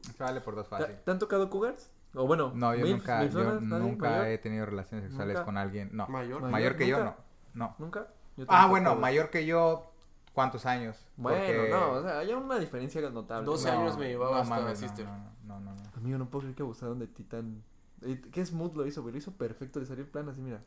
Esa 0.08 0.24
vale 0.24 0.40
por 0.40 0.54
dos 0.56 0.68
¿Te, 0.68 0.76
fácil. 0.76 0.96
te 1.04 1.10
han 1.10 1.18
tocado 1.18 1.50
cougars? 1.50 1.90
O 2.14 2.26
bueno, 2.26 2.50
No, 2.54 2.74
yo 2.74 2.84
nunca, 2.86 3.24
yo 3.26 3.60
nunca 3.60 4.10
mayor, 4.10 4.26
he 4.26 4.38
tenido 4.38 4.66
relaciones 4.66 5.06
sexuales 5.06 5.34
Nunca. 5.34 5.44
con 5.44 5.56
alguien. 5.56 5.90
No. 5.92 6.08
Mayor. 6.08 6.40
Mayor. 6.40 6.50
Mayor 6.50 6.76
que 6.76 6.86
yo, 6.88 6.98
no. 6.98 7.04
nunca. 7.04 7.16
No. 7.54 7.74
¿Nunca? 7.78 8.08
Yo 8.36 8.44
Ah, 8.48 8.66
bueno, 8.66 8.96
mayor 8.96 9.30
que 9.30 9.46
yo, 9.46 9.92
¿cuántos 10.32 10.66
años? 10.66 10.96
Bueno, 11.16 11.38
Porque- 11.38 11.68
no, 11.70 11.90
o 11.92 12.02
sea, 12.02 12.18
hay 12.18 12.32
una 12.32 12.58
diferencia 12.58 13.00
notable. 13.10 13.44
12 13.46 13.70
No, 13.70 13.80
años 13.80 13.98
me 13.98 14.08
llevaba 14.08 14.40
hasta 14.40 14.56
mames, 14.60 14.78
Sister. 14.78 15.04
No, 15.06 15.16
no, 15.44 15.60
no, 15.60 15.60
no, 15.60 15.74
no. 15.76 15.82
Amigo, 15.96 16.18
no 16.18 16.28
puedo 16.30 16.40
creer 16.42 16.56
que 16.56 16.62
abusaron 16.62 16.98
de 16.98 17.06
ti 17.06 17.22
tan... 17.24 17.62
Eh, 18.02 18.20
¿Qué 18.32 18.44
smooth 18.44 18.74
lo 18.74 18.86
hizo, 18.86 19.02
güey? 19.02 19.12
Lo 19.12 19.18
hizo 19.18 19.32
perfecto, 19.32 19.78
le 19.78 19.86
salió 19.86 20.02
el 20.02 20.10
plan 20.10 20.28
así, 20.28 20.40
mira. 20.40 20.62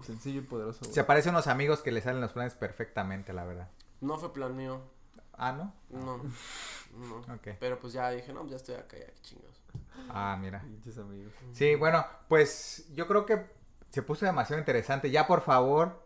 Sencillo 0.00 0.40
y 0.40 0.44
poderoso, 0.44 0.80
güey. 0.82 0.94
Se 0.94 1.00
aparecen 1.00 1.34
unos 1.34 1.48
amigos 1.48 1.80
que 1.80 1.90
le 1.90 2.00
salen 2.00 2.20
los 2.20 2.32
planes 2.32 2.54
perfectamente, 2.54 3.32
la 3.32 3.44
verdad. 3.44 3.68
No 4.00 4.16
fue 4.16 4.32
plan 4.32 4.56
mío. 4.56 4.80
Ah, 5.38 5.52
¿no? 5.52 5.72
No. 5.90 6.18
No. 6.18 6.22
Ok. 7.34 7.48
Pero 7.60 7.78
pues 7.78 7.92
ya 7.92 8.10
dije, 8.10 8.32
no, 8.32 8.44
ya 8.48 8.56
estoy 8.56 8.74
acá, 8.74 8.96
ya, 8.98 9.06
qué 9.06 9.20
chingados. 9.22 9.60
Ah, 10.08 10.36
mira. 10.40 10.60
Amigos. 10.60 11.32
Sí, 11.52 11.74
bueno, 11.76 12.04
pues 12.28 12.86
yo 12.94 13.06
creo 13.06 13.24
que 13.24 13.46
se 13.90 14.02
puso 14.02 14.26
demasiado 14.26 14.58
interesante. 14.58 15.10
Ya, 15.10 15.26
por 15.26 15.42
favor, 15.42 16.02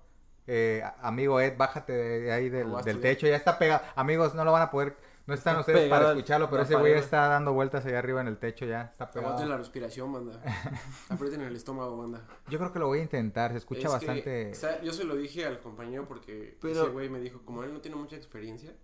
eh, 0.46 0.82
amigo 1.00 1.40
Ed, 1.40 1.56
bájate 1.56 1.92
de 1.92 2.32
ahí 2.32 2.48
del, 2.50 2.68
techo. 3.00 3.26
Ya 3.26 3.36
está 3.36 3.58
pegado. 3.58 3.82
Amigos, 3.94 4.34
no 4.34 4.44
lo 4.44 4.52
van 4.52 4.62
a 4.62 4.70
poder... 4.70 4.96
No 5.26 5.34
están 5.34 5.60
Está 5.60 5.72
ustedes 5.72 5.88
para 5.88 6.10
escucharlo, 6.10 6.50
pero 6.50 6.62
ese 6.62 6.74
güey 6.74 6.94
está 6.94 7.28
dando 7.28 7.52
vueltas 7.52 7.86
allá 7.86 7.98
arriba 8.00 8.20
en 8.20 8.28
el 8.28 8.38
techo 8.38 8.66
ya. 8.66 8.82
Está 8.82 9.10
pegado. 9.10 9.28
Aguanten 9.34 9.48
la 9.50 9.56
respiración, 9.56 10.12
banda. 10.12 10.40
Aprieten 11.08 11.40
el 11.42 11.54
estómago, 11.54 11.96
banda. 11.96 12.26
Yo 12.48 12.58
creo 12.58 12.72
que 12.72 12.78
lo 12.78 12.88
voy 12.88 12.98
a 12.98 13.02
intentar. 13.02 13.52
Se 13.52 13.58
escucha 13.58 13.80
Es 13.82 13.86
que, 13.86 13.90
bastante... 13.92 14.50
o 14.50 14.54
sea, 14.54 14.82
yo 14.82 14.92
se 14.92 15.04
lo 15.04 15.14
dije 15.14 15.46
al 15.46 15.58
compañero 15.60 16.06
porque 16.08 16.58
Pero- 16.60 16.82
ese 16.82 16.90
güey 16.90 17.08
me 17.08 17.20
dijo, 17.20 17.42
como 17.44 17.62
él 17.62 17.72
no 17.72 17.80
tiene 17.80 17.96
mucha 17.96 18.16
experiencia. 18.16 18.74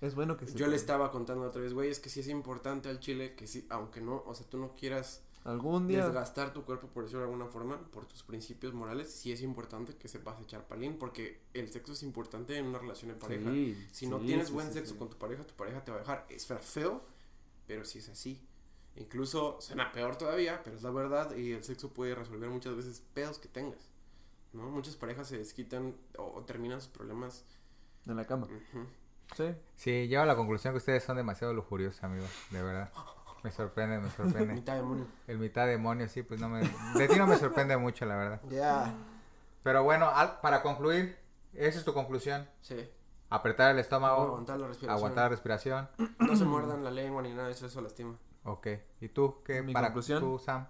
Es 0.00 0.14
bueno 0.14 0.36
que 0.36 0.46
se... 0.46 0.56
yo 0.56 0.66
le 0.68 0.76
estaba 0.76 1.10
contando 1.10 1.44
otra 1.44 1.62
vez, 1.62 1.74
güey, 1.74 1.90
es 1.90 1.98
que 1.98 2.10
sí 2.10 2.20
es 2.20 2.28
importante 2.28 2.88
al 2.88 3.00
chile 3.00 3.34
que 3.34 3.46
sí, 3.46 3.66
aunque 3.70 4.00
no, 4.00 4.22
o 4.24 4.34
sea, 4.34 4.46
tú 4.48 4.58
no 4.58 4.74
quieras 4.76 5.24
Algún 5.48 5.88
día. 5.88 6.04
desgastar 6.04 6.52
tu 6.52 6.64
cuerpo, 6.64 6.88
por 6.88 7.04
decirlo 7.04 7.20
de 7.24 7.30
alguna 7.32 7.46
forma, 7.50 7.78
por 7.90 8.04
tus 8.06 8.22
principios 8.22 8.74
morales, 8.74 9.10
sí 9.12 9.32
es 9.32 9.40
importante 9.42 9.96
que 9.96 10.08
sepas 10.08 10.40
echar 10.42 10.66
palín, 10.66 10.98
porque 10.98 11.40
el 11.54 11.70
sexo 11.72 11.92
es 11.92 12.02
importante 12.02 12.56
en 12.56 12.66
una 12.66 12.78
relación 12.78 13.10
de 13.12 13.16
pareja. 13.16 13.50
Sí, 13.50 13.86
Si 13.92 14.06
no 14.06 14.18
sí, 14.20 14.26
tienes 14.26 14.48
sí, 14.48 14.52
buen 14.52 14.68
sí, 14.68 14.74
sexo 14.74 14.92
sí. 14.92 14.98
con 14.98 15.08
tu 15.08 15.16
pareja, 15.16 15.46
tu 15.46 15.54
pareja 15.54 15.84
te 15.84 15.90
va 15.90 15.96
a 15.98 16.00
dejar. 16.00 16.26
Es 16.28 16.46
feo, 16.46 17.02
pero 17.66 17.84
sí 17.84 17.98
es 17.98 18.08
así. 18.08 18.40
Incluso 18.96 19.58
suena 19.60 19.92
peor 19.92 20.16
todavía, 20.16 20.60
pero 20.64 20.76
es 20.76 20.82
la 20.82 20.90
verdad 20.90 21.34
y 21.36 21.52
el 21.52 21.62
sexo 21.64 21.92
puede 21.94 22.14
resolver 22.14 22.50
muchas 22.50 22.74
veces 22.76 23.02
pedos 23.14 23.38
que 23.38 23.48
tengas. 23.48 23.88
¿No? 24.52 24.70
Muchas 24.70 24.96
parejas 24.96 25.28
se 25.28 25.38
desquitan 25.38 25.94
o, 26.16 26.24
o 26.24 26.42
terminan 26.44 26.80
sus 26.80 26.90
problemas. 26.90 27.44
En 28.06 28.16
la 28.16 28.24
cama. 28.26 28.46
Ujú. 28.46 28.86
Sí. 29.36 29.54
Sí, 29.76 30.08
llego 30.08 30.22
a 30.22 30.26
la 30.26 30.36
conclusión 30.36 30.72
que 30.72 30.78
ustedes 30.78 31.04
son 31.04 31.16
demasiado 31.16 31.52
lujuriosos, 31.52 32.02
amigos, 32.02 32.30
de 32.50 32.62
verdad. 32.62 32.90
Me 33.42 33.50
sorprende, 33.50 33.98
me 33.98 34.10
sorprende. 34.10 34.54
Mitad 34.54 34.74
demonio. 34.76 35.06
El 35.26 35.38
mitad 35.38 35.66
demonio, 35.66 36.08
sí, 36.08 36.22
pues 36.22 36.40
no 36.40 36.48
me... 36.48 36.60
De 36.94 37.08
ti 37.08 37.16
no 37.16 37.26
me 37.26 37.36
sorprende 37.36 37.76
mucho, 37.76 38.04
la 38.04 38.16
verdad. 38.16 38.40
Ya. 38.48 38.94
Pero 39.62 39.84
bueno, 39.84 40.08
al- 40.08 40.40
para 40.40 40.62
concluir, 40.62 41.16
esa 41.54 41.78
es 41.78 41.84
tu 41.84 41.92
conclusión. 41.94 42.48
Sí. 42.60 42.88
Apretar 43.30 43.72
el 43.72 43.78
estómago, 43.78 44.22
aguantar 44.22 44.58
la 44.58 44.66
respiración. 44.68 44.96
aguantar 44.98 45.24
la 45.24 45.28
respiración. 45.28 45.88
No 46.18 46.34
se 46.36 46.44
muerdan 46.44 46.82
la 46.82 46.90
lengua 46.90 47.22
ni 47.22 47.32
nada 47.34 47.50
eso, 47.50 47.66
eso 47.66 47.80
lastima. 47.80 48.16
Ok. 48.44 48.68
¿Y 49.00 49.08
tú 49.08 49.42
qué? 49.44 49.62
Mi 49.62 49.72
para 49.74 49.88
conclusión. 49.88 50.20
tú, 50.20 50.38
Sam. 50.38 50.66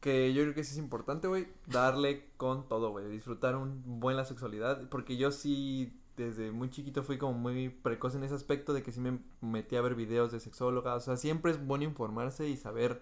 Que 0.00 0.32
yo 0.32 0.42
creo 0.44 0.54
que 0.54 0.62
sí 0.62 0.72
es 0.74 0.78
importante, 0.78 1.26
güey, 1.26 1.48
darle 1.66 2.30
con 2.36 2.68
todo, 2.68 2.90
güey, 2.90 3.08
disfrutar 3.08 3.56
un 3.56 3.82
buen 3.98 4.16
la 4.16 4.24
sexualidad, 4.24 4.88
porque 4.88 5.16
yo 5.16 5.32
sí 5.32 5.97
desde 6.18 6.50
muy 6.50 6.70
chiquito 6.70 7.02
fui 7.02 7.18
como 7.18 7.34
muy 7.34 7.68
precoz 7.68 8.14
en 8.14 8.24
ese 8.24 8.34
aspecto 8.34 8.72
de 8.72 8.82
que 8.82 8.92
sí 8.92 9.00
me 9.00 9.18
metí 9.40 9.76
a 9.76 9.80
ver 9.80 9.94
videos 9.94 10.32
de 10.32 10.40
sexólogas, 10.40 10.96
o 10.96 11.00
sea, 11.00 11.16
siempre 11.16 11.52
es 11.52 11.64
bueno 11.64 11.84
informarse 11.84 12.48
y 12.48 12.56
saber 12.56 13.00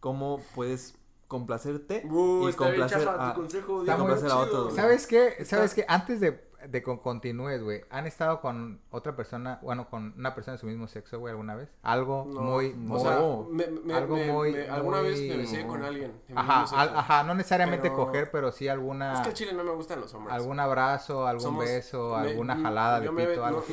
cómo 0.00 0.40
puedes 0.54 0.94
complacerte 1.26 2.02
Uh, 2.06 2.48
y 2.48 2.52
complacer 2.54 3.06
a... 3.06 3.34
tu 3.34 3.40
consejo. 3.40 3.84
Complacer 3.84 4.30
a 4.30 4.38
otros. 4.38 4.74
¿Sabes 4.74 5.06
qué? 5.06 5.44
¿Sabes 5.44 5.74
qué? 5.74 5.84
Antes 5.88 6.20
de, 6.20 6.47
de 6.66 6.82
que 6.82 6.98
continúes, 7.00 7.62
güey, 7.62 7.82
¿han 7.90 8.06
estado 8.06 8.40
con 8.40 8.80
otra 8.90 9.14
persona, 9.14 9.58
bueno, 9.62 9.88
con 9.88 10.14
una 10.18 10.34
persona 10.34 10.52
de 10.54 10.58
su 10.58 10.66
mismo 10.66 10.88
sexo, 10.88 11.18
güey, 11.18 11.30
alguna 11.30 11.54
vez? 11.54 11.68
Algo 11.82 12.24
No, 12.28 12.40
muy, 12.40 12.72
o 12.72 12.76
muy... 12.76 12.96
O 12.98 13.00
sea, 13.00 13.14
No. 13.18 13.46
me, 13.50 13.66
me- 13.68 13.94
Algo 13.94 14.16
me- 14.16 14.32
muy- 14.32 14.56
alguna 14.66 15.00
vez 15.00 15.20
me 15.20 15.36
besé 15.36 15.66
con 15.66 15.84
alguien. 15.84 16.20
Ajá, 16.34 16.64
al- 16.80 16.96
ajá, 16.96 17.22
no 17.22 17.34
necesariamente 17.34 17.90
Pero- 17.90 17.96
coger, 18.06 18.30
pero 18.30 18.50
sí 18.52 18.66
alguna... 18.68 19.12
Es 19.14 19.20
que 19.20 19.28
al 19.28 19.34
chile 19.34 19.52
no 19.52 19.62
me 19.64 19.72
gustan 19.72 20.00
los 20.00 20.12
hombres. 20.14 20.34
algún 20.34 20.58
abrazo, 20.60 21.26
algún 21.26 21.42
Somos- 21.44 21.64
beso, 21.64 22.16
alguna 22.16 22.54
m- 22.54 22.62
jalada 22.62 23.00
de 23.00 23.10
pito, 23.10 23.44
algo. 23.44 23.64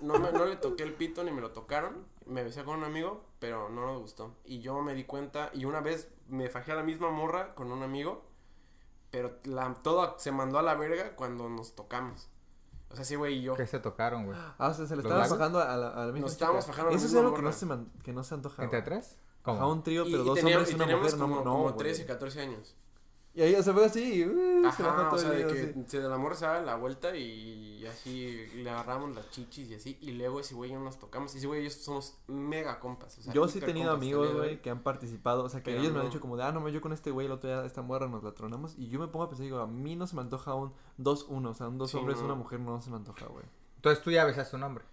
No, 0.00 0.18
no, 0.18 0.32
no 0.32 0.44
le 0.46 0.56
toqué 0.56 0.82
el 0.82 0.94
pito 0.94 1.22
ni 1.22 1.30
me 1.30 1.40
lo 1.40 1.52
tocaron. 1.52 2.04
Me 2.26 2.42
besé 2.42 2.64
con 2.64 2.78
un 2.78 2.84
amigo, 2.84 3.24
pero 3.38 3.68
no 3.68 3.86
nos 3.86 4.00
gustó. 4.00 4.34
Y 4.44 4.60
yo 4.60 4.80
me 4.82 4.94
di 4.94 5.04
cuenta. 5.04 5.50
Y 5.52 5.64
una 5.64 5.80
vez 5.80 6.08
me 6.28 6.48
fajé 6.48 6.72
a 6.72 6.74
la 6.76 6.82
misma 6.82 7.10
morra 7.10 7.54
con 7.54 7.70
un 7.70 7.82
amigo. 7.82 8.24
Pero 9.12 9.38
la, 9.44 9.72
todo 9.74 10.16
se 10.18 10.32
mandó 10.32 10.58
a 10.58 10.62
la 10.62 10.74
verga 10.74 11.14
cuando 11.14 11.48
nos 11.48 11.76
tocamos. 11.76 12.28
O 12.90 12.96
sea, 12.96 13.04
sí, 13.04 13.14
güey 13.14 13.38
y 13.38 13.42
yo. 13.42 13.54
que 13.54 13.66
se 13.66 13.78
tocaron, 13.78 14.24
güey? 14.26 14.36
Ah, 14.58 14.68
o 14.68 14.74
sea, 14.74 14.86
se 14.86 14.96
le 14.96 15.02
¿Los 15.02 15.12
estaban 15.12 15.30
bajando 15.38 15.60
a 15.60 15.76
la, 15.76 15.88
a 15.90 16.06
la 16.06 16.12
misma 16.12 16.20
Nos 16.22 16.32
estábamos 16.32 16.64
chica. 16.64 16.72
fajando 16.72 16.88
a 16.88 16.92
la 16.92 16.96
Eso 16.98 17.06
es 17.06 17.14
algo 17.14 17.34
que 17.34 17.42
no, 17.42 17.52
se 17.52 17.66
man- 17.66 17.92
que 18.02 18.12
no 18.12 18.24
se 18.24 18.34
antoja. 18.34 18.62
¿Entre 18.64 18.80
güey. 18.80 18.84
tres? 18.90 19.16
Ajá, 19.44 19.58
¿Cómo? 19.60 19.72
un 19.72 19.82
trío, 19.82 20.04
pero 20.04 20.22
y 20.22 20.26
dos 20.26 20.34
teníamos, 20.38 20.56
hombres 20.68 20.70
y 20.72 20.74
una 20.74 20.84
teníamos 20.84 21.04
mujer, 21.04 21.20
como, 21.20 21.34
no, 21.36 21.44
no, 21.44 21.50
como 21.52 21.62
güey. 21.64 21.76
13, 21.76 22.06
14 22.06 22.40
años. 22.40 22.74
Y 23.34 23.40
ahí 23.40 23.62
se 23.62 23.72
fue 23.72 23.86
así 23.86 24.14
y 24.20 24.26
uh, 24.26 24.70
se 24.72 24.82
bajó 24.82 25.00
Ajá, 25.00 25.08
todo 25.08 25.16
o 25.16 25.18
sea, 25.18 25.32
el 25.32 25.38
de 25.48 25.54
que 25.54 25.60
así. 25.80 25.84
se 25.86 26.00
la 26.00 26.18
morra 26.18 26.34
se 26.34 26.44
daba 26.44 26.60
la 26.60 26.76
vuelta 26.76 27.16
y 27.16 27.86
así 27.86 28.46
le 28.56 28.68
agarramos 28.68 29.14
las 29.14 29.30
chichis 29.30 29.70
y 29.70 29.74
así. 29.74 29.96
Y 30.02 30.12
luego 30.12 30.40
ese 30.40 30.54
güey 30.54 30.70
y 30.70 30.74
yo 30.74 30.80
nos 30.80 30.98
tocamos. 30.98 31.34
Y 31.34 31.38
ese 31.38 31.46
güey 31.46 31.62
y 31.62 31.64
yo 31.64 31.70
somos 31.70 32.18
mega 32.26 32.78
compas. 32.78 33.16
O 33.18 33.22
sea, 33.22 33.32
Yo 33.32 33.48
sí 33.48 33.58
he 33.58 33.62
tenido 33.62 33.90
amigos, 33.90 34.34
güey, 34.34 34.60
que 34.60 34.68
han 34.68 34.82
participado. 34.82 35.44
O 35.44 35.48
sea, 35.48 35.62
que 35.62 35.70
Pero 35.70 35.80
ellos 35.82 35.94
me 35.94 36.00
han 36.00 36.06
dicho 36.06 36.20
como 36.20 36.36
de, 36.36 36.42
ah, 36.44 36.52
no, 36.52 36.68
yo 36.68 36.82
con 36.82 36.92
este 36.92 37.10
güey 37.10 37.24
el 37.26 37.32
otro 37.32 37.48
día, 37.48 37.64
esta 37.64 37.80
morra 37.80 38.06
nos 38.06 38.22
la 38.22 38.32
tronamos. 38.34 38.74
Y 38.76 38.88
yo 38.88 39.00
me 39.00 39.08
pongo 39.08 39.24
a 39.24 39.28
pensar, 39.30 39.44
digo, 39.44 39.58
a 39.60 39.66
mí 39.66 39.96
no 39.96 40.06
se 40.06 40.14
me 40.14 40.20
antoja 40.20 40.54
un 40.54 40.72
2-1. 40.98 41.46
O 41.48 41.54
sea, 41.54 41.68
un 41.68 41.78
dos 41.78 41.90
Sí, 41.90 41.96
hombres, 41.96 42.18
no. 42.18 42.26
una 42.26 42.34
mujer 42.34 42.60
no 42.60 42.82
se 42.82 42.90
me 42.90 42.96
antoja, 42.96 43.26
güey. 43.28 43.46
Entonces 43.76 44.04
tú 44.04 44.10
ya 44.10 44.24
besas 44.26 44.50
tu 44.50 44.58
nombre. 44.58 44.84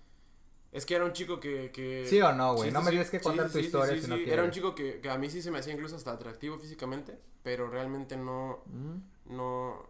Es 0.71 0.85
que 0.85 0.95
era 0.95 1.05
un 1.05 1.13
chico 1.13 1.39
que... 1.39 1.71
que... 1.71 2.05
¿Sí 2.07 2.21
o 2.21 2.31
no, 2.33 2.53
güey? 2.55 2.69
Sí, 2.69 2.73
no 2.73 2.79
sí, 2.81 2.85
me 2.85 2.89
sí. 2.91 2.95
tienes 2.97 3.09
que 3.09 3.19
contar 3.21 3.47
sí, 3.47 3.53
tu 3.53 3.59
sí, 3.59 3.65
historia 3.65 3.95
sí, 3.95 4.01
si 4.03 4.07
no. 4.09 4.15
Era 4.17 4.43
un 4.43 4.51
chico 4.51 4.75
que, 4.75 4.99
que 5.01 5.09
a 5.09 5.17
mí 5.17 5.29
sí 5.29 5.41
se 5.41 5.49
me 5.51 5.59
hacía 5.59 5.73
incluso 5.73 5.95
hasta 5.95 6.11
atractivo 6.11 6.59
físicamente, 6.59 7.19
pero 7.43 7.69
realmente 7.69 8.15
no, 8.17 8.63
Mm, 8.67 8.97
no, 9.35 9.89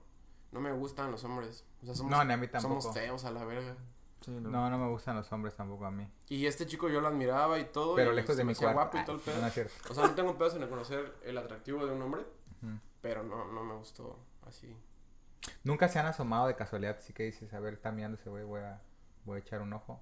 no 0.51 0.59
me 0.61 0.71
gustan 0.71 1.11
los 1.11 1.23
hombres. 1.25 1.65
O 1.81 1.85
sea, 1.85 1.95
somos, 1.95 2.11
No, 2.11 2.23
ni 2.23 2.33
a 2.33 2.37
mí 2.37 2.47
tampoco. 2.47 2.79
somos 2.81 2.97
feos 2.97 3.25
a 3.25 3.31
la 3.31 3.43
verga. 3.43 3.75
Sí, 4.21 4.31
no. 4.31 4.49
No, 4.49 4.69
no 4.69 4.77
me 4.77 4.87
gustan 4.89 5.15
los 5.17 5.29
hombres 5.33 5.55
tampoco 5.55 5.85
a 5.85 5.91
mí. 5.91 6.07
Y 6.29 6.45
este 6.45 6.65
chico 6.65 6.89
yo 6.89 7.01
lo 7.01 7.07
admiraba 7.09 7.59
y 7.59 7.65
todo. 7.65 7.95
Pero 7.95 8.13
y 8.13 8.15
lejos 8.15 8.37
de 8.37 8.43
me 8.43 8.53
mi 8.53 8.55
cuarto. 8.55 8.73
guapo 8.75 8.97
y 8.99 9.05
todo 9.05 9.15
el 9.17 9.21
Ay, 9.43 9.51
pedo. 9.51 9.65
no. 9.65 9.91
O 9.91 9.93
sea, 9.93 10.07
no 10.07 10.15
tengo 10.15 10.37
pedos 10.37 10.55
en 10.55 10.61
reconocer 10.61 11.13
el 11.23 11.37
atractivo 11.37 11.85
de 11.85 11.93
un 11.93 12.01
hombre, 12.01 12.21
pero 13.01 13.23
no, 13.23 13.45
no 13.51 13.63
me 13.63 13.75
gustó 13.75 14.17
así. 14.45 14.73
Nunca 15.63 15.87
se 15.89 15.99
han 15.99 16.05
asomado 16.05 16.47
de 16.47 16.55
casualidad, 16.55 16.97
así 16.99 17.13
que 17.13 17.23
dices, 17.23 17.53
a 17.53 17.59
ver, 17.59 17.73
está 17.73 17.91
mirando 17.91 18.17
ese 18.17 18.29
güey, 18.29 18.43
voy 18.43 18.61
a, 18.61 18.81
voy 19.25 19.37
a 19.37 19.39
echar 19.39 19.61
un 19.61 19.71
ojo. 19.73 20.01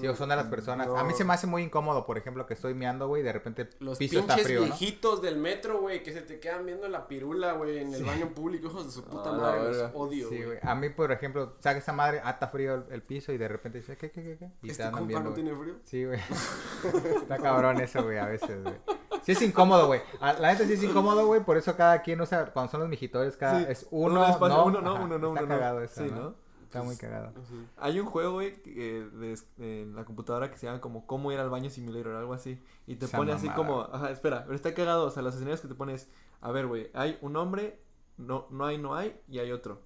Sí, 0.00 0.08
o 0.08 0.16
son 0.16 0.28
de 0.28 0.34
las 0.34 0.46
personas. 0.48 0.88
A 0.88 0.90
mí 1.04 1.08
Mm, 1.08 1.10
no. 1.10 1.16
se 1.16 1.24
me 1.24 1.34
hace 1.34 1.46
muy 1.46 1.62
incómodo, 1.62 2.04
por 2.04 2.18
ejemplo, 2.18 2.46
que 2.46 2.54
estoy 2.54 2.74
meando, 2.74 3.06
güey, 3.06 3.22
y 3.22 3.24
de 3.24 3.32
repente 3.32 3.70
Los 3.78 3.96
piso 3.96 4.18
está 4.18 4.34
pinches 4.34 4.46
frío, 4.46 4.60
¿no? 4.60 4.66
viejitos 4.66 5.22
del 5.22 5.36
metro, 5.36 5.78
güey, 5.80 6.02
que 6.02 6.12
se 6.12 6.20
te 6.22 6.40
quedan 6.40 6.66
viendo 6.66 6.88
la 6.88 7.06
pirula, 7.06 7.52
güey, 7.52 7.78
en 7.78 7.94
el 7.94 8.02
baño 8.04 8.28
público, 8.34 8.66
hijos 8.66 8.86
de 8.86 8.90
su 8.92 9.04
puta 9.04 9.30
Ah, 9.30 9.32
la 9.32 9.38
madre, 9.38 9.68
los 9.78 9.90
odio, 9.94 10.28
Sí, 10.30 10.42
güey. 10.42 10.58
A 10.62 10.74
mí, 10.74 10.88
por 10.90 11.12
ejemplo, 11.12 11.54
saca 11.60 11.78
esa 11.78 11.92
madre, 11.92 12.20
ah, 12.24 12.30
está 12.30 12.48
frío 12.48 12.74
el, 12.74 12.84
el 12.90 13.02
piso 13.02 13.32
y 13.32 13.38
de 13.38 13.46
repente 13.46 13.78
dice, 13.78 13.96
¿qué, 13.96 14.10
qué, 14.10 14.22
qué, 14.24 14.36
qué? 14.36 14.50
Y 14.62 14.70
¿Este 14.70 14.82
te 14.82 14.88
andan 14.88 15.00
compa 15.00 15.06
viendo, 15.06 15.30
no 15.30 15.30
güey. 15.36 15.44
tiene 15.44 15.56
frío? 15.56 15.74
Sí, 15.84 16.04
güey. 16.04 16.18
Está 17.22 17.38
cabrón 17.38 17.80
eso, 17.80 18.02
güey, 18.02 18.18
a 18.18 18.26
veces, 18.26 18.62
güey. 18.62 18.74
Sí 19.22 19.32
es 19.32 19.42
incómodo, 19.42 19.86
güey. 19.86 20.00
La 20.20 20.52
neta 20.52 20.64
sí 20.66 20.72
es 20.72 20.82
incómodo, 20.82 21.26
güey, 21.26 21.44
por 21.44 21.56
eso 21.56 21.76
cada 21.76 22.02
quien 22.02 22.20
usa, 22.20 22.46
cuando 22.52 22.70
son 22.72 22.80
los 22.80 22.88
mijitorios, 22.88 23.36
cada 23.36 23.60
Sí, 23.60 23.66
es 23.68 23.86
uno, 23.90 24.26
despacio, 24.26 24.56
no. 24.56 24.64
uno 24.66 24.80
no, 24.80 24.94
Ajá. 24.96 25.04
uno 25.04 25.18
no, 25.18 25.28
Está 25.28 25.42
uno 25.44 25.54
no. 25.54 25.60
cagado 25.60 25.82
eso, 25.82 26.02
Sí, 26.04 26.10
¿no? 26.10 26.34
Está 26.68 26.82
muy 26.82 26.96
cagado. 26.96 27.32
Hay 27.78 27.98
un 27.98 28.04
juego, 28.04 28.32
güey, 28.32 28.62
que 28.62 29.02
de, 29.02 29.38
en 29.56 29.96
la 29.96 30.04
computadora 30.04 30.50
que 30.50 30.58
se 30.58 30.66
llama 30.66 30.82
como 30.82 31.06
cómo 31.06 31.32
ir 31.32 31.38
al 31.38 31.48
baño 31.48 31.70
simulator 31.70 32.12
o 32.12 32.18
algo 32.18 32.34
así. 32.34 32.62
Y 32.86 32.96
te 32.96 33.06
Esa 33.06 33.16
pone 33.16 33.32
así 33.32 33.48
como, 33.48 33.80
ajá, 33.90 34.10
espera, 34.10 34.44
pero 34.44 34.54
está 34.54 34.74
cagado. 34.74 35.06
O 35.06 35.10
sea, 35.10 35.22
los 35.22 35.32
escenarios 35.34 35.62
que 35.62 35.68
te 35.68 35.74
pones, 35.74 36.10
a 36.42 36.52
ver, 36.52 36.66
güey, 36.66 36.90
hay 36.92 37.18
un 37.22 37.36
hombre, 37.36 37.80
no, 38.18 38.48
no 38.50 38.66
hay, 38.66 38.76
no 38.76 38.94
hay, 38.94 39.18
y 39.28 39.38
hay 39.38 39.50
otro. 39.50 39.80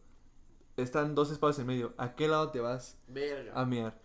Están 0.76 1.14
dos 1.14 1.30
espacios 1.30 1.60
en 1.60 1.68
medio. 1.68 1.94
¿A 1.98 2.16
qué 2.16 2.26
lado 2.26 2.50
te 2.50 2.58
vas 2.58 2.98
Verga. 3.06 3.52
a 3.54 3.64
miar? 3.64 4.00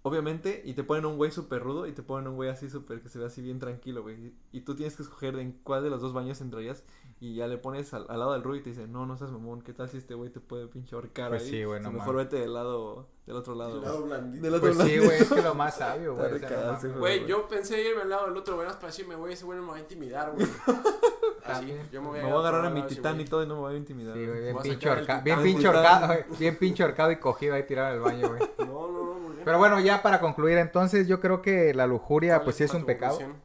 Obviamente, 0.00 0.62
y 0.64 0.72
te 0.72 0.84
ponen 0.84 1.04
un 1.04 1.18
güey 1.18 1.30
súper 1.30 1.62
rudo 1.62 1.86
y 1.86 1.92
te 1.92 2.02
ponen 2.02 2.28
un 2.28 2.36
güey 2.36 2.48
así 2.48 2.70
súper 2.70 3.02
que 3.02 3.10
se 3.10 3.18
ve 3.18 3.26
así 3.26 3.42
bien 3.42 3.58
tranquilo, 3.58 4.00
güey. 4.00 4.32
Y 4.50 4.62
tú 4.62 4.74
tienes 4.74 4.96
que 4.96 5.02
escoger 5.02 5.38
en 5.38 5.52
cuál 5.62 5.82
de 5.82 5.90
los 5.90 6.00
dos 6.00 6.14
baños 6.14 6.40
entrarías 6.40 6.84
y 7.20 7.34
ya 7.34 7.46
le 7.48 7.58
pones 7.58 7.92
al, 7.94 8.06
al 8.08 8.18
lado 8.20 8.32
del 8.32 8.42
rudo 8.44 8.56
y 8.56 8.62
te 8.62 8.70
dice, 8.70 8.86
no, 8.86 9.04
no 9.06 9.16
seas 9.16 9.30
mamón, 9.32 9.62
¿qué 9.62 9.72
tal 9.72 9.88
si 9.88 9.96
este 9.96 10.14
güey 10.14 10.30
te 10.30 10.38
puede 10.40 10.66
pinche 10.68 10.94
ahorcar 10.94 11.30
Pues 11.30 11.42
ahí? 11.42 11.50
sí, 11.50 11.64
güey, 11.64 11.80
Si 11.80 11.84
no 11.84 11.92
mejor 11.92 12.16
vete 12.16 12.36
del 12.36 12.54
lado, 12.54 13.08
del 13.26 13.36
otro 13.36 13.54
lado. 13.56 13.72
El 13.72 13.78
güey. 13.80 13.90
lado 13.92 14.02
blandito. 14.04 14.44
Del 14.44 14.54
otro 14.54 14.72
Pues 14.74 14.88
sí, 14.88 14.94
lado. 14.96 15.06
güey, 15.08 15.18
es 15.22 15.28
que 15.28 15.42
lo 15.42 15.54
más 15.56 15.76
sabio, 15.76 16.14
güey. 16.14 16.32
O 16.34 16.38
sea, 16.38 16.78
no 16.80 17.26
yo 17.26 17.48
pensé 17.48 17.82
irme 17.82 18.02
al 18.02 18.10
lado 18.10 18.26
del 18.28 18.36
otro, 18.36 18.56
verás, 18.56 18.76
para 18.76 18.88
decirme, 18.88 19.16
güey, 19.16 19.32
ese 19.32 19.44
güey 19.44 19.58
no 19.58 19.64
me 19.64 19.70
va 19.72 19.76
a 19.78 19.80
intimidar, 19.80 20.32
güey. 20.32 20.46
Así, 21.44 21.74
yo 21.90 22.02
me 22.02 22.10
Me 22.10 22.20
voy 22.22 22.30
voy 22.30 22.36
a 22.36 22.48
agarrar 22.48 22.66
a 22.66 22.70
mi 22.70 22.82
titán 22.82 23.18
y 23.20 23.24
todo 23.24 23.42
y 23.42 23.46
no 23.46 23.54
me 23.54 23.60
voy 23.62 23.74
a 23.74 23.78
intimidar. 23.78 24.14
Sí, 24.14 24.20
güey, 24.26 24.28
güey. 24.30 24.42
bien 24.42 24.54
Voy 24.54 24.60
a 24.60 24.62
pinche, 24.70 24.88
sacar 24.88 24.98
el 24.98 25.04
horca- 25.04 25.20
bien 25.24 25.42
pinche 25.42 25.68
horcado, 25.68 26.14
bien 26.38 26.56
pinche 26.58 26.84
horcado 26.84 27.10
y 27.10 27.16
cogido 27.16 27.54
ahí 27.54 27.62
tirado 27.64 27.88
en 27.88 27.94
el 27.94 28.00
baño, 28.00 28.28
güey. 28.28 28.40
No, 28.58 28.88
no, 28.92 29.04
no, 29.04 29.14
muy 29.14 29.32
bien. 29.32 29.44
Pero 29.44 29.58
bueno, 29.58 29.80
ya 29.80 30.02
para 30.02 30.20
concluir, 30.20 30.58
entonces 30.58 31.08
yo 31.08 31.20
creo 31.20 31.40
que 31.40 31.72
la 31.74 31.86
lujuria, 31.86 32.34
¿Cuál 32.36 32.44
pues 32.44 32.56
sí 32.56 32.64
es 32.64 32.74
un 32.74 32.84
pecado. 32.84 33.16
conclusión? 33.16 33.42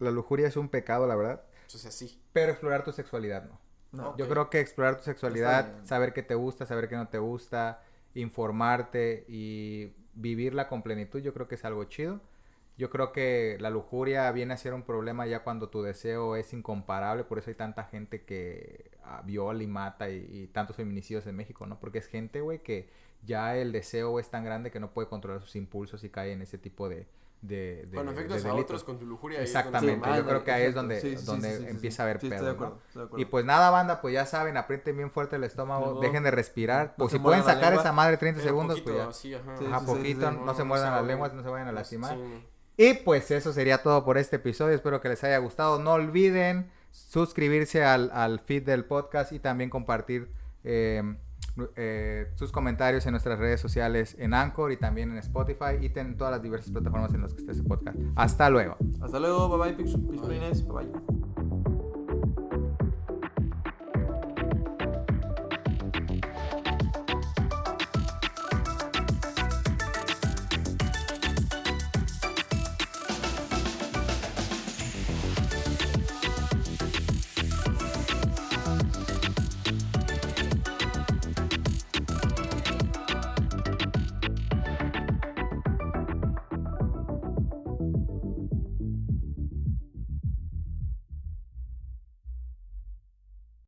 La 0.00 0.10
lujuria 0.10 0.48
es 0.48 0.56
un 0.56 0.68
pecado, 0.68 1.06
la 1.06 1.14
verdad. 1.16 1.42
O 1.72 1.78
sea, 1.78 1.90
sí. 1.90 2.20
Pero 2.32 2.52
explorar 2.52 2.84
tu 2.84 2.92
sexualidad, 2.92 3.44
no. 3.44 3.58
No. 3.92 4.16
Yo 4.16 4.28
creo 4.28 4.50
que 4.50 4.60
explorar 4.60 4.96
tu 4.96 5.04
sexualidad, 5.04 5.84
saber 5.84 6.12
qué 6.12 6.22
te 6.22 6.34
gusta, 6.34 6.66
saber 6.66 6.88
qué 6.88 6.96
no 6.96 7.08
te 7.08 7.18
gusta, 7.18 7.80
informarte 8.14 9.24
y 9.28 9.92
vivirla 10.14 10.68
con 10.68 10.82
plenitud, 10.82 11.20
yo 11.20 11.32
creo 11.32 11.46
que 11.46 11.54
es 11.54 11.64
algo 11.64 11.84
chido. 11.84 12.20
Yo 12.76 12.90
creo 12.90 13.12
que 13.12 13.56
la 13.60 13.70
lujuria 13.70 14.30
viene 14.32 14.52
a 14.52 14.56
ser 14.56 14.74
un 14.74 14.82
problema 14.82 15.26
ya 15.26 15.44
cuando 15.44 15.68
tu 15.68 15.82
deseo 15.82 16.34
es 16.34 16.52
incomparable, 16.52 17.22
por 17.22 17.38
eso 17.38 17.50
hay 17.50 17.54
tanta 17.54 17.84
gente 17.84 18.24
que 18.24 18.90
ah, 19.04 19.22
viola 19.24 19.62
y 19.62 19.68
mata 19.68 20.10
y, 20.10 20.26
y 20.28 20.46
tantos 20.48 20.74
feminicidios 20.74 21.24
en 21.28 21.36
México, 21.36 21.66
¿no? 21.66 21.78
Porque 21.78 21.98
es 21.98 22.08
gente, 22.08 22.40
güey, 22.40 22.64
que 22.64 22.88
ya 23.24 23.56
el 23.56 23.70
deseo 23.70 24.18
es 24.18 24.28
tan 24.28 24.44
grande 24.44 24.72
que 24.72 24.80
no 24.80 24.90
puede 24.92 25.08
controlar 25.08 25.40
sus 25.40 25.54
impulsos 25.54 26.02
y 26.02 26.10
cae 26.10 26.32
en 26.32 26.42
ese 26.42 26.58
tipo 26.58 26.88
de, 26.88 27.06
de, 27.46 27.84
de 27.84 27.90
Cuando 27.92 28.12
de 28.12 28.18
afectas 28.18 28.44
a 28.44 28.54
otros 28.54 28.84
con 28.84 28.98
tu 28.98 29.06
lujuria. 29.06 29.42
Exactamente, 29.42 30.08
yo 30.16 30.26
creo 30.26 30.44
que 30.44 30.52
ahí 30.52 30.62
es 30.64 30.74
donde, 30.74 31.00
Sí, 31.00 31.16
sí, 31.16 31.24
donde 31.24 31.50
sí, 31.50 31.56
sí, 31.58 31.64
sí, 31.64 31.70
empieza 31.70 31.96
sí. 31.96 32.02
a 32.02 32.04
haber 32.04 32.20
Sí, 32.20 32.26
estoy 32.26 32.38
pedo, 32.38 32.46
de 32.46 32.52
¿no? 32.52 32.56
acuerdo, 32.56 32.82
estoy 32.86 33.00
de 33.00 33.06
acuerdo. 33.06 33.22
Y 33.22 33.24
pues 33.26 33.44
nada, 33.44 33.70
banda, 33.70 34.00
pues 34.00 34.14
ya 34.14 34.26
saben, 34.26 34.56
aprieten 34.56 34.96
bien 34.96 35.10
fuerte 35.10 35.36
el 35.36 35.44
estómago, 35.44 36.00
dejen 36.00 36.22
de 36.22 36.30
respirar. 36.30 36.94
Pues 36.96 37.12
si 37.12 37.18
pueden 37.18 37.42
sacar 37.42 37.64
lengua. 37.64 37.82
esa 37.82 37.92
madre 37.92 38.16
30 38.16 38.38
Pero 38.40 38.48
segundos, 38.48 38.80
poquito, 38.80 39.04
pues 39.06 39.22
ya. 39.22 39.38
Ajá, 39.38 39.58
sí, 39.58 39.64
sí, 39.84 39.86
poquito, 39.86 40.30
sí, 40.30 40.36
no, 40.36 40.44
no, 40.44 40.54
se 40.54 40.64
muerdan 40.64 40.94
las 40.94 41.04
lenguas, 41.04 41.34
no 41.34 41.42
se 41.42 41.48
vayan 41.48 41.68
a 41.68 41.72
lastimar. 41.72 42.16
Y 42.76 42.94
pues 42.94 43.30
eso 43.30 43.52
sería 43.52 43.82
todo 43.82 44.04
por 44.04 44.18
este 44.18 44.36
episodio. 44.36 44.74
Espero 44.74 45.00
que 45.00 45.08
les 45.08 45.22
haya 45.22 45.38
gustado. 45.38 45.78
No 45.78 45.92
olviden 45.92 46.70
suscribirse 46.90 47.84
al, 47.84 48.10
al 48.12 48.40
feed 48.40 48.64
del 48.64 48.84
podcast 48.84 49.32
y 49.32 49.38
también 49.38 49.70
compartir 49.70 50.30
eh, 50.64 51.02
eh, 51.76 52.32
sus 52.34 52.50
comentarios 52.52 53.06
en 53.06 53.12
nuestras 53.12 53.38
redes 53.38 53.60
sociales 53.60 54.16
en 54.18 54.34
Anchor 54.34 54.72
y 54.72 54.76
también 54.76 55.10
en 55.12 55.18
Spotify 55.18 55.78
y 55.80 55.96
en 55.98 56.16
todas 56.16 56.32
las 56.32 56.42
diversas 56.42 56.70
plataformas 56.70 57.14
en 57.14 57.22
las 57.22 57.32
que 57.34 57.40
esté 57.40 57.52
este 57.52 57.64
podcast. 57.64 57.96
Hasta 58.16 58.50
luego. 58.50 58.76
Hasta 59.00 59.20
luego, 59.20 59.48
bye 59.56 59.72
bye, 59.72 59.84
Pix- 59.84 59.96
Pixulines, 60.10 60.66
bye 60.66 60.84
bye. 60.86 61.73